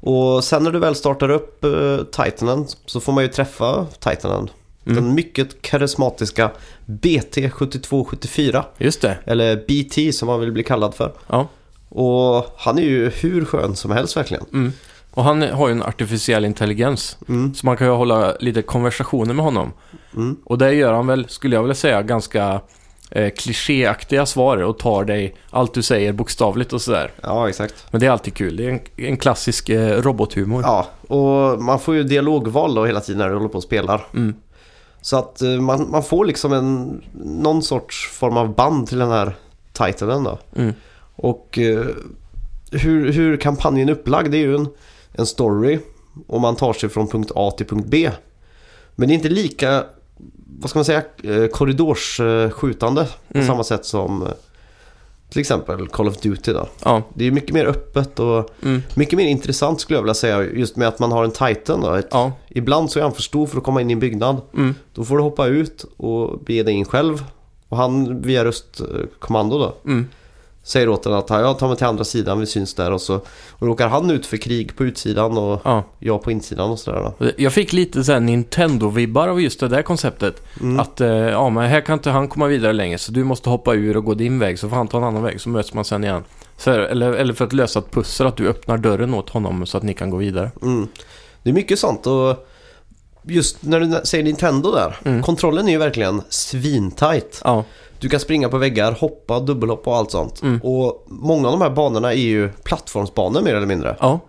Och 0.00 0.44
sen 0.44 0.64
när 0.64 0.70
du 0.70 0.78
väl 0.78 0.94
startar 0.94 1.28
upp 1.28 1.64
uh, 1.64 2.02
Titanen 2.02 2.66
så 2.86 3.00
får 3.00 3.12
man 3.12 3.24
ju 3.24 3.28
träffa 3.28 3.86
Titanen. 3.98 4.50
Mm. 4.86 5.04
Den 5.04 5.14
mycket 5.14 5.62
karismatiska 5.62 6.50
BT7274. 6.86 8.64
Just 8.78 9.00
det. 9.00 9.18
Eller 9.24 9.56
BT 9.56 10.16
som 10.16 10.26
man 10.26 10.40
vill 10.40 10.52
bli 10.52 10.62
kallad 10.62 10.94
för. 10.94 11.12
Ja. 11.26 11.48
Och 11.88 12.54
han 12.56 12.78
är 12.78 12.82
ju 12.82 13.10
hur 13.10 13.44
skön 13.44 13.76
som 13.76 13.90
helst 13.90 14.16
verkligen. 14.16 14.44
Mm. 14.52 14.72
Och 15.10 15.24
han 15.24 15.42
har 15.42 15.68
ju 15.68 15.72
en 15.72 15.82
artificiell 15.82 16.44
intelligens. 16.44 17.16
Mm. 17.28 17.54
Så 17.54 17.66
man 17.66 17.76
kan 17.76 17.86
ju 17.86 17.92
hålla 17.92 18.36
lite 18.40 18.62
konversationer 18.62 19.34
med 19.34 19.44
honom. 19.44 19.72
Mm. 20.16 20.36
Och 20.44 20.58
det 20.58 20.74
gör 20.74 20.92
han 20.92 21.06
väl, 21.06 21.28
skulle 21.28 21.56
jag 21.56 21.62
vilja 21.62 21.74
säga, 21.74 22.02
ganska 22.02 22.60
eh, 23.10 23.30
klichéaktiga 23.30 24.26
svar 24.26 24.56
och 24.56 24.78
tar 24.78 25.04
dig 25.04 25.36
allt 25.50 25.74
du 25.74 25.82
säger 25.82 26.12
bokstavligt 26.12 26.72
och 26.72 26.82
sådär. 26.82 27.10
Ja, 27.22 27.48
exakt. 27.48 27.86
Men 27.90 28.00
det 28.00 28.06
är 28.06 28.10
alltid 28.10 28.34
kul. 28.34 28.56
Det 28.56 28.64
är 28.64 28.70
en, 28.70 28.80
en 28.96 29.16
klassisk 29.16 29.68
eh, 29.68 30.02
robothumor. 30.02 30.62
Ja, 30.62 30.86
och 31.08 31.62
man 31.62 31.80
får 31.80 31.94
ju 31.94 32.02
dialogval 32.02 32.74
då 32.74 32.86
hela 32.86 33.00
tiden 33.00 33.18
när 33.18 33.28
du 33.28 33.34
håller 33.34 33.48
på 33.48 33.58
och 33.58 33.62
spelar. 33.62 34.06
Mm. 34.14 34.34
Så 35.00 35.16
att 35.16 35.42
eh, 35.42 35.48
man, 35.48 35.90
man 35.90 36.02
får 36.02 36.24
liksom 36.24 36.52
en, 36.52 37.02
någon 37.24 37.62
sorts 37.62 38.08
form 38.08 38.36
av 38.36 38.54
band 38.54 38.88
till 38.88 38.98
den 38.98 39.10
här 39.10 39.36
titlen 39.72 40.24
då. 40.24 40.38
Mm. 40.56 40.74
Och 41.16 41.58
eh, 41.58 41.86
hur, 42.72 43.12
hur 43.12 43.36
kampanjen 43.36 43.88
är 43.88 43.92
upplagd 43.92 44.30
det 44.30 44.36
är 44.36 44.46
ju 44.46 44.54
en, 44.54 44.68
en 45.12 45.26
story 45.26 45.78
och 46.26 46.40
man 46.40 46.56
tar 46.56 46.72
sig 46.72 46.88
från 46.88 47.08
punkt 47.08 47.32
A 47.34 47.50
till 47.56 47.66
punkt 47.66 47.86
B. 47.88 48.10
Men 48.94 49.08
det 49.08 49.12
är 49.12 49.16
inte 49.16 49.28
lika, 49.28 49.84
vad 50.58 50.70
ska 50.70 50.78
man 50.78 50.84
säga, 50.84 51.02
eh, 51.22 51.46
korridorsskjutande 51.46 53.04
på 53.28 53.34
Mm. 53.38 53.46
samma 53.46 53.64
sätt 53.64 53.84
som 53.84 54.22
eh, 54.22 54.28
till 55.30 55.40
exempel 55.40 55.88
Call 55.88 56.08
of 56.08 56.16
Duty 56.20 56.52
då. 56.52 56.68
Ja. 56.84 57.02
Det 57.14 57.26
är 57.26 57.30
mycket 57.30 57.52
mer 57.54 57.64
öppet 57.64 58.18
och 58.20 58.50
Mm. 58.62 58.82
mycket 58.94 59.16
mer 59.16 59.26
intressant 59.26 59.80
skulle 59.80 59.96
jag 59.96 60.02
vilja 60.02 60.14
säga 60.14 60.42
just 60.42 60.76
med 60.76 60.88
att 60.88 60.98
man 60.98 61.12
har 61.12 61.24
en 61.24 61.30
Titan 61.30 61.80
då. 61.80 61.94
Ett, 61.94 62.08
Ja. 62.10 62.32
Ibland 62.48 62.90
så 62.90 62.98
är 62.98 63.02
han 63.02 63.12
för 63.12 63.22
stor 63.22 63.46
för 63.46 63.58
att 63.58 63.64
komma 63.64 63.80
in 63.80 63.90
i 63.90 63.92
en 63.92 63.98
byggnad. 64.00 64.40
Mm. 64.56 64.74
Då 64.94 65.04
får 65.04 65.16
du 65.16 65.22
hoppa 65.22 65.46
ut 65.46 65.84
och 65.96 66.38
bege 66.38 66.62
dig 66.62 66.74
in 66.74 66.84
själv. 66.84 67.24
Och 67.68 67.76
han 67.76 68.20
via 68.22 68.44
röstkommando 68.44 69.58
då 69.58 69.74
Mm. 69.84 70.08
Säger 70.62 70.88
åt 70.88 71.02
den 71.02 71.12
att 71.12 71.30
jag 71.30 71.58
tar 71.58 71.68
mig 71.68 71.76
till 71.76 71.86
andra 71.86 72.04
sidan, 72.04 72.40
vi 72.40 72.46
syns 72.46 72.74
där. 72.74 72.92
Och 72.92 73.00
så 73.00 73.14
och 73.50 73.66
råkar 73.66 73.88
han 73.88 74.10
ut 74.10 74.26
för 74.26 74.36
krig 74.36 74.76
på 74.76 74.84
utsidan 74.84 75.38
och 75.38 75.60
Ja. 75.64 75.84
jag 75.98 76.22
på 76.22 76.30
insidan 76.30 76.70
och 76.70 76.78
sådär 76.78 77.12
då. 77.18 77.30
Jag 77.36 77.52
fick 77.52 77.72
lite 77.72 78.04
så 78.04 78.12
här 78.12 78.20
Nintendo-vibbar 78.20 79.28
av 79.28 79.40
just 79.40 79.60
det 79.60 79.68
där 79.68 79.82
konceptet. 79.82 80.42
Mm. 80.60 80.80
Att, 80.80 81.00
eh, 81.00 81.08
ja 81.08 81.48
men 81.50 81.68
här 81.70 81.80
kan 81.80 81.92
inte 81.92 82.10
han 82.10 82.28
komma 82.28 82.46
vidare 82.46 82.72
längre 82.72 82.98
så 82.98 83.12
du 83.12 83.24
måste 83.24 83.50
hoppa 83.50 83.74
ur 83.74 83.96
och 83.96 84.04
gå 84.04 84.14
din 84.14 84.38
väg 84.38 84.58
så 84.58 84.68
får 84.68 84.76
han 84.76 84.88
ta 84.88 84.98
en 84.98 85.04
annan 85.04 85.22
väg 85.22 85.40
så 85.40 85.48
möts 85.48 85.74
man 85.74 85.84
sen 85.84 86.04
igen. 86.04 86.24
Så, 86.56 86.70
eller, 86.70 87.12
eller 87.12 87.34
för 87.34 87.44
att 87.44 87.52
lösa 87.52 87.78
ett 87.78 87.90
pussel 87.90 88.26
att 88.26 88.36
du 88.36 88.48
öppnar 88.48 88.78
dörren 88.78 89.14
åt 89.14 89.30
honom 89.30 89.66
så 89.66 89.76
att 89.76 89.82
ni 89.82 89.94
kan 89.94 90.10
gå 90.10 90.16
vidare. 90.16 90.50
Mm. 90.62 90.88
Det 91.42 91.50
är 91.50 91.54
mycket 91.54 91.78
sånt 91.78 92.06
och 92.06 92.46
just 93.22 93.62
när 93.62 93.80
du 93.80 94.00
säger 94.04 94.24
Nintendo 94.24 94.72
där. 94.72 94.96
Mm. 95.04 95.22
Kontrollen 95.22 95.68
är 95.68 95.72
ju 95.72 95.78
verkligen 95.78 96.22
svintajt. 96.28 97.40
Ja, 97.44 97.64
Du 98.00 98.08
kan 98.08 98.20
springa 98.20 98.48
på 98.48 98.58
väggar, 98.58 98.92
hoppa, 98.92 99.40
dubbelhoppa 99.40 99.90
och 99.90 99.96
allt 99.96 100.10
sånt. 100.10 100.42
Mm. 100.42 100.60
Och 100.62 101.04
många 101.06 101.48
av 101.48 101.52
de 101.52 101.60
här 101.60 101.70
banorna 101.70 102.12
är 102.12 102.16
ju 102.16 102.48
plattformsbanor 102.48 103.42
mer 103.42 103.54
eller 103.54 103.66
mindre. 103.66 103.96
ja 104.00 104.20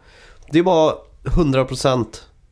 Det 0.52 0.60
är 0.60 0.64
bara 0.64 0.94
100% 1.24 2.06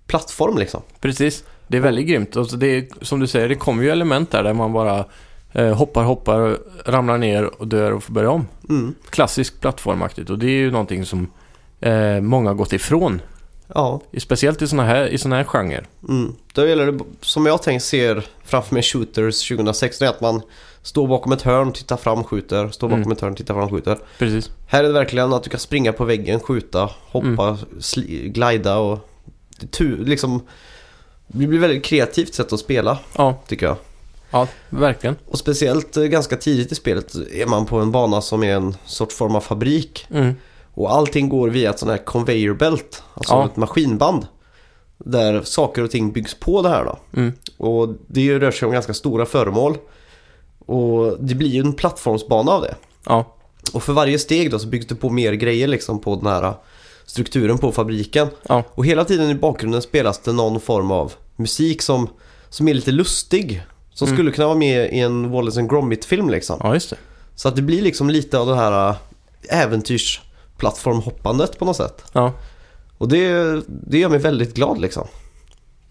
plattform 0.08 0.58
liksom. 0.58 0.82
precis. 1.01 1.43
Det 1.67 1.77
är 1.77 1.82
väldigt 1.82 2.08
grymt. 2.08 2.36
Och 2.36 2.47
så 2.47 2.55
det 2.55 2.67
är, 2.67 2.88
som 3.01 3.19
du 3.19 3.27
säger, 3.27 3.49
det 3.49 3.55
kommer 3.55 3.84
ju 3.84 3.89
element 3.89 4.32
där 4.32 4.43
där 4.43 4.53
man 4.53 4.73
bara 4.73 5.05
eh, 5.53 5.73
hoppar, 5.73 6.03
hoppar, 6.03 6.58
ramlar 6.86 7.17
ner 7.17 7.62
och 7.62 7.67
dör 7.67 7.91
och 7.91 8.03
får 8.03 8.13
börja 8.13 8.29
om. 8.29 8.47
Mm. 8.69 8.95
Klassiskt 9.10 9.62
plattformaktigt 9.62 10.29
och 10.29 10.39
det 10.39 10.47
är 10.47 10.60
ju 10.60 10.71
någonting 10.71 11.05
som 11.05 11.32
eh, 11.79 12.21
många 12.21 12.49
har 12.49 12.55
gått 12.55 12.73
ifrån. 12.73 13.21
Ja, 13.73 14.01
Speciellt 14.17 14.62
i 14.62 14.67
såna 14.67 14.84
här, 14.84 15.08
i 15.08 15.17
såna 15.17 15.36
här 15.36 15.43
genrer. 15.43 15.88
mm. 16.10 16.36
då 16.53 16.67
gäller 16.67 16.91
det, 16.91 16.99
som 17.21 17.45
jag 17.45 17.63
tänkt 17.63 17.84
ser 17.84 18.25
framför 18.43 18.73
mig 18.73 18.84
shooters 18.84 19.47
2016, 19.47 20.08
är 20.08 20.10
att 20.10 20.21
man 20.21 20.41
står 20.89 21.08
bakom 21.08 21.32
ett 21.32 21.41
hörn, 21.41 21.71
tittar 21.73 21.97
fram, 21.97 22.23
skjuter, 22.23 22.69
står 22.69 22.88
bakom 22.88 23.02
Mm. 23.02 23.12
ett 23.12 23.21
hörn, 23.21 23.36
tittar 23.36 23.54
fram, 23.54 23.69
skjuter. 23.69 23.97
Precis. 24.17 24.52
Här 24.67 24.84
är 24.84 24.88
det 24.88 24.93
verkligen 24.93 25.34
att 25.34 25.43
du 25.43 25.49
kan 25.49 25.60
springa 25.60 25.93
på 25.93 26.06
väggen, 26.06 26.39
skjuta, 26.39 26.89
hoppa, 27.12 27.58
Mm. 27.97 28.32
glida 28.34 28.78
och 28.78 29.10
det, 29.60 29.67
tu, 29.67 30.04
liksom, 30.06 30.41
det 31.28 31.47
blir 31.47 31.60
väldigt 31.60 31.84
kreativt 31.86 32.34
sätt 32.34 32.54
att 32.54 32.60
spela, 32.60 32.97
Ja, 33.17 33.38
tycker 33.47 33.65
jag. 33.65 33.75
ja 34.32 34.47
verkligen. 34.69 35.15
Och 35.25 35.38
speciellt 35.39 35.97
eh, 35.97 36.04
ganska 36.04 36.36
tidigt 36.38 36.71
i 36.71 36.75
spelet 36.75 37.15
är 37.15 37.45
man 37.45 37.65
på 37.65 37.78
en 37.80 37.91
bana 37.91 38.21
som 38.21 38.43
är 38.43 38.56
en 38.56 38.75
sorts 38.86 39.15
form 39.15 39.36
av 39.36 39.41
fabrik. 39.41 40.08
Mm. 40.12 40.34
Och 40.73 40.91
allting 40.91 41.30
går 41.30 41.49
via 41.49 41.69
ett 41.69 41.80
sånt 41.80 41.91
här 41.91 41.97
conveyor 42.06 42.54
belt, 42.54 43.04
alltså 43.13 43.34
Ja. 43.34 43.45
ett 43.45 43.56
maskinband. 43.56 44.28
Där 45.06 45.41
saker 45.41 45.84
och 45.84 45.91
ting 45.91 46.12
byggs 46.12 46.34
på 46.39 46.62
det 46.62 46.69
här 46.69 46.86
då. 46.86 46.99
Mm. 47.19 47.34
Och 47.58 47.89
det 48.08 48.39
rör 48.39 48.52
sig 48.52 48.65
om 48.65 48.71
ganska 48.71 48.93
stora 48.93 49.25
föremål. 49.25 49.78
Och 50.69 51.17
det 51.19 51.36
blir 51.36 51.49
ju 51.49 51.60
en 51.62 51.73
plattformsbana 51.73 52.51
av 52.51 52.62
det. 52.62 52.75
Ja, 53.05 53.36
Och 53.73 53.84
för 53.84 53.93
varje 53.93 54.19
steg 54.19 54.51
då 54.51 54.60
så 54.60 54.67
byggs 54.67 54.88
det 54.88 54.95
på 54.95 55.10
mer 55.10 55.34
grejer 55.34 55.67
liksom 55.67 55.99
på 56.01 56.15
den 56.15 56.25
här 56.27 56.53
strukturen 57.05 57.58
på 57.58 57.71
fabriken. 57.71 58.27
ja, 58.47 58.63
Och 58.75 58.86
hela 58.86 59.05
tiden 59.05 59.29
i 59.29 59.36
bakgrunden 59.36 59.82
spelas 59.82 60.19
det 60.19 60.32
någon 60.34 60.60
form 60.60 60.91
av 60.91 61.13
musik 61.36 61.82
som, 61.82 62.08
som 62.49 62.67
är 62.67 62.73
lite 62.73 62.91
lustig. 62.91 63.63
Som 63.93 64.08
Mm. 64.08 64.17
skulle 64.17 64.32
kunna 64.32 64.47
vara 64.47 64.58
med 64.58 64.93
i 64.93 64.99
en 64.99 65.29
Wallace 65.32 65.62
Gromit-film 65.62 66.29
liksom. 66.29 66.60
ja 66.63 66.73
just 66.73 66.89
det. 66.89 66.95
Så 67.36 67.47
att 67.47 67.55
det 67.55 67.62
blir 67.62 67.82
liksom 67.82 68.10
lite 68.10 68.39
av 68.39 68.47
det 68.47 68.55
här 68.55 68.89
äh, 68.89 68.95
äventyrsplattformhoppandet 69.63 71.60
på 71.60 71.65
något 71.65 71.75
sätt. 71.77 72.03
Ja, 72.13 72.34
Och 72.97 73.08
det, 73.08 73.62
det 73.67 73.97
gör 73.99 74.10
mig 74.10 74.19
väldigt 74.19 74.53
glad 74.55 74.82
liksom. 74.82 75.08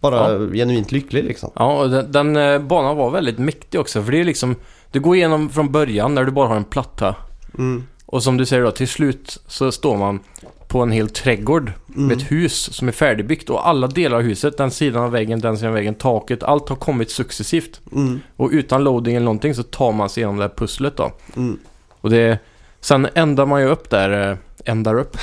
Bara 0.00 0.38
genuint 0.52 0.92
lycklig 0.92 1.24
liksom. 1.24 1.50
ja 1.54 1.82
och 1.82 1.90
den, 1.90 2.12
den 2.12 2.36
eh, 2.36 2.58
banan 2.58 2.96
var 2.96 3.10
väldigt 3.10 3.38
mäktig 3.38 3.80
också. 3.80 4.02
För 4.02 4.12
det 4.12 4.20
är 4.20 4.24
liksom, 4.24 4.56
du 4.92 5.00
går 5.00 5.16
igenom 5.16 5.50
från 5.50 5.72
början 5.72 6.14
när 6.14 6.24
du 6.24 6.32
bara 6.32 6.48
har 6.48 6.56
en 6.56 6.64
platta. 6.64 7.14
Mm. 7.58 7.86
Och 8.06 8.22
som 8.22 8.36
du 8.36 8.46
säger 8.46 8.62
då, 8.62 8.70
till 8.70 8.88
slut 8.88 9.38
så 9.46 9.72
står 9.72 9.96
man 9.96 10.20
på 10.68 10.80
en 10.80 10.92
hel 10.92 11.08
trädgård 11.08 11.72
Mm. 11.94 12.08
med 12.08 12.16
ett 12.16 12.30
hus 12.30 12.74
som 12.74 12.88
är 12.88 12.92
färdigbyggt. 12.92 13.50
Och 13.50 13.68
alla 13.68 13.86
delar 13.86 14.16
av 14.16 14.22
huset, 14.22 14.56
den 14.56 14.70
sidan 14.70 15.02
av 15.02 15.10
väggen, 15.10 15.40
den 15.40 15.56
sidan 15.56 15.68
av 15.68 15.74
väggen, 15.74 15.94
taket, 15.94 16.42
allt 16.42 16.68
har 16.68 16.76
kommit 16.76 17.10
successivt. 17.10 17.80
Mm. 17.92 18.20
Och 18.36 18.50
utan 18.52 18.84
loading 18.84 19.16
eller 19.16 19.24
någonting 19.24 19.54
så 19.54 19.62
tar 19.62 19.92
man 19.92 20.08
sig 20.08 20.20
igenom 20.20 20.36
det 20.36 20.42
här 20.42 20.52
pusslet 20.56 20.96
då. 20.96 21.12
Mm. 21.36 21.58
Och 22.00 22.10
det... 22.10 22.38
Sen 22.80 23.08
ändar 23.14 23.46
man 23.46 23.60
ju 23.60 23.68
upp 23.68 23.90
där, 23.90 24.30
eh, 24.30 24.36
ändar 24.64 24.98
upp. 24.98 25.16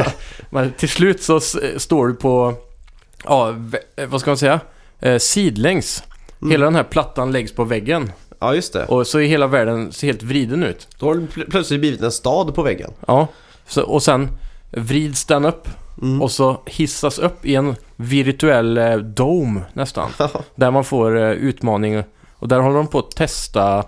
men 0.50 0.72
till 0.72 0.88
slut 0.88 1.22
så 1.22 1.40
står 1.76 2.06
du 2.08 2.14
på, 2.14 2.54
ja, 3.24 3.54
eh, 3.96 4.06
vad 4.08 4.20
ska 4.20 4.30
man 4.30 4.38
säga? 4.38 4.60
Eh, 5.00 5.18
sidlängs. 5.18 6.02
Mm. 6.42 6.50
Hela 6.52 6.64
den 6.64 6.74
här 6.74 6.82
plattan 6.82 7.32
läggs 7.32 7.52
på 7.54 7.64
väggen. 7.64 8.12
Ja, 8.38 8.54
just 8.54 8.72
det. 8.72 8.84
Och 8.86 9.06
så 9.06 9.18
är 9.18 9.26
hela 9.26 9.46
världen 9.46 9.92
ser 9.92 10.06
helt 10.06 10.22
vriden 10.22 10.62
ut. 10.62 10.88
Då 10.98 11.06
har 11.06 11.14
det 11.14 11.20
pl- 11.20 11.50
plötsligt 11.50 11.80
blivit 11.80 12.00
en 12.02 12.12
stad 12.12 12.54
på 12.54 12.62
väggen. 12.62 12.90
Ja. 13.06 13.26
Så, 13.66 13.82
och 13.82 14.02
sen 14.02 14.28
vrids 14.70 15.24
den 15.24 15.44
upp 15.44 15.68
Mm. 16.02 16.22
och 16.22 16.30
så 16.30 16.60
hissas 16.66 17.18
upp 17.18 17.46
i 17.46 17.54
en 17.54 17.74
virtuell 17.96 18.78
eh, 18.78 18.96
dome 18.96 19.60
nästan. 19.72 20.10
Där 20.54 20.70
man 20.70 20.84
får 20.84 21.18
eh, 21.18 21.30
utmaning. 21.30 22.02
Och 22.32 22.48
där 22.48 22.60
håller 22.60 22.76
de 22.76 22.86
på 22.86 22.98
att 22.98 23.10
testa 23.10 23.84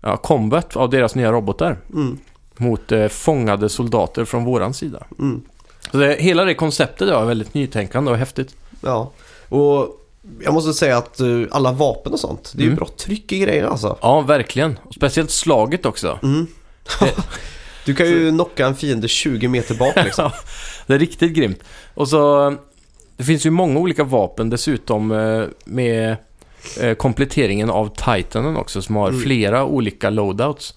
ja, 0.00 0.16
combat 0.16 0.76
av 0.76 0.90
deras 0.90 1.14
nya 1.14 1.32
robotar. 1.32 1.76
Mm. 1.92 2.18
mot 2.56 2.92
eh, 2.92 3.08
fångade 3.08 3.68
soldater 3.68 4.24
från 4.24 4.44
våran 4.44 4.74
sida. 4.74 5.02
Mm. 5.18 5.42
Så 5.90 5.96
det, 5.98 6.16
hela 6.20 6.44
det 6.44 6.54
konceptet 6.54 7.08
var 7.08 7.24
väldigt 7.24 7.54
nytänkande 7.54 8.10
och 8.10 8.16
häftigt. 8.16 8.54
Ja. 8.80 9.10
Och 9.48 9.98
jag 10.44 10.54
måste 10.54 10.72
säga 10.74 10.96
att 10.96 11.20
eh, 11.20 11.26
alla 11.50 11.72
vapen 11.72 12.12
och 12.12 12.20
sånt, 12.20 12.52
det 12.54 12.60
är 12.60 12.62
ju 12.62 12.68
Mm. 12.68 12.76
bra 12.76 12.88
tryck 12.98 13.32
i 13.32 13.38
grejerna 13.38 13.68
alltså. 13.68 13.98
Ja, 14.02 14.20
verkligen. 14.20 14.78
Och 14.82 14.94
speciellt 14.94 15.30
slaget 15.30 15.86
också. 15.86 16.18
Mm. 16.22 16.46
du 17.84 17.94
kan 17.94 18.06
ju 18.06 18.30
knocka 18.30 18.66
en 18.66 18.74
fiende 18.76 19.08
20 19.08 19.48
meter 19.48 19.74
bak 19.74 19.94
liksom. 20.04 20.30
Det 20.86 20.94
är 20.94 20.98
riktigt 20.98 21.32
grymt. 21.32 21.60
Och 21.94 22.08
så, 22.08 22.54
det 23.16 23.24
finns 23.24 23.46
ju 23.46 23.50
många 23.50 23.80
olika 23.80 24.04
vapen 24.04 24.50
dessutom 24.50 25.12
eh, 25.12 25.44
med 25.64 26.16
eh, 26.80 26.94
kompletteringen 26.94 27.70
av 27.70 27.94
Titanen 27.96 28.56
också 28.56 28.82
som 28.82 28.96
har 28.96 29.08
Mm. 29.08 29.20
flera 29.20 29.64
olika 29.64 30.10
loadouts. 30.10 30.74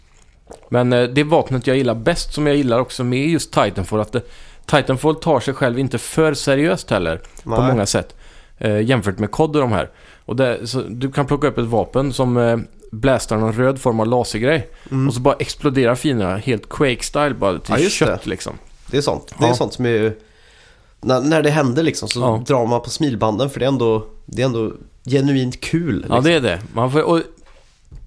Men 0.70 0.90
det 0.90 1.24
vapnet 1.24 1.68
jag 1.68 1.78
gillar 1.78 1.96
bäst, 1.96 2.34
som 2.34 2.48
jag 2.48 2.56
gillar 2.56 2.80
också 2.80 3.04
med 3.04 3.28
just 3.30 3.52
Titanfall, 3.54 4.00
att 4.00 4.12
det, 4.12 4.22
Titanfall 4.66 5.16
tar 5.16 5.40
sig 5.40 5.54
själv 5.54 5.80
inte 5.80 5.98
för 5.98 6.34
seriöst 6.34 6.90
heller. 6.90 7.18
på 7.44 7.50
Nej. 7.50 7.72
många 7.72 7.86
sätt. 7.86 8.16
Eh, 8.58 8.82
jämfört 8.82 9.20
med 9.20 9.32
COD 9.32 9.56
och 9.56 9.62
de 9.62 9.72
här. 9.72 9.90
Och 10.26 10.36
det, 10.36 10.68
så 10.68 10.82
du 10.82 11.12
kan 11.12 11.26
plocka 11.26 11.48
upp 11.48 11.58
ett 11.58 11.66
vapen 11.66 12.14
som 12.14 12.38
eh, 12.38 12.58
blastar 12.92 13.38
någon 13.38 13.54
röd 13.54 13.82
form 13.82 14.00
av 14.00 14.08
lasergrej. 14.08 14.70
Och 15.08 15.14
så 15.14 15.20
bara 15.20 15.36
exploderar 15.40 15.96
fienderna 15.96 16.38
helt 16.38 16.68
Quake-style 16.70 17.34
bara 17.34 17.60
till 17.60 17.84
Ja, 17.84 17.90
kött 17.90 18.24
det. 18.24 18.30
liksom. 18.30 18.54
Det 18.88 18.98
är 18.98 19.02
sånt. 19.02 19.34
Det 19.40 19.46
är 19.46 19.54
sånt 19.54 19.74
som 19.74 19.86
är... 19.86 20.14
När, 21.02 21.22
när 21.22 21.42
det 21.44 21.50
händer 21.50 21.84
liksom 21.84 22.08
så 22.10 22.20
Ja. 22.20 22.44
drar 22.48 22.66
man 22.66 22.82
på 22.82 22.90
smilbanden 22.90 23.50
för 23.50 23.60
det 23.60 23.66
är 23.66 23.68
ändå, 23.68 24.06
det 24.26 24.42
är 24.42 24.46
ändå 24.46 24.72
genuint 25.10 25.62
kul. 25.62 25.96
Liksom. 25.96 26.16
Ja, 26.16 26.22
det 26.22 26.34
är 26.34 26.42
det. 26.42 26.62
Man 26.74 26.92
får, 26.92 27.02
och 27.04 27.20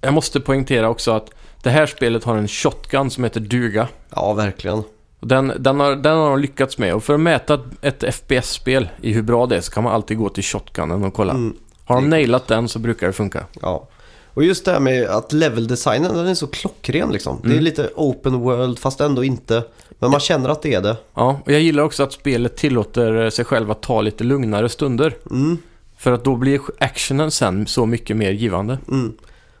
jag 0.01 0.13
måste 0.13 0.39
poängtera 0.39 0.89
också 0.89 1.11
att 1.11 1.29
det 1.63 1.69
här 1.69 1.85
spelet 1.85 2.23
har 2.23 2.35
en 2.37 2.47
shotgun 2.47 3.09
som 3.09 3.23
heter 3.23 3.39
duga. 3.39 3.87
ja 4.15 4.33
verkligen. 4.33 4.83
Den, 5.19 5.53
den, 5.59 5.79
har, 5.79 5.95
den 5.95 6.17
har 6.17 6.29
de 6.29 6.39
lyckats 6.39 6.77
med. 6.77 6.93
Och 6.95 7.03
för 7.03 7.13
att 7.13 7.19
mäta 7.19 7.59
ett 7.81 8.03
FPS-spel 8.15 8.89
i 9.01 9.13
hur 9.13 9.21
bra 9.21 9.45
det 9.45 9.55
är 9.57 9.61
så 9.61 9.71
kan 9.71 9.83
man 9.83 9.93
alltid 9.93 10.17
gå 10.17 10.29
till 10.29 10.43
shotgunen 10.43 11.03
och 11.03 11.13
kolla. 11.13 11.33
Mm, 11.33 11.55
Har 11.85 11.95
de 11.95 12.09
nailat 12.09 12.47
den 12.47 12.67
så 12.67 12.79
brukar 12.79 13.07
det 13.07 13.13
funka. 13.13 13.45
ja. 13.61 13.87
Och 14.33 14.43
just 14.43 14.65
det 14.65 14.71
här 14.71 14.79
med 14.79 15.05
att 15.09 15.33
leveldesignen, 15.33 16.13
den 16.15 16.27
är 16.27 16.33
så 16.33 16.47
klockren 16.47 17.11
liksom. 17.11 17.39
Det 17.43 17.47
är 17.47 17.51
Mm. 17.51 17.63
lite 17.63 17.89
open 17.95 18.39
world 18.39 18.79
fast 18.79 19.01
ändå 19.01 19.23
inte. 19.23 19.63
Men 19.99 20.11
man 20.11 20.19
känner 20.19 20.49
att 20.49 20.61
det 20.61 20.73
är 20.73 20.81
det. 20.81 20.97
Ja, 21.13 21.39
och 21.45 21.51
jag 21.51 21.61
gillar 21.61 21.83
också 21.83 22.03
att 22.03 22.13
spelet 22.13 22.57
tillåter 22.57 23.29
sig 23.29 23.45
själv 23.45 23.71
att 23.71 23.81
ta 23.81 24.01
lite 24.01 24.23
lugnare 24.23 24.69
stunder. 24.69 25.17
Mm, 25.31 25.57
För 25.97 26.11
att 26.11 26.23
då 26.23 26.35
blir 26.35 26.61
actionen 26.79 27.31
sen 27.31 27.67
så 27.67 27.85
mycket 27.85 28.17
mer 28.17 28.31
givande. 28.31 28.77
mm. 28.87 29.13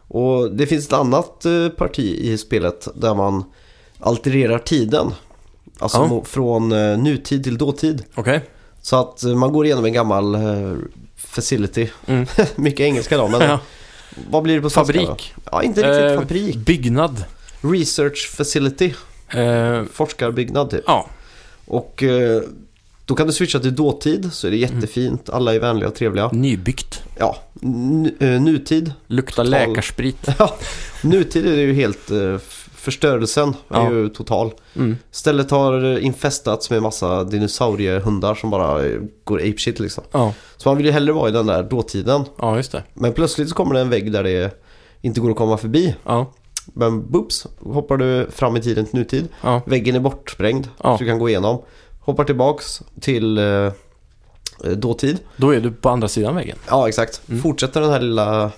Och 0.07 0.51
det 0.51 0.67
finns 0.67 0.87
ett 0.87 0.93
annat 0.93 1.45
eh, 1.45 1.69
parti 1.77 1.99
i 2.19 2.37
spelet 2.37 2.87
där 2.95 3.15
man 3.15 3.43
altererar 3.99 4.59
tiden. 4.59 5.11
Alltså 5.79 5.97
Ja. 5.97 6.21
från 6.25 6.71
eh, 6.71 6.97
nutid 6.97 7.43
till 7.43 7.57
dåtid. 7.57 8.03
Okej? 8.15 8.41
Så 8.81 8.95
att 8.99 9.23
eh, 9.23 9.35
man 9.35 9.51
går 9.53 9.65
igenom 9.65 9.85
en 9.85 9.93
gammal 9.93 10.35
eh, 10.35 10.73
facility. 11.15 11.89
Mm. 12.07 12.25
Mycket 12.55 12.79
engelska 12.79 13.17
då, 13.17 13.27
men 13.27 13.41
Ja. 13.49 13.59
vad 14.29 14.43
blir 14.43 14.55
det 14.55 14.61
på 14.61 14.69
svenska 14.69 14.93
Fabrik. 14.93 15.33
Då? 15.35 15.41
Ja, 15.51 15.63
inte 15.63 15.81
riktigt 15.91 16.11
Eh, 16.11 16.19
fabrik. 16.19 16.55
Byggnad. 16.55 17.23
Research 17.61 18.31
facility. 18.35 18.93
Eh, 19.29 19.83
Forskarbyggnad 19.93 20.69
typ. 20.69 20.83
ja, 20.87 21.07
Och 21.65 22.03
då 23.05 23.15
kan 23.15 23.27
du 23.27 23.33
switcha 23.33 23.59
till 23.59 23.75
dåtid 23.75 24.29
så 24.33 24.47
är 24.47 24.51
det 24.51 24.63
Mm. 24.63 24.75
jättefint. 24.75 25.29
Alla 25.29 25.55
är 25.55 25.59
vänliga 25.59 25.87
och 25.89 25.95
trevliga. 25.95 26.29
nybyggt. 26.33 27.03
Ja, 27.17 27.37
n- 27.63 28.15
nutid. 28.19 28.93
Luktar 29.07 29.43
Total- 29.43 29.49
läkarsprit. 29.49 30.27
Ja, 30.39 30.55
nutid 31.03 31.45
är 31.47 31.55
det 31.55 31.61
ju 31.61 31.73
helt... 31.73 32.11
förstörelsen 32.79 33.49
är 33.49 33.55
Ja. 33.83 33.91
ju 33.91 34.09
total. 34.09 34.51
Mm. 34.75 34.97
Stället 35.11 35.51
har 35.51 35.99
infestats 35.99 36.69
med 36.69 36.81
massa 36.81 37.23
dinosauriehundar 37.23 38.35
som 38.35 38.49
bara 38.49 38.81
går 39.23 39.37
apeshit 39.39 39.79
liksom. 39.79 40.03
Ja, 40.11 40.33
Så 40.57 40.69
man 40.69 40.77
vill 40.77 40.85
ju 40.85 40.91
hellre 40.91 41.13
vara 41.13 41.29
i 41.29 41.31
den 41.31 41.45
där 41.45 41.63
dåtiden. 41.63 42.25
ja, 42.37 42.57
just 42.57 42.71
det. 42.71 42.83
Men 42.93 43.13
plötsligt 43.13 43.49
så 43.49 43.55
kommer 43.55 43.73
det 43.75 43.81
en 43.81 43.89
vägg 43.89 44.11
där 44.11 44.23
det 44.23 44.61
inte 45.01 45.19
går 45.19 45.31
att 45.31 45.37
komma 45.37 45.57
förbi. 45.57 45.95
Ja, 46.05 46.31
Men 46.73 47.11
boops, 47.11 47.47
hoppar 47.59 47.97
du 47.97 48.27
fram 48.31 48.57
i 48.57 48.61
tiden 48.61 48.85
till 48.85 48.99
nutid. 48.99 49.27
ja, 49.43 49.61
Väggen 49.65 49.95
är 49.95 49.99
bortsprängd 49.99 50.67
så 50.81 50.97
du 50.99 51.05
kan 51.05 51.19
gå 51.19 51.29
igenom. 51.29 51.61
Hoppar 51.99 52.23
tillbaks 52.23 52.81
till 53.01 53.37
eh, 53.37 53.71
dåtid. 54.75 55.17
då 55.37 55.51
är 55.55 55.59
du 55.61 55.71
på 55.71 55.89
andra 55.89 56.07
sidan 56.07 56.35
väggen. 56.35 56.57
Ja, 56.69 56.87
exakt. 56.87 57.21
Mm. 57.29 57.41
Fortsätter 57.41 57.81
den 57.81 57.89
här 57.89 57.99
lilla 57.99 58.51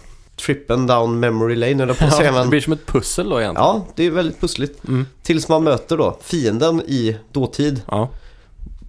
trippen 0.46 0.88
down 0.88 1.20
memory 1.20 1.56
lane 1.56 1.84
eller 1.84 1.94
på 1.94 2.06
att 2.06 2.14
säga. 2.16 2.44
Det 2.44 2.48
blir 2.50 2.62
som 2.62 2.74
ett 2.74 2.86
pussel 2.86 3.30
då 3.30 3.42
egentligen. 3.42 3.66
ja, 3.68 3.86
det 3.96 4.06
är 4.06 4.12
väldigt 4.12 4.42
pussligt. 4.42 4.88
Mm. 4.88 5.06
Tills 5.24 5.48
man 5.50 5.64
möter 5.64 5.98
då 5.98 6.18
fienden 6.22 6.82
i 6.82 7.18
dåtid. 7.32 7.82
Ja. 7.88 8.10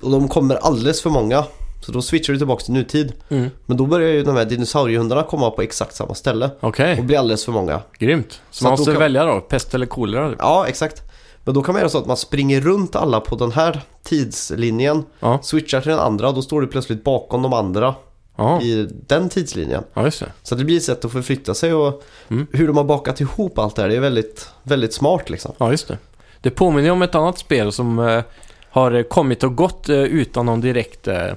Och 0.03 0.11
de 0.11 0.29
kommer 0.29 0.55
alldeles 0.57 1.03
för 1.03 1.11
många. 1.11 1.45
Så 1.87 1.93
då 1.93 2.03
switchar 2.03 2.33
du 2.33 2.39
tillbaks 2.39 2.65
till 2.65 2.75
nutid. 2.75 3.13
Mm. 3.29 3.51
Men 3.67 3.77
då 3.77 3.87
börjar 3.87 4.09
ju 4.09 4.23
de 4.23 4.37
här 4.37 4.45
dinosauriehundarna 4.45 5.23
komma 5.23 5.51
på 5.51 5.63
exakt 5.63 5.95
samma 5.95 6.15
ställe. 6.15 6.51
Okej, 6.61 6.99
Och 6.99 7.05
blir 7.05 7.19
alldeles 7.19 7.45
för 7.45 7.53
många. 7.53 7.81
grymt. 7.99 8.33
Så, 8.33 8.39
Så 8.51 8.65
man 8.65 8.73
att 8.73 8.77
då 8.77 8.81
måste 8.81 8.93
kan- 8.93 9.01
välja 9.01 9.25
då, 9.25 9.41
pest 9.41 9.75
eller 9.75 9.87
kolera? 9.87 10.29
typ. 10.31 10.39
Ja, 10.41 10.67
exakt. 10.67 11.03
Men 11.45 11.55
då 11.55 11.63
kan 11.63 11.73
man 11.73 11.81
göra 11.81 11.91
så 11.91 11.99
att 11.99 12.07
man 12.07 12.17
springer 12.17 12.61
runt 12.61 12.97
alla 12.97 13.21
på 13.21 13.37
den 13.37 13.53
här 13.53 13.81
tidslinjen. 14.03 15.05
Ja, 15.21 15.39
Switchar 15.43 15.81
till 15.81 15.91
den 15.91 16.01
andra 16.01 16.33
då 16.33 16.43
står 16.43 16.61
du 16.61 16.67
plötsligt 16.67 17.05
bakom 17.05 17.43
de 17.43 17.53
andra 17.53 17.95
ja, 18.37 18.61
i 18.62 18.89
den 19.07 19.28
tidslinjen. 19.28 19.85
ja 19.95 20.03
det. 20.03 20.33
Så 20.43 20.55
att 20.55 20.59
det 20.59 20.64
blir 20.64 20.76
ett 20.76 20.83
sätt 20.83 21.05
att 21.05 21.12
förflytta 21.12 21.55
sig 21.55 21.74
och 21.74 22.03
Mm. 22.28 22.47
hur 22.53 22.66
de 22.66 22.76
har 22.76 22.85
bakat 22.85 23.20
ihop 23.20 23.59
allt 23.59 23.76
det 23.76 23.83
här. 23.83 23.89
Det 23.89 23.97
är 23.97 24.01
väldigt, 24.01 24.49
väldigt 24.62 24.95
smart 24.95 25.30
liksom. 25.30 25.53
Ja, 25.59 25.70
just 25.70 25.89
det. 25.89 25.99
Det 26.41 26.51
påminner 26.51 26.91
om 26.91 27.03
ett 27.03 27.14
annat 27.14 27.39
spel 27.39 27.72
som 27.72 27.99
eh, 27.99 28.22
har 28.70 29.03
kommit 29.03 29.45
och 29.45 29.57
gått 29.57 29.89
eh, 29.89 29.97
utan 30.03 30.47
någon 30.47 30.61
direkt 30.61 31.09
eh, 31.09 31.33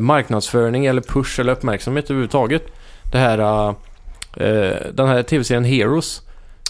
marknadsföring 0.00 0.86
eller 0.86 1.02
push 1.02 1.40
eller 1.40 1.52
uppmärksamhet 1.52 2.04
överhuvudtaget. 2.04 2.62
Det 3.12 3.18
här, 3.18 3.74
den 4.92 5.08
här 5.08 5.22
tv-serien 5.22 5.64
Heroes. 5.64 6.22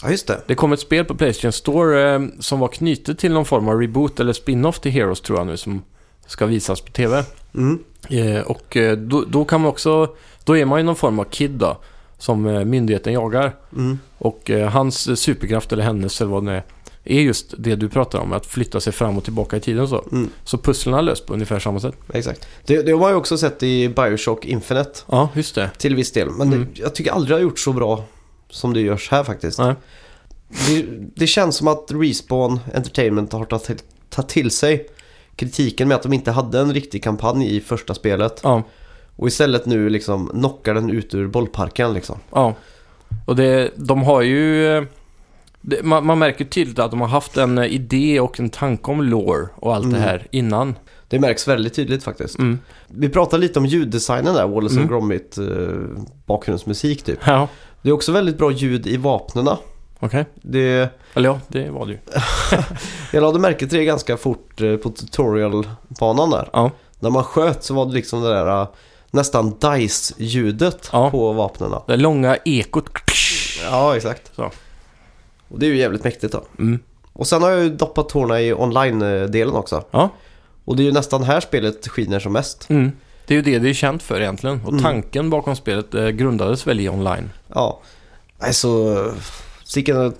Ja, 0.02 0.10
just 0.10 0.26
det. 0.26 0.40
Det 0.46 0.54
kom 0.54 0.72
ett 0.72 0.80
spel 0.80 1.04
på 1.04 1.14
Playstation 1.14 1.52
Store 1.52 2.28
som 2.40 2.58
var 2.60 2.68
knutet 2.68 3.18
till 3.18 3.32
någon 3.32 3.44
form 3.44 3.68
av 3.68 3.80
reboot 3.80 4.20
eller 4.20 4.32
spin-off 4.32 4.80
till 4.80 4.92
Heroes 4.92 5.20
tror 5.20 5.38
jag 5.38 5.46
nu 5.46 5.56
som 5.56 5.82
ska 6.28 6.46
visas 6.46 6.80
på 6.80 6.92
tv. 6.92 7.24
Mm. 7.54 7.78
Eh, 8.08 8.40
och 8.40 8.76
eh, 8.76 8.96
då, 8.96 9.24
då 9.28 9.44
kan 9.44 9.60
man 9.60 9.70
också, 9.70 10.14
då 10.44 10.56
är 10.56 10.64
man 10.64 10.78
ju 10.78 10.84
någon 10.84 10.96
form 10.96 11.18
av 11.18 11.24
kid 11.24 11.50
då, 11.50 11.76
som 12.18 12.46
eh, 12.46 12.64
myndigheten 12.64 13.12
jagar. 13.12 13.56
Mm. 13.76 13.98
Och 14.18 14.50
eh, 14.50 14.68
hans 14.68 15.20
superkraft 15.20 15.72
eller 15.72 15.84
hennes 15.84 16.20
eller 16.20 16.30
vad 16.30 16.46
det 16.46 16.52
är, 16.52 16.62
är 17.04 17.20
just 17.20 17.54
det 17.58 17.76
du 17.76 17.88
pratar 17.88 18.18
om, 18.18 18.32
att 18.32 18.46
flytta 18.46 18.80
sig 18.80 18.92
fram 18.92 19.18
och 19.18 19.24
tillbaka 19.24 19.56
i 19.56 19.60
tiden 19.60 19.82
och 19.82 19.88
så. 19.88 20.04
Mm. 20.12 20.30
Så 20.44 20.58
pusslen 20.58 20.94
har 20.94 21.02
löst 21.02 21.26
på 21.26 21.32
ungefär 21.34 21.58
samma 21.58 21.80
sätt. 21.80 21.94
Exakt. 22.12 22.48
Det, 22.66 22.82
det 22.82 22.92
har 22.92 22.98
man 22.98 23.10
ju 23.10 23.16
också 23.16 23.38
sett 23.38 23.62
i 23.62 23.88
Bioshock 23.88 24.44
Infinite 24.44 24.90
Ja, 25.06 25.28
just 25.34 25.54
det. 25.54 25.70
till 25.78 25.94
viss 25.94 26.12
del. 26.12 26.30
Men 26.30 26.52
Mm. 26.52 26.66
det, 26.74 26.80
jag 26.80 26.94
tycker 26.94 27.12
aldrig 27.12 27.30
det 27.30 27.34
har 27.34 27.42
gjort 27.42 27.58
så 27.58 27.72
bra 27.72 28.04
som 28.50 28.74
det 28.74 28.80
görs 28.80 29.10
här 29.10 29.24
faktiskt. 29.24 29.58
Nej. 29.58 29.74
Det, 30.68 30.84
det 31.14 31.26
känns 31.26 31.56
som 31.56 31.68
att 31.68 31.86
Respawn 31.88 32.60
Entertainment 32.74 33.32
har 33.32 33.44
tagit, 33.44 33.84
tagit 34.10 34.28
till 34.28 34.50
sig 34.50 34.86
kritiken 35.38 35.88
med 35.88 35.94
att 35.94 36.02
de 36.02 36.12
inte 36.12 36.30
hade 36.30 36.60
en 36.60 36.74
riktig 36.74 37.02
kampanj 37.04 37.56
i 37.56 37.60
första 37.60 37.94
spelet. 37.94 38.40
Ja, 38.42 38.62
Och 39.16 39.28
istället 39.28 39.66
nu 39.66 39.88
liksom 39.88 40.28
knockar 40.28 40.74
den 40.74 40.90
ut 40.90 41.14
ur 41.14 41.26
bollparken 41.26 41.92
liksom. 41.92 42.16
ja. 42.32 42.54
Och 43.26 43.36
det, 43.36 43.70
de 43.76 44.02
har 44.02 44.22
ju... 44.22 44.86
Det, 45.60 45.82
man, 45.82 46.06
man 46.06 46.18
märker 46.18 46.44
tydligt 46.44 46.78
att 46.78 46.90
de 46.90 47.00
har 47.00 47.08
haft 47.08 47.36
en 47.36 47.58
idé 47.58 48.20
och 48.20 48.40
en 48.40 48.50
tanke 48.50 48.90
om 48.90 49.02
lore 49.02 49.48
och 49.54 49.74
allt 49.74 49.84
Mm. 49.84 49.96
det 50.00 50.06
här 50.06 50.26
innan. 50.30 50.74
Det 51.08 51.18
märks 51.18 51.48
väldigt 51.48 51.74
tydligt 51.74 52.02
faktiskt. 52.04 52.38
Mm. 52.38 52.58
Vi 52.88 53.08
pratade 53.08 53.40
lite 53.40 53.58
om 53.58 53.66
ljuddesignen 53.66 54.34
där, 54.34 54.48
Wallace 54.48 54.76
Mm. 54.76 54.88
Gromit 54.88 55.38
eh, 55.38 55.44
bakgrundsmusik 56.26 57.02
typ. 57.02 57.18
Ja, 57.26 57.48
Det 57.82 57.88
är 57.88 57.92
också 57.92 58.12
väldigt 58.12 58.38
bra 58.38 58.50
ljud 58.52 58.86
i 58.86 58.96
vapnena. 58.96 59.58
Okej. 60.00 60.24
Det, 60.34 60.88
Eller 61.14 61.28
ja, 61.28 61.40
det 61.48 61.70
var 61.70 61.86
det 61.86 61.92
ju. 61.92 61.98
jag 63.12 63.22
lade 63.22 63.38
märke 63.38 63.66
till 63.66 63.78
det 63.78 63.84
ganska 63.84 64.16
fort 64.16 64.60
eh, 64.60 64.76
på 64.76 64.90
tutorialbanan 64.90 66.30
där. 66.30 66.48
Ja, 66.52 66.70
När 67.00 67.10
man 67.10 67.24
sköt 67.24 67.64
så 67.64 67.74
var 67.74 67.86
det 67.86 67.92
liksom 67.92 68.22
det 68.22 68.28
där 68.28 68.60
eh, 68.62 68.68
nästan 69.10 69.54
DICE-ljudet 69.60 70.88
Ja. 70.92 71.10
på 71.10 71.32
vapnena. 71.32 71.82
det 71.86 71.96
långa 71.96 72.36
ekot. 72.44 72.84
Ja, 73.70 73.96
exakt. 73.96 74.30
Så. 74.36 74.50
Och 75.48 75.58
det 75.58 75.66
är 75.66 75.70
ju 75.70 75.76
jävligt 75.78 76.04
mäktigt 76.04 76.32
då. 76.32 76.42
Mm. 76.58 76.78
Och 77.12 77.26
sen 77.26 77.42
har 77.42 77.50
jag 77.50 77.62
ju 77.62 77.68
doppat 77.70 78.08
tårna 78.08 78.40
i 78.40 78.54
online-delen 78.54 79.54
också. 79.54 79.84
Ja, 79.90 80.08
Och 80.64 80.76
det 80.76 80.82
är 80.82 80.84
ju 80.84 80.92
nästan 80.92 81.22
här 81.22 81.40
spelet 81.40 81.88
skiner 81.88 82.20
som 82.20 82.32
mest. 82.32 82.70
mm. 82.70 82.92
det 83.26 83.34
är 83.34 83.36
ju 83.36 83.42
det 83.42 83.58
det 83.58 83.68
är 83.68 83.74
känt 83.74 84.02
för 84.02 84.20
egentligen. 84.20 84.60
Och 84.64 84.68
Mm. 84.72 84.82
tanken 84.82 85.30
bakom 85.30 85.56
spelet 85.56 85.94
eh, 85.94 86.08
grundades 86.08 86.66
väl 86.66 86.80
i 86.80 86.88
online. 86.88 87.30
Ja. 87.54 87.80
Alltså, 88.38 88.68
vilken 89.76 90.14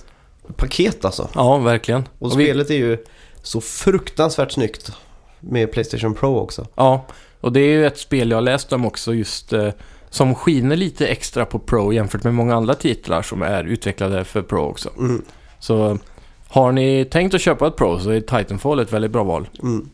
paket 0.56 1.04
alltså. 1.04 1.28
Ja, 1.34 1.58
verkligen. 1.58 2.08
Och 2.18 2.40
vi- 2.40 2.44
spelet 2.44 2.70
är 2.70 2.74
ju 2.74 2.98
så 3.42 3.60
fruktansvärt 3.60 4.52
snyggt 4.52 4.92
med 5.40 5.72
Playstation 5.72 6.14
Pro 6.14 6.36
också. 6.38 6.66
Ja, 6.74 7.06
och 7.40 7.52
det 7.52 7.60
är 7.60 7.68
ju 7.68 7.86
ett 7.86 7.98
spel 7.98 8.30
jag 8.30 8.44
läst 8.44 8.72
om 8.72 8.84
också 8.86 9.14
just 9.14 9.52
eh, 9.52 9.68
som 10.10 10.34
skiner 10.34 10.76
lite 10.76 11.06
extra 11.06 11.44
på 11.44 11.58
Pro 11.58 11.92
jämfört 11.92 12.24
med 12.24 12.34
många 12.34 12.54
andra 12.56 12.74
titlar 12.74 13.22
som 13.22 13.42
är 13.42 13.64
utvecklade 13.64 14.24
för 14.24 14.42
Pro 14.42 14.60
också. 14.60 14.90
Mm. 14.98 15.22
Så 15.60 15.98
har 16.48 16.72
ni 16.72 17.04
tänkt 17.04 17.34
att 17.34 17.40
köpa 17.40 17.66
ett 17.66 17.76
Pro 17.76 18.00
så 18.00 18.10
är 18.10 18.20
Titanfall 18.20 18.78
ett 18.80 18.92
väldigt 18.92 19.10
bra 19.10 19.24
val. 19.24 19.48
Mm. 19.62 19.90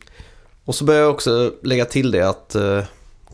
Och 0.64 0.74
så 0.74 0.84
börjar 0.84 1.00
jag 1.00 1.10
också 1.10 1.52
lägga 1.62 1.84
till 1.84 2.10
det 2.10 2.28
att 2.28 2.54
eh, 2.54 2.80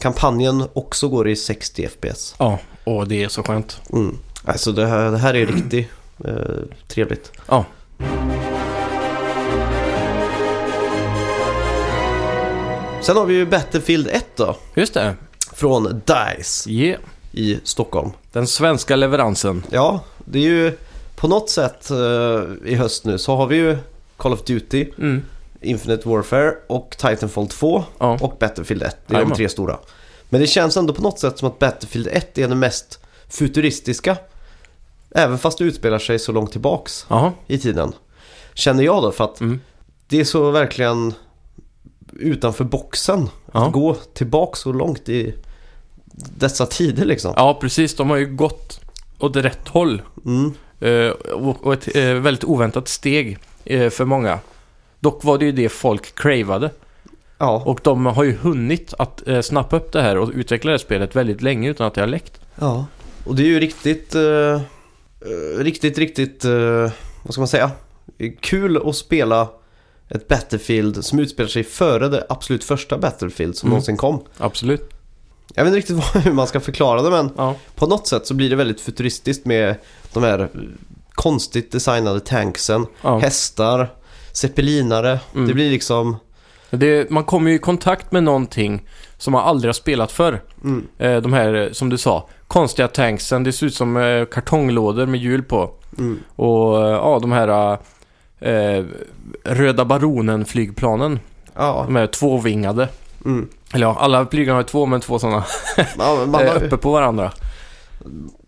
kampanjen 0.00 0.64
också 0.72 1.08
går 1.08 1.28
i 1.28 1.36
60 1.36 1.88
FPS. 1.88 2.34
Ja, 2.38 2.58
och 2.84 3.08
det 3.08 3.22
är 3.24 3.28
så 3.28 3.42
skönt. 3.42 3.80
Mm. 3.92 4.16
Alltså 4.44 4.72
det 4.72 4.86
här, 4.86 5.10
det 5.10 5.18
här 5.18 5.34
är 5.34 5.46
riktigt 5.46 5.90
eh, 5.90 5.94
trevligt. 6.88 7.32
Ja. 7.48 7.64
Sen 13.02 13.16
har 13.16 13.26
vi 13.26 13.34
ju 13.34 13.46
Battlefield 13.46 14.08
1 14.08 14.26
då. 14.36 14.56
Just 14.74 14.94
det. 14.94 15.14
Från 15.52 16.02
DICE 16.06 16.70
Yeah. 16.70 17.00
i 17.32 17.58
Stockholm. 17.64 18.10
Den 18.32 18.46
svenska 18.46 18.96
leveransen. 18.96 19.62
Ja, 19.70 20.04
det 20.24 20.38
är 20.38 20.42
ju 20.42 20.76
på 21.16 21.28
något 21.28 21.50
sätt 21.50 21.90
eh, 21.90 22.42
i 22.64 22.74
höst 22.74 23.04
nu 23.04 23.18
så 23.18 23.36
har 23.36 23.46
vi 23.46 23.56
ju 23.56 23.78
Call 24.16 24.32
of 24.32 24.44
Duty, 24.44 24.86
Mm. 24.98 25.22
Infinite 25.62 26.08
Warfare 26.08 26.54
och 26.66 26.96
Titanfall 26.98 27.48
2 27.48 27.84
Ja. 27.98 28.18
och 28.20 28.36
Battlefield 28.40 28.82
1. 28.82 28.90
Det 28.90 28.96
är 28.96 29.08
de 29.08 29.14
Jajamän. 29.14 29.36
tre 29.36 29.48
stora. 29.48 29.78
Men 30.28 30.40
det 30.40 30.46
känns 30.46 30.76
ändå 30.76 30.94
på 30.94 31.02
något 31.02 31.18
sätt 31.18 31.38
som 31.38 31.48
att 31.48 31.58
Battlefield 31.58 32.08
1 32.12 32.38
är 32.38 32.48
den 32.48 32.58
mest 32.58 33.00
futuristiska 33.28 34.16
Även 35.14 35.38
fast 35.38 35.58
det 35.58 35.64
utspelar 35.64 35.98
sig 35.98 36.18
så 36.18 36.32
långt 36.32 36.52
tillbaks 36.52 37.06
Jaha. 37.08 37.32
i 37.46 37.58
tiden. 37.58 37.92
Känner 38.54 38.82
jag 38.82 39.02
då 39.02 39.12
för 39.12 39.24
att 39.24 39.40
Mm. 39.40 39.60
det 40.08 40.20
är 40.20 40.24
så 40.24 40.50
verkligen 40.50 41.14
utanför 42.12 42.64
boxen. 42.64 43.28
Ja. 43.52 43.66
Att 43.66 43.72
gå 43.72 43.94
tillbaks 43.94 44.60
så 44.60 44.72
långt 44.72 45.08
i 45.08 45.34
dessa 46.36 46.66
tider 46.66 47.04
liksom. 47.04 47.32
Ja, 47.36 47.58
precis. 47.60 47.96
De 47.96 48.10
har 48.10 48.16
ju 48.16 48.26
gått 48.36 48.80
åt 49.18 49.36
rätt 49.36 49.68
håll. 49.68 50.02
Mm. 50.24 50.52
Eh, 50.80 51.10
och 51.32 51.72
ett 51.72 51.96
eh, 51.96 52.04
väldigt 52.14 52.44
oväntat 52.44 52.88
steg 52.88 53.38
eh, 53.64 53.90
för 53.90 54.04
många. 54.04 54.38
Dock 55.00 55.24
var 55.24 55.38
det 55.38 55.44
ju 55.44 55.52
det 55.52 55.68
folk 55.68 56.14
cravade. 56.14 56.70
Ja. 57.38 57.62
Och 57.66 57.80
de 57.82 58.06
har 58.06 58.24
ju 58.24 58.36
hunnit 58.36 58.94
att 58.98 59.22
snappa 59.42 59.76
upp 59.76 59.92
det 59.92 60.02
här 60.02 60.18
och 60.18 60.30
utveckla 60.34 60.68
det 60.70 60.72
här 60.72 60.78
spelet 60.78 61.16
väldigt 61.16 61.42
länge 61.42 61.68
utan 61.70 61.86
att 61.86 61.94
det 61.94 62.00
har 62.00 62.08
läckt. 62.08 62.40
ja. 62.58 62.86
Och 63.24 63.34
det 63.34 63.42
är 63.42 63.46
ju 63.46 63.60
riktigt, 63.60 64.14
riktigt, 65.58 65.98
riktigt, 65.98 66.44
eh, 66.44 66.90
vad 67.22 67.32
ska 67.32 67.40
man 67.40 67.48
säga? 67.48 67.70
Kul 68.40 68.88
att 68.88 68.96
spela 68.96 69.48
ett 70.08 70.28
Battlefield 70.28 71.04
som 71.04 71.18
utspelar 71.18 71.48
sig 71.48 71.64
före 71.64 72.08
det 72.08 72.26
absolut 72.28 72.64
första 72.64 72.98
Battlefield 72.98 73.56
som 73.56 73.66
Mm. 73.66 73.70
någonsin 73.72 73.96
kom. 73.96 74.24
Absolut. 74.38 74.90
Jag 75.54 75.64
vet 75.64 75.68
inte 75.74 75.78
riktigt 75.78 75.96
vad- 76.14 76.22
hur 76.22 76.32
man 76.32 76.46
ska 76.46 76.60
förklara 76.60 77.02
det 77.02 77.10
men 77.10 77.30
Ja. 77.36 77.54
på 77.74 77.86
något 77.86 78.06
sätt 78.06 78.26
så 78.26 78.34
blir 78.34 78.50
det 78.50 78.56
väldigt 78.56 78.80
futuristiskt 78.80 79.46
med 79.46 79.74
de 80.12 80.22
här 80.22 80.38
eh, 80.38 80.46
konstigt 81.14 81.72
designade 81.72 82.20
tanksen, 82.20 82.86
ja. 83.02 83.18
hästar, 83.18 83.88
zeppelinare. 84.32 85.20
Mm. 85.34 85.48
Det 85.48 85.54
blir 85.54 85.70
liksom... 85.70 86.16
Det, 86.70 87.10
man 87.10 87.24
kommer 87.24 87.50
ju 87.50 87.56
i 87.56 87.58
kontakt 87.58 88.12
med 88.12 88.22
någonting 88.24 88.88
som 89.18 89.32
man 89.32 89.44
aldrig 89.44 89.68
har 89.68 89.72
spelat 89.72 90.12
förr. 90.12 90.42
Mm. 90.64 90.86
Eh, 90.98 91.16
de 91.22 91.32
här, 91.32 91.54
eh, 91.54 91.72
som 91.72 91.88
du 91.88 91.98
sa, 91.98 92.28
konstiga 92.50 92.88
tanksen. 92.88 93.44
Det 93.44 93.52
ser 93.52 93.66
ut 93.66 93.74
som 93.74 93.96
eh, 93.96 94.24
kartonglådor 94.24 95.06
med 95.06 95.20
hjul 95.20 95.42
på. 95.42 95.70
Mm. 95.98 96.18
Och 96.36 96.82
eh, 96.84 96.90
ja, 96.90 97.18
de 97.22 97.32
här 97.32 97.78
eh, 98.40 98.84
Röda 99.44 99.84
Baronen-flygplanen. 99.84 101.18
Ja. 101.56 101.82
De 101.86 101.96
här 101.96 102.06
tvåvingade. 102.06 102.88
Mm. 103.24 103.48
Eller 103.74 103.86
ja, 103.86 103.96
alla 104.00 104.26
flygplan 104.26 104.56
har 104.56 104.62
två, 104.62 104.86
men 104.86 105.00
två 105.00 105.18
sådana 105.18 105.44
Ja, 105.98 106.24
man 106.26 106.42
eh, 106.46 106.52
har, 106.52 106.62
uppe 106.64 106.76
på 106.76 106.92
varandra. 106.92 107.32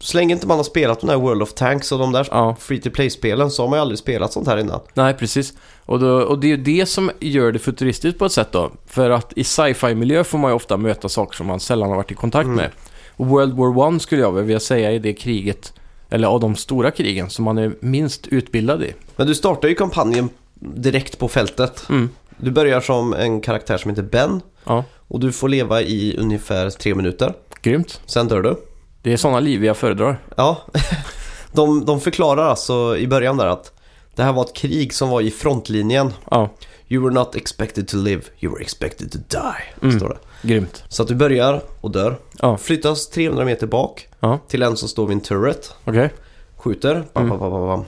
så 0.00 0.16
länge 0.16 0.34
inte 0.34 0.46
man 0.46 0.56
har 0.56 0.64
spelat 0.64 1.00
de 1.00 1.06
där 1.06 1.16
World 1.16 1.42
of 1.42 1.54
Tanks 1.54 1.92
och 1.92 1.98
de 1.98 2.12
där 2.12 2.28
Ja, 2.30 2.56
free 2.60 2.80
to 2.80 2.90
play-spelen 2.90 3.50
så 3.50 3.62
har 3.62 3.68
man 3.68 3.76
ju 3.76 3.80
aldrig 3.80 3.98
spelat 3.98 4.32
sånt 4.32 4.46
här 4.48 4.56
innan. 4.56 4.80
nej 4.94 5.14
precis. 5.14 5.52
Och, 5.86 6.00
då, 6.00 6.08
och 6.22 6.38
det 6.38 6.46
är 6.46 6.48
ju 6.48 6.56
det 6.56 6.86
som 6.86 7.10
gör 7.20 7.52
det 7.52 7.58
futuristiskt 7.58 8.18
på 8.18 8.24
ett 8.24 8.32
sätt 8.32 8.52
då. 8.52 8.70
För 8.86 9.10
att 9.10 9.32
i 9.36 9.44
sci-fi-miljö 9.44 10.24
får 10.24 10.38
man 10.38 10.50
ju 10.50 10.54
ofta 10.54 10.76
möta 10.76 11.08
saker 11.08 11.36
som 11.36 11.46
man 11.46 11.60
sällan 11.60 11.88
har 11.88 11.96
varit 11.96 12.10
i 12.10 12.14
kontakt 12.14 12.44
Mm. 12.44 12.56
med. 12.56 12.70
World 13.16 13.52
War 13.52 13.78
One 13.78 14.00
skulle 14.00 14.22
jag 14.22 14.32
vilja 14.32 14.60
säga 14.60 14.92
är 14.92 14.98
det 14.98 15.12
kriget, 15.12 15.72
eller 16.10 16.28
av 16.28 16.40
de 16.40 16.56
stora 16.56 16.90
krigen, 16.90 17.30
som 17.30 17.44
man 17.44 17.58
är 17.58 17.72
minst 17.80 18.26
utbildad 18.26 18.82
i. 18.82 18.94
Men 19.16 19.26
du 19.26 19.34
startar 19.34 19.68
ju 19.68 19.74
kampanjen 19.74 20.28
direkt 20.54 21.18
på 21.18 21.28
fältet. 21.28 21.84
Mm. 21.88 22.08
Du 22.36 22.50
börjar 22.50 22.80
som 22.80 23.14
en 23.14 23.40
karaktär 23.40 23.76
som 23.78 23.90
heter 23.90 24.02
Ben 24.02 24.40
Ja, 24.64 24.84
och 25.08 25.20
du 25.20 25.32
får 25.32 25.48
leva 25.48 25.82
i 25.82 26.16
ungefär 26.18 26.70
tre 26.70 26.94
minuter. 26.94 27.34
grymt. 27.62 28.00
Sen 28.06 28.28
dör 28.28 28.42
du. 28.42 28.56
Det 29.02 29.12
är 29.12 29.16
sådana 29.16 29.40
liv 29.40 29.64
jag 29.64 29.76
föredrar. 29.76 30.18
Ja, 30.36 30.62
de, 31.52 31.84
de 31.84 32.00
förklarar 32.00 32.44
alltså 32.48 32.96
i 32.96 33.06
början 33.06 33.36
där 33.36 33.46
att 33.46 33.72
det 34.14 34.22
här 34.22 34.32
var 34.32 34.44
ett 34.44 34.54
krig 34.54 34.94
som 34.94 35.08
var 35.08 35.20
i 35.20 35.30
frontlinjen. 35.30 36.12
Ja, 36.30 36.50
You 36.88 37.02
were 37.04 37.14
not 37.14 37.36
expected 37.36 37.88
to 37.88 37.96
live, 37.96 38.22
you 38.40 38.52
were 38.52 38.62
expected 38.62 39.12
to 39.12 39.18
die. 39.28 39.86
Mm. 39.88 39.98
Står 39.98 40.08
det. 40.08 40.18
Grymt. 40.42 40.84
Så 40.88 41.02
att 41.02 41.08
du 41.08 41.14
börjar 41.14 41.62
och 41.80 41.90
dör. 41.90 42.16
Ja, 42.38 42.56
Flyttas 42.56 43.08
300 43.08 43.44
meter 43.44 43.66
bak 43.66 44.08
Ja. 44.20 44.38
till 44.48 44.62
en 44.62 44.76
som 44.76 44.88
står 44.88 45.06
vid 45.06 45.14
en 45.14 45.20
turret. 45.20 45.74
okej. 45.84 46.10
Skjuter, 46.56 47.04
bam, 47.12 47.24
Mm. 47.26 47.38
bam, 47.38 47.50
bam, 47.50 47.66
bam, 47.66 47.84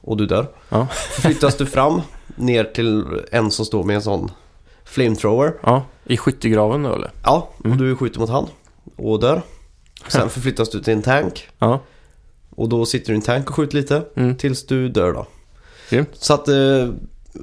och 0.00 0.16
du 0.16 0.26
dör. 0.26 0.46
Ja. 0.68 0.86
Flyttas 1.20 1.56
du 1.56 1.66
fram 1.66 2.00
ner 2.36 2.64
till 2.64 3.04
en 3.32 3.50
som 3.50 3.64
står 3.64 3.84
med 3.84 3.96
en 3.96 4.02
sån 4.02 4.30
flamethrower. 4.84 5.52
Ja, 5.62 5.82
i 6.04 6.16
skyttegraven 6.16 6.82
då 6.82 6.94
eller? 6.94 7.10
Ja, 7.24 7.48
och 7.58 7.66
Mm. 7.66 7.78
du 7.78 7.96
skjuter 7.96 8.20
mot 8.20 8.30
han 8.30 8.46
och 8.96 9.20
dör. 9.20 9.42
Sen 10.08 10.30
förflyttas 10.30 10.70
du 10.70 10.80
till 10.82 10.92
en 10.92 11.02
tank 11.02 11.48
Ja, 11.58 11.80
och 12.56 12.68
då 12.68 12.86
sitter 12.86 13.06
du 13.06 13.12
i 13.12 13.16
en 13.16 13.22
tank 13.22 13.48
och 13.50 13.54
skjuter 13.56 13.76
lite 13.76 14.02
mm. 14.16 14.36
tills 14.36 14.66
du 14.66 14.88
dör 14.88 15.12
då. 15.12 15.26
grymt. 15.90 16.08
Så 16.12 16.34
att 16.34 16.48
eh, 16.48 16.88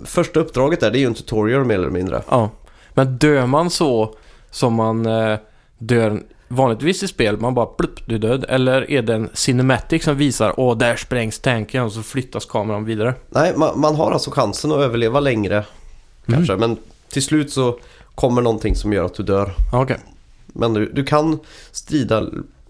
första 0.06 0.40
uppdraget 0.40 0.80
där 0.80 0.92
det 0.92 0.98
är 0.98 1.00
ju 1.00 1.06
en 1.06 1.14
tutorial 1.14 1.66
mer 1.66 1.76
eller 1.76 1.90
mindre. 1.90 2.24
Ja. 2.30 2.50
Men 2.94 3.18
dör 3.18 3.46
man 3.46 3.70
så 3.70 4.16
som 4.56 4.74
man 4.74 5.06
eh, 5.06 5.38
dör 5.78 6.22
vanligtvis 6.48 7.04
i 7.04 7.08
spel, 7.08 7.38
man 7.38 7.54
bara 7.54 7.66
plupp, 7.66 8.00
du 8.06 8.16
är 8.16 8.20
död. 8.20 8.46
Eller 8.50 8.92
är 8.92 9.02
det 9.02 9.14
en 9.14 9.30
cinematic 9.34 10.04
som 10.04 10.18
visar, 10.18 10.60
åh, 10.60 10.78
där 10.78 10.96
sprängs 10.96 11.40
tanken 11.40 11.84
och 11.84 11.92
så 11.92 12.04
flyttas 12.04 12.46
kameran 12.46 12.86
vidare? 12.86 13.14
Nej, 13.30 13.54
man, 13.58 13.80
man 13.80 13.96
har 13.96 14.12
alltså 14.12 14.32
chansen 14.32 14.72
att 14.72 14.78
överleva 14.78 15.20
längre 15.20 15.66
kanske. 16.26 16.54
Mm. 16.54 16.70
Men 16.70 16.78
till 17.10 17.24
slut 17.24 17.52
så 17.52 17.80
kommer 18.16 18.42
någonting 18.42 18.76
som 18.76 18.94
gör 18.94 19.06
att 19.06 19.14
du 19.14 19.24
dör. 19.24 19.54
Okej. 19.74 19.98
Men 20.46 20.74
du, 20.74 20.92
du 20.92 21.04
kan 21.04 21.40
strida, 21.72 22.24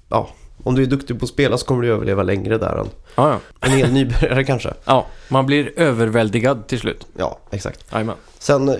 ja, 0.09 0.29
om 0.63 0.75
du 0.75 0.81
är 0.83 0.85
duktig 0.87 1.19
på 1.19 1.23
att 1.25 1.29
spela 1.29 1.57
så 1.57 1.65
kommer 1.65 1.81
du 1.83 1.91
överleva 1.93 2.23
längre 2.23 2.57
där 2.57 2.77
än 2.77 2.87
Ja, 3.15 3.29
ja. 3.29 3.39
en 3.61 3.71
hel 3.71 3.91
nybörjare 3.91 4.43
kanske. 4.47 4.73
ja, 4.85 5.05
man 5.29 5.45
blir 5.45 5.79
överväldigad 5.79 6.67
till 6.67 6.79
slut. 6.79 7.07
Ja, 7.17 7.39
exakt. 7.51 7.85
Jajamän. 7.91 8.15
Sen 8.39 8.69
eh, 8.69 8.75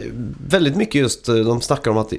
väldigt 0.48 0.76
mycket 0.76 0.96
just, 1.02 1.30
eh, 1.30 1.36
de 1.36 1.62
snackar 1.62 1.92
om 1.92 1.98
att 1.98 2.10
the, 2.10 2.18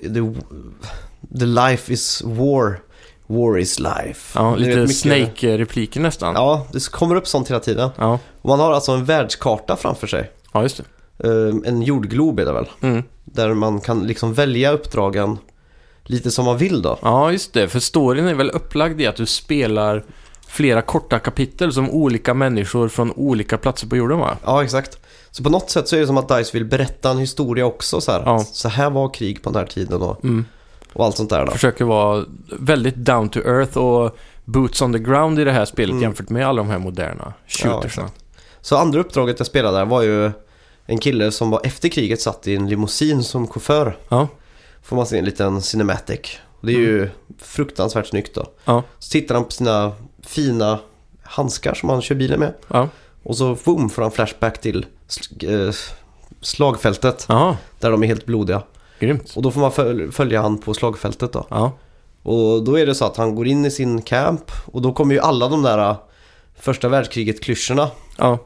the 1.38 1.46
life 1.46 1.92
is 1.92 2.22
war, 2.24 2.80
war 3.26 3.58
is 3.58 3.78
life. 3.78 4.38
Ja, 4.38 4.54
lite 4.56 4.76
mycket- 4.80 4.96
Snake-repliker 4.96 6.00
nästan. 6.00 6.34
Ja, 6.34 6.66
det 6.72 6.88
kommer 6.90 7.14
upp 7.14 7.26
sånt 7.28 7.50
hela 7.50 7.60
tiden. 7.60 7.90
Ja, 7.96 8.18
man 8.42 8.60
har 8.60 8.72
alltså 8.72 8.92
en 8.92 9.04
världskarta 9.04 9.76
framför 9.76 10.06
sig. 10.06 10.30
ja 10.52 10.62
just 10.62 10.76
det. 10.76 11.28
Eh, 11.28 11.54
En 11.72 11.82
jordglob 11.82 12.40
är 12.40 12.44
det 12.44 12.52
väl. 12.52 12.68
Mm. 12.80 13.02
Där 13.24 13.54
man 13.54 13.80
kan 13.80 14.06
liksom 14.06 14.34
välja 14.34 14.70
uppdragen 14.72 15.38
lite 16.06 16.30
som 16.30 16.44
man 16.44 16.58
vill 16.58 16.82
då. 16.82 16.98
Ja, 17.02 17.32
just 17.32 17.52
det. 17.52 17.68
För 17.68 17.80
storyn 17.80 18.26
är 18.28 18.34
väl 18.34 18.50
upplagd 18.50 19.00
i 19.00 19.06
att 19.06 19.16
du 19.16 19.26
spelar 19.26 20.04
flera 20.48 20.82
korta 20.82 21.18
kapitel 21.18 21.72
som 21.72 21.90
olika 21.90 22.34
människor 22.34 22.88
från 22.88 23.12
olika 23.12 23.58
platser 23.58 23.86
på 23.86 23.96
jorden 23.96 24.18
va? 24.18 24.36
Ja, 24.44 24.64
exakt. 24.64 24.98
Så 25.30 25.42
på 25.42 25.50
något 25.50 25.70
sätt 25.70 25.88
så 25.88 25.96
är 25.96 26.00
det 26.00 26.06
som 26.06 26.16
att 26.18 26.28
DICE 26.28 26.50
vill 26.52 26.64
berätta 26.64 27.10
en 27.10 27.18
historia 27.18 27.66
också 27.66 28.00
så 28.00 28.12
här. 28.12 28.22
Ja. 28.26 28.38
Så 28.52 28.68
här 28.68 28.90
var 28.90 29.14
krig 29.14 29.42
på 29.42 29.50
den 29.50 29.58
här 29.58 29.66
tiden 29.66 30.02
och, 30.02 30.24
Mm. 30.24 30.44
och 30.92 31.04
allt 31.04 31.16
sånt 31.16 31.30
där 31.30 31.46
då. 31.46 31.52
Försöker 31.52 31.84
vara 31.84 32.24
väldigt 32.58 32.94
down 32.96 33.28
to 33.28 33.38
earth 33.40 33.78
och 33.78 34.16
boots 34.44 34.82
on 34.82 34.92
the 34.92 34.98
ground 34.98 35.38
i 35.40 35.44
det 35.44 35.52
här 35.52 35.64
spelet 35.64 35.90
Mm. 35.90 36.02
jämfört 36.02 36.28
med 36.30 36.46
alla 36.48 36.62
de 36.62 36.70
här 36.70 36.78
moderna 36.78 37.32
shootersna. 37.48 38.10
Så 38.60 38.76
andra 38.76 39.00
uppdraget 39.00 39.38
jag 39.40 39.46
spelade 39.46 39.78
där 39.78 39.84
var 39.84 40.02
ju 40.02 40.30
en 40.86 40.98
kille 40.98 41.32
som 41.32 41.50
var 41.50 41.60
efter 41.64 41.88
kriget 41.88 42.20
satt 42.20 42.46
i 42.46 42.54
en 42.56 42.68
limousin 42.68 43.22
som 43.22 43.48
chaufför. 43.48 43.96
Ja. 44.08 44.28
Får 44.86 44.96
man 44.96 45.06
se 45.06 45.18
en 45.18 45.24
liten 45.24 45.62
cinematic. 45.62 46.38
Det 46.60 46.72
är 46.72 46.78
ju 46.78 47.10
fruktansvärt 47.38 48.06
snyggt 48.06 48.34
då. 48.34 48.46
Ja. 48.64 48.82
Så 48.98 49.10
tittar 49.10 49.34
han 49.34 49.44
på 49.44 49.50
sina 49.50 49.92
fina 50.22 50.78
handskar 51.22 51.74
som 51.74 51.88
han 51.88 52.02
kör 52.02 52.14
bilen 52.14 52.40
med. 52.40 52.54
Ja. 52.68 52.88
Och 53.22 53.36
så 53.36 53.56
boom 53.64 53.90
får 53.90 54.02
han 54.02 54.10
flashback 54.10 54.60
till 54.60 54.86
sl- 55.08 55.66
eh, 55.68 55.74
slagfältet. 56.40 57.26
Jaha, 57.28 57.56
Där 57.80 57.90
de 57.90 58.02
är 58.02 58.06
helt 58.06 58.26
blodiga. 58.26 58.62
grymt. 59.00 59.32
Och 59.36 59.42
då 59.42 59.50
får 59.50 59.60
man 59.60 59.72
föl- 59.72 60.12
följa 60.12 60.42
han 60.42 60.58
på 60.58 60.74
slagfältet 60.74 61.32
då. 61.32 61.46
Ja. 61.50 61.72
Och 62.22 62.64
då 62.64 62.78
är 62.78 62.86
det 62.86 62.94
så 62.94 63.04
att 63.04 63.16
han 63.16 63.34
går 63.34 63.46
in 63.46 63.64
i 63.64 63.70
sin 63.70 64.02
camp. 64.02 64.50
Och 64.72 64.82
då 64.82 64.92
kommer 64.92 65.14
ju 65.14 65.20
alla 65.20 65.48
de 65.48 65.62
där 65.62 65.78
eh, 65.90 65.96
första 66.60 66.88
världskriget-klyschorna. 66.88 67.88
Ja, 68.18 68.38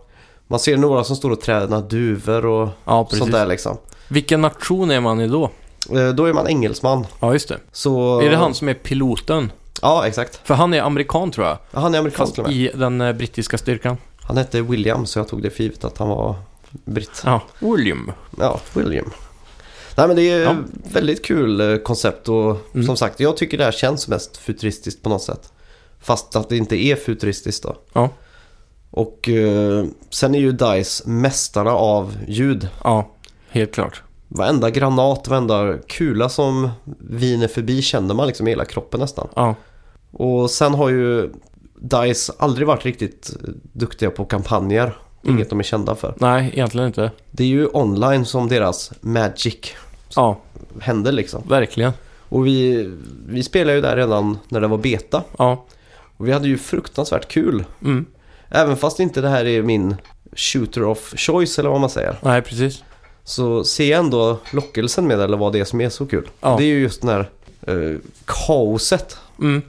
Man 0.46 0.60
ser 0.60 0.76
några 0.76 1.04
som 1.04 1.16
står 1.16 1.30
och 1.30 1.40
tränar 1.40 1.82
duvor 1.82 2.46
och 2.46 2.68
ja 2.84 3.08
sånt 3.10 3.32
där 3.32 3.46
liksom. 3.46 3.76
Vilken 4.08 4.40
nation 4.40 4.90
är 4.90 5.00
man 5.00 5.20
i 5.20 5.28
då? 5.28 5.50
Eh, 5.92 6.08
Då 6.08 6.24
är 6.24 6.32
man 6.32 6.48
engelsman. 6.48 7.06
Ja, 7.20 7.32
just 7.32 7.48
det. 7.48 7.58
Så... 7.72 8.20
Är 8.20 8.30
det 8.30 8.36
han 8.36 8.54
som 8.54 8.68
är 8.68 8.74
piloten? 8.74 9.52
Ja, 9.82 10.06
exakt. 10.06 10.40
För 10.44 10.54
han 10.54 10.74
är 10.74 10.82
amerikan 10.82 11.30
tror 11.30 11.46
jag. 11.46 11.58
Ja, 11.70 11.80
Han 11.80 11.94
är 11.94 11.98
amerikan 11.98 12.26
Fast 12.26 12.38
i 12.50 12.70
den 12.74 13.00
eh, 13.00 13.12
brittiska 13.12 13.58
styrkan. 13.58 13.96
Han 14.22 14.36
hette 14.36 14.62
William 14.62 15.06
så 15.06 15.18
jag 15.18 15.28
tog 15.28 15.42
det 15.42 15.50
för 15.50 15.62
givet 15.62 15.84
att 15.84 15.98
han 15.98 16.08
var 16.08 16.34
britt. 16.70 17.22
Ja, 17.24 17.40
William. 17.58 18.12
Ja, 18.38 18.60
William. 18.74 19.10
Nej 19.96 20.06
men 20.06 20.16
det 20.16 20.30
är 20.30 20.40
Ja. 20.40 20.56
väldigt 20.92 21.24
kul 21.24 21.60
eh, 21.60 21.76
koncept 21.76 22.28
och 22.28 22.56
Mm. 22.74 22.86
som 22.86 22.96
sagt 22.96 23.20
jag 23.20 23.36
tycker 23.36 23.58
det 23.58 23.64
här 23.64 23.72
känns 23.72 24.08
mest 24.08 24.36
futuristiskt 24.36 25.02
på 25.02 25.08
något 25.08 25.22
sätt. 25.22 25.52
Fast 26.00 26.36
att 26.36 26.48
det 26.48 26.56
inte 26.56 26.76
är 26.76 26.96
futuristiskt 26.96 27.62
då. 27.62 27.76
Ja. 27.92 28.08
Och 28.90 29.28
eh, 29.28 29.84
sen 30.10 30.34
är 30.34 30.38
ju 30.38 30.52
DICE 30.52 31.02
mästarna 31.08 31.70
av 31.72 32.16
ljud. 32.28 32.68
Ja, 32.84 33.10
helt 33.50 33.72
klart. 33.72 34.02
Varenda 34.32 34.70
granat, 34.70 35.28
varenda 35.28 35.78
kula 35.88 36.28
som 36.28 36.68
viner 36.98 37.48
förbi 37.48 37.82
känner 37.82 38.14
man 38.14 38.26
liksom 38.26 38.46
i 38.46 38.50
hela 38.50 38.64
kroppen 38.64 39.00
nästan. 39.00 39.28
Ja, 39.36 39.54
Och 40.12 40.50
sen 40.50 40.74
har 40.74 40.88
ju 40.88 41.30
DICE 41.80 42.32
aldrig 42.38 42.66
varit 42.66 42.84
riktigt 42.84 43.30
duktiga 43.72 44.10
på 44.10 44.24
kampanjer. 44.24 44.96
Mm. 45.24 45.36
Inget 45.36 45.50
de 45.50 45.58
är 45.58 45.62
kända 45.64 45.94
för. 45.94 46.14
nej, 46.18 46.50
egentligen 46.52 46.86
inte. 46.86 47.10
Det 47.30 47.42
är 47.44 47.48
ju 47.48 47.68
online 47.72 48.24
som 48.24 48.48
deras 48.48 48.92
magic 49.00 49.56
Ja, 50.16 50.40
händer 50.80 51.12
liksom. 51.12 51.42
verkligen. 51.48 51.92
Och 52.28 52.46
vi, 52.46 52.90
vi 53.28 53.42
spelade 53.42 53.74
ju 53.76 53.80
där 53.82 53.96
redan 53.96 54.38
när 54.48 54.60
det 54.60 54.66
var 54.68 54.78
beta. 54.78 55.22
Ja, 55.38 55.64
Och 56.16 56.28
vi 56.28 56.32
hade 56.32 56.48
ju 56.48 56.58
fruktansvärt 56.58 57.28
kul. 57.28 57.64
mm. 57.82 58.06
Även 58.48 58.76
fast 58.76 59.00
inte 59.00 59.20
det 59.20 59.28
här 59.28 59.44
är 59.44 59.62
min 59.62 59.96
shooter 60.36 60.84
of 60.84 61.14
choice 61.16 61.58
eller 61.58 61.70
vad 61.70 61.80
man 61.80 61.90
säger. 61.90 62.16
Nej, 62.22 62.42
precis. 62.42 62.82
Så 63.30 63.64
ser 63.64 63.90
jag 63.90 63.98
ändå 63.98 64.38
lockelsen 64.52 65.06
med 65.06 65.18
det, 65.18 65.24
eller 65.24 65.36
vad 65.36 65.52
det 65.52 65.60
är 65.60 65.64
som 65.64 65.80
är 65.80 65.88
så 65.88 66.06
kul. 66.06 66.28
Ja. 66.40 66.54
Det 66.58 66.64
är 66.64 66.66
ju 66.68 66.80
just 66.80 67.00
den 67.02 67.10
här 67.10 67.30
eh, 67.66 67.98
kaoset. 68.24 69.16
Mm. 69.38 69.62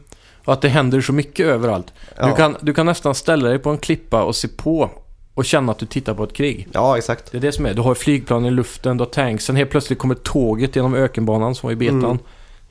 Och 0.45 0.53
att 0.53 0.61
det 0.61 0.69
händer 0.69 1.01
så 1.01 1.13
mycket 1.13 1.45
överallt. 1.45 1.87
Du, 2.09 2.13
Ja. 2.17 2.35
kan, 2.35 2.57
du 2.61 2.73
kan 2.73 2.85
nästan 2.85 3.15
ställa 3.15 3.49
dig 3.49 3.59
på 3.59 3.69
en 3.69 3.77
klippa 3.77 4.23
och 4.23 4.35
se 4.35 4.47
på 4.47 4.89
och 5.33 5.45
känna 5.45 5.71
att 5.71 5.77
du 5.79 5.85
tittar 5.85 6.13
på 6.13 6.23
ett 6.23 6.33
krig. 6.33 6.67
Ja, 6.71 6.97
exakt. 6.97 7.31
Det 7.31 7.37
är 7.37 7.41
det 7.41 7.51
som 7.51 7.65
är. 7.65 7.73
Du 7.73 7.81
har 7.81 7.95
flygplan 7.95 8.45
i 8.45 8.51
luften, 8.51 8.97
du 8.97 9.01
har 9.01 9.09
tanksen. 9.09 9.55
Helt 9.55 9.69
plötsligt 9.69 9.99
kommer 9.99 10.15
tåget 10.15 10.75
genom 10.75 10.95
ökenbanan 10.95 11.55
som 11.55 11.67
var 11.67 11.71
i 11.73 11.75
betan. 11.75 12.03
Mm. 12.03 12.17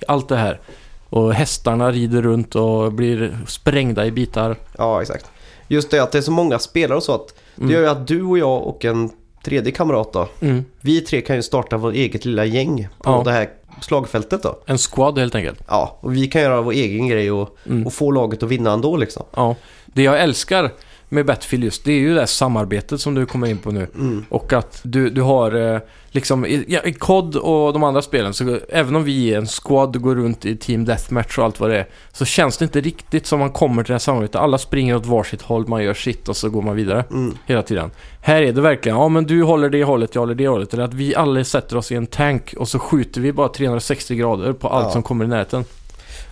Allt 0.08 0.28
det 0.28 0.36
här. 0.36 0.60
Och 1.08 1.34
hästarna 1.34 1.90
rider 1.90 2.22
runt 2.22 2.54
och 2.54 2.92
blir 2.92 3.38
sprängda 3.46 4.06
i 4.06 4.10
bitar. 4.10 4.56
Ja, 4.78 5.02
exakt. 5.02 5.26
Just 5.68 5.90
det 5.90 5.98
att 6.02 6.12
det 6.12 6.18
är 6.18 6.22
så 6.22 6.30
många 6.32 6.58
spelare 6.58 6.96
och 6.96 7.02
så 7.02 7.14
att 7.14 7.34
det 7.54 7.62
Mm. 7.62 7.74
gör 7.74 7.80
ju 7.80 7.88
att 7.88 8.06
du 8.06 8.22
och 8.22 8.38
jag 8.38 8.62
och 8.62 8.84
en 8.84 9.10
tredje 9.44 9.72
kamrat 9.72 10.12
då, 10.12 10.28
Mm. 10.40 10.64
vi 10.80 11.00
tre 11.00 11.20
kan 11.20 11.36
ju 11.36 11.42
starta 11.42 11.76
vårt 11.76 11.94
eget 11.94 12.24
lilla 12.24 12.44
gäng 12.44 12.88
på 13.02 13.10
Ja. 13.10 13.22
det 13.24 13.32
här 13.32 13.48
slagfältet 13.80 14.42
då. 14.42 14.58
En 14.66 14.78
squad 14.78 15.18
helt 15.18 15.34
enkelt. 15.34 15.60
Ja, 15.68 15.98
och 16.00 16.14
vi 16.16 16.26
kan 16.26 16.42
göra 16.42 16.60
vår 16.60 16.72
egen 16.72 17.08
grej 17.08 17.30
och, 17.30 17.56
Mm. 17.66 17.86
och 17.86 17.92
få 17.92 18.10
laget 18.10 18.42
att 18.42 18.48
vinna 18.48 18.72
ändå 18.72 18.96
liksom. 18.96 19.22
Ja. 19.36 19.54
Det 19.86 20.02
jag 20.02 20.20
älskar 20.20 20.70
med 21.12 21.26
Battlefield 21.26 21.64
just, 21.64 21.84
det 21.84 21.92
är 21.92 21.98
ju 21.98 22.14
det 22.14 22.20
här 22.20 22.26
samarbetet 22.26 23.00
som 23.00 23.14
du 23.14 23.26
kommer 23.26 23.46
in 23.46 23.58
på 23.58 23.70
nu. 23.70 23.86
Mm. 23.94 24.24
Och 24.28 24.52
att 24.52 24.80
du, 24.82 25.10
du 25.10 25.22
har 25.22 25.74
eh, 25.74 25.80
liksom, 26.10 26.46
i, 26.46 26.64
ja, 26.68 26.80
i 26.84 26.92
COD 26.92 27.36
och 27.36 27.72
de 27.72 27.84
andra 27.84 28.02
spelen, 28.02 28.34
så 28.34 28.58
även 28.68 28.96
om 28.96 29.04
vi 29.04 29.34
är 29.34 29.38
en 29.38 29.46
squad 29.46 29.96
och 29.96 30.02
går 30.02 30.14
runt 30.14 30.44
i 30.44 30.56
Team 30.56 30.84
Deathmatch 30.84 31.38
och 31.38 31.44
allt 31.44 31.60
vad 31.60 31.70
det 31.70 31.78
är, 31.78 31.86
så 32.12 32.24
känns 32.24 32.56
det 32.58 32.64
inte 32.64 32.80
riktigt 32.80 33.26
som 33.26 33.38
man 33.38 33.50
kommer 33.52 33.82
till 33.82 33.88
det 33.90 33.94
här 33.94 33.98
samarbetet. 33.98 34.36
Alla 34.36 34.58
springer 34.58 34.96
åt 34.96 35.06
varsitt 35.06 35.42
håll, 35.42 35.68
man 35.68 35.84
gör 35.84 35.94
sitt 35.94 36.28
och 36.28 36.36
så 36.36 36.48
går 36.50 36.62
man 36.62 36.76
vidare 36.76 37.04
Mm. 37.10 37.36
hela 37.46 37.62
tiden. 37.62 37.90
Här 38.20 38.42
är 38.42 38.52
det 38.52 38.60
verkligen, 38.60 38.98
ja 38.98 39.08
men 39.08 39.24
du 39.24 39.42
håller 39.42 39.68
det 39.70 39.84
hållet, 39.84 40.14
jag 40.14 40.22
håller 40.22 40.34
det 40.34 40.48
hållet. 40.48 40.74
Eller 40.74 40.84
att 40.84 40.94
vi 40.94 41.14
alla 41.14 41.44
sätter 41.44 41.76
oss 41.76 41.92
i 41.92 41.94
en 41.94 42.06
tank 42.06 42.54
och 42.58 42.68
så 42.68 42.78
skjuter 42.78 43.20
vi 43.20 43.32
bara 43.32 43.48
360 43.48 44.14
grader 44.16 44.52
på 44.52 44.68
allt 44.68 44.84
Ja. 44.86 44.92
som 44.92 45.02
kommer 45.02 45.24
i 45.24 45.28
närheten. 45.28 45.64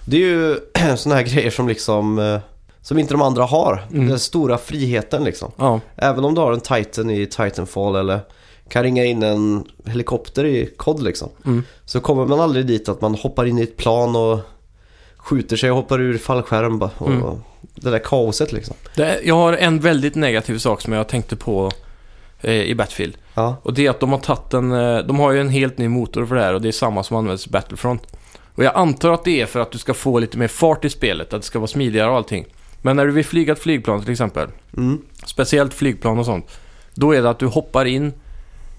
Det 0.04 0.16
är 0.16 0.20
ju 0.20 0.56
sådana 0.96 1.20
här 1.20 1.26
grejer 1.26 1.50
som 1.50 1.68
liksom 1.68 2.18
eh, 2.18 2.38
som 2.88 2.98
inte 2.98 3.14
de 3.14 3.22
andra 3.22 3.44
har. 3.44 3.84
Mm. 3.92 4.08
Den 4.08 4.18
stora 4.18 4.58
friheten 4.58 5.24
liksom. 5.24 5.52
Ja, 5.56 5.80
Även 5.96 6.24
om 6.24 6.34
du 6.34 6.40
har 6.40 6.52
en 6.52 6.60
Titan 6.60 7.10
i 7.10 7.26
Titanfall 7.26 7.96
eller 7.96 8.20
kan 8.68 8.82
ringa 8.82 9.04
in 9.04 9.22
en 9.22 9.64
helikopter 9.84 10.44
i 10.44 10.70
COD 10.76 11.02
liksom. 11.02 11.28
Mm. 11.46 11.62
Så 11.84 12.00
kommer 12.00 12.26
man 12.26 12.40
aldrig 12.40 12.66
dit 12.66 12.88
att 12.88 13.00
man 13.00 13.14
hoppar 13.14 13.46
in 13.46 13.58
i 13.58 13.62
ett 13.62 13.76
plan 13.76 14.16
och 14.16 14.38
skjuter 15.16 15.56
sig 15.56 15.70
och 15.70 15.76
hoppar 15.76 16.00
ur 16.00 16.18
fallskärm. 16.18 16.82
Och 16.82 17.08
Mm. 17.08 17.22
Det 17.74 17.90
där 17.90 17.98
kaoset 17.98 18.52
liksom. 18.52 18.76
det, 18.94 19.20
jag 19.24 19.34
har 19.34 19.52
en 19.52 19.80
väldigt 19.80 20.14
negativ 20.14 20.58
sak 20.58 20.80
som 20.80 20.92
jag 20.92 21.08
tänkte 21.08 21.36
på 21.36 21.70
eh, 22.40 22.52
i 22.62 22.74
Battlefield. 22.74 23.16
Ja, 23.34 23.56
Och 23.62 23.74
det 23.74 23.86
är 23.86 23.90
att 23.90 24.00
de 24.00 24.12
har 24.12 24.18
tagit 24.18 24.54
en... 24.54 24.72
eh, 24.72 24.98
De 24.98 25.18
har 25.18 25.32
ju 25.32 25.40
en 25.40 25.48
helt 25.48 25.78
ny 25.78 25.88
motor 25.88 26.26
för 26.26 26.34
det 26.34 26.40
här 26.42 26.54
och 26.54 26.60
det 26.62 26.68
är 26.68 26.72
samma 26.72 27.02
som 27.02 27.16
används 27.16 27.46
i 27.46 27.50
Battlefront. 27.50 28.02
Och 28.54 28.64
jag 28.64 28.72
antar 28.76 29.10
att 29.12 29.24
det 29.24 29.40
är 29.40 29.46
för 29.46 29.60
att 29.60 29.70
du 29.72 29.78
ska 29.78 29.94
få 29.94 30.18
lite 30.18 30.38
mer 30.38 30.48
fart 30.48 30.84
i 30.84 30.90
spelet, 30.90 31.32
att 31.32 31.40
det 31.40 31.46
ska 31.46 31.58
vara 31.58 31.66
smidigare 31.66 32.10
och 32.10 32.16
allting. 32.16 32.46
Men 32.82 32.96
när 32.96 33.06
du 33.06 33.12
vill 33.12 33.24
flyga 33.24 33.52
ett 33.52 33.58
flygplan 33.58 34.02
till 34.02 34.12
exempel, 34.12 34.48
mm. 34.76 34.98
speciellt 35.26 35.74
flygplan 35.74 36.18
och 36.18 36.26
sånt, 36.26 36.46
då 36.94 37.12
är 37.12 37.22
det 37.22 37.30
att 37.30 37.38
du 37.38 37.46
hoppar 37.46 37.84
in 37.84 38.12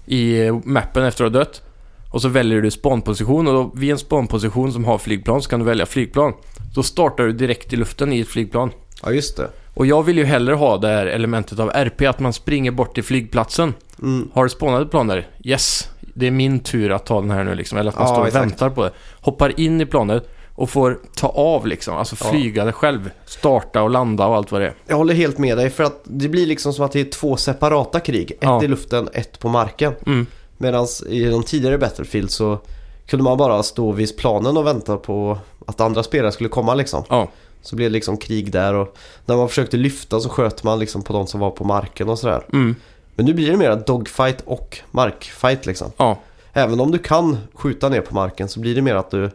i 0.06 0.50
mappen 0.64 1.04
efter 1.04 1.24
att 1.24 1.32
ha 1.32 1.38
dött 1.38 1.62
och 2.10 2.22
så 2.22 2.28
väljer 2.28 2.62
du 2.62 2.70
spawnposition 2.70 3.46
och 3.48 3.54
då, 3.54 3.70
vid 3.74 3.90
en 3.90 3.98
spawnposition 3.98 4.72
som 4.72 4.84
har 4.84 4.98
flygplan 4.98 5.42
så 5.42 5.50
kan 5.50 5.60
du 5.60 5.66
välja 5.66 5.86
flygplan. 5.86 6.32
Då 6.74 6.82
startar 6.82 7.24
du 7.24 7.32
direkt 7.32 7.72
i 7.72 7.76
luften 7.76 8.12
i 8.12 8.20
ett 8.20 8.28
flygplan. 8.28 8.70
ja 9.02 9.12
just 9.12 9.36
det. 9.36 9.48
Och 9.74 9.86
jag 9.86 10.02
vill 10.02 10.18
ju 10.18 10.24
hellre 10.24 10.54
ha 10.54 10.76
det 10.76 10.88
här 10.88 11.06
elementet 11.06 11.58
av 11.58 11.70
RP, 11.74 12.02
att 12.06 12.20
man 12.20 12.32
springer 12.32 12.70
bort 12.70 12.94
till 12.94 13.04
flygplatsen. 13.04 13.74
Mm. 14.02 14.30
Har 14.32 14.44
du 14.44 14.50
spånat 14.50 14.82
ett 14.82 14.90
plan 14.90 15.06
där? 15.06 15.28
Yes! 15.44 15.88
Det 16.14 16.26
är 16.26 16.30
min 16.30 16.60
tur 16.60 16.92
att 16.92 17.06
ta 17.06 17.20
den 17.20 17.30
här 17.30 17.44
nu 17.44 17.54
liksom. 17.54 17.78
Eller 17.78 17.90
att 17.90 17.98
man 17.98 18.06
Ja, 18.06 18.14
står 18.14 18.20
och 18.20 18.26
exakt. 18.26 18.44
väntar 18.44 18.70
på 18.70 18.82
det. 18.84 18.90
Hoppar 19.20 19.60
in 19.60 19.80
i 19.80 19.86
planet 19.86 20.28
och 20.60 20.70
får 20.70 20.98
ta 21.16 21.28
av 21.28 21.66
liksom. 21.66 21.96
Alltså 21.96 22.16
Ja. 22.20 22.30
flyga 22.30 22.64
det 22.64 22.72
själv. 22.72 23.10
Starta 23.26 23.82
och 23.82 23.90
landa 23.90 24.26
och 24.26 24.34
allt 24.36 24.52
vad 24.52 24.60
det 24.60 24.66
är. 24.66 24.74
Jag 24.86 24.96
håller 24.96 25.14
helt 25.14 25.38
med 25.38 25.56
dig 25.58 25.70
för 25.70 25.84
att 25.84 26.00
det 26.04 26.28
blir 26.28 26.46
liksom 26.46 26.72
som 26.72 26.84
att 26.84 26.92
det 26.92 27.00
är 27.00 27.04
två 27.04 27.36
separata 27.36 28.00
krig. 28.00 28.30
Ett 28.30 28.38
Ja. 28.40 28.64
i 28.64 28.68
luften, 28.68 29.08
ett 29.12 29.38
på 29.38 29.48
marken. 29.48 29.92
Mm. 30.06 30.26
Medan 30.58 30.86
i 31.08 31.24
de 31.24 31.42
tidigare 31.42 31.78
Battlefield 31.78 32.30
så 32.30 32.58
kunde 33.06 33.24
man 33.24 33.38
bara 33.38 33.62
stå 33.62 33.92
vid 33.92 34.16
planen 34.16 34.56
och 34.56 34.66
vänta 34.66 34.96
på 34.96 35.38
att 35.66 35.80
andra 35.80 36.02
spelare 36.02 36.32
skulle 36.32 36.48
komma 36.48 36.74
liksom. 36.74 37.04
Ja. 37.08 37.28
Så 37.62 37.76
blev 37.76 37.90
det 37.90 37.92
liksom 37.94 38.16
krig 38.16 38.52
där 38.52 38.74
och 38.74 38.96
när 39.26 39.36
man 39.36 39.48
försökte 39.48 39.76
lyfta 39.76 40.20
så 40.20 40.28
sköt 40.28 40.64
man 40.64 40.78
liksom 40.78 41.02
på 41.02 41.12
de 41.12 41.26
som 41.26 41.40
var 41.40 41.50
på 41.50 41.64
marken 41.64 42.08
och 42.08 42.18
sådär. 42.18 42.42
Mm. 42.52 42.74
Men 43.14 43.26
nu 43.26 43.34
blir 43.34 43.50
det 43.50 43.56
mer 43.56 43.82
dogfight 43.86 44.40
och 44.44 44.78
markfight 44.90 45.66
liksom. 45.66 45.92
Ja. 45.96 46.18
Även 46.52 46.80
om 46.80 46.90
du 46.90 46.98
kan 46.98 47.38
skjuta 47.54 47.88
ner 47.88 48.00
på 48.00 48.14
marken 48.14 48.48
så 48.48 48.60
blir 48.60 48.74
det 48.74 48.82
mer 48.82 48.94
att 48.94 49.10
du 49.10 49.30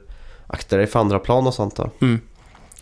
aktar 0.47 0.77
dig 0.77 0.87
för 0.87 0.99
andra 0.99 1.19
plan 1.19 1.47
och 1.47 1.53
sånt 1.53 1.75
där. 1.75 1.89
Mm. 2.01 2.19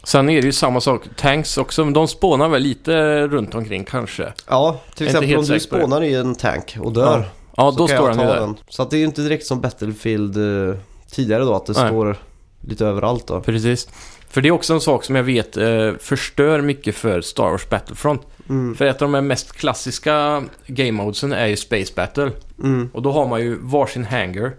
Sen 0.04 0.30
är 0.30 0.42
det 0.42 0.46
ju 0.46 0.52
samma 0.52 0.82
sak. 0.82 1.04
Tanks 1.16 1.58
också. 1.58 1.84
Men 1.86 1.94
de 1.94 2.08
spånar 2.08 2.50
väl 2.50 2.62
lite 2.62 3.28
runt 3.28 3.56
omkring 3.56 3.84
kanske. 3.84 4.34
Ja, 4.48 4.80
till 4.96 5.06
exempel 5.06 5.38
om 5.38 5.46
du 5.46 5.60
spånar 5.60 6.04
i 6.04 6.16
en 6.16 6.36
tank 6.36 6.78
och 6.80 6.94
dör. 6.94 7.30
Ja, 7.58 7.72
så 7.72 7.78
då 7.78 7.88
står 7.88 8.10
den 8.10 8.20
ju 8.20 8.26
där. 8.26 8.40
den. 8.40 8.56
Så 8.70 8.84
att 8.84 8.90
det 8.90 8.96
är 8.96 9.00
ju 9.00 9.06
inte 9.06 9.22
direkt 9.22 9.46
som 9.46 9.62
Battlefield 9.62 10.38
eh, 10.38 10.76
tidigare 11.12 11.44
då 11.44 11.56
att 11.56 11.66
det 11.66 11.74
Nej. 11.78 11.88
står 11.88 12.18
lite 12.62 12.86
överallt 12.86 13.28
då. 13.28 13.42
Precis. 13.42 13.88
För 14.30 14.42
det 14.42 14.48
är 14.50 14.52
också 14.52 14.74
en 14.74 14.82
sak 14.82 15.04
som 15.04 15.16
jag 15.16 15.24
vet 15.24 15.58
eh, 15.58 15.92
förstör 16.00 16.62
mycket 16.62 16.96
för 16.96 17.22
Star 17.22 17.50
Wars 17.50 17.70
Battlefront. 17.70 18.22
Mm. 18.50 18.76
För 18.76 18.86
ett 18.86 19.02
av 19.02 19.12
de 19.12 19.28
mest 19.28 19.52
klassiska 19.54 20.44
game 20.68 20.92
modesen 20.92 21.34
är 21.34 21.48
ju 21.48 21.56
Space 21.56 21.94
Battle. 21.96 22.32
Mm. 22.64 22.90
Och 22.94 23.02
då 23.02 23.12
har 23.12 23.28
man 23.28 23.42
ju 23.42 23.58
varsin 23.62 24.06
hangar. 24.06 24.54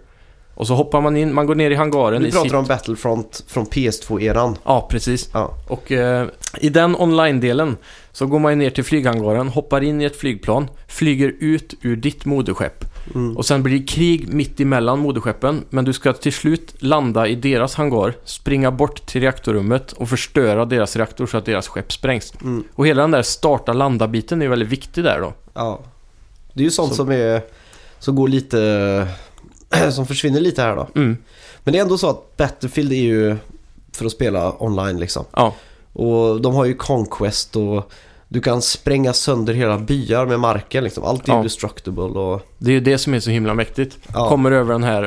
Och 0.55 0.67
så 0.67 0.75
hoppar 0.75 1.01
man 1.01 1.17
in, 1.17 1.33
man 1.33 1.45
går 1.45 1.55
ner 1.55 1.71
i 1.71 1.75
hangaren 1.75 2.25
i 2.25 2.31
pratar 2.31 2.43
sitt... 2.43 2.51
du 2.51 2.57
om 2.57 2.65
Battlefront 2.65 3.43
från 3.47 3.65
PS2-eran. 3.65 4.55
Ja, 4.63 4.87
precis. 4.91 5.29
Ja. 5.33 5.53
Och 5.67 5.91
eh, 5.91 6.27
i 6.57 6.69
den 6.69 6.95
online-delen 6.95 7.77
så 8.11 8.25
går 8.25 8.39
man 8.39 8.57
ner 8.57 8.69
till 8.69 8.83
flyghangaren, 8.83 9.47
hoppar 9.47 9.83
in 9.83 10.01
i 10.01 10.05
ett 10.05 10.15
flygplan, 10.15 10.67
flyger 10.87 11.33
ut 11.39 11.73
ur 11.81 11.95
ditt 11.95 12.25
moderskepp. 12.25 12.85
Mm. 13.15 13.37
Och 13.37 13.45
sen 13.45 13.63
blir 13.63 13.79
det 13.79 13.85
krig 13.85 14.33
mitt 14.33 14.59
emellan 14.59 14.99
moderskeppen, 14.99 15.65
men 15.69 15.85
du 15.85 15.93
ska 15.93 16.13
till 16.13 16.33
slut 16.33 16.75
landa 16.79 17.27
i 17.27 17.35
deras 17.35 17.75
hangar, 17.75 18.13
springa 18.23 18.71
bort 18.71 19.05
till 19.05 19.21
reaktorrummet 19.21 19.91
och 19.91 20.09
förstöra 20.09 20.65
deras 20.65 20.95
reaktor 20.95 21.25
så 21.25 21.37
att 21.37 21.45
deras 21.45 21.67
skepp 21.67 21.93
sprängs. 21.93 22.33
Mm. 22.41 22.63
Och 22.75 22.87
hela 22.87 23.01
den 23.01 23.11
där 23.11 23.21
starta-landa-biten 23.21 24.41
är 24.41 24.47
väldigt 24.47 24.69
viktig 24.69 25.03
där 25.03 25.19
då. 25.21 25.33
Ja. 25.53 25.79
Det 26.53 26.61
är 26.61 26.65
ju 26.65 26.71
sånt 26.71 26.89
Så- 26.89 26.95
som 26.95 27.11
är 27.11 27.41
som 27.99 28.15
går 28.15 28.27
lite 28.27 29.07
som 29.91 30.07
försvinner 30.07 30.39
lite 30.39 30.61
här 30.61 30.75
då. 30.75 30.87
Mm. 30.95 31.17
Men 31.63 31.71
det 31.71 31.77
är 31.77 31.81
ändå 31.83 31.97
så 31.97 32.09
att 32.09 32.37
Battlefield 32.37 32.91
är 32.91 32.95
ju 32.95 33.35
för 33.93 34.05
att 34.05 34.11
spela 34.11 34.63
online 34.63 34.99
liksom. 34.99 35.25
Ja, 35.31 35.53
Och 35.93 36.41
de 36.41 36.55
har 36.55 36.65
ju 36.65 36.73
Conquest 36.73 37.55
och 37.55 37.91
du 38.27 38.41
kan 38.41 38.61
spränga 38.61 39.13
sönder 39.13 39.53
hela 39.53 39.77
byar 39.77 40.25
med 40.25 40.39
marken 40.39 40.83
liksom. 40.83 41.03
Allt 41.03 41.27
är 41.29 41.33
Ja. 41.33 41.43
destructible 41.43 42.03
och 42.03 42.41
det 42.57 42.69
är 42.71 42.73
ju 42.73 42.79
det 42.79 42.97
som 42.97 43.13
är 43.13 43.19
så 43.19 43.29
himla 43.29 43.53
mäktigt. 43.53 43.97
Ja. 44.13 44.29
Kommer 44.29 44.51
över 44.51 44.73
den 44.73 44.83
här 44.83 45.03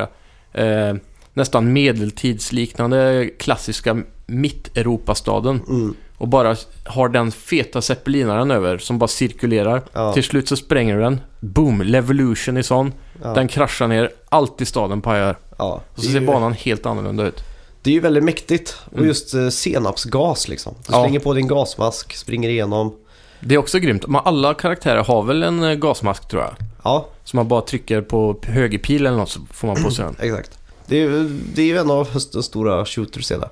eh, 0.52 0.96
nästan 1.34 1.72
medeltidsliknande 1.72 3.30
klassiska 3.38 4.02
mitt-Europastaden 4.26 5.60
mm, 5.68 5.94
och 6.18 6.28
bara 6.28 6.56
har 6.84 7.08
den 7.08 7.32
feta 7.32 7.82
zeppelinaren 7.82 8.50
över 8.50 8.78
som 8.78 8.98
bara 8.98 9.08
cirkulerar. 9.08 9.82
ja, 9.92 10.12
Till 10.12 10.24
slut 10.24 10.48
så 10.48 10.56
spränger 10.56 10.96
du 10.96 11.02
den. 11.02 11.20
Boom! 11.40 11.82
Levolution 11.82 12.56
är 12.56 12.62
sån. 12.62 12.92
Ja, 13.22 13.34
Den 13.34 13.48
kraschar 13.48 13.88
ner. 13.88 14.10
Allt 14.28 14.60
i 14.60 14.64
staden 14.66 15.00
pajar. 15.02 15.36
ja. 15.58 15.72
Och 15.74 15.82
Det 15.94 16.02
så 16.02 16.08
är 16.08 16.12
ser 16.12 16.20
ju- 16.20 16.26
banan 16.26 16.52
helt 16.52 16.86
annorlunda 16.86 17.24
ut. 17.26 17.42
Det 17.82 17.90
är 17.90 17.94
ju 17.94 18.00
väldigt 18.00 18.24
mäktigt. 18.24 18.76
Och 18.84 18.92
Mm. 18.96 19.06
just 19.08 19.34
eh, 19.34 19.48
senapsgas 19.48 20.48
liksom. 20.48 20.74
Du 20.86 20.92
Ja. 20.94 21.02
slänger 21.02 21.20
på 21.20 21.34
din 21.34 21.48
gasmask, 21.48 22.16
springer 22.16 22.48
igenom. 22.48 22.94
Det 23.40 23.54
är 23.54 23.58
också 23.58 23.78
grymt. 23.78 24.06
Men 24.06 24.20
alla 24.24 24.54
karaktärer 24.54 25.04
har 25.04 25.22
väl 25.22 25.42
en 25.42 25.62
eh, 25.62 25.74
gasmask 25.74 26.28
tror 26.28 26.42
jag. 26.42 26.54
Ja, 26.84 27.06
Så 27.24 27.36
man 27.36 27.48
bara 27.48 27.60
trycker 27.60 28.00
på 28.00 28.36
högerpil 28.42 29.06
eller 29.06 29.18
något 29.18 29.30
så 29.30 29.40
får 29.52 29.68
man 29.68 29.82
på 29.82 29.90
sig 29.90 30.04
den. 30.04 30.16
exakt. 30.20 30.58
Det 30.86 31.02
är, 31.02 31.30
det 31.54 31.62
är 31.62 31.66
ju 31.66 31.76
en 31.78 31.90
av 31.90 32.08
höstens 32.10 32.46
stora 32.46 32.84
shooters 32.84 33.30
hela. 33.32 33.48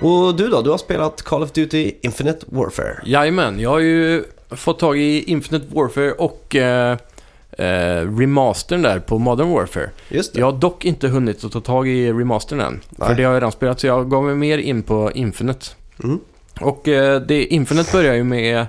Och 0.00 0.36
du 0.36 0.48
då? 0.48 0.62
Du 0.62 0.70
har 0.70 0.78
spelat 0.78 1.22
Call 1.22 1.42
of 1.42 1.52
Duty 1.52 1.92
Infinite 2.02 2.46
Warfare. 2.48 3.00
Jajamän, 3.04 3.60
jag 3.60 3.70
har 3.70 3.78
ju 3.78 4.24
fått 4.50 4.78
tag 4.78 4.98
i 4.98 5.22
Infinite 5.22 5.66
Warfare 5.74 6.12
och 6.12 6.56
eh, 6.56 6.98
eh, 7.50 8.18
remastern 8.18 8.82
där 8.82 8.98
på 8.98 9.18
Modern 9.18 9.50
Warfare. 9.52 9.90
Just 10.08 10.32
det. 10.34 10.40
Jag 10.40 10.52
har 10.52 10.58
dock 10.58 10.84
inte 10.84 11.08
hunnit 11.08 11.44
att 11.44 11.52
ta 11.52 11.60
tag 11.60 11.88
i 11.88 12.12
remastern 12.12 12.60
än. 12.60 12.80
För 12.98 13.06
Nej. 13.06 13.16
det 13.16 13.22
har 13.22 13.32
jag 13.32 13.36
redan 13.36 13.52
spelat 13.52 13.80
så 13.80 13.86
jag 13.86 14.10
gav 14.10 14.24
mig 14.24 14.34
mer 14.34 14.58
in 14.58 14.82
på 14.82 15.10
Infinite. 15.14 15.66
Mm. 16.04 16.20
Och 16.60 16.88
eh, 16.88 17.20
det, 17.20 17.44
Infinite 17.44 17.92
börjar 17.92 18.14
ju 18.14 18.24
med 18.24 18.66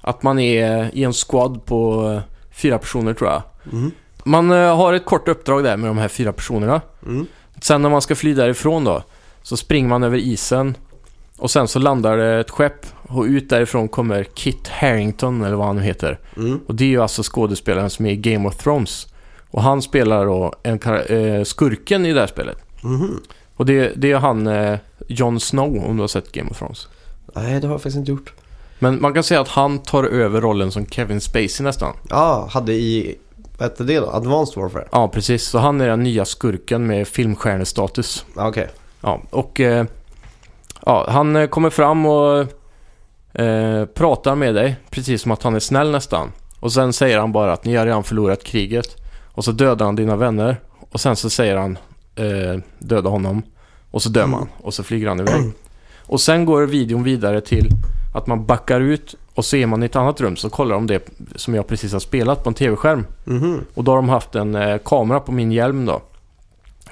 att 0.00 0.22
man 0.22 0.38
är 0.38 0.90
i 0.94 1.04
en 1.04 1.12
squad 1.12 1.64
på 1.64 2.20
fyra 2.52 2.78
personer 2.78 3.14
tror 3.14 3.30
jag. 3.30 3.42
Mm. 3.72 3.90
Man 4.24 4.50
eh, 4.50 4.76
har 4.76 4.92
ett 4.92 5.04
kort 5.04 5.28
uppdrag 5.28 5.64
där 5.64 5.76
med 5.76 5.90
de 5.90 5.98
här 5.98 6.08
fyra 6.08 6.32
personerna. 6.32 6.80
Mm. 7.06 7.26
Sen 7.60 7.82
när 7.82 7.90
man 7.90 8.02
ska 8.02 8.14
fly 8.14 8.34
därifrån 8.34 8.84
då, 8.84 9.02
Så 9.46 9.56
springer 9.56 9.88
man 9.88 10.02
över 10.02 10.18
isen 10.18 10.76
och 11.38 11.50
sen 11.50 11.68
så 11.68 11.78
landar 11.78 12.16
det 12.16 12.40
ett 12.40 12.50
skepp 12.50 12.86
och 13.08 13.22
ut 13.22 13.48
därifrån 13.48 13.88
kommer 13.88 14.24
Kit 14.24 14.68
Harington 14.68 15.44
eller 15.44 15.56
vad 15.56 15.66
han 15.66 15.76
nu 15.76 15.82
heter. 15.82 16.18
Mm. 16.36 16.60
Och 16.66 16.74
det 16.74 16.84
är 16.84 16.88
ju 16.88 17.02
alltså 17.02 17.22
skådespelaren 17.24 17.90
som 17.90 18.06
är 18.06 18.10
i 18.10 18.16
Game 18.16 18.48
of 18.48 18.56
Thrones. 18.56 19.06
Och 19.50 19.62
han 19.62 19.82
spelar 19.82 20.26
då 20.26 20.52
en 20.62 20.80
eh, 20.82 21.44
skurken 21.44 22.06
i 22.06 22.12
det 22.12 22.20
här 22.20 22.26
spelet. 22.26 22.56
Mhm. 22.82 23.20
Och 23.56 23.66
det, 23.66 23.92
det 23.96 24.12
är 24.12 24.16
han 24.16 24.46
eh, 24.46 24.78
Jon 25.08 25.40
Snow 25.40 25.84
om 25.84 25.96
du 25.96 26.02
har 26.02 26.08
sett 26.08 26.32
Game 26.32 26.50
of 26.50 26.58
Thrones. 26.58 26.88
Nej, 27.34 27.60
det 27.60 27.66
har 27.66 27.74
jag 27.74 27.80
faktiskt 27.80 27.96
inte 27.96 28.10
gjort. 28.10 28.32
Men 28.78 29.00
man 29.00 29.14
kan 29.14 29.22
säga 29.22 29.40
att 29.40 29.48
han 29.48 29.78
tar 29.78 30.04
över 30.04 30.40
rollen 30.40 30.72
som 30.72 30.86
Kevin 30.86 31.20
Spacey 31.20 31.64
nästan. 31.64 31.96
Ja, 32.10 32.48
hade 32.50 32.72
i, 32.72 33.18
vad 33.58 33.68
hette 33.68 33.84
det 33.84 34.00
då? 34.00 34.10
Advanced 34.10 34.62
Warfare? 34.62 34.88
Ja, 34.92 35.08
precis. 35.08 35.44
Så 35.44 35.58
han 35.58 35.80
är 35.80 35.88
den 35.88 36.02
nya 36.02 36.24
skurken 36.24 36.86
med 36.86 37.08
filmstjärnestatus. 37.08 38.24
Okej. 38.34 38.70
Ja, 39.00 39.20
och 39.30 39.60
eh, 39.60 39.86
ja, 40.86 41.06
han 41.08 41.36
eh, 41.36 41.46
kommer 41.46 41.70
fram 41.70 42.06
och 42.06 42.46
eh, 43.40 43.86
pratar 43.86 44.34
med 44.34 44.54
dig, 44.54 44.76
precis 44.90 45.22
som 45.22 45.32
att 45.32 45.42
han 45.42 45.54
är 45.54 45.60
snäll 45.60 45.90
nästan. 45.90 46.32
Och 46.60 46.72
sen 46.72 46.92
säger 46.92 47.18
han 47.18 47.32
bara 47.32 47.52
att 47.52 47.64
ni 47.64 47.76
har 47.76 47.86
redan 47.86 48.04
förlorat 48.04 48.44
kriget. 48.44 48.96
Och 49.32 49.44
så 49.44 49.52
dödar 49.52 49.86
han 49.86 49.96
dina 49.96 50.16
vänner. 50.16 50.60
Och 50.90 51.00
sen 51.00 51.16
så 51.16 51.30
säger 51.30 51.56
han 51.56 51.78
döda 52.78 53.10
honom. 53.10 53.42
Och 53.90 54.02
så 54.02 54.08
dör 54.08 54.26
man. 54.26 54.48
Och 54.60 54.74
så 54.74 54.82
flyger 54.82 55.08
han 55.08 55.20
iväg. 55.20 55.52
Och 56.06 56.20
sen 56.20 56.44
går 56.44 56.62
videon 56.62 57.02
vidare 57.02 57.40
till 57.40 57.68
att 58.14 58.26
man 58.26 58.46
backar 58.46 58.80
ut 58.80 59.14
och 59.34 59.44
så 59.44 59.56
är 59.56 59.66
man 59.66 59.82
i 59.82 59.86
ett 59.86 59.96
annat 59.96 60.20
rum 60.20 60.36
så 60.36 60.50
kollar 60.50 60.74
de 60.74 60.86
det 60.86 61.08
som 61.36 61.54
jag 61.54 61.66
precis 61.66 61.92
har 61.92 62.00
spelat 62.00 62.44
på 62.44 62.50
en 62.50 62.54
tv-skärm. 62.54 63.06
Mhm. 63.24 63.64
Och 63.74 63.84
då 63.84 63.92
har 63.92 63.96
de 63.96 64.08
haft 64.08 64.34
en 64.34 64.54
eh, 64.54 64.78
kamera 64.78 65.20
på 65.20 65.32
min 65.32 65.52
hjälm 65.52 65.86
då. 65.86 66.02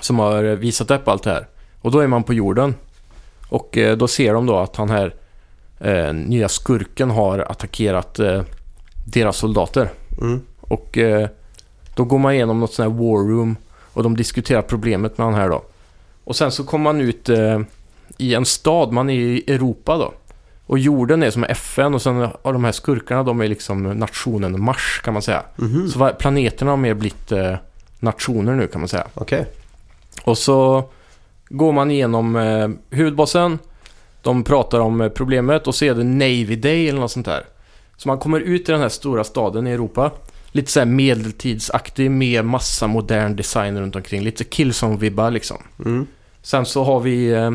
Som 0.01 0.19
har 0.19 0.43
visat 0.43 0.91
upp 0.91 1.09
allt 1.09 1.23
det 1.23 1.31
här. 1.31 1.47
Och 1.85 1.91
då 1.91 1.99
är 1.99 2.07
man 2.07 2.23
på 2.23 2.35
jorden. 2.35 2.75
Och 3.49 3.79
eh, 3.79 3.97
då 3.97 4.09
ser 4.09 4.35
de 4.35 4.47
då 4.47 4.57
att 4.59 4.77
han 4.77 4.91
här 4.91 5.15
eh, 5.81 6.13
nya 6.13 6.49
skurken 6.49 7.11
har 7.11 7.39
attackerat 7.39 8.19
eh, 8.19 8.43
deras 9.05 9.37
soldater. 9.37 9.91
Mm. 10.21 10.41
Och 10.61 10.99
eh, 10.99 11.29
då 11.95 12.05
går 12.05 12.19
man 12.19 12.33
igenom 12.33 12.61
något 12.61 12.73
sånt 12.73 12.93
här 12.93 12.99
war 12.99 13.29
room 13.29 13.57
och 13.93 14.03
de 14.03 14.17
diskuterar 14.17 14.63
problemet 14.63 15.19
med 15.19 15.27
han 15.27 15.35
här 15.35 15.49
då. 15.49 15.63
Och 16.25 16.37
sen 16.37 16.53
så 16.53 16.65
kommer 16.65 16.83
man 16.83 17.01
ut 17.01 17.29
eh, 17.29 17.61
i 18.19 18.35
en 18.35 18.45
stad, 18.45 18.93
man 18.93 19.11
är 19.11 19.15
i 19.15 19.45
Europa 19.47 19.97
då. 19.97 20.13
Och 20.67 20.79
jorden 20.79 21.23
är 21.23 21.31
som 21.31 21.45
FN 21.45 21.95
och 21.95 22.03
sen 22.03 22.17
har 22.43 22.53
de 22.53 22.65
här 22.65 22.73
skurkarna, 22.73 23.23
de 23.23 23.41
är 23.41 23.49
liksom 23.49 23.83
nationen 23.83 24.63
Mars 24.63 25.01
kan 25.05 25.15
man 25.15 25.23
säga. 25.23 25.43
Mhm. 25.57 25.89
Så 25.89 26.11
planeterna 26.19 26.71
har 26.73 26.77
mer 26.77 26.95
blivit 26.95 27.33
eh, 27.33 27.55
nationer 28.01 28.55
nu 28.55 28.67
kan 28.67 28.81
man 28.81 28.89
säga. 28.89 29.07
Okej. 29.15 29.47
Och 30.25 30.39
så 30.39 30.89
går 31.49 31.73
man 31.73 31.91
igenom 31.91 32.37
eh, 32.37 32.69
huvudbossen. 32.91 33.59
De 34.23 34.45
pratar 34.45 34.81
om 34.81 35.01
eh, 35.01 35.09
problemet 35.09 35.67
och 35.67 35.75
så 35.75 35.85
är 35.85 35.95
det 35.95 36.05
Navy 36.05 36.57
Day 36.57 36.89
eller 36.89 37.01
något 37.01 37.11
sånt 37.11 37.27
där. 37.27 37.45
Så 37.97 38.09
man 38.09 38.19
kommer 38.19 38.41
ut 38.41 38.69
i 38.69 38.73
den 38.73 38.81
här 38.81 38.89
stora 38.89 39.25
staden 39.25 39.67
i 39.67 39.71
Europa. 39.71 40.11
Lite 40.53 40.71
så 40.71 40.81
här 40.81 40.87
medeltidsaktig 40.87 42.11
med 42.11 42.45
massa 42.45 42.87
modern 42.87 43.37
design 43.37 43.81
runt 43.81 43.97
omkring. 43.97 44.23
Lite 44.23 44.45
Killzone-vibbar 44.45 45.31
liksom. 45.31 45.57
Mm. 45.85 46.07
Sen 46.43 46.67
så 46.67 46.85
har 46.85 47.01
vi... 47.01 47.33
Eh, 47.33 47.51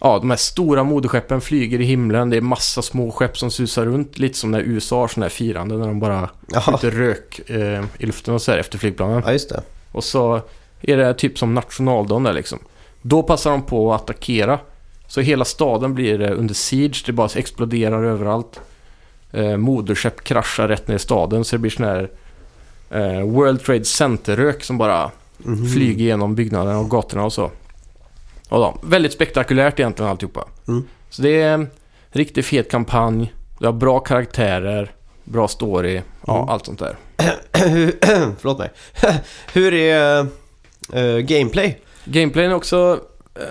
ja, 0.00 0.18
de 0.18 0.30
här 0.30 0.36
stora 0.36 0.84
moderskeppen 0.84 1.40
flyger 1.40 1.80
i 1.80 1.84
himlen. 1.84 2.30
Det 2.30 2.36
är 2.36 2.40
massa 2.40 2.82
små 2.82 3.10
skepp 3.10 3.38
som 3.38 3.50
susar 3.50 3.84
runt. 3.84 4.18
Lite 4.18 4.38
som 4.38 4.50
när 4.50 4.60
USA 4.60 5.00
har 5.00 5.08
sådana 5.08 5.24
här 5.24 5.30
firande 5.30 5.76
när 5.76 5.86
de 5.86 6.00
bara 6.00 6.30
skjuter 6.54 6.90
rök 6.90 7.40
eh, 7.50 7.84
i 7.98 8.06
luften 8.06 8.34
och 8.34 8.42
så 8.42 8.52
här 8.52 8.58
efter 8.58 8.78
flygplanen. 8.78 9.22
ja, 9.26 9.32
just 9.32 9.48
det. 9.48 9.62
Och 9.92 10.04
så 10.04 10.40
är 10.80 10.96
det 10.96 11.14
typ 11.14 11.38
som 11.38 11.54
nationaldagen 11.54 12.22
där 12.22 12.32
liksom. 12.32 12.58
Då 13.08 13.22
passar 13.22 13.50
de 13.50 13.62
på 13.62 13.94
att 13.94 14.02
attackera. 14.02 14.58
Så 15.06 15.20
hela 15.20 15.44
staden 15.44 15.94
blir 15.94 16.20
eh, 16.22 16.38
under 16.38 16.54
siege. 16.54 17.02
Det 17.06 17.12
bara 17.12 17.28
exploderar 17.34 18.04
överallt. 18.04 18.60
Eh, 19.32 19.56
moderskepp 19.56 20.24
kraschar 20.24 20.68
rätt 20.68 20.88
ner 20.88 20.94
i 20.96 20.98
staden. 20.98 21.44
Så 21.44 21.56
det 21.56 21.60
blir 21.60 21.70
sån 21.70 21.84
här 21.84 22.10
eh, 22.90 23.20
World 23.22 23.62
Trade 23.64 23.84
Center-rök 23.84 24.64
som 24.64 24.78
bara 24.78 25.10
Mhm. 25.40 25.68
flyger 25.68 26.04
genom 26.04 26.34
byggnaderna 26.34 26.78
och 26.78 26.90
gatorna 26.90 27.24
och 27.24 27.32
så. 27.32 27.44
Och 28.48 28.58
då, 28.58 28.78
väldigt 28.82 29.12
spektakulärt 29.12 29.80
egentligen 29.80 30.10
alltihopa. 30.10 30.44
Mm. 30.68 30.84
Så 31.10 31.22
det 31.22 31.40
är 31.42 31.54
en 31.54 31.68
riktigt 32.10 32.46
fet 32.46 32.70
kampanj. 32.70 33.32
Det 33.58 33.66
har 33.66 33.72
bra 33.72 33.98
karaktärer, 33.98 34.90
bra 35.24 35.48
story, 35.48 36.02
ja 36.26 36.36
Mm. 36.36 36.48
allt 36.48 36.66
sånt 36.66 36.78
där. 36.78 36.96
Förlåt 38.38 38.58
mig. 38.58 38.70
Hur 39.52 39.74
är 39.74 40.26
eh, 40.92 41.16
gameplay? 41.18 41.80
Gameplayen 42.10 42.50
är 42.50 42.54
också... 42.54 43.00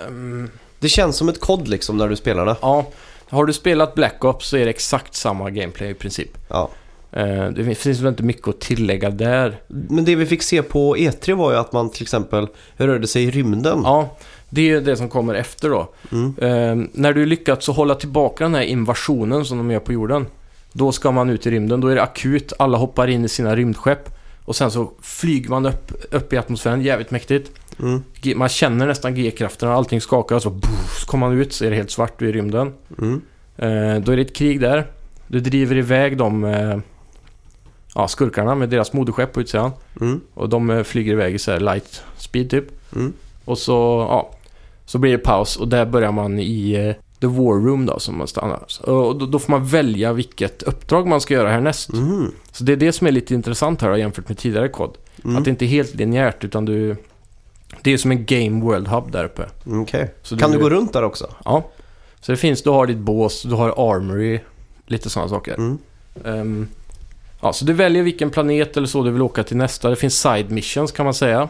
ehm, 0.06 0.50
Det 0.78 0.88
känns 0.88 1.16
som 1.16 1.28
ett 1.28 1.40
kod 1.40 1.68
liksom 1.68 1.96
när 1.96 2.08
du 2.08 2.16
spelar 2.16 2.46
det. 2.46 2.56
Ja, 2.62 2.86
har 3.28 3.44
du 3.44 3.52
spelat 3.52 3.94
Black 3.94 4.24
Ops 4.24 4.48
så 4.48 4.56
är 4.56 4.64
det 4.64 4.70
exakt 4.70 5.14
samma 5.14 5.50
gameplay 5.50 5.90
i 5.90 5.94
princip. 5.94 6.30
Ja. 6.48 6.70
Eh, 7.12 7.48
det 7.48 7.74
finns 7.74 8.00
väl 8.00 8.08
inte 8.08 8.22
mycket 8.22 8.48
att 8.48 8.60
tillägga 8.60 9.10
där. 9.10 9.60
Men 9.66 10.04
det 10.04 10.14
vi 10.14 10.26
fick 10.26 10.42
se 10.42 10.62
på 10.62 10.96
E3 10.96 11.34
var 11.34 11.52
ju 11.52 11.58
att 11.58 11.72
man 11.72 11.90
till 11.90 12.02
exempel 12.02 12.48
rörde 12.76 13.06
sig 13.06 13.24
i 13.24 13.30
rymden. 13.30 13.80
Ja, 13.84 14.16
det 14.50 14.60
är 14.60 14.64
ju 14.64 14.80
det 14.80 14.96
som 14.96 15.08
kommer 15.08 15.34
efter 15.34 15.70
då. 15.70 15.88
Mm. 16.12 16.34
Eh, 16.38 16.88
när 16.92 17.12
du 17.12 17.26
lyckats 17.26 17.68
att 17.68 17.76
hålla 17.76 17.94
tillbaka 17.94 18.44
den 18.44 18.54
här 18.54 18.62
invasionen 18.62 19.44
som 19.44 19.58
de 19.58 19.70
gör 19.70 19.80
på 19.80 19.92
jorden. 19.92 20.26
Då 20.72 20.92
ska 20.92 21.10
man 21.10 21.30
ut 21.30 21.46
i 21.46 21.50
rymden. 21.50 21.80
Då 21.80 21.88
är 21.88 21.94
det 21.94 22.02
akut. 22.02 22.52
Alla 22.58 22.78
hoppar 22.78 23.08
in 23.08 23.24
i 23.24 23.28
sina 23.28 23.56
rymdskepp. 23.56 24.08
Och 24.44 24.56
sen 24.56 24.70
så 24.70 24.90
flyger 25.02 25.50
man 25.50 25.66
upp, 25.66 25.92
upp 26.10 26.32
i 26.32 26.36
atmosfären. 26.36 26.82
Jävligt 26.82 27.10
mäktigt. 27.10 27.50
Mm. 27.80 28.02
Man 28.38 28.48
känner 28.48 28.86
nästan 28.86 29.14
G-krafterna. 29.14 29.72
Allting 29.72 30.00
skakar 30.00 30.36
och 30.36 30.42
så, 30.42 30.50
boof, 30.50 30.98
så 31.00 31.06
kommer 31.06 31.28
man 31.28 31.38
ut 31.38 31.52
så 31.52 31.64
är 31.64 31.70
det 31.70 31.76
helt 31.76 31.90
svart. 31.90 32.18
Du 32.18 32.24
är 32.24 32.28
i 32.28 32.32
rymden. 32.32 32.72
Mm. 32.98 33.20
Eh, 33.56 34.02
då 34.02 34.12
är 34.12 34.16
det 34.16 34.22
ett 34.22 34.36
krig 34.36 34.60
där. 34.60 34.86
Du 35.26 35.40
driver 35.40 35.76
iväg 35.76 36.16
de 36.16 36.44
eh, 36.44 36.78
ja, 37.94 38.08
skurkarna 38.08 38.54
med 38.54 38.68
deras 38.68 38.92
moderskepp 38.92 39.32
på 39.32 39.40
utsidan. 39.40 39.70
Mm. 40.00 40.20
Och 40.34 40.48
de 40.48 40.70
eh, 40.70 40.82
flyger 40.82 41.12
iväg 41.12 41.34
i 41.34 41.38
så 41.38 41.50
här 41.50 41.60
light 41.60 42.02
speed 42.16 42.50
typ. 42.50 42.94
Mm. 42.96 43.12
Och 43.44 43.58
så, 43.58 44.06
ja, 44.10 44.30
så 44.84 44.98
blir 44.98 45.12
det 45.12 45.18
paus 45.18 45.56
och 45.56 45.68
där 45.68 45.86
börjar 45.86 46.12
man 46.12 46.38
i 46.38 46.72
eh, 46.72 46.94
The 47.20 47.26
War 47.26 47.64
Room 47.66 47.86
då 47.86 47.98
som 47.98 48.18
man 48.18 48.26
stannar. 48.26 48.62
Och 48.80 49.18
då, 49.18 49.26
då 49.26 49.38
får 49.38 49.50
man 49.50 49.66
välja 49.66 50.12
vilket 50.12 50.62
uppdrag 50.62 51.06
man 51.06 51.20
ska 51.20 51.34
göra 51.34 51.50
härnäst. 51.50 51.92
Mm. 51.92 52.32
Så 52.52 52.64
det 52.64 52.72
är 52.72 52.76
det 52.76 52.92
som 52.92 53.06
är 53.06 53.12
lite 53.12 53.34
intressant 53.34 53.82
här 53.82 53.96
jämfört 53.96 54.28
med 54.28 54.38
tidigare 54.38 54.68
kod. 54.68 54.96
Mm. 55.24 55.36
Att 55.36 55.44
det 55.44 55.50
inte 55.50 55.64
är 55.64 55.68
helt 55.68 55.94
linjärt 55.94 56.44
utan 56.44 56.64
du... 56.64 56.96
Det 57.82 57.92
är 57.92 57.98
som 57.98 58.10
en 58.10 58.24
Game 58.24 58.64
World 58.64 58.88
Hub 58.88 59.12
där 59.12 59.24
uppe. 59.24 59.46
Okej. 59.64 60.14
Så 60.22 60.36
Kan 60.36 60.50
du 60.50 60.58
gå 60.58 60.70
runt 60.70 60.92
där 60.92 61.02
också? 61.02 61.34
Ja. 61.44 61.70
Så 62.20 62.32
det 62.32 62.36
finns, 62.36 62.62
du 62.62 62.70
har 62.70 62.86
ditt 62.86 62.98
bås, 62.98 63.42
du 63.42 63.54
har 63.54 63.94
armory, 63.94 64.40
lite 64.86 65.10
sådana 65.10 65.28
saker. 65.28 65.54
Mm. 65.54 65.78
Ehm, 66.24 66.68
ja, 67.40 67.52
så 67.52 67.64
du 67.64 67.72
väljer 67.72 68.02
vilken 68.02 68.30
planet 68.30 68.76
eller 68.76 68.86
så 68.86 69.02
du 69.02 69.10
vill 69.10 69.22
åka 69.22 69.44
till 69.44 69.56
nästa. 69.56 69.90
Det 69.90 69.96
finns 69.96 70.20
side 70.20 70.50
missions 70.50 70.92
kan 70.92 71.04
man 71.04 71.14
säga. 71.14 71.48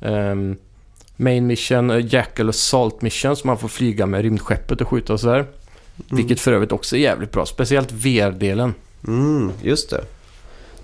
Ehm, 0.00 0.56
main 1.16 1.46
mission, 1.46 1.90
uh, 1.90 2.14
Jackal 2.14 2.48
och 2.48 2.54
Salt 2.54 3.02
mission 3.02 3.36
som 3.36 3.48
man 3.48 3.58
får 3.58 3.68
flyga 3.68 4.06
med 4.06 4.22
rymdskeppet 4.22 4.80
och 4.80 4.88
skjuta 4.88 5.12
och 5.12 5.20
sådär. 5.20 5.38
Mm. 5.38 5.46
Vilket 6.08 6.40
för 6.40 6.52
övrigt 6.52 6.72
också 6.72 6.96
är 6.96 7.00
jävligt 7.00 7.32
bra. 7.32 7.46
Speciellt 7.46 7.92
VR-delen. 7.92 8.74
Mm, 9.06 9.52
just 9.62 9.90
det. 9.90 10.04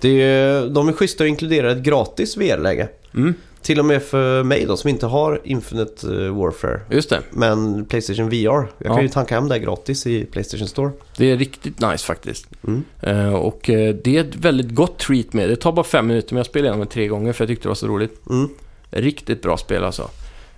det 0.00 0.22
är, 0.22 0.68
de 0.68 0.88
är 0.88 0.92
schyssta 0.92 1.24
att 1.24 1.28
inkludera 1.28 1.72
ett 1.72 1.82
gratis 1.82 2.36
VR-läge. 2.36 2.88
Mm, 3.14 3.34
Till 3.66 3.78
och 3.78 3.84
med 3.84 4.02
för 4.02 4.42
mig 4.42 4.64
då 4.66 4.76
som 4.76 4.90
inte 4.90 5.06
har 5.06 5.40
Infinite 5.44 6.06
eh, 6.24 6.36
Warfare. 6.38 6.80
just 6.90 7.10
det. 7.10 7.20
Men 7.30 7.84
Playstation 7.84 8.28
VR. 8.28 8.34
Jag 8.44 8.68
Ja. 8.78 8.94
kan 8.94 9.02
ju 9.02 9.08
tanka 9.08 9.34
hem 9.34 9.48
det 9.48 9.58
gratis 9.58 10.06
i 10.06 10.24
Playstation 10.24 10.68
Store. 10.68 10.90
Det 11.16 11.30
är 11.30 11.36
riktigt 11.36 11.80
nice 11.80 12.06
faktiskt. 12.06 12.46
Mm. 12.66 12.84
Eh, 13.00 13.34
och 13.34 13.70
eh, 13.70 13.94
det 14.04 14.16
är 14.16 14.20
ett 14.20 14.36
väldigt 14.36 14.70
gott 14.74 14.98
treat 14.98 15.32
med. 15.32 15.48
Det 15.48 15.56
tar 15.56 15.72
bara 15.72 15.84
fem 15.84 16.06
minuter 16.06 16.34
men 16.34 16.36
jag 16.36 16.46
spelade 16.46 16.68
igenom 16.68 16.86
det 16.86 16.92
tre 16.92 17.06
gånger 17.08 17.32
för 17.32 17.44
jag 17.44 17.48
tyckte 17.48 17.62
det 17.64 17.68
var 17.68 17.74
så 17.74 17.86
roligt. 17.86 18.20
Mm. 18.30 18.48
Riktigt 18.90 19.42
bra 19.42 19.56
spel 19.56 19.84
alltså. 19.84 20.10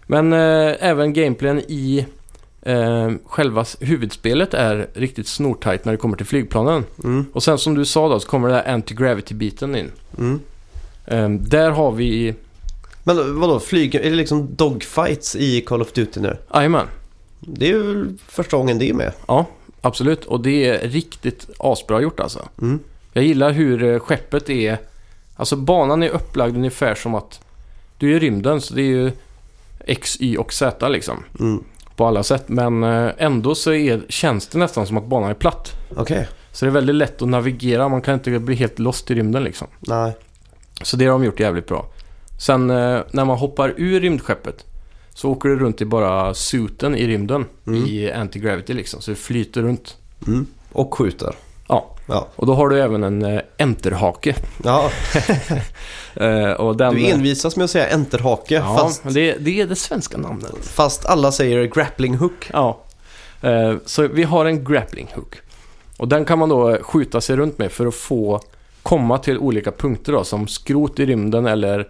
Men 0.06 0.32
eh, 0.32 0.74
även 0.80 1.12
gameplayen 1.12 1.60
i 1.68 2.06
eh, 2.62 3.10
själva 3.26 3.64
huvudspelet 3.80 4.54
är 4.54 4.88
riktigt 4.94 5.28
snortajt 5.28 5.84
när 5.84 5.92
det 5.92 5.96
kommer 5.98 6.16
till 6.16 6.26
flygplanen. 6.26 6.84
Mm. 7.04 7.26
Och 7.32 7.42
sen 7.42 7.58
som 7.58 7.74
du 7.74 7.84
sa 7.84 8.08
då 8.08 8.20
så 8.20 8.28
kommer 8.28 8.48
det 8.48 8.54
där 8.54 8.64
anti-gravity-biten 8.74 9.76
in. 9.76 9.90
Mm. 10.18 10.40
Eh, 11.06 11.28
där 11.48 11.70
har 11.70 11.92
vi... 11.92 12.34
Men 13.08 13.40
vadå, 13.40 13.60
flyg, 13.60 13.94
är 13.94 14.10
det 14.10 14.16
liksom 14.16 14.54
dogfights 14.54 15.36
i 15.36 15.60
Call 15.60 15.82
of 15.82 15.92
Duty 15.92 16.20
nu? 16.20 16.36
Jajamän. 16.54 16.86
Det 17.40 17.66
är 17.66 17.70
ju 17.70 18.16
första 18.26 18.56
gången 18.56 18.78
det 18.78 18.90
är 18.90 18.94
med. 18.94 19.12
Ja, 19.26 19.46
absolut. 19.80 20.24
Och 20.24 20.40
det 20.40 20.68
är 20.68 20.88
riktigt 20.88 21.46
asbra 21.58 22.00
gjort 22.00 22.20
alltså. 22.20 22.48
Mm. 22.60 22.78
Jag 23.12 23.24
gillar 23.24 23.50
hur 23.50 23.84
eh, 23.84 23.98
skeppet 24.00 24.50
är... 24.50 24.78
Alltså 25.36 25.56
banan 25.56 26.02
är 26.02 26.08
upplagd 26.08 26.56
ungefär 26.56 26.94
som 26.94 27.14
att 27.14 27.40
du 27.98 28.12
är 28.12 28.16
i 28.16 28.18
rymden 28.18 28.60
så 28.60 28.74
det 28.74 28.82
är 28.82 28.86
ju 28.86 29.12
X, 29.84 30.16
Y 30.20 30.36
och 30.36 30.52
Z 30.52 30.88
liksom. 30.88 31.24
Mm. 31.40 31.64
På 31.96 32.06
alla 32.06 32.22
sätt. 32.22 32.44
Men 32.46 32.82
eh, 32.84 33.10
ändå 33.18 33.54
så 33.54 33.72
är, 33.72 34.00
känns 34.08 34.46
det 34.46 34.58
nästan 34.58 34.86
som 34.86 34.96
att 34.96 35.06
banan 35.06 35.30
är 35.30 35.34
platt. 35.34 35.72
Okej, 35.96 36.28
Så 36.52 36.64
det 36.64 36.70
är 36.70 36.72
väldigt 36.72 36.96
lätt 36.96 37.22
att 37.22 37.28
navigera. 37.28 37.88
Man 37.88 38.02
kan 38.02 38.14
inte 38.14 38.38
bli 38.38 38.54
helt 38.54 38.78
lost 38.78 39.10
i 39.10 39.14
rymden 39.14 39.44
liksom. 39.44 39.66
nej. 39.80 40.16
Så 40.82 40.96
det 40.96 41.04
har 41.04 41.12
de 41.12 41.24
gjort 41.24 41.40
jävligt 41.40 41.66
bra. 41.66 41.86
Sen 42.38 42.70
eh, 42.70 43.00
när 43.10 43.24
man 43.24 43.38
hoppar 43.38 43.74
ur 43.76 44.00
rymdskeppet 44.00 44.64
så 45.14 45.30
åker 45.30 45.48
du 45.48 45.58
runt 45.58 45.80
i 45.80 45.84
bara 45.84 46.34
suiten 46.34 46.94
i 46.96 47.06
rymden 47.06 47.44
Mm. 47.66 47.84
i 47.84 48.12
anti-gravity 48.12 48.72
liksom. 48.74 49.00
Så 49.00 49.10
det 49.10 49.16
flyter 49.16 49.62
runt. 49.62 49.96
Mm. 50.26 50.46
Och 50.72 50.94
skjuter. 50.94 51.34
Ja, 51.68 51.94
Ja. 52.06 52.26
och 52.36 52.46
då 52.46 52.54
har 52.54 52.68
du 52.68 52.80
även 52.80 53.02
en 53.04 53.22
eh, 53.24 53.40
enterhake. 53.58 54.34
ja. 54.64 54.90
Eh, 56.14 56.50
och 56.52 56.76
den, 56.76 56.94
Du 56.94 57.06
envisas 57.06 57.56
med 57.56 57.64
att 57.64 57.70
säga 57.70 57.88
enterhake 57.94 58.54
Ja, 58.54 58.76
fast, 58.78 59.02
det, 59.14 59.36
det 59.40 59.60
är 59.60 59.66
det 59.66 59.76
svenska 59.76 60.18
namnet. 60.18 60.54
fast 60.62 61.06
alla 61.06 61.32
säger 61.32 61.64
grappling 61.64 62.14
hook. 62.16 62.50
Ja. 62.52 62.80
Eh, 63.42 63.74
så 63.84 64.08
vi 64.08 64.22
har 64.22 64.44
en 64.46 64.64
grappling 64.64 65.08
hook. 65.14 65.34
Och 65.96 66.08
den 66.08 66.24
kan 66.24 66.38
man 66.38 66.48
då 66.48 66.70
eh, 66.70 66.82
skjuta 66.82 67.20
sig 67.20 67.36
runt 67.36 67.58
med 67.58 67.72
för 67.72 67.86
att 67.86 67.94
få 67.94 68.40
komma 68.82 69.18
till 69.18 69.38
olika 69.38 69.72
punkter 69.72 70.12
då, 70.12 70.24
som 70.24 70.48
skrot 70.48 71.00
i 71.00 71.06
rymden 71.06 71.46
eller 71.46 71.88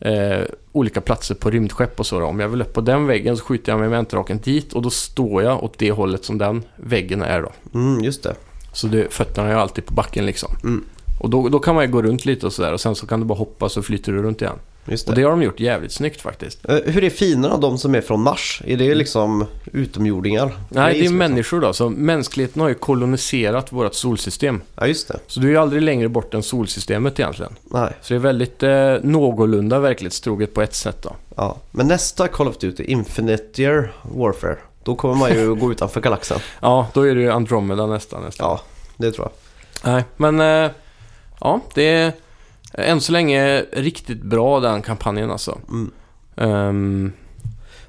eh, 0.00 0.40
olika 0.72 1.00
platser 1.00 1.34
på 1.34 1.50
rymdskepp 1.50 2.00
och 2.00 2.06
så. 2.06 2.20
Då. 2.20 2.26
Om 2.26 2.40
jag 2.40 2.48
vill 2.48 2.62
upp 2.62 2.72
på 2.72 2.80
den 2.80 3.06
väggen 3.06 3.36
så 3.36 3.44
skjuter 3.44 3.72
jag 3.72 3.80
med 3.80 3.90
mentorraken 3.90 4.38
dit 4.38 4.72
och 4.72 4.82
då 4.82 4.90
står 4.90 5.42
jag 5.42 5.64
åt 5.64 5.78
det 5.78 5.90
hållet 5.90 6.24
som 6.24 6.38
den 6.38 6.64
väggen 6.76 7.22
är 7.22 7.42
då. 7.42 7.78
Mm, 7.78 8.04
just 8.04 8.22
det. 8.22 8.34
Så 8.72 8.86
det, 8.86 9.12
fötterna 9.12 9.48
är 9.48 9.54
alltid 9.54 9.86
på 9.86 9.94
backen 9.94 10.26
liksom. 10.26 10.56
Mm. 10.62 10.84
Och 11.20 11.30
då, 11.30 11.48
då 11.48 11.58
kan 11.58 11.74
man 11.74 11.84
ju 11.84 11.90
gå 11.90 12.02
runt 12.02 12.24
lite 12.24 12.46
och 12.46 12.52
sådär 12.52 12.72
och 12.72 12.80
sen 12.80 12.94
så 12.94 13.06
kan 13.06 13.20
du 13.20 13.26
bara 13.26 13.38
hoppa 13.38 13.68
så 13.68 13.82
flyter 13.82 14.12
du 14.12 14.22
runt 14.22 14.42
igen. 14.42 14.58
Just 14.90 15.06
det. 15.06 15.10
Och 15.10 15.16
det 15.16 15.22
har 15.22 15.30
de 15.30 15.42
gjort 15.42 15.60
jävligt 15.60 15.92
snyggt 15.92 16.20
faktiskt. 16.20 16.68
Eh, 16.68 16.76
Hur 16.86 17.04
är 17.04 17.10
finerna 17.10 17.56
de 17.56 17.78
som 17.78 17.94
är 17.94 18.00
från 18.00 18.22
Mars? 18.22 18.62
Är 18.66 18.76
det 18.76 18.94
liksom 18.94 19.46
utomjordingar? 19.72 20.52
Nej, 20.68 20.92
det 20.92 20.98
är 20.98 21.02
Grej, 21.02 21.08
människor 21.12 21.60
då. 21.60 21.72
Så 21.72 21.88
mänskligheten 21.88 22.62
har 22.62 22.68
ju 22.68 22.74
koloniserat 22.74 23.72
vårt 23.72 23.94
solsystem. 23.94 24.60
Ja, 24.74 24.86
just 24.86 25.08
det. 25.08 25.18
Så 25.26 25.40
du 25.40 25.46
är 25.46 25.50
ju 25.50 25.56
aldrig 25.56 25.82
längre 25.82 26.08
bort 26.08 26.34
än 26.34 26.42
solsystemet 26.42 27.20
egentligen. 27.20 27.52
Nej. 27.64 27.92
Så 28.00 28.14
det 28.14 28.18
är 28.18 28.20
väldigt 28.20 28.62
eh, 28.62 28.94
någorlunda 29.02 29.78
verklighetstroget 29.78 30.54
på 30.54 30.62
ett 30.62 30.74
sätt 30.74 31.02
då. 31.02 31.16
Ja. 31.36 31.56
Men 31.70 31.88
nästa 31.88 32.28
Call 32.28 32.48
of 32.48 32.58
Duty, 32.58 32.84
Infinite 32.84 33.88
Warfare, 34.02 34.56
då 34.82 34.94
kommer 34.94 35.14
man 35.14 35.30
ju 35.34 35.54
gå 35.60 35.72
utanför 35.72 36.00
galaxen. 36.00 36.38
Ja, 36.60 36.88
då 36.94 37.02
är 37.02 37.14
det 37.14 37.20
ju 37.20 37.30
Andromeda 37.30 37.86
nästan. 37.86 38.22
nästan. 38.22 38.46
Ja, 38.48 38.60
det 38.96 39.12
tror 39.12 39.28
jag. 39.28 39.92
Nej, 39.92 40.04
men 40.16 40.40
eh, 40.64 40.70
ja, 41.40 41.60
det 41.74 41.82
är 41.82 42.12
än 42.74 43.00
så 43.00 43.12
länge 43.12 43.60
riktigt 43.72 44.22
bra 44.22 44.60
den 44.60 44.82
kampanjen 44.82 45.30
alltså. 45.30 45.58
Mm. 45.68 45.90
Ehm, 46.36 47.12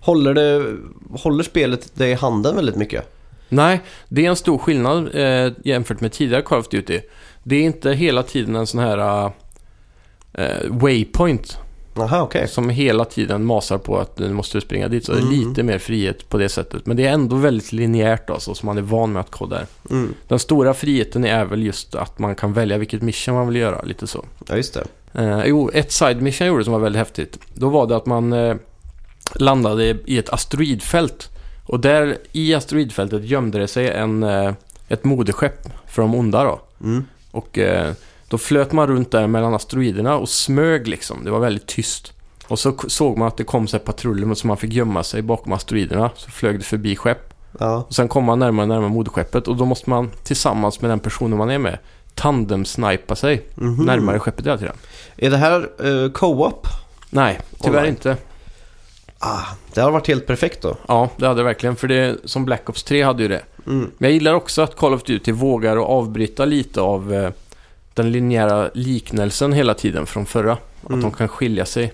Håller, 0.01 0.33
det, 0.33 0.77
håller 1.19 1.43
spelet 1.43 1.95
dig 1.95 2.11
i 2.11 2.13
handen 2.13 2.55
väldigt 2.55 2.75
mycket? 2.75 3.15
nej, 3.49 3.81
det 4.09 4.25
är 4.25 4.29
en 4.29 4.35
stor 4.35 4.57
skillnad 4.57 5.15
eh, 5.15 5.53
jämfört 5.63 6.01
med 6.01 6.11
tidigare 6.11 6.41
Call 6.41 6.59
of 6.59 6.67
Duty. 6.67 7.01
Det 7.43 7.55
är 7.55 7.61
inte 7.61 7.91
hela 7.91 8.23
tiden 8.23 8.55
en 8.55 8.67
sån 8.67 8.79
här 8.79 9.31
eh, 10.33 10.69
waypoint 10.69 11.57
Aha, 12.01 12.21
okej. 12.21 12.47
som 12.47 12.69
hela 12.69 13.05
tiden 13.05 13.45
masar 13.45 13.77
på 13.77 13.97
att 13.99 14.19
nu 14.19 14.33
måste 14.33 14.57
du 14.57 14.61
springa 14.61 14.87
dit. 14.87 15.05
Så 15.05 15.11
det 15.11 15.17
är 15.17 15.21
Mm. 15.21 15.33
lite 15.49 15.63
mer 15.63 15.77
frihet 15.77 16.29
på 16.29 16.37
det 16.37 16.49
sättet. 16.49 16.85
Men 16.85 16.97
det 16.97 17.05
är 17.07 17.11
ändå 17.13 17.35
väldigt 17.35 17.71
linjärt 17.71 18.27
då, 18.27 18.39
så 18.39 18.55
som 18.55 18.65
man 18.67 18.77
är 18.77 18.81
van 18.81 19.11
med 19.11 19.19
att 19.19 19.31
kodda 19.31 19.59
är. 19.59 19.65
Mm. 19.91 20.13
Den 20.27 20.39
stora 20.39 20.73
friheten 20.73 21.25
är 21.25 21.45
väl 21.45 21.63
just 21.63 21.95
att 21.95 22.19
man 22.19 22.35
kan 22.35 22.53
välja 22.53 22.77
vilket 22.77 23.01
mission 23.01 23.35
man 23.35 23.47
vill 23.47 23.55
göra, 23.55 23.81
lite 23.81 24.07
så. 24.07 24.25
Ja, 24.47 24.55
just 24.55 24.73
det. 24.73 24.83
Eh, 25.13 25.41
jo, 25.45 25.69
ett 25.73 25.91
side 25.91 26.21
mission 26.21 26.47
jag 26.47 26.53
gjorde 26.53 26.63
som 26.63 26.73
var 26.73 26.79
väldigt 26.79 26.99
häftigt. 26.99 27.39
Då 27.53 27.69
var 27.69 27.87
det 27.87 27.95
att 27.95 28.05
man 28.05 28.33
eh, 28.33 28.55
landade 29.35 29.97
i 30.05 30.17
ett 30.17 30.29
asteroidfält. 30.29 31.29
Och 31.65 31.79
där 31.79 32.17
i 32.31 32.53
asteroidfältet 32.53 33.23
gömde 33.25 33.59
det 33.59 33.67
sig 33.67 33.89
en, 33.89 34.23
eh, 34.23 34.53
ett 34.87 35.03
moderskepp 35.03 35.69
för 35.87 36.01
de 36.01 36.15
onda 36.15 36.43
då. 36.43 36.59
Mm. 36.83 37.05
Och 37.31 37.57
eh, 37.57 37.91
då 38.29 38.37
flöt 38.37 38.71
man 38.71 38.87
runt 38.87 39.11
där 39.11 39.27
mellan 39.27 39.53
asteroiderna 39.53 40.17
och 40.17 40.29
smög 40.29 40.87
liksom. 40.87 41.23
Det 41.23 41.31
var 41.31 41.39
väldigt 41.39 41.67
tyst. 41.67 42.13
Och 42.47 42.59
så 42.59 42.75
såg 42.87 43.17
man 43.17 43.27
att 43.27 43.37
det 43.37 43.43
kom 43.43 43.67
så 43.67 43.77
här 43.77 43.83
patruller 43.83 44.33
så 44.35 44.47
man 44.47 44.57
fick 44.57 44.73
gömma 44.73 45.03
sig 45.03 45.21
bakom 45.21 45.53
asteroiderna. 45.53 46.09
Så 46.15 46.31
flög 46.31 46.59
det 46.59 46.65
förbi 46.65 46.95
skepp. 46.95 47.33
Ja, 47.59 47.85
Och 47.87 47.95
sen 47.95 48.07
kom 48.07 48.23
man 48.23 48.39
närmare 48.39 48.63
och 48.63 48.67
närmare 48.69 48.89
moderskeppet 48.89 49.47
och 49.47 49.55
då 49.55 49.65
måste 49.65 49.89
man 49.89 50.11
tillsammans 50.23 50.81
med 50.81 50.91
den 50.91 50.99
personen 50.99 51.37
man 51.37 51.49
är 51.49 51.57
med 51.57 51.77
tandem-snipa 52.15 53.15
sig 53.15 53.45
Mhm. 53.55 53.85
närmare 53.85 54.19
skeppet 54.19 54.45
hela 54.45 54.57
tiden. 54.57 54.75
Är 55.17 55.29
det 55.29 55.37
här 55.37 55.85
uh, 55.85 56.11
co-op? 56.11 56.67
Nej, 57.09 57.39
tyvärr 57.61 57.77
Online. 57.79 57.89
inte. 57.89 58.17
Ah, 59.19 59.41
det 59.73 59.81
har 59.81 59.91
varit 59.91 60.07
helt 60.07 60.27
perfekt 60.27 60.61
då. 60.61 60.77
Ja, 60.87 61.09
det 61.17 61.27
hade 61.27 61.39
det 61.39 61.43
verkligen. 61.43 61.75
För 61.75 61.87
det, 61.87 62.17
som 62.25 62.45
Black 62.45 62.69
Ops 62.69 62.83
3 62.83 63.03
hade 63.03 63.23
ju 63.23 63.29
det. 63.29 63.41
Mm. 63.67 63.91
Men 63.97 64.09
jag 64.09 64.11
gillar 64.13 64.33
också 64.33 64.61
att 64.61 64.75
Call 64.75 64.93
of 64.93 65.03
Duty 65.03 65.31
vågar 65.31 65.77
att 65.77 65.83
avbryta 65.87 66.45
lite 66.45 66.81
av 66.81 67.13
eh, 67.13 67.29
den 68.03 68.11
linjära 68.11 68.69
liknelsen 68.73 69.53
hela 69.53 69.73
tiden 69.73 70.05
från 70.05 70.25
förra. 70.25 70.53
Att 70.83 70.89
Mm. 70.89 71.01
de 71.01 71.11
kan 71.11 71.27
skilja 71.27 71.65
sig. 71.65 71.93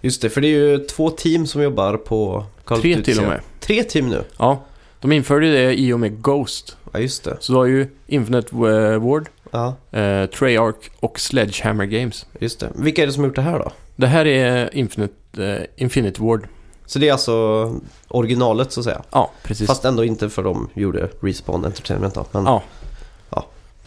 Just 0.00 0.22
det, 0.22 0.30
för 0.30 0.40
det 0.40 0.48
är 0.48 0.58
ju 0.58 0.78
två 0.78 1.10
team 1.10 1.46
som 1.46 1.62
jobbar 1.62 1.96
på 1.96 2.44
Call 2.64 2.80
Tre 2.80 3.02
till 3.02 3.18
och 3.20 3.24
med. 3.28 3.40
Tre 3.60 3.82
team 3.84 4.08
nu? 4.08 4.24
Ja, 4.38 4.60
de 5.00 5.12
införde 5.12 5.52
det 5.52 5.74
i 5.80 5.92
och 5.92 6.00
med 6.00 6.22
Ghost. 6.22 6.76
Ja, 6.92 6.98
just 6.98 7.24
det. 7.24 7.36
Så 7.40 7.52
du 7.52 7.58
har 7.58 7.64
ju 7.66 7.88
Infinite 8.06 8.56
eh, 8.56 8.98
Ward, 9.08 9.28
Ja, 9.50 9.74
eh, 9.98 10.26
Treyarch 10.26 10.90
och 11.00 11.20
Sledgehammer 11.20 11.84
Games. 11.84 12.26
just 12.40 12.60
det. 12.60 12.68
Vilka 12.74 13.02
är 13.02 13.06
det 13.06 13.12
som 13.12 13.22
har 13.22 13.28
gjort 13.28 13.36
det 13.36 13.42
här 13.42 13.58
då? 13.58 13.72
Det 13.96 14.06
här 14.06 14.26
är 14.26 14.74
Infinite, 14.76 15.44
eh, 15.44 15.82
Infinite 15.82 16.22
Ward. 16.22 16.48
Så 16.86 16.98
det 16.98 17.08
är 17.08 17.12
alltså 17.12 17.74
originalet 18.08 18.72
så 18.72 18.80
att 18.80 18.84
säga. 18.84 19.02
Ja, 19.10 19.30
precis. 19.42 19.66
Fast 19.66 19.84
ändå 19.84 20.04
inte 20.04 20.30
för 20.30 20.42
de 20.42 20.68
gjorde 20.74 21.08
Respawn 21.20 21.64
Entertainment 21.64 22.14
då. 22.14 22.24
Men, 22.32 22.44
Ja. 22.44 22.62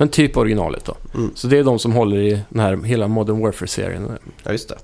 Men 0.01 0.09
typ 0.09 0.37
originalet 0.37 0.85
då. 0.85 0.95
Mm. 1.13 1.31
Så 1.35 1.47
det 1.47 1.57
är 1.57 1.63
de 1.63 1.79
som 1.79 1.91
håller 1.91 2.17
i 2.17 2.41
den 2.49 2.59
här 2.59 2.77
hela 2.83 3.07
Modern 3.07 3.41
Warfare-serien. 3.41 4.17
ja, 4.43 4.51
just 4.51 4.69
det. 4.69 4.77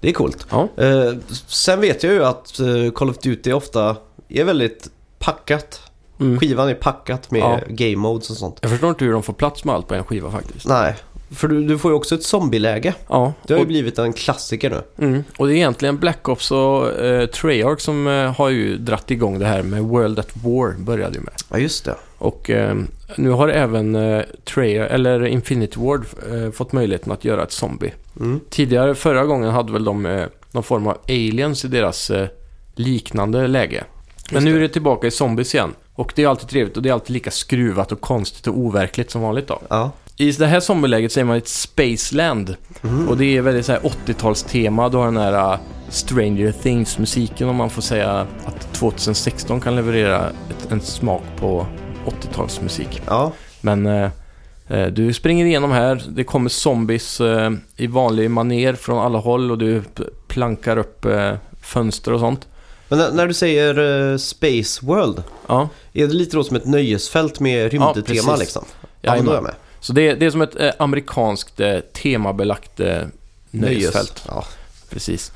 Det 0.00 0.08
är 0.08 0.12
coolt. 0.12 0.46
Ja. 0.50 0.68
Eh, 0.76 1.12
sen 1.46 1.80
vet 1.80 2.02
jag 2.02 2.12
ju 2.12 2.24
att 2.24 2.60
eh, 2.60 2.90
Call 2.94 3.10
of 3.10 3.18
Duty 3.18 3.52
ofta 3.52 3.96
är 4.28 4.44
väldigt 4.44 4.90
packat. 5.18 5.80
Mm. 6.20 6.38
Skivan 6.40 6.68
är 6.68 6.74
packat 6.74 7.30
med 7.30 7.40
Ja. 7.40 7.60
game 7.68 7.96
modes 7.96 8.30
och 8.30 8.36
sånt. 8.36 8.58
Jag 8.60 8.70
förstår 8.70 8.90
inte 8.90 9.04
hur 9.04 9.12
de 9.12 9.22
får 9.22 9.32
plats 9.32 9.64
med 9.64 9.74
allt 9.74 9.88
på 9.88 9.94
en 9.94 10.04
skiva 10.04 10.30
faktiskt. 10.30 10.66
Nej, 10.66 10.96
för 11.34 11.48
du, 11.48 11.64
du 11.64 11.78
får 11.78 11.90
ju 11.90 11.94
också 11.96 12.14
ett 12.14 12.22
zombieläge. 12.22 12.94
Ja, 13.08 13.32
Det 13.46 13.52
har 13.52 13.58
ju 13.58 13.62
och, 13.62 13.68
blivit 13.68 13.98
en 13.98 14.12
klassiker 14.12 14.70
nu. 14.70 15.06
mm, 15.06 15.24
och 15.38 15.46
det 15.46 15.54
är 15.54 15.56
egentligen 15.56 15.98
Black 15.98 16.28
Ops 16.28 16.50
och 16.50 17.00
eh, 17.00 17.26
Treyarch 17.26 17.80
som 17.80 18.06
eh, 18.06 18.34
har 18.34 18.48
ju 18.48 18.76
dratt 18.76 19.10
igång 19.10 19.38
det 19.38 19.46
här 19.46 19.62
med 19.62 19.82
World 19.82 20.18
at 20.18 20.30
War 20.44 20.74
började 20.78 21.14
ju 21.14 21.20
med. 21.20 21.34
Ja, 21.50 21.58
just 21.58 21.84
det. 21.84 21.94
Och 22.18 22.50
eh, 22.50 22.76
nu 23.16 23.30
har 23.30 23.48
även 23.48 23.94
eh, 23.96 24.22
Treyarch, 24.54 24.90
eller 24.92 25.26
Infinity 25.26 25.80
Ward 25.80 26.04
eh, 26.30 26.50
fått 26.50 26.72
möjligheten 26.72 27.12
att 27.12 27.24
göra 27.24 27.42
ett 27.42 27.52
zombie. 27.52 27.92
Mm. 28.20 28.40
Tidigare, 28.50 28.94
förra 28.94 29.24
gången, 29.24 29.50
hade 29.50 29.72
väl 29.72 29.84
de 29.84 30.06
eh, 30.06 30.26
någon 30.52 30.62
form 30.62 30.86
av 30.86 30.98
aliens 31.08 31.64
i 31.64 31.68
deras 31.68 32.10
eh, 32.10 32.28
liknande 32.74 33.46
läge. 33.46 33.84
Men 34.32 34.44
nu 34.44 34.52
det. 34.52 34.58
är 34.58 34.60
det 34.60 34.68
tillbaka 34.68 35.06
i 35.06 35.10
zombies 35.10 35.54
igen. 35.54 35.74
Och 35.94 36.12
det 36.16 36.22
är 36.22 36.28
alltid 36.28 36.48
trevligt 36.48 36.76
och 36.76 36.82
det 36.82 36.88
är 36.88 36.92
alltid 36.92 37.10
lika 37.10 37.30
skruvat 37.30 37.92
och 37.92 38.00
konstigt 38.00 38.46
och 38.46 38.58
overkligt 38.58 39.10
som 39.10 39.22
vanligt 39.22 39.46
då. 39.48 39.60
Ja. 39.68 39.90
I 40.20 40.32
det 40.32 40.46
här 40.46 40.60
zombieläget 40.60 41.12
så 41.12 41.20
är 41.20 41.24
man 41.24 41.36
i 41.36 41.38
ett 41.38 41.48
Spaceland. 41.48 42.56
Mhm. 42.80 43.08
Och 43.08 43.16
det 43.16 43.36
är 43.36 43.42
väldigt 43.42 43.66
så 43.66 43.72
här 43.72 43.80
80-talstema. 43.80 44.90
Du 44.90 44.96
har 44.96 45.04
den 45.04 45.16
här 45.16 45.52
uh, 45.52 45.60
Stranger 45.88 46.52
Things-musiken 46.52 47.48
om 47.48 47.56
man 47.56 47.70
får 47.70 47.82
säga 47.82 48.26
att 48.44 48.72
2016 48.72 49.60
kan 49.60 49.76
leverera 49.76 50.30
ett, 50.50 50.72
en 50.72 50.80
smak 50.80 51.22
på 51.38 51.66
80-talsmusik. 52.06 53.00
Ja, 53.06 53.32
Men 53.60 53.86
eh, 53.86 54.86
du 54.92 55.12
springer 55.12 55.46
igenom 55.46 55.70
här, 55.70 56.02
det 56.08 56.24
kommer 56.24 56.50
zombies 56.50 57.20
eh, 57.20 57.50
i 57.76 57.86
vanlig 57.86 58.30
maner 58.30 58.74
från 58.74 58.98
alla 58.98 59.18
håll 59.18 59.50
och 59.50 59.58
du 59.58 59.82
plankar 60.28 60.76
upp 60.76 61.04
eh, 61.04 61.32
fönster 61.62 62.12
och 62.12 62.20
sånt. 62.20 62.46
men 62.88 63.16
när, 63.16 63.26
du 63.26 63.34
säger 63.34 64.18
Space 64.18 64.86
World, 64.86 65.22
Ja, 65.46 65.68
är 65.92 66.06
det 66.06 66.14
lite 66.14 66.36
då 66.36 66.44
som 66.44 66.56
ett 66.56 66.66
nöjesfält 66.66 67.40
med 67.40 67.64
Ja, 67.64 67.68
rymdtema 67.68 68.02
precis. 68.02 68.38
liksom? 68.38 68.64
Ja, 69.00 69.14
men 69.16 69.24
då 69.24 69.30
är 69.30 69.34
jag 69.34 69.42
med. 69.42 69.54
Så 69.80 69.92
det, 69.92 70.14
det 70.14 70.26
är 70.26 70.30
som 70.30 70.42
ett 70.42 70.60
eh, 70.60 70.70
amerikanskt 70.78 71.60
eh, 71.60 71.78
temabelagt 71.80 72.80
eh, 72.80 73.02
nöjesfält. 73.50 74.24
Ja. 74.28 74.44
Precis. 74.90 75.32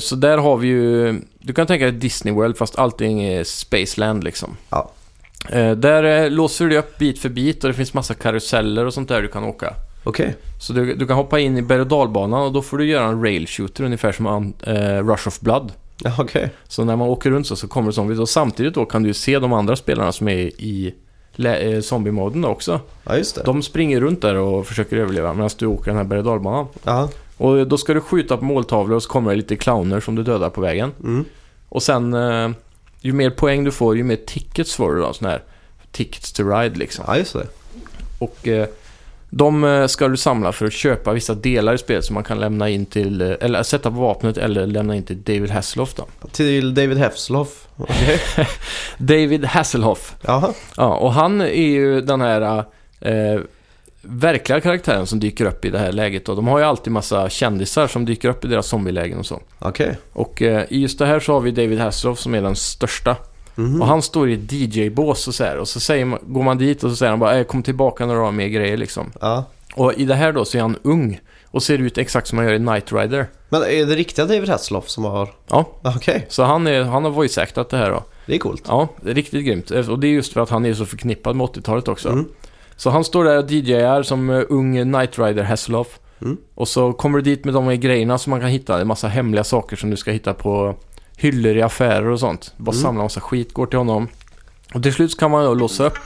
Så 0.00 0.16
där 0.16 0.38
har 0.38 0.56
vi 0.56 0.68
ju, 0.68 1.14
du 1.38 1.52
kan 1.52 1.66
tänka 1.66 1.84
dig 1.84 1.94
Disney 1.94 2.34
World 2.34 2.56
fast 2.56 2.78
allting 2.78 3.22
är 3.22 3.44
Spaceland 3.44 4.24
liksom. 4.24 4.56
Ja. 4.70 4.90
Där 5.76 6.30
låser 6.30 6.66
du 6.66 6.78
upp 6.78 6.98
bit 6.98 7.18
för 7.18 7.28
bit 7.28 7.64
och 7.64 7.70
det 7.70 7.74
finns 7.74 7.94
massa 7.94 8.14
karuseller 8.14 8.84
och 8.84 8.94
sånt 8.94 9.08
där 9.08 9.22
du 9.22 9.28
kan 9.28 9.44
åka. 9.44 9.74
Okej. 10.04 10.36
Så 10.60 10.72
du, 10.72 10.94
du 10.94 11.06
kan 11.06 11.16
hoppa 11.16 11.38
in 11.38 11.56
i 11.56 11.62
berg 11.62 11.80
och 11.80 11.86
dalbanan 11.86 12.42
och 12.42 12.52
då 12.52 12.62
får 12.62 12.78
du 12.78 12.84
göra 12.84 13.04
en 13.04 13.22
rail 13.22 13.46
shooter 13.46 13.84
ungefär 13.84 14.12
som 14.12 14.54
eh, 14.62 15.06
Rush 15.06 15.28
of 15.28 15.40
Blood. 15.40 15.72
Okej. 16.18 16.50
Så 16.68 16.84
när 16.84 16.96
man 16.96 17.08
åker 17.08 17.30
runt 17.30 17.46
så, 17.46 17.56
så 17.56 17.68
kommer 17.68 17.88
det 17.88 17.92
zombies 17.92 18.20
och 18.20 18.28
samtidigt 18.28 18.74
då 18.74 18.84
kan 18.84 19.02
du 19.02 19.08
ju 19.08 19.14
se 19.14 19.38
de 19.38 19.52
andra 19.52 19.76
spelarna 19.76 20.12
som 20.12 20.28
är 20.28 20.38
i 20.38 20.94
zombie-moden 21.82 22.42
då 22.42 22.48
också. 22.48 22.80
Ja, 23.04 23.16
just 23.16 23.34
det. 23.34 23.42
De 23.44 23.62
springer 23.62 24.00
runt 24.00 24.22
där 24.22 24.34
och 24.34 24.66
försöker 24.66 24.96
överleva 24.96 25.32
medan 25.32 25.50
du 25.58 25.66
åker 25.66 25.86
den 25.86 25.96
här 25.96 26.04
berg 26.04 26.20
och. 26.20 26.74
Ja. 26.82 27.08
Och 27.36 27.66
då 27.66 27.78
ska 27.78 27.94
du 27.94 28.00
skjuta 28.00 28.36
på 28.36 28.44
måltavlor 28.44 28.96
och 28.96 29.02
så 29.02 29.08
kommer 29.08 29.30
det 29.30 29.36
lite 29.36 29.56
clowner 29.56 30.00
som 30.00 30.14
du 30.14 30.22
dödar 30.22 30.50
på 30.50 30.60
vägen. 30.60 30.92
Mm. 31.04 31.24
Och 31.68 31.82
sen, 31.82 32.14
eh, 32.14 32.50
ju 33.00 33.12
mer 33.12 33.30
poäng 33.30 33.64
du 33.64 33.70
får, 33.70 33.96
ju 33.96 34.02
mer 34.02 34.18
tickets 34.26 34.74
får 34.74 34.94
du 34.94 35.00
då. 35.00 35.12
Sån 35.12 35.28
här 35.28 35.42
tickets 35.90 36.32
to 36.32 36.42
ride 36.42 36.78
liksom. 36.78 37.04
ja, 37.08 37.16
just 37.16 37.32
det. 37.32 37.46
Och 38.18 38.48
eh, 38.48 38.68
De 39.30 39.64
eh, 39.64 39.86
ska 39.86 40.08
du 40.08 40.16
samla 40.16 40.52
för 40.52 40.66
att 40.66 40.72
köpa 40.72 41.12
vissa 41.12 41.34
delar 41.34 41.74
i 41.74 41.78
spelet 41.78 42.04
som 42.04 42.14
man 42.14 42.24
kan 42.24 42.40
lämna 42.40 42.68
in 42.68 42.86
till, 42.86 43.20
eh, 43.20 43.32
eller 43.40 43.62
sätta 43.62 43.90
på 43.90 43.96
vapnet 43.96 44.36
eller 44.36 44.66
lämna 44.66 44.96
in 44.96 45.02
till 45.02 45.22
David 45.22 45.50
Hasselhoff 45.50 45.94
då. 45.94 46.06
Till 46.32 46.74
David 46.74 46.98
Hefsloff. 46.98 47.68
Okej. 47.76 48.20
David 48.98 49.44
Hasselhoff. 49.44 50.14
Jaha. 50.22 50.52
Ja, 50.76 50.94
och 50.96 51.12
han 51.12 51.40
är 51.40 51.68
ju 51.68 52.00
den 52.00 52.20
här 52.20 52.64
eh, 53.00 53.40
verkliga 54.02 54.60
karaktären 54.60 55.06
som 55.06 55.20
dyker 55.20 55.44
upp 55.44 55.64
i 55.64 55.70
det 55.70 55.78
här 55.78 55.92
läget 55.92 56.26
då. 56.26 56.34
De 56.34 56.46
har 56.46 56.58
ju 56.58 56.64
alltid 56.64 56.92
massa 56.92 57.28
kändisar 57.28 57.86
som 57.86 58.04
dyker 58.04 58.28
upp 58.28 58.44
i 58.44 58.48
deras 58.48 58.66
zombielägen 58.66 59.18
och 59.18 59.26
så. 59.26 59.40
Okej. 59.58 59.98
Och 60.12 60.42
eh, 60.42 60.64
i 60.68 60.80
just 60.80 60.98
det 60.98 61.06
här 61.06 61.20
så 61.20 61.32
har 61.32 61.40
vi 61.40 61.50
David 61.50 61.78
Hasselhoff 61.78 62.18
som 62.18 62.34
är 62.34 62.42
den 62.42 62.56
största. 62.56 63.16
Mhm. 63.58 63.80
Och 63.82 63.86
han 63.88 64.02
står 64.02 64.30
i 64.30 64.34
ett 64.34 64.52
DJ-bås 64.52 65.28
och 65.28 65.34
så 65.34 65.44
här. 65.44 65.56
Och 65.58 65.68
så 65.68 65.80
säger 65.80 66.04
man, 66.04 66.18
går 66.22 66.42
man 66.42 66.58
dit 66.58 66.84
och 66.84 66.90
så 66.90 66.96
säger 66.96 67.10
han 67.10 67.18
bara 67.18 67.38
"Eh, 67.38 67.44
kom 67.44 67.62
tillbaka 67.62 68.06
när 68.06 68.14
du 68.14 68.20
har 68.20 68.32
mer 68.32 68.48
grejer 68.48 68.76
liksom. 68.76 69.12
Ja. 69.20 69.44
Och 69.74 69.92
i 69.94 70.04
det 70.04 70.14
här 70.14 70.32
då 70.32 70.44
så 70.44 70.58
är 70.58 70.62
han 70.62 70.76
ung. 70.82 71.20
Och 71.50 71.62
ser 71.62 71.78
ut 71.78 71.98
exakt 71.98 72.26
som 72.28 72.38
han 72.38 72.46
gör 72.46 72.54
i 72.54 72.58
Knight 72.58 72.92
Rider. 72.92 73.26
Men 73.48 73.62
är 73.62 73.86
det 73.86 73.94
riktiga 73.94 74.24
David 74.26 74.48
Hasselhoff 74.48 74.88
som 74.88 75.04
har... 75.04 75.28
Ja, 75.50 75.64
Okej, 75.96 76.26
så 76.28 76.42
han, 76.42 76.66
är, 76.66 76.82
han 76.82 77.04
har 77.04 77.10
voice-actat 77.10 77.70
det 77.70 77.76
här 77.76 77.90
då. 77.90 78.04
det 78.26 78.34
är 78.34 78.38
coolt. 78.38 78.62
Ja, 78.68 78.88
det 79.02 79.10
är 79.10 79.14
riktigt 79.14 79.46
grymt. 79.46 79.70
Och 79.70 79.98
det 79.98 80.06
är 80.06 80.10
just 80.10 80.32
för 80.32 80.40
att 80.40 80.50
han 80.50 80.66
är 80.66 80.74
så 80.74 80.86
förknippad 80.86 81.36
med 81.36 81.46
80-talet 81.46 81.88
också. 81.88 82.08
Mm. 82.08 82.28
Så 82.76 82.90
han 82.90 83.04
står 83.04 83.24
där 83.24 83.38
och 83.38 83.50
DJar 83.50 84.02
som 84.02 84.30
uh, 84.30 84.44
ung 84.48 84.82
Knight 84.92 85.18
Rider 85.18 85.42
Hasselhoff. 85.42 85.98
Mm. 86.22 86.36
Och 86.54 86.68
så 86.68 86.92
kommer 86.92 87.18
du 87.18 87.22
dit 87.24 87.44
med 87.44 87.54
de 87.54 87.64
här 87.64 87.74
grejerna 87.74 88.18
som 88.18 88.30
man 88.30 88.40
kan 88.40 88.48
hitta. 88.48 88.80
En 88.80 88.86
massa 88.86 89.08
hemliga 89.08 89.44
saker 89.44 89.76
som 89.76 89.90
du 89.90 89.96
ska 89.96 90.10
hitta 90.10 90.34
på 90.34 90.74
hyllor 91.18 91.56
i 91.56 91.62
affärer 91.62 92.06
och 92.06 92.20
sånt. 92.20 92.52
Bara 92.56 92.72
Mm. 92.72 92.82
samla 92.82 93.02
massa 93.02 93.20
skit, 93.20 93.52
går 93.52 93.66
till 93.66 93.78
honom. 93.78 94.08
Och 94.74 94.82
till 94.82 94.94
slut 94.94 95.18
kan 95.18 95.30
man 95.30 95.44
då 95.44 95.54
låsa 95.54 95.84
upp 95.86 95.98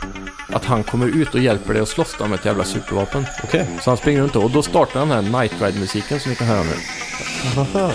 att 0.49 0.65
han 0.65 0.83
kommer 0.83 1.07
ut 1.07 1.35
och 1.35 1.41
hjälper 1.41 1.73
dig 1.73 1.83
att 1.83 1.89
slåss 1.89 2.21
med 2.21 2.33
ett 2.33 2.45
jävla 2.45 2.65
supervapen. 2.65 3.27
Okej. 3.45 3.67
Så 3.81 3.91
han 3.91 3.97
springer 3.97 4.21
runt 4.23 4.33
då, 4.33 4.43
och 4.43 4.51
då 4.51 4.63
startar 4.63 5.01
den 5.01 5.11
här 5.11 5.23
Knight 5.23 5.63
Ride-musiken 5.63 6.21
som 6.21 6.31
ni 6.31 6.37
kan 6.37 6.47
höra 6.47 6.63
nu. 6.63 6.75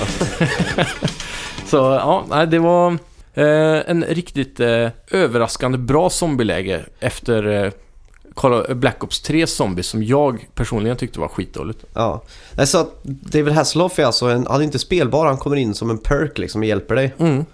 Så 1.66 1.78
ja, 1.78 2.26
nej, 2.30 2.48
det 2.48 2.60
var 2.60 2.92
eh, 3.34 3.90
en 3.90 4.06
riktigt 4.10 4.60
eh, 4.60 4.88
överraskande 5.12 5.78
bra 5.78 6.10
zombieläge 6.10 6.86
efter 7.00 7.64
eh, 7.66 7.72
Black 8.76 9.04
Ops 9.04 9.22
3 9.22 9.48
Zombies 9.48 9.88
som 9.88 10.04
jag 10.04 10.48
personligen 10.56 10.98
tyckte 10.98 11.20
var 11.20 11.28
skitdåligt. 11.28 11.86
Ja. 11.94 12.22
Så 12.66 12.78
att 12.78 13.04
David 13.04 13.54
Hasselhoff 13.54 14.00
är 14.00 14.06
alltså 14.06 14.26
en... 14.26 14.48
Han 14.50 14.62
är 14.62 14.66
inte 14.66 14.80
spelbar, 14.80 15.26
han 15.26 15.38
kommer 15.38 15.56
in 15.56 15.74
som 15.74 15.90
en 15.90 15.98
perk 15.98 16.38
liksom 16.38 16.62
och 16.62 16.68
hjälper 16.68 16.96
dig. 16.96 17.14
Mm. 17.20 17.46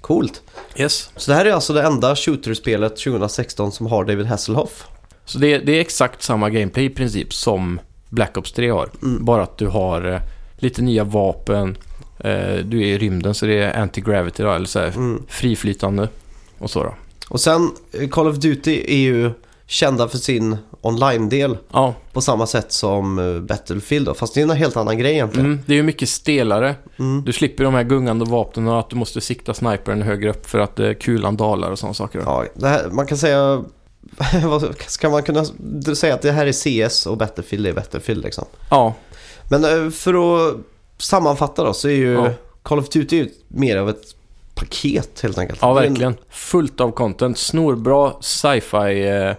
Coolt. 0.00 0.42
Yes. 0.76 1.10
Så 1.16 1.30
det 1.30 1.34
här 1.36 1.44
är 1.44 1.52
alltså 1.52 1.72
det 1.72 1.82
enda 1.82 2.16
shooterspelet 2.16 2.96
2016 2.96 3.72
som 3.72 3.86
har 3.86 4.04
David 4.04 4.26
Hasselhoff. 4.26 4.86
Så 5.24 5.38
det, 5.38 5.58
det 5.58 5.72
är 5.72 5.80
exakt 5.80 6.22
samma 6.22 6.50
gameplay 6.50 6.84
i 6.84 6.90
princip 6.90 7.34
som 7.34 7.80
Black 8.08 8.36
Ops 8.36 8.52
3 8.52 8.70
har. 8.70 8.88
Mm. 9.02 9.24
Bara 9.24 9.42
att 9.42 9.58
du 9.58 9.66
har 9.66 10.12
eh, 10.12 10.20
lite 10.56 10.82
nya 10.82 11.04
vapen, 11.04 11.76
eh, 12.18 12.56
du 12.64 12.78
är 12.80 12.86
i 12.86 12.98
rymden 12.98 13.34
så 13.34 13.46
det 13.46 13.58
är 13.58 13.86
anti-gravity 13.86 14.42
då, 14.42 14.52
eller 14.52 14.66
så 14.66 14.78
här, 14.78 14.88
Mm. 14.88 15.22
friflytande 15.28 16.08
och 16.58 16.70
så 16.70 16.82
då. 16.82 16.94
Och 17.28 17.40
sen, 17.40 17.70
eh, 17.92 18.08
Call 18.08 18.26
of 18.28 18.36
Duty 18.36 18.84
är 18.88 18.98
ju 18.98 19.30
kända 19.70 20.08
för 20.08 20.18
sin 20.18 20.56
online-del 20.80 21.58
Ja, 21.72 21.94
på 22.12 22.20
samma 22.20 22.46
sätt 22.46 22.72
som 22.72 23.18
eh, 23.18 23.40
Battlefield 23.40 24.06
då. 24.06 24.14
Fast 24.14 24.34
det 24.34 24.40
är 24.40 24.42
en 24.42 24.50
helt 24.50 24.76
annan 24.76 24.98
grej 24.98 25.12
egentligen. 25.12 25.46
mm, 25.46 25.60
det 25.66 25.72
är 25.72 25.76
ju 25.76 25.82
mycket 25.82 26.08
stelare. 26.08 26.74
Mm. 26.98 27.24
Du 27.24 27.32
slipper 27.32 27.64
de 27.64 27.74
här 27.74 27.82
gungande 27.82 28.24
vapnen 28.24 28.68
och 28.68 28.78
att 28.80 28.90
du 28.90 28.96
måste 28.96 29.20
sikta 29.20 29.54
snipern 29.54 30.02
högre 30.02 30.30
upp 30.30 30.46
för 30.46 30.58
att 30.58 30.80
eh, 30.80 30.92
kulan 30.92 31.36
dalar 31.36 31.70
och 31.70 31.78
sådana 31.78 31.94
saker. 31.94 32.22
Ja, 32.26 32.44
här, 32.62 32.88
man 32.90 33.06
kan 33.06 33.18
säga... 33.18 33.64
ska 34.86 35.10
man 35.10 35.22
kunna 35.22 35.44
säga 35.96 36.14
att 36.14 36.22
det 36.22 36.32
här 36.32 36.46
är 36.46 36.88
CS 36.88 37.06
och 37.06 37.16
Battlefield 37.16 37.66
är 37.66 37.72
Battlefield 37.72 38.24
liksom. 38.24 38.44
Ja, 38.70 38.94
Men 39.50 39.64
eh, 39.64 39.90
för 39.90 40.14
att 40.48 40.56
sammanfatta 40.98 41.64
då 41.64 41.72
så 41.74 41.88
är 41.88 41.92
ju 41.92 42.12
Ja. 42.12 42.30
Call 42.62 42.78
of 42.78 42.88
Duty 42.88 43.28
mer 43.48 43.76
av 43.76 43.88
ett 43.88 44.04
paket 44.54 45.20
helt 45.22 45.38
enkelt. 45.38 45.58
ja 45.62 45.72
verkligen. 45.72 46.16
Fullt 46.30 46.80
av 46.80 46.90
content. 46.90 47.38
Snorbra 47.38 48.12
sci-fi. 48.20 49.34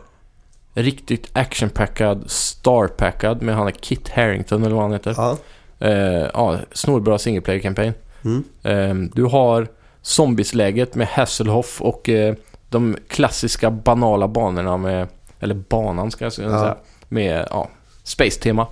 Riktigt 0.83 1.29
actionpackad, 1.33 2.23
starpackad 2.31 3.41
med 3.41 3.55
han 3.55 3.67
är 3.67 3.71
Kit 3.71 4.09
Harington 4.09 4.63
eller 4.63 4.75
vad 4.75 4.83
han 4.83 4.91
heter. 4.93 5.13
Ja. 5.17 5.37
Eh, 5.79 6.27
ja, 6.33 6.57
snorbra 6.71 7.17
single 7.19 7.41
player 7.41 7.59
campaign. 7.61 7.93
Mm. 8.25 8.43
Eh, 8.63 9.09
du 9.15 9.23
har 9.25 9.67
zombiesläget 10.01 10.95
med 10.95 11.07
Hasselhoff 11.07 11.81
och 11.81 12.09
eh, 12.09 12.35
de 12.69 12.97
klassiska 13.07 13.71
banala 13.71 14.27
banorna 14.27 14.77
med, 14.77 15.07
eller 15.39 15.55
banan 15.55 16.11
ska 16.11 16.25
jag 16.25 16.33
säga, 16.33 16.49
Ja. 16.49 16.77
med 17.09 17.47
ja, 17.49 17.69
space-tema. 18.03 18.67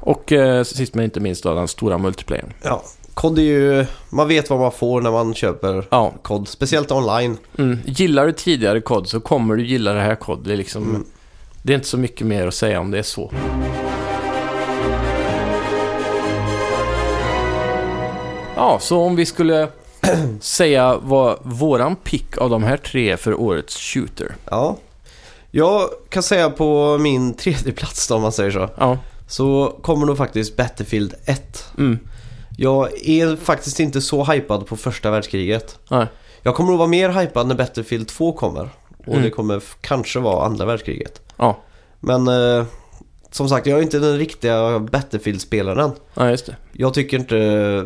Och 0.00 0.32
eh, 0.32 0.62
sist 0.64 0.94
men 0.94 1.04
inte 1.04 1.20
minst 1.20 1.42
då 1.42 1.54
den 1.54 1.68
stora 1.68 1.98
multiplayern. 1.98 2.52
ja. 2.62 2.82
COD 3.14 3.38
är 3.38 3.42
ju... 3.42 3.86
Man 4.10 4.28
vet 4.28 4.50
vad 4.50 4.58
man 4.60 4.72
får 4.72 5.00
när 5.00 5.10
man 5.10 5.34
köper 5.34 5.86
Ja, 5.90 6.12
COD. 6.22 6.48
Speciellt 6.48 6.92
online. 6.92 7.36
mm. 7.58 7.78
gillar 7.84 8.26
du 8.26 8.32
tidigare 8.32 8.80
kod 8.80 9.08
så 9.08 9.20
kommer 9.20 9.56
du 9.56 9.66
gilla 9.66 9.92
det 9.92 10.00
här 10.00 10.14
kod. 10.14 10.44
Det 10.44 10.52
är 10.52 10.56
liksom, 10.56 10.82
Mm. 10.82 11.04
Det 11.62 11.72
är 11.72 11.74
inte 11.74 11.88
så 11.88 11.98
mycket 11.98 12.26
mer 12.26 12.46
att 12.46 12.54
säga 12.54 12.80
om 12.80 12.90
det 12.90 12.98
är 12.98 13.02
så. 13.02 13.30
Ja, 18.56 18.78
så 18.80 19.00
om 19.00 19.16
vi 19.16 19.26
skulle 19.26 19.68
säga 20.40 20.98
vad 21.02 21.38
våran 21.42 21.96
pick 21.96 22.38
av 22.38 22.50
de 22.50 22.62
här 22.62 22.76
tre 22.76 23.10
är 23.10 23.16
för 23.16 23.40
årets 23.40 23.76
shooter. 23.76 24.34
Ja. 24.50 24.76
Jag 25.50 25.88
kan 26.08 26.22
säga 26.22 26.50
på 26.50 26.98
min 26.98 27.34
tredje 27.34 27.72
plats 27.72 28.08
då 28.08 28.14
om 28.14 28.22
man 28.22 28.32
säger 28.32 28.50
så. 28.50 28.68
Ja, 28.76 28.98
Så 29.26 29.78
kommer 29.82 30.06
nog 30.06 30.16
faktiskt 30.16 30.56
Battlefield 30.56 31.14
1. 31.24 31.64
mm. 31.78 31.98
Jag 32.56 33.08
är 33.08 33.36
faktiskt 33.36 33.80
inte 33.80 34.00
så 34.00 34.24
hypad 34.24 34.66
på 34.66 34.76
första 34.76 35.10
världskriget. 35.10 35.78
Nej. 35.90 36.06
Jag 36.42 36.54
kommer 36.54 36.70
nog 36.70 36.78
vara 36.78 36.88
mer 36.88 37.08
hypad 37.08 37.46
när 37.46 37.54
Battlefield 37.54 38.08
2 38.08 38.32
kommer. 38.32 38.68
Och 38.98 39.08
Mm. 39.08 39.22
det 39.22 39.30
kommer 39.30 39.62
kanske 39.80 40.18
vara 40.20 40.46
andra 40.46 40.64
världskriget. 40.64 41.20
Ja, 41.42 41.58
Men 42.00 42.28
eh, 42.28 42.64
som 43.30 43.48
sagt, 43.48 43.66
jag 43.66 43.78
är 43.78 43.82
inte 43.82 43.98
den 43.98 44.18
riktiga 44.18 44.78
Battlefield-spelaren. 44.78 45.90
ja 46.14 46.30
just 46.30 46.46
det. 46.46 46.56
Jag 46.72 46.94
tycker 46.94 47.16
inte 47.18 47.84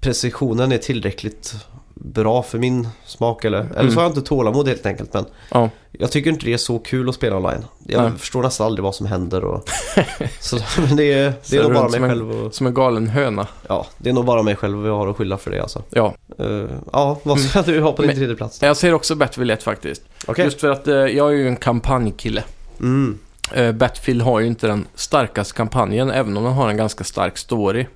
precisionen 0.00 0.72
är 0.72 0.78
tillräckligt 0.78 1.54
bra 1.94 2.42
för 2.42 2.58
min 2.58 2.88
smak. 3.06 3.44
Eller, 3.44 3.58
eller 3.60 3.80
Mm. 3.80 3.90
så 3.92 3.98
har 3.98 4.02
jag 4.04 4.10
inte 4.10 4.22
tålamod 4.22 4.68
helt 4.68 4.86
enkelt. 4.86 5.12
Men 5.14 5.24
Ja, 5.50 5.70
jag 5.92 6.10
tycker 6.10 6.30
inte 6.30 6.44
det 6.46 6.52
är 6.52 6.56
så 6.56 6.78
kul 6.78 7.08
att 7.08 7.14
spela 7.14 7.36
online. 7.36 7.64
Jag 7.86 8.02
Nej. 8.02 8.12
förstår 8.18 8.42
nästan 8.42 8.66
aldrig 8.66 8.82
vad 8.82 8.94
som 8.94 9.06
händer. 9.06 9.44
Och, 9.44 9.68
så 10.40 10.58
men 10.88 10.96
det 10.96 11.12
är, 11.12 11.32
det 11.50 11.56
är 11.56 11.62
nog 11.62 11.72
bara 11.74 11.88
mig 11.88 12.00
en- 12.00 12.08
själv. 12.08 12.30
Och, 12.30 12.54
som 12.54 12.66
en 12.66 12.74
galen 12.74 13.06
höna. 13.08 13.46
ja, 13.68 13.86
det 13.98 14.08
är 14.10 14.12
nog 14.14 14.24
bara 14.24 14.42
mig 14.42 14.56
själv 14.56 14.86
jag 14.86 14.96
har 14.96 15.08
att 15.08 15.16
skylla 15.16 15.38
för 15.38 15.50
det 15.50 15.60
alltså. 15.62 15.82
Ja, 15.90 16.14
Eh, 16.38 16.64
ja, 16.92 17.18
vad 17.22 17.40
ska 17.40 17.62
du 17.62 17.80
ha 17.80 17.92
på 17.92 18.02
din 18.02 18.16
tredje 18.16 18.36
plats? 18.36 18.62
jag 18.62 18.76
ser 18.76 18.94
också 18.94 19.14
Battlefield 19.14 19.50
1 19.50 19.62
faktiskt. 19.62 20.02
Okej. 20.26 20.44
Just 20.44 20.60
för 20.60 20.68
att 20.70 20.88
eh, 20.88 20.94
jag 20.94 21.28
är 21.32 21.36
ju 21.36 21.48
en 21.48 21.56
kampanjkille. 21.56 22.44
Mm. 22.80 23.18
Eh, 23.52 23.72
Battlefield 23.72 24.22
har 24.22 24.40
ju 24.40 24.46
inte 24.46 24.66
den 24.66 24.86
starkaste 24.94 25.54
kampanjen, 25.54 26.10
även 26.10 26.36
om 26.36 26.44
den 26.44 26.52
har 26.52 26.68
en 26.68 26.76
ganska 26.76 27.04
stark 27.04 27.38
story. 27.38 27.86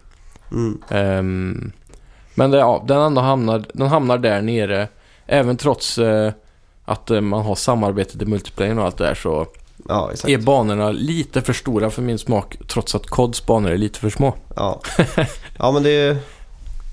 Mm. 0.51 0.83
Ehm, 0.89 1.72
men 2.35 2.51
det, 2.51 2.59
ja, 2.59 2.85
den 2.89 3.01
ändå 3.01 3.20
hamnar, 3.20 3.64
den 3.72 3.87
hamnar 3.87 4.18
där 4.18 4.43
nere. 4.43 4.89
Även 5.26 5.57
trots 5.57 5.99
eh, 5.99 6.33
att 6.85 7.11
eh, 7.11 7.20
man 7.20 7.43
har 7.43 7.55
samarbetet 7.55 8.22
i 8.22 8.26
multiplayer 8.26 8.79
och 8.79 8.85
allt 8.85 8.99
det 8.99 9.05
där 9.05 9.14
så 9.14 9.47
Ja, 9.89 10.12
är 10.26 10.39
banorna 10.39 10.91
lite 10.91 11.43
för 11.43 11.53
stora 11.53 11.91
för 11.91 12.03
min 12.03 12.18
smak. 12.18 12.57
Trots 12.68 12.95
att 12.95 13.07
CODs 13.07 13.47
banor 13.47 13.70
är 13.70 13.79
lite 13.79 13.99
för 13.99 14.11
små. 14.11 14.35
Ja, 14.57 14.81
ja 15.59 15.72
men 15.72 15.83
det 15.83 15.91
är, 15.91 16.16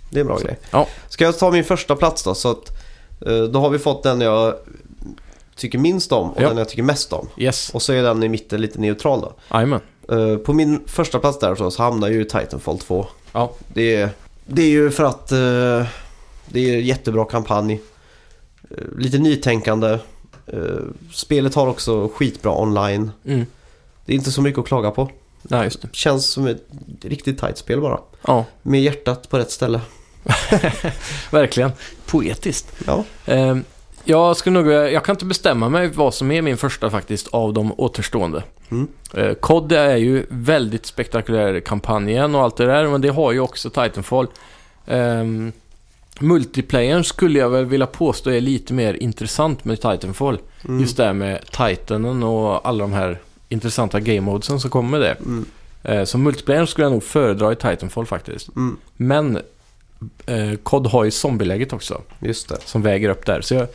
det 0.10 0.20
är 0.20 0.22
en 0.22 0.28
bra 0.28 0.38
grej. 0.38 0.60
Ja. 0.72 0.88
Ska 1.10 1.24
jag 1.24 1.40
ta 1.40 1.52
min 1.52 1.64
första 1.64 1.96
plats 1.96 2.24
då? 2.24 2.36
Så 2.36 2.52
att, 2.52 2.70
eh, 3.26 3.44
då 3.44 3.60
har 3.60 3.70
vi 3.70 3.80
fått 3.80 4.04
den 4.04 4.22
jag 4.22 4.54
tycker 5.56 5.78
minst 5.80 6.12
om 6.12 6.32
och 6.32 6.42
Ja. 6.42 6.48
den 6.48 6.58
jag 6.58 6.70
tycker 6.70 6.84
mest 6.84 7.14
om. 7.14 7.28
Yes, 7.38 7.70
Och 7.74 7.82
så 7.82 7.94
är 7.94 8.04
den 8.04 8.24
i 8.24 8.30
mitten 8.30 8.62
lite 8.62 8.80
neutral 8.80 9.22
då. 9.22 9.34
jajamän. 9.54 9.82
Eh, 10.12 10.38
På 10.38 10.54
min 10.54 10.82
första 10.88 11.20
plats 11.20 11.40
där 11.40 11.70
så 11.70 11.84
hamnar 11.84 12.08
ju 12.08 12.24
Titanfall 12.24 12.80
2. 12.80 13.08
Ja. 13.32 13.52
Det 13.68 13.96
är, 13.96 14.10
det 14.46 14.62
är 14.62 14.70
ju 14.70 14.92
för 14.92 15.04
att 15.04 15.32
eh, 15.32 15.38
det 16.46 16.60
är 16.70 16.74
en 16.78 16.86
jättebra 16.86 17.26
kampanj. 17.26 17.82
Eh, 18.72 18.78
lite 18.98 19.18
nytänkande. 19.18 20.00
Spelet 21.14 21.56
har 21.56 21.68
också 21.68 22.08
skitbra 22.16 22.62
online. 22.62 23.12
Mm. 23.26 23.46
Det 24.06 24.14
är 24.14 24.16
inte 24.16 24.32
så 24.32 24.42
mycket 24.42 24.60
att 24.60 24.68
klaga 24.68 24.92
på. 24.92 25.10
Ja, 25.50 25.64
just 25.64 25.82
det. 25.82 25.88
Känns 25.92 26.26
som 26.26 26.48
ett 26.48 26.64
riktigt 27.02 27.40
tight 27.40 27.58
spel 27.58 27.82
bara. 27.82 28.00
Ja, 28.28 28.46
Med 28.62 28.82
hjärtat 28.82 29.30
på 29.30 29.38
rätt 29.38 29.52
ställe. 29.52 29.82
verkligen. 31.32 31.72
Poetiskt. 32.06 32.68
Ja. 32.88 33.04
Jag 34.06 34.38
skulle 34.38 34.62
nog, 34.62 34.72
jag 34.72 35.04
kan 35.04 35.14
inte 35.16 35.26
bestämma 35.26 35.70
mig 35.70 35.88
vad 35.88 36.14
som 36.14 36.32
är 36.32 36.42
min 36.42 36.58
första 36.58 36.90
faktiskt 36.90 37.28
av 37.28 37.54
de 37.54 37.74
återstående. 37.78 38.44
Mm. 38.70 38.88
Eh, 39.14 39.34
COD 39.34 39.72
är 39.72 39.96
ju 39.96 40.26
väldigt 40.30 40.86
spektakulär 40.86 41.60
kampanjen 41.60 42.36
och 42.36 42.42
allt 42.42 42.58
det 42.58 42.66
där, 42.66 42.88
men 42.88 43.02
det 43.02 43.10
har 43.10 43.32
ju 43.32 43.40
också 43.40 43.70
Titanfall. 43.70 44.28
Um, 44.86 45.52
multiplayern 46.20 47.04
skulle 47.04 47.40
jag 47.40 47.50
väl 47.50 47.66
vilja 47.66 47.88
påstå 47.88 48.30
är 48.30 48.42
lite 48.42 48.74
mer 48.74 48.94
intressant 48.94 49.66
med 49.66 49.82
Titanfall. 49.82 50.38
Mm. 50.66 50.80
Just 50.82 50.98
det 50.98 51.06
här 51.06 51.14
med 51.14 51.46
Titanen 51.52 52.24
och 52.24 52.68
alla 52.68 52.84
de 52.84 52.94
här 52.94 53.20
intressanta 53.50 54.00
game 54.00 54.22
modesen 54.22 54.60
som 54.60 54.70
kommer 54.70 54.90
med 54.90 55.02
det. 55.02 55.18
Mm. 55.26 55.46
Eh, 55.84 56.04
så 56.04 56.18
multiplayer 56.18 56.66
skulle 56.66 56.86
jag 56.86 56.92
nog 56.92 57.04
föredra 57.04 57.52
i 57.52 57.56
Titanfall 57.56 58.06
faktiskt. 58.06 58.56
Mm. 58.56 58.78
Men 58.98 59.40
eh, 60.26 60.56
COD 60.64 60.88
har 60.88 61.04
ju 61.04 61.12
zombieläget 61.12 61.74
också, 61.74 62.02
Just 62.20 62.50
det. 62.50 62.58
som 62.66 62.82
väger 62.82 63.10
upp 63.10 63.26
där. 63.26 63.42
Så 63.42 63.54
jag, 63.54 63.68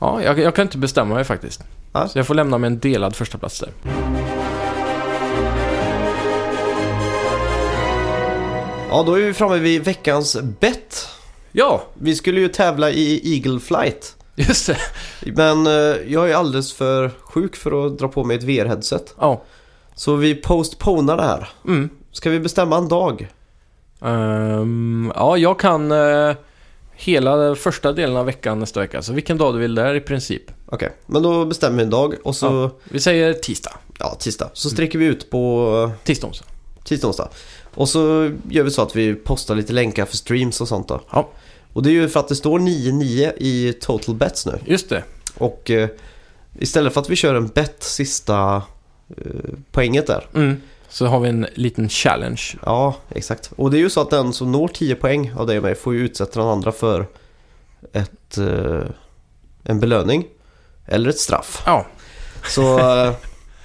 ja, 0.00 0.22
jag, 0.22 0.38
jag 0.38 0.54
kan 0.54 0.62
inte 0.62 0.78
bestämma 0.78 1.14
mig 1.14 1.24
faktiskt. 1.24 1.60
Ja. 1.92 2.08
Så 2.08 2.18
jag 2.18 2.26
får 2.26 2.34
lämna 2.34 2.58
med 2.58 2.66
en 2.72 2.78
delad 2.78 3.16
första 3.16 3.38
plats 3.38 3.60
där. 3.60 3.70
Ja, 8.90 9.02
då 9.06 9.14
är 9.14 9.20
vi 9.26 9.34
framme 9.34 9.58
vid 9.58 9.84
veckans 9.84 10.36
bett. 10.60 11.08
Ja, 11.52 11.82
Vi 11.94 12.14
skulle 12.14 12.40
ju 12.40 12.48
tävla 12.48 12.90
i 12.90 13.34
Eagle 13.34 13.60
Flight. 13.60 14.16
just 14.34 14.66
det. 14.66 14.76
Men 15.36 15.66
eh, 15.66 15.72
jag 16.12 16.30
är 16.30 16.34
alldeles 16.34 16.72
för 16.72 17.10
sjuk 17.20 17.56
för 17.56 17.86
att 17.86 17.98
dra 17.98 18.08
på 18.08 18.24
mig 18.24 18.36
ett 18.36 18.42
VR-headset. 18.42 19.14
Ja. 19.20 19.42
Så 19.94 20.16
vi 20.16 20.34
postponar 20.34 21.16
det 21.16 21.22
här. 21.22 21.48
Mm. 21.66 21.88
Ska 22.12 22.30
vi 22.30 22.40
bestämma 22.40 22.76
en 22.76 22.88
dag? 22.88 23.28
Ehm, 24.02 25.12
ja, 25.14 25.36
jag 25.36 25.58
kan 25.60 25.92
eh, 25.92 26.34
hela 27.00 27.54
första 27.54 27.92
delen 27.92 28.16
av 28.16 28.26
veckan 28.26 28.58
nästa 28.58 28.80
vecka. 28.80 29.02
Så 29.02 29.12
vilken 29.12 29.38
dag 29.38 29.54
du 29.54 29.58
vill 29.58 29.74
där 29.74 29.94
i 29.94 30.00
princip. 30.00 30.42
Okej, 30.66 30.92
men 31.06 31.22
då 31.22 31.44
bestämmer 31.44 31.76
vi 31.76 31.82
en 31.82 31.90
dag 31.90 32.14
och 32.24 32.36
så, 32.36 32.46
ja, 32.46 32.70
Vi 32.84 33.00
säger 33.00 33.32
tisdag. 33.32 33.72
tisdag. 34.18 34.50
Så 34.52 34.70
sträcker 34.70 34.98
vi 34.98 35.04
ut 35.04 35.30
på 35.30 35.90
Tisdag 36.04 36.26
onsdag. 36.26 36.46
tisdag, 36.84 37.06
onsdag. 37.08 37.28
Och 37.74 37.88
så 37.88 38.30
gör 38.50 38.64
vi 38.64 38.70
så 38.70 38.82
att 38.82 38.96
vi 38.96 39.14
postar 39.14 39.54
lite 39.54 39.72
länkar 39.72 40.04
för 40.06 40.16
streams 40.16 40.60
och 40.60 40.68
sånt 40.68 40.88
då. 40.88 41.00
Ja. 41.10 41.28
Och 41.72 41.82
det 41.82 41.90
är 41.90 41.92
ju 41.92 42.08
för 42.08 42.20
att 42.20 42.28
det 42.28 42.36
står 42.36 42.58
9-9 42.58 43.32
i 43.36 43.72
total 43.80 44.14
bets 44.14 44.46
nu. 44.46 44.58
Just 44.66 44.88
det. 44.88 45.02
Och 45.38 45.70
eh, 45.70 45.88
istället 46.58 46.92
för 46.94 47.00
att 47.00 47.10
vi 47.10 47.16
kör 47.16 47.34
en 47.34 47.48
bet 47.48 47.82
sista 47.82 48.62
eh, 49.16 49.24
poänget 49.72 50.06
där. 50.06 50.26
Mm. 50.34 50.56
Så 50.90 51.06
har 51.06 51.20
vi 51.20 51.28
en 51.28 51.46
liten 51.54 51.88
challenge. 51.88 52.42
Ja, 52.64 52.94
exakt. 53.10 53.52
Och 53.56 53.70
det 53.70 53.76
är 53.76 53.80
ju 53.80 53.90
så 53.90 54.00
att 54.00 54.10
den 54.10 54.32
som 54.32 54.52
når 54.52 54.68
10 54.68 54.94
poäng 54.94 55.32
av 55.36 55.46
dig 55.46 55.56
och 55.56 55.62
mig 55.64 55.74
får 55.74 55.94
ju 55.94 56.00
utsätta 56.00 56.40
den 56.40 56.48
andra 56.48 56.72
för 56.72 57.06
ett, 57.92 58.38
eh, 58.38 58.82
en 59.64 59.80
belöning. 59.80 60.24
Eller 60.86 61.10
ett 61.10 61.18
straff. 61.18 61.62
Ja, 61.66 61.86
Så 62.48 62.78
eh, 62.78 63.12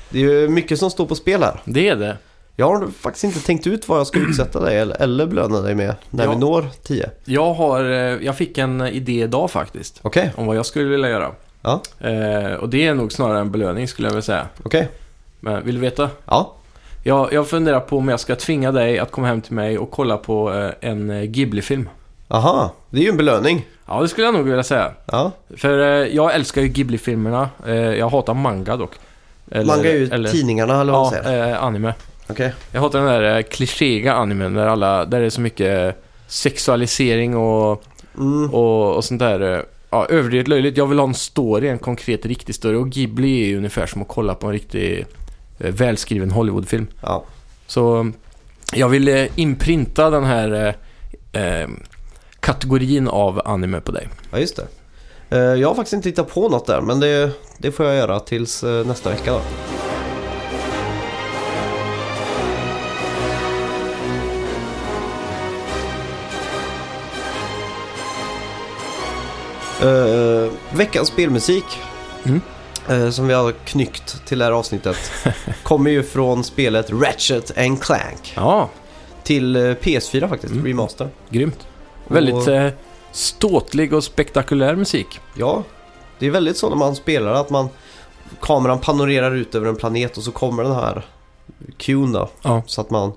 det 0.10 0.20
är 0.20 0.24
ju 0.42 0.50
mycket 0.50 0.80
som 0.80 0.92
står 0.92 1.06
på 1.06 1.16
spel 1.16 1.44
här. 1.44 1.62
det 1.66 1.90
är 1.90 1.96
det. 1.96 2.18
Jag 2.56 2.66
har 2.76 2.88
faktiskt 2.88 3.24
inte 3.24 3.40
tänkt 3.40 3.68
ut 3.68 3.88
vad 3.88 4.00
jag 4.00 4.08
ska 4.08 4.20
utsätta 4.20 4.60
dig 4.60 4.78
eller, 4.78 5.02
eller 5.02 5.26
belöna 5.26 5.62
dig 5.62 5.76
med 5.76 5.96
när 6.10 6.24
Ja. 6.24 6.30
vi 6.32 6.36
når 6.38 6.66
10. 6.84 7.10
Jag, 7.26 7.54
har, 7.54 7.84
eh, 7.84 7.98
jag 8.26 8.38
fick 8.38 8.58
en 8.58 8.82
idé 8.82 9.22
idag 9.24 9.52
faktiskt. 9.52 10.00
Okej, 10.02 10.32
Om 10.36 10.46
vad 10.46 10.56
jag 10.56 10.66
skulle 10.66 10.86
vilja 10.90 11.10
göra. 11.10 11.32
Ja. 11.62 11.82
Eh, 12.00 12.54
och 12.54 12.70
det 12.70 12.88
är 12.88 12.94
nog 12.94 13.12
snarare 13.12 13.40
en 13.40 13.52
belöning 13.52 13.88
skulle 13.88 14.08
jag 14.08 14.12
vilja 14.14 14.22
säga. 14.22 14.48
okej. 14.64 14.90
Men 15.40 15.66
vill 15.66 15.76
du 15.76 15.82
veta? 15.82 16.10
Ja, 16.26 16.54
Jag, 17.08 17.34
jag 17.34 17.48
funderar 17.48 17.80
på 17.80 17.98
om 17.98 18.08
jag 18.10 18.20
ska 18.20 18.36
tvinga 18.36 18.72
dig 18.72 19.00
att 19.00 19.12
komma 19.12 19.28
hem 19.28 19.42
till 19.42 19.54
mig 19.54 19.78
och 19.78 19.92
kolla 19.92 20.18
på 20.18 20.54
eh, 20.54 20.90
en 20.90 21.10
eh, 21.10 21.22
Ghibli-film. 21.24 21.90
aha. 22.28 22.72
Det 22.90 22.98
är 23.00 23.04
ju 23.04 23.10
en 23.10 23.18
belöning. 23.18 23.66
Ja, 23.88 24.02
det 24.02 24.08
skulle 24.08 24.28
jag 24.28 24.34
nog 24.34 24.44
vilja 24.46 24.64
säga. 24.64 24.92
Ja, 25.06 25.32
För 25.58 25.80
eh, 25.80 26.16
jag 26.16 26.36
älskar 26.36 26.62
ju 26.62 26.68
Ghibli-filmerna. 26.68 27.50
Eh, 27.68 27.74
jag 27.76 28.10
hatar 28.10 28.34
manga 28.34 28.78
dock. 28.78 28.92
Eller, 29.52 29.66
Manga 29.66 29.90
är 29.92 29.96
ju 29.96 30.24
tidningarna 30.28 30.82
eller 30.82 30.94
vad 30.94 31.02
man 31.06 31.14
Ja, 31.16 31.24
säger. 31.24 31.52
eh, 31.54 31.64
anime. 31.64 31.94
Okej. 32.30 32.54
Jag 32.72 32.82
hatar 32.82 33.00
den 33.00 33.08
där 33.08 33.38
eh, 33.38 33.42
klichéiga 33.44 34.14
animen 34.14 34.54
där, 34.54 34.68
alla, 34.68 35.06
där 35.06 35.20
det 35.20 35.26
är 35.26 35.30
så 35.30 35.42
mycket 35.42 36.04
sexualisering 36.28 37.38
och, 37.38 37.84
Mm. 38.18 38.54
och, 38.54 38.96
och 38.96 39.04
sånt 39.04 39.20
där. 39.20 39.66
Ja, 39.90 40.06
överdrivet 40.10 40.48
löjligt. 40.48 40.78
Jag 40.78 40.88
vill 40.88 41.00
ha 41.00 41.08
en 41.08 41.14
story, 41.14 41.68
en 41.68 41.80
konkret, 41.80 42.26
riktig 42.26 42.56
story. 42.56 42.76
Och 42.76 42.90
Ghibli 42.90 43.42
är 43.44 43.48
ju 43.48 43.58
ungefär 43.58 43.86
som 43.86 44.02
att 44.02 44.08
kolla 44.08 44.36
på 44.36 44.48
en 44.48 44.54
riktig 44.54 45.06
välskriven 45.58 46.32
Hollywoodfilm. 46.32 46.88
Ja. 47.02 47.24
Så 47.68 48.00
eh, 48.00 48.06
jag 48.74 48.90
vill 48.90 49.08
eh, 49.08 49.26
inprinta 49.40 50.10
den 50.10 50.24
här 50.24 50.76
eh, 51.34 51.42
eh, 51.62 51.68
kategorin 52.40 53.08
av 53.08 53.42
anime 53.46 53.82
på 53.82 53.92
dig. 53.92 54.08
ja, 54.32 54.40
just 54.40 54.56
det. 54.56 54.68
Eh, 55.30 55.40
Jag 55.62 55.68
har 55.68 55.76
faktiskt 55.76 55.94
inte 55.94 56.10
hittat 56.10 56.30
på 56.34 56.50
något 56.50 56.66
där, 56.68 56.82
men 56.82 57.00
det, 57.00 57.32
det 57.58 57.72
får 57.72 57.86
jag 57.86 57.96
göra 57.96 58.20
tills 58.20 58.64
eh, 58.64 58.86
nästa 58.86 59.10
vecka 59.10 59.32
då. 59.34 59.42
Uh, 69.84 70.52
veckans 70.74 71.08
spelmusik 71.08 71.66
Mm. 72.26 72.42
Eh, 72.90 73.10
som 73.10 73.28
vi 73.28 73.34
har 73.34 73.52
knyckt 73.52 74.26
till 74.26 74.40
det 74.40 74.46
här 74.46 74.52
avsnittet 74.52 75.12
kommer 75.64 75.92
ju 75.92 76.04
från 76.04 76.44
spelet 76.44 76.90
Ratchet 76.92 77.58
and 77.58 77.82
Clank 77.82 78.34
Ja, 78.36 78.70
till 79.24 79.56
eh, 79.56 79.60
PS4 79.60 80.30
faktiskt, 80.30 80.54
Mm. 80.54 80.66
remaster. 80.66 81.10
grymt. 81.30 81.68
Och- 82.08 82.16
Väldigt 82.16 82.48
eh, 82.48 82.68
ståtlig 83.12 83.94
och 83.94 84.04
spektakulär 84.04 84.76
musik. 84.76 85.20
Ja, 85.38 85.64
det 86.20 86.26
är 86.28 86.32
väldigt 86.32 86.58
så 86.58 86.70
när 86.70 86.76
man 86.76 86.96
spelar 86.96 87.32
att 87.34 87.50
man 87.50 87.70
kameran 88.42 88.80
panorerar 88.80 89.36
ut 89.36 89.56
över 89.56 89.68
en 89.68 89.76
planet 89.76 90.18
och 90.18 90.24
så 90.24 90.32
kommer 90.32 90.64
den 90.64 90.76
här 90.76 91.06
cuen 91.78 92.12
då. 92.12 92.30
Ja. 92.42 92.62
Så 92.66 92.82
att 92.82 92.90
man, 92.90 93.14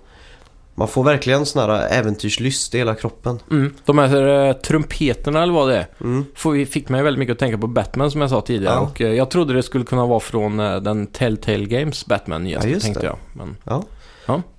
man 0.78 0.88
får 0.88 1.04
verkligen 1.04 1.46
sån 1.46 1.70
här 1.70 1.88
äventyrslyst 1.90 2.74
i 2.74 2.78
hela 2.78 2.94
kroppen. 2.94 3.38
Mm. 3.50 3.74
De 3.84 3.98
här 3.98 4.46
eh, 4.48 4.52
trumpeterna 4.52 5.42
eller 5.42 5.52
vad 5.52 5.68
det 5.68 5.76
är. 5.76 5.86
Mm. 6.00 6.66
fick 6.66 6.88
mig 6.88 7.02
väldigt 7.02 7.18
mycket 7.18 7.32
att 7.32 7.38
tänka 7.38 7.58
på 7.58 7.66
Batman 7.66 8.10
som 8.10 8.20
jag 8.20 8.30
sa 8.30 8.40
tidigare. 8.40 8.74
Ja. 8.74 8.80
Och 8.80 9.00
eh, 9.00 9.12
jag 9.12 9.30
trodde 9.30 9.54
det 9.54 9.62
skulle 9.62 9.84
kunna 9.84 10.06
vara 10.06 10.20
från 10.20 10.60
eh, 10.60 10.76
den 10.76 11.06
Telltale 11.06 11.64
Games 11.64 12.06
Batman 12.06 12.44
nyaste, 12.44 12.68
Ja, 12.68 12.72
just 12.74 12.84
tänkte 12.84 13.00
det. 13.02 13.06
jag. 13.06 13.18
Men 13.32 13.56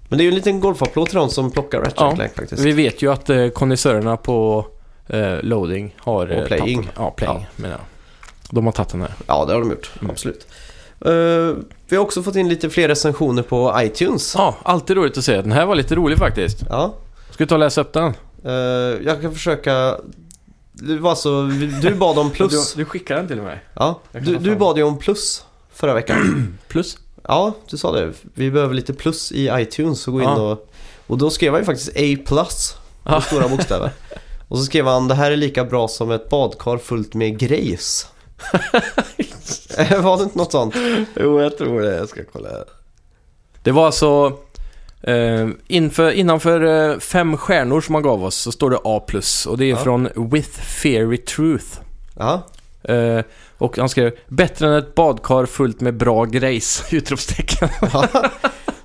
Men 0.10 0.18
det 0.18 0.22
är 0.24 0.26
ju 0.26 0.30
en 0.30 0.36
liten 0.36 0.60
golfapplåd 0.60 1.08
till 1.08 1.18
de 1.18 1.30
som 1.30 1.52
plockar 1.52 1.80
Ratchet 1.80 1.96
Ja, 2.00 2.16
Clank 2.16 2.36
faktiskt. 2.36 2.64
vi 2.64 2.72
vet 2.72 3.02
ju 3.02 3.12
att 3.12 3.30
eh, 3.30 3.48
konnässörerna 3.50 4.18
på 4.18 4.66
eh, 5.08 5.42
loading 5.42 5.96
har... 5.98 6.28
Och 6.42 6.48
playing. 6.48 6.80
tappat- 6.84 6.94
Ja, 6.98 7.12
playing 7.12 7.46
menar 7.56 7.76
jag. 7.76 7.82
De 8.52 8.66
har 8.66 8.72
tagit 8.72 8.90
den 8.90 9.02
här. 9.02 9.12
Ja, 9.28 9.46
det 9.46 9.54
har 9.54 9.60
de 9.60 9.70
gjort. 9.72 9.92
Mm. 10.00 10.12
Absolut. 10.12 10.48
Eh, 11.06 11.56
vi 11.88 11.96
har 11.96 12.04
också 12.04 12.24
fått 12.24 12.36
in 12.36 12.50
lite 12.50 12.70
fler 12.70 12.88
recensioner 12.88 13.44
på 13.44 13.74
iTunes. 13.78 14.36
Ja, 14.38 14.56
alltid 14.64 14.98
roligt 14.98 15.18
att 15.18 15.24
se. 15.24 15.42
Den 15.42 15.52
här 15.52 15.66
var 15.66 15.76
lite 15.76 15.96
rolig 15.96 16.18
faktiskt. 16.18 16.58
Ja. 16.70 16.94
Ska 17.32 17.44
vi 17.44 17.48
ta 17.48 17.56
och 17.56 17.60
läsa 17.60 17.82
upp 17.82 17.94
den? 17.94 18.14
eh, 18.46 18.52
jag 19.06 19.22
kan 19.22 19.34
försöka... 19.34 19.96
Det 20.72 20.98
var 20.98 21.16
så, 21.16 21.42
du 21.82 21.96
bad 21.96 22.18
om 22.20 22.30
plus. 22.32 22.74
Du, 22.74 22.82
du 22.82 22.86
skickade 22.86 23.20
den 23.20 23.28
till 23.28 23.42
mig. 23.42 23.64
Ja, 23.74 24.00
du, 24.12 24.36
du 24.38 24.56
bad 24.56 24.78
ju 24.78 24.84
om 24.84 24.98
plus 25.00 25.46
förra 25.74 25.94
veckan. 25.94 26.58
Plus? 26.68 26.98
Ja, 27.24 27.54
du 27.70 27.78
sa 27.78 27.92
det. 27.92 28.12
Vi 28.34 28.52
behöver 28.52 28.74
lite 28.74 28.94
plus 28.94 29.32
i 29.32 29.50
iTunes 29.54 30.08
och 30.08 30.14
gå 30.14 30.20
in 30.22 30.30
Ja. 30.30 30.52
och... 30.52 30.66
Och 31.08 31.18
då 31.18 31.30
skrev 31.30 31.52
han 31.54 31.62
ju 31.62 31.66
faktiskt 31.66 31.90
A 31.90 32.24
plus 32.28 32.76
Ja. 33.04 33.22
stora 33.22 33.48
bokstäver. 33.48 33.92
Och 34.48 34.58
så 34.58 34.64
skrev 34.64 34.86
han 34.88 35.08
det 35.08 35.16
här 35.16 35.32
är 35.32 35.36
lika 35.38 35.64
bra 35.66 35.88
som 35.88 36.12
ett 36.12 36.30
badkar 36.30 36.78
fullt 36.78 37.14
med 37.14 37.40
grejs. 37.40 38.08
var 40.04 40.18
det 40.18 40.24
inte 40.24 40.38
något 40.38 40.52
sånt? 40.52 40.76
Jo, 41.16 41.42
jag 41.42 41.58
tror 41.58 41.82
det. 41.82 41.96
Jag 41.98 42.10
ska 42.10 42.22
kolla 42.34 42.50
här. 42.50 42.64
Det 43.64 43.72
var 43.72 43.86
alltså... 43.86 44.38
Eh, 45.02 45.48
inför, 45.68 46.12
innanför 46.12 46.90
eh, 46.92 47.00
fem 47.00 47.38
stjärnor 47.38 47.82
som 47.82 47.94
man 47.94 48.02
gav 48.04 48.24
oss 48.24 48.36
så 48.36 48.52
står 48.52 48.70
det 48.70 48.80
A+. 48.84 49.02
Och 49.48 49.58
det 49.58 49.66
är 49.66 49.70
Ja. 49.70 49.78
från 49.78 50.10
With 50.32 50.60
Fairy 50.62 51.18
Truth. 51.18 51.66
Ja, 52.18 52.42
Eh, 52.84 53.22
och 53.58 53.78
han 53.78 53.90
skrev 53.90 54.12
“Bättre 54.28 54.68
än 54.68 54.74
ett 54.74 54.96
badkar 54.96 55.46
fullt 55.46 55.82
med 55.82 55.94
bra 55.98 56.26
grejs!” 56.26 56.84
utropstecken. 56.92 57.70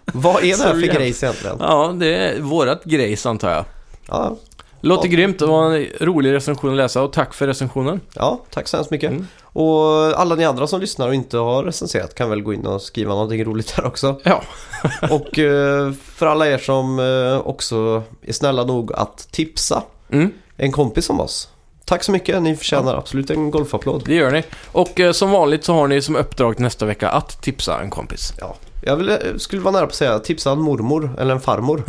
vad 0.05 0.45
är 0.45 0.57
det 0.57 0.63
här 0.65 0.71
för 0.81 0.81
grejs 0.99 1.23
egentligen? 1.23 1.57
ja, 1.61 1.95
det 1.99 2.17
är 2.17 2.41
vårat 2.41 2.85
grejs 2.85 3.27
antar 3.27 3.51
jag. 3.51 3.65
Ja, 4.09 4.37
Låter 4.81 5.09
Ja. 5.09 5.13
grymt. 5.15 5.39
Det 5.39 5.47
var 5.47 5.75
en 5.75 5.87
rolig 6.01 6.33
recension 6.33 6.71
att 6.71 6.77
läsa 6.77 7.03
och 7.03 7.13
tack 7.13 7.35
för 7.35 7.47
recensionen. 7.47 8.01
ja, 8.15 8.41
tack 8.51 8.69
så 8.69 8.77
hemskt 8.77 8.91
mycket. 8.91 9.11
Mm. 9.11 9.27
Och 9.57 10.21
alla 10.21 10.35
ni 10.35 10.45
andra 10.45 10.67
som 10.67 10.81
lyssnar 10.81 11.09
och 11.09 11.15
inte 11.15 11.39
har 11.39 11.65
recenserat 11.65 12.15
kan 12.15 12.31
väl 12.31 12.43
gå 12.43 12.55
in 12.55 12.67
och 12.67 12.83
skriva 12.83 13.15
någonting 13.15 13.45
roligt 13.45 13.71
här 13.71 13.87
också. 13.87 14.21
Ja. 14.23 14.43
och 15.11 15.39
eh, 15.39 15.93
för 15.93 16.27
alla 16.27 16.49
er 16.49 16.59
som 16.59 16.99
eh, 16.99 17.47
också 17.47 18.03
är 18.23 18.33
snälla 18.33 18.65
nog 18.65 18.93
att 18.93 19.29
tipsa 19.31 19.83
Mm, 20.11 20.33
en 20.57 20.73
kompis 20.73 21.11
om 21.11 21.21
oss. 21.21 21.49
Tack 21.85 22.03
så 22.05 22.13
mycket, 22.13 22.43
ni 22.43 22.57
förtjänar 22.57 22.95
absolut 22.95 23.31
en 23.31 23.51
golfapplåd. 23.51 24.03
det 24.07 24.15
gör 24.15 24.31
ni. 24.31 24.43
Och 24.73 25.01
eh, 25.01 25.13
som 25.13 25.31
vanligt 25.31 25.65
så 25.65 25.75
har 25.75 25.89
ni 25.89 26.03
som 26.03 26.17
uppdrag 26.17 26.61
nästa 26.61 26.87
vecka 26.87 27.09
att 27.09 27.43
tipsa 27.43 27.81
en 27.81 27.91
kompis. 27.91 28.33
Ja, 28.41 28.57
jag 28.83 28.97
vill, 28.97 29.19
skulle 29.41 29.63
vara 29.63 29.73
nära 29.73 29.83
på 29.87 29.91
att 29.91 29.95
säga 29.95 30.19
tipsa 30.19 30.51
en 30.53 30.61
mormor 30.61 31.11
eller 31.19 31.35
en 31.35 31.41
farmor. 31.41 31.83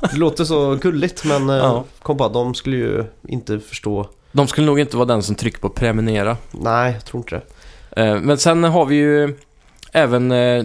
Det 0.10 0.16
låter 0.16 0.44
så 0.44 0.74
gulligt 0.74 1.24
men 1.24 1.48
Ja. 1.48 1.84
kom 2.02 2.16
på 2.16 2.24
att 2.24 2.32
de 2.32 2.54
skulle 2.54 2.76
ju 2.76 3.04
inte 3.28 3.60
förstå. 3.60 4.06
De 4.36 4.46
skulle 4.46 4.66
nog 4.66 4.80
inte 4.80 4.96
vara 4.96 5.06
den 5.06 5.22
som 5.22 5.34
trycker 5.34 5.58
på 5.60 5.68
prenumerera. 5.68 6.36
Nej, 6.50 6.92
jag 6.92 7.04
tror 7.04 7.20
inte 7.20 7.40
det. 7.94 8.02
Eh, 8.02 8.20
Men 8.20 8.38
sen 8.38 8.64
har 8.64 8.84
vi 8.86 8.94
ju 8.96 9.34
även 9.92 10.32
eh, 10.32 10.64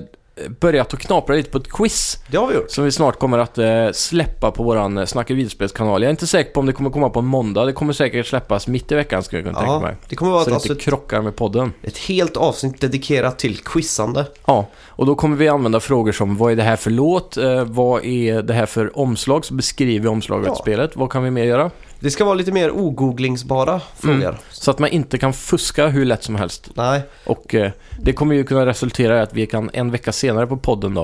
börjat 0.60 0.93
att 0.93 0.99
knapra 0.99 1.35
lite 1.35 1.49
på 1.49 1.57
ett 1.57 1.72
quiz 1.72 2.18
Det 2.31 2.38
har 2.38 2.48
vi 2.48 2.56
gjort. 2.56 2.72
som 2.72 2.84
vi 2.84 2.91
snart 2.91 3.19
kommer 3.19 3.38
att 3.38 3.57
eh, 3.57 3.91
släppa 3.93 4.52
på 4.52 4.64
våran 4.64 4.98
eh, 4.98 5.06
Snacka 5.06 5.34
videospelskanal. 5.34 6.02
Jag 6.02 6.07
är 6.07 6.11
inte 6.11 6.27
säker 6.27 6.52
på 6.52 6.60
om 6.60 6.65
det 6.65 6.73
kommer 6.73 6.89
komma 6.89 7.10
på 7.10 7.19
en 7.19 7.26
måndag. 7.26 7.65
Det 7.65 7.73
kommer 7.73 7.93
säkert 7.93 8.26
släppas 8.27 8.68
mitt 8.68 8.91
i 8.91 8.95
veckan 8.95 9.23
skulle 9.23 9.41
jag 9.41 9.45
kunna 9.56 9.60
tänka 9.60 9.80
mig. 9.80 9.95
det 10.10 10.15
kommer 10.15 10.31
vara 10.31 10.43
Så 10.43 10.56
ett, 10.56 10.64
det 10.64 10.69
inte 10.69 10.84
krockar 10.84 11.22
med 11.22 11.35
podden. 11.35 11.73
ett 11.84 11.98
helt 11.98 12.38
avsnitt 12.38 12.81
dedikerat 12.81 13.39
till 13.39 13.57
quizande. 13.57 14.26
Ja, 14.45 14.65
och 14.88 15.06
då 15.06 15.15
kommer 15.15 15.38
vi 15.38 15.48
använda 15.48 15.80
frågor 15.80 16.11
som 16.11 16.38
vad 16.38 16.52
är 16.52 16.56
det 16.56 16.64
här 16.64 16.76
för 16.76 16.91
låt? 16.91 17.38
Eh, 17.38 17.64
vad 17.64 18.06
är 18.06 18.41
det 18.41 18.53
här 18.53 18.65
för 18.65 18.98
omslag? 18.99 19.45
Så 19.45 19.53
beskriver 19.53 19.99
vi 20.03 20.07
omslaget 20.07 20.48
Ja. 20.48 20.56
till 20.56 20.61
spelet. 20.61 20.95
Vad 20.95 21.11
kan 21.11 21.23
vi 21.23 21.31
mer 21.31 21.43
göra? 21.43 21.72
Det 22.01 22.11
ska 22.11 22.25
vara 22.25 22.35
lite 22.35 22.51
mer 22.51 22.71
ogooglingsbara 22.71 23.81
frågor. 23.95 24.15
Mm. 24.23 24.35
Så 24.49 24.71
att 24.71 24.79
man 24.79 24.89
inte 24.89 25.17
kan 25.17 25.33
fuska 25.33 25.87
hur 25.87 26.05
lätt 26.05 26.23
som 26.23 26.35
helst. 26.35 26.69
Nej, 26.75 27.01
Och 27.25 27.55
eh, 27.55 27.71
det 27.99 28.13
kommer 28.13 28.35
ju 28.35 28.43
kunna 28.43 28.65
resultera 28.65 29.17
i 29.17 29.21
att 29.21 29.33
vi 29.33 29.47
kan 29.47 29.69
en 29.73 29.91
vecka 29.91 30.11
senare 30.11 30.47
på 30.47 30.57
podden 30.57 30.93
då 30.93 31.01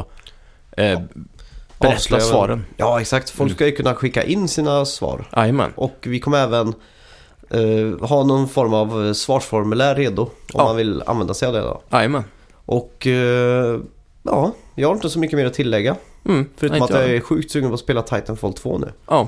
eh, 0.78 1.00
berätta 1.80 1.96
avslöja- 1.98 2.22
svaren. 2.22 2.66
Ja, 2.78 3.02
exakt. 3.02 3.30
Folk 3.30 3.54
ska 3.54 3.66
ju 3.66 3.72
kunna 3.72 3.96
skicka 3.96 4.24
in 4.24 4.48
sina 4.48 4.86
svar. 4.86 5.26
Jajamän. 5.36 5.72
Och 5.76 5.96
vi 6.02 6.20
kommer 6.20 6.38
även 6.38 6.68
eh, 7.50 8.08
ha 8.08 8.24
någon 8.24 8.50
form 8.50 8.74
av 8.74 9.06
eh, 9.08 9.14
svarsformulär 9.14 9.96
redo 9.96 10.22
om 10.22 10.30
Ja. 10.54 10.64
man 10.64 10.76
vill 10.76 11.04
använda 11.06 11.34
sig 11.34 11.48
av 11.48 11.54
det. 11.54 11.98
Jajamän. 11.98 12.24
Och 12.66 13.08
eh, 13.08 13.80
ja, 14.24 14.52
jag 14.76 14.88
har 14.88 14.96
inte 14.96 15.10
så 15.10 15.20
mycket 15.20 15.38
mer 15.38 15.46
att 15.46 15.54
tillägga. 15.54 15.96
Mm, 16.26 16.50
Förutom 16.58 16.82
att 16.82 16.90
jag 16.90 17.06
är 17.10 17.20
sjukt 17.20 17.52
sugen 17.52 17.70
på 17.70 17.74
att 17.74 17.80
spela 17.80 18.02
Titanfall 18.02 18.54
2 18.54 18.78
nu. 18.78 18.92
Ja, 19.08 19.28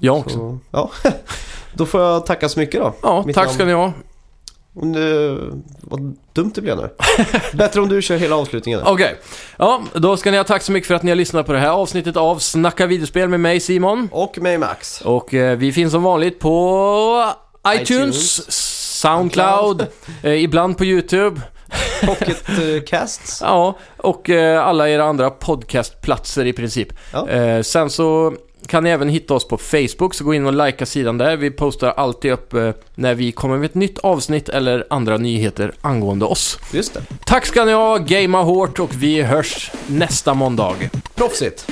jag 0.00 0.18
också. 0.18 0.36
Så, 0.36 0.58
ja. 0.70 0.90
Då 1.74 1.86
får 1.86 2.00
jag 2.00 2.26
tacka 2.26 2.48
så 2.48 2.60
mycket 2.60 2.80
då. 2.80 2.94
Ja, 3.02 3.22
Mitt 3.26 3.36
tack 3.36 3.46
namn- 3.46 3.54
ska 3.54 3.64
ni 3.64 3.72
ha. 3.72 3.92
Det, 4.72 5.38
vad 5.80 6.16
dumt 6.32 6.52
det 6.54 6.60
blev 6.60 6.76
nu. 6.76 6.90
Bättre 7.52 7.80
om 7.80 7.88
du 7.88 8.02
kör 8.02 8.16
hela 8.16 8.36
avslutningen. 8.36 8.80
Okej, 8.84 9.16
ja, 9.56 9.82
då 9.94 10.16
ska 10.16 10.30
ni 10.30 10.36
ha 10.36 10.44
tack 10.44 10.62
så 10.62 10.72
mycket 10.72 10.88
för 10.88 10.94
att 10.94 11.02
ni 11.02 11.10
har 11.10 11.16
lyssnat 11.16 11.46
på 11.46 11.52
det 11.52 11.58
här 11.58 11.68
avsnittet 11.68 12.16
av 12.16 12.38
Snacka 12.38 12.86
videospel 12.86 13.28
med 13.28 13.40
mig 13.40 13.60
Simon. 13.60 14.08
Och 14.12 14.38
mig 14.38 14.58
Max. 14.58 15.00
Och 15.00 15.34
eh, 15.34 15.58
vi 15.58 15.72
finns 15.72 15.92
som 15.92 16.02
vanligt 16.02 16.38
på 16.38 17.32
iTunes, 17.68 17.90
iTunes. 17.90 18.52
Soundcloud, 19.00 19.86
eh, 20.22 20.44
ibland 20.44 20.78
på 20.78 20.84
YouTube. 20.84 21.40
Pocket 22.06 22.48
eh, 22.48 22.82
Casts. 22.86 23.40
Ja, 23.42 23.78
och 23.96 24.30
eh, 24.30 24.66
alla 24.66 24.88
era 24.88 25.04
andra 25.04 25.30
podcastplatser 25.30 26.44
i 26.46 26.52
princip. 26.52 26.88
Ja. 27.12 27.28
Eh, 27.28 27.62
sen 27.62 27.90
så 27.90 28.34
kan 28.66 28.84
ni 28.84 28.90
även 28.90 29.08
hitta 29.08 29.34
oss 29.34 29.48
på 29.48 29.58
Facebook, 29.58 30.14
så 30.14 30.24
gå 30.24 30.34
in 30.34 30.46
och 30.46 30.66
likea 30.66 30.86
sidan 30.86 31.18
där. 31.18 31.36
Vi 31.36 31.50
postar 31.50 31.88
alltid 31.88 32.32
upp 32.32 32.54
eh, 32.54 32.70
när 32.94 33.14
vi 33.14 33.32
kommer 33.32 33.58
med 33.58 33.64
ett 33.64 33.74
nytt 33.74 33.98
avsnitt 33.98 34.48
eller 34.48 34.86
andra 34.90 35.16
nyheter 35.16 35.72
angående 35.80 36.24
oss. 36.24 36.58
Just 36.72 36.94
det. 36.94 37.02
Tack 37.24 37.46
ska 37.46 37.64
ni 37.64 37.72
ha, 37.72 37.98
gamea 37.98 38.40
hårt 38.40 38.78
och 38.78 38.90
vi 38.94 39.22
hörs 39.22 39.70
nästa 39.86 40.34
måndag. 40.34 40.76
Proffsigt. 41.14 41.66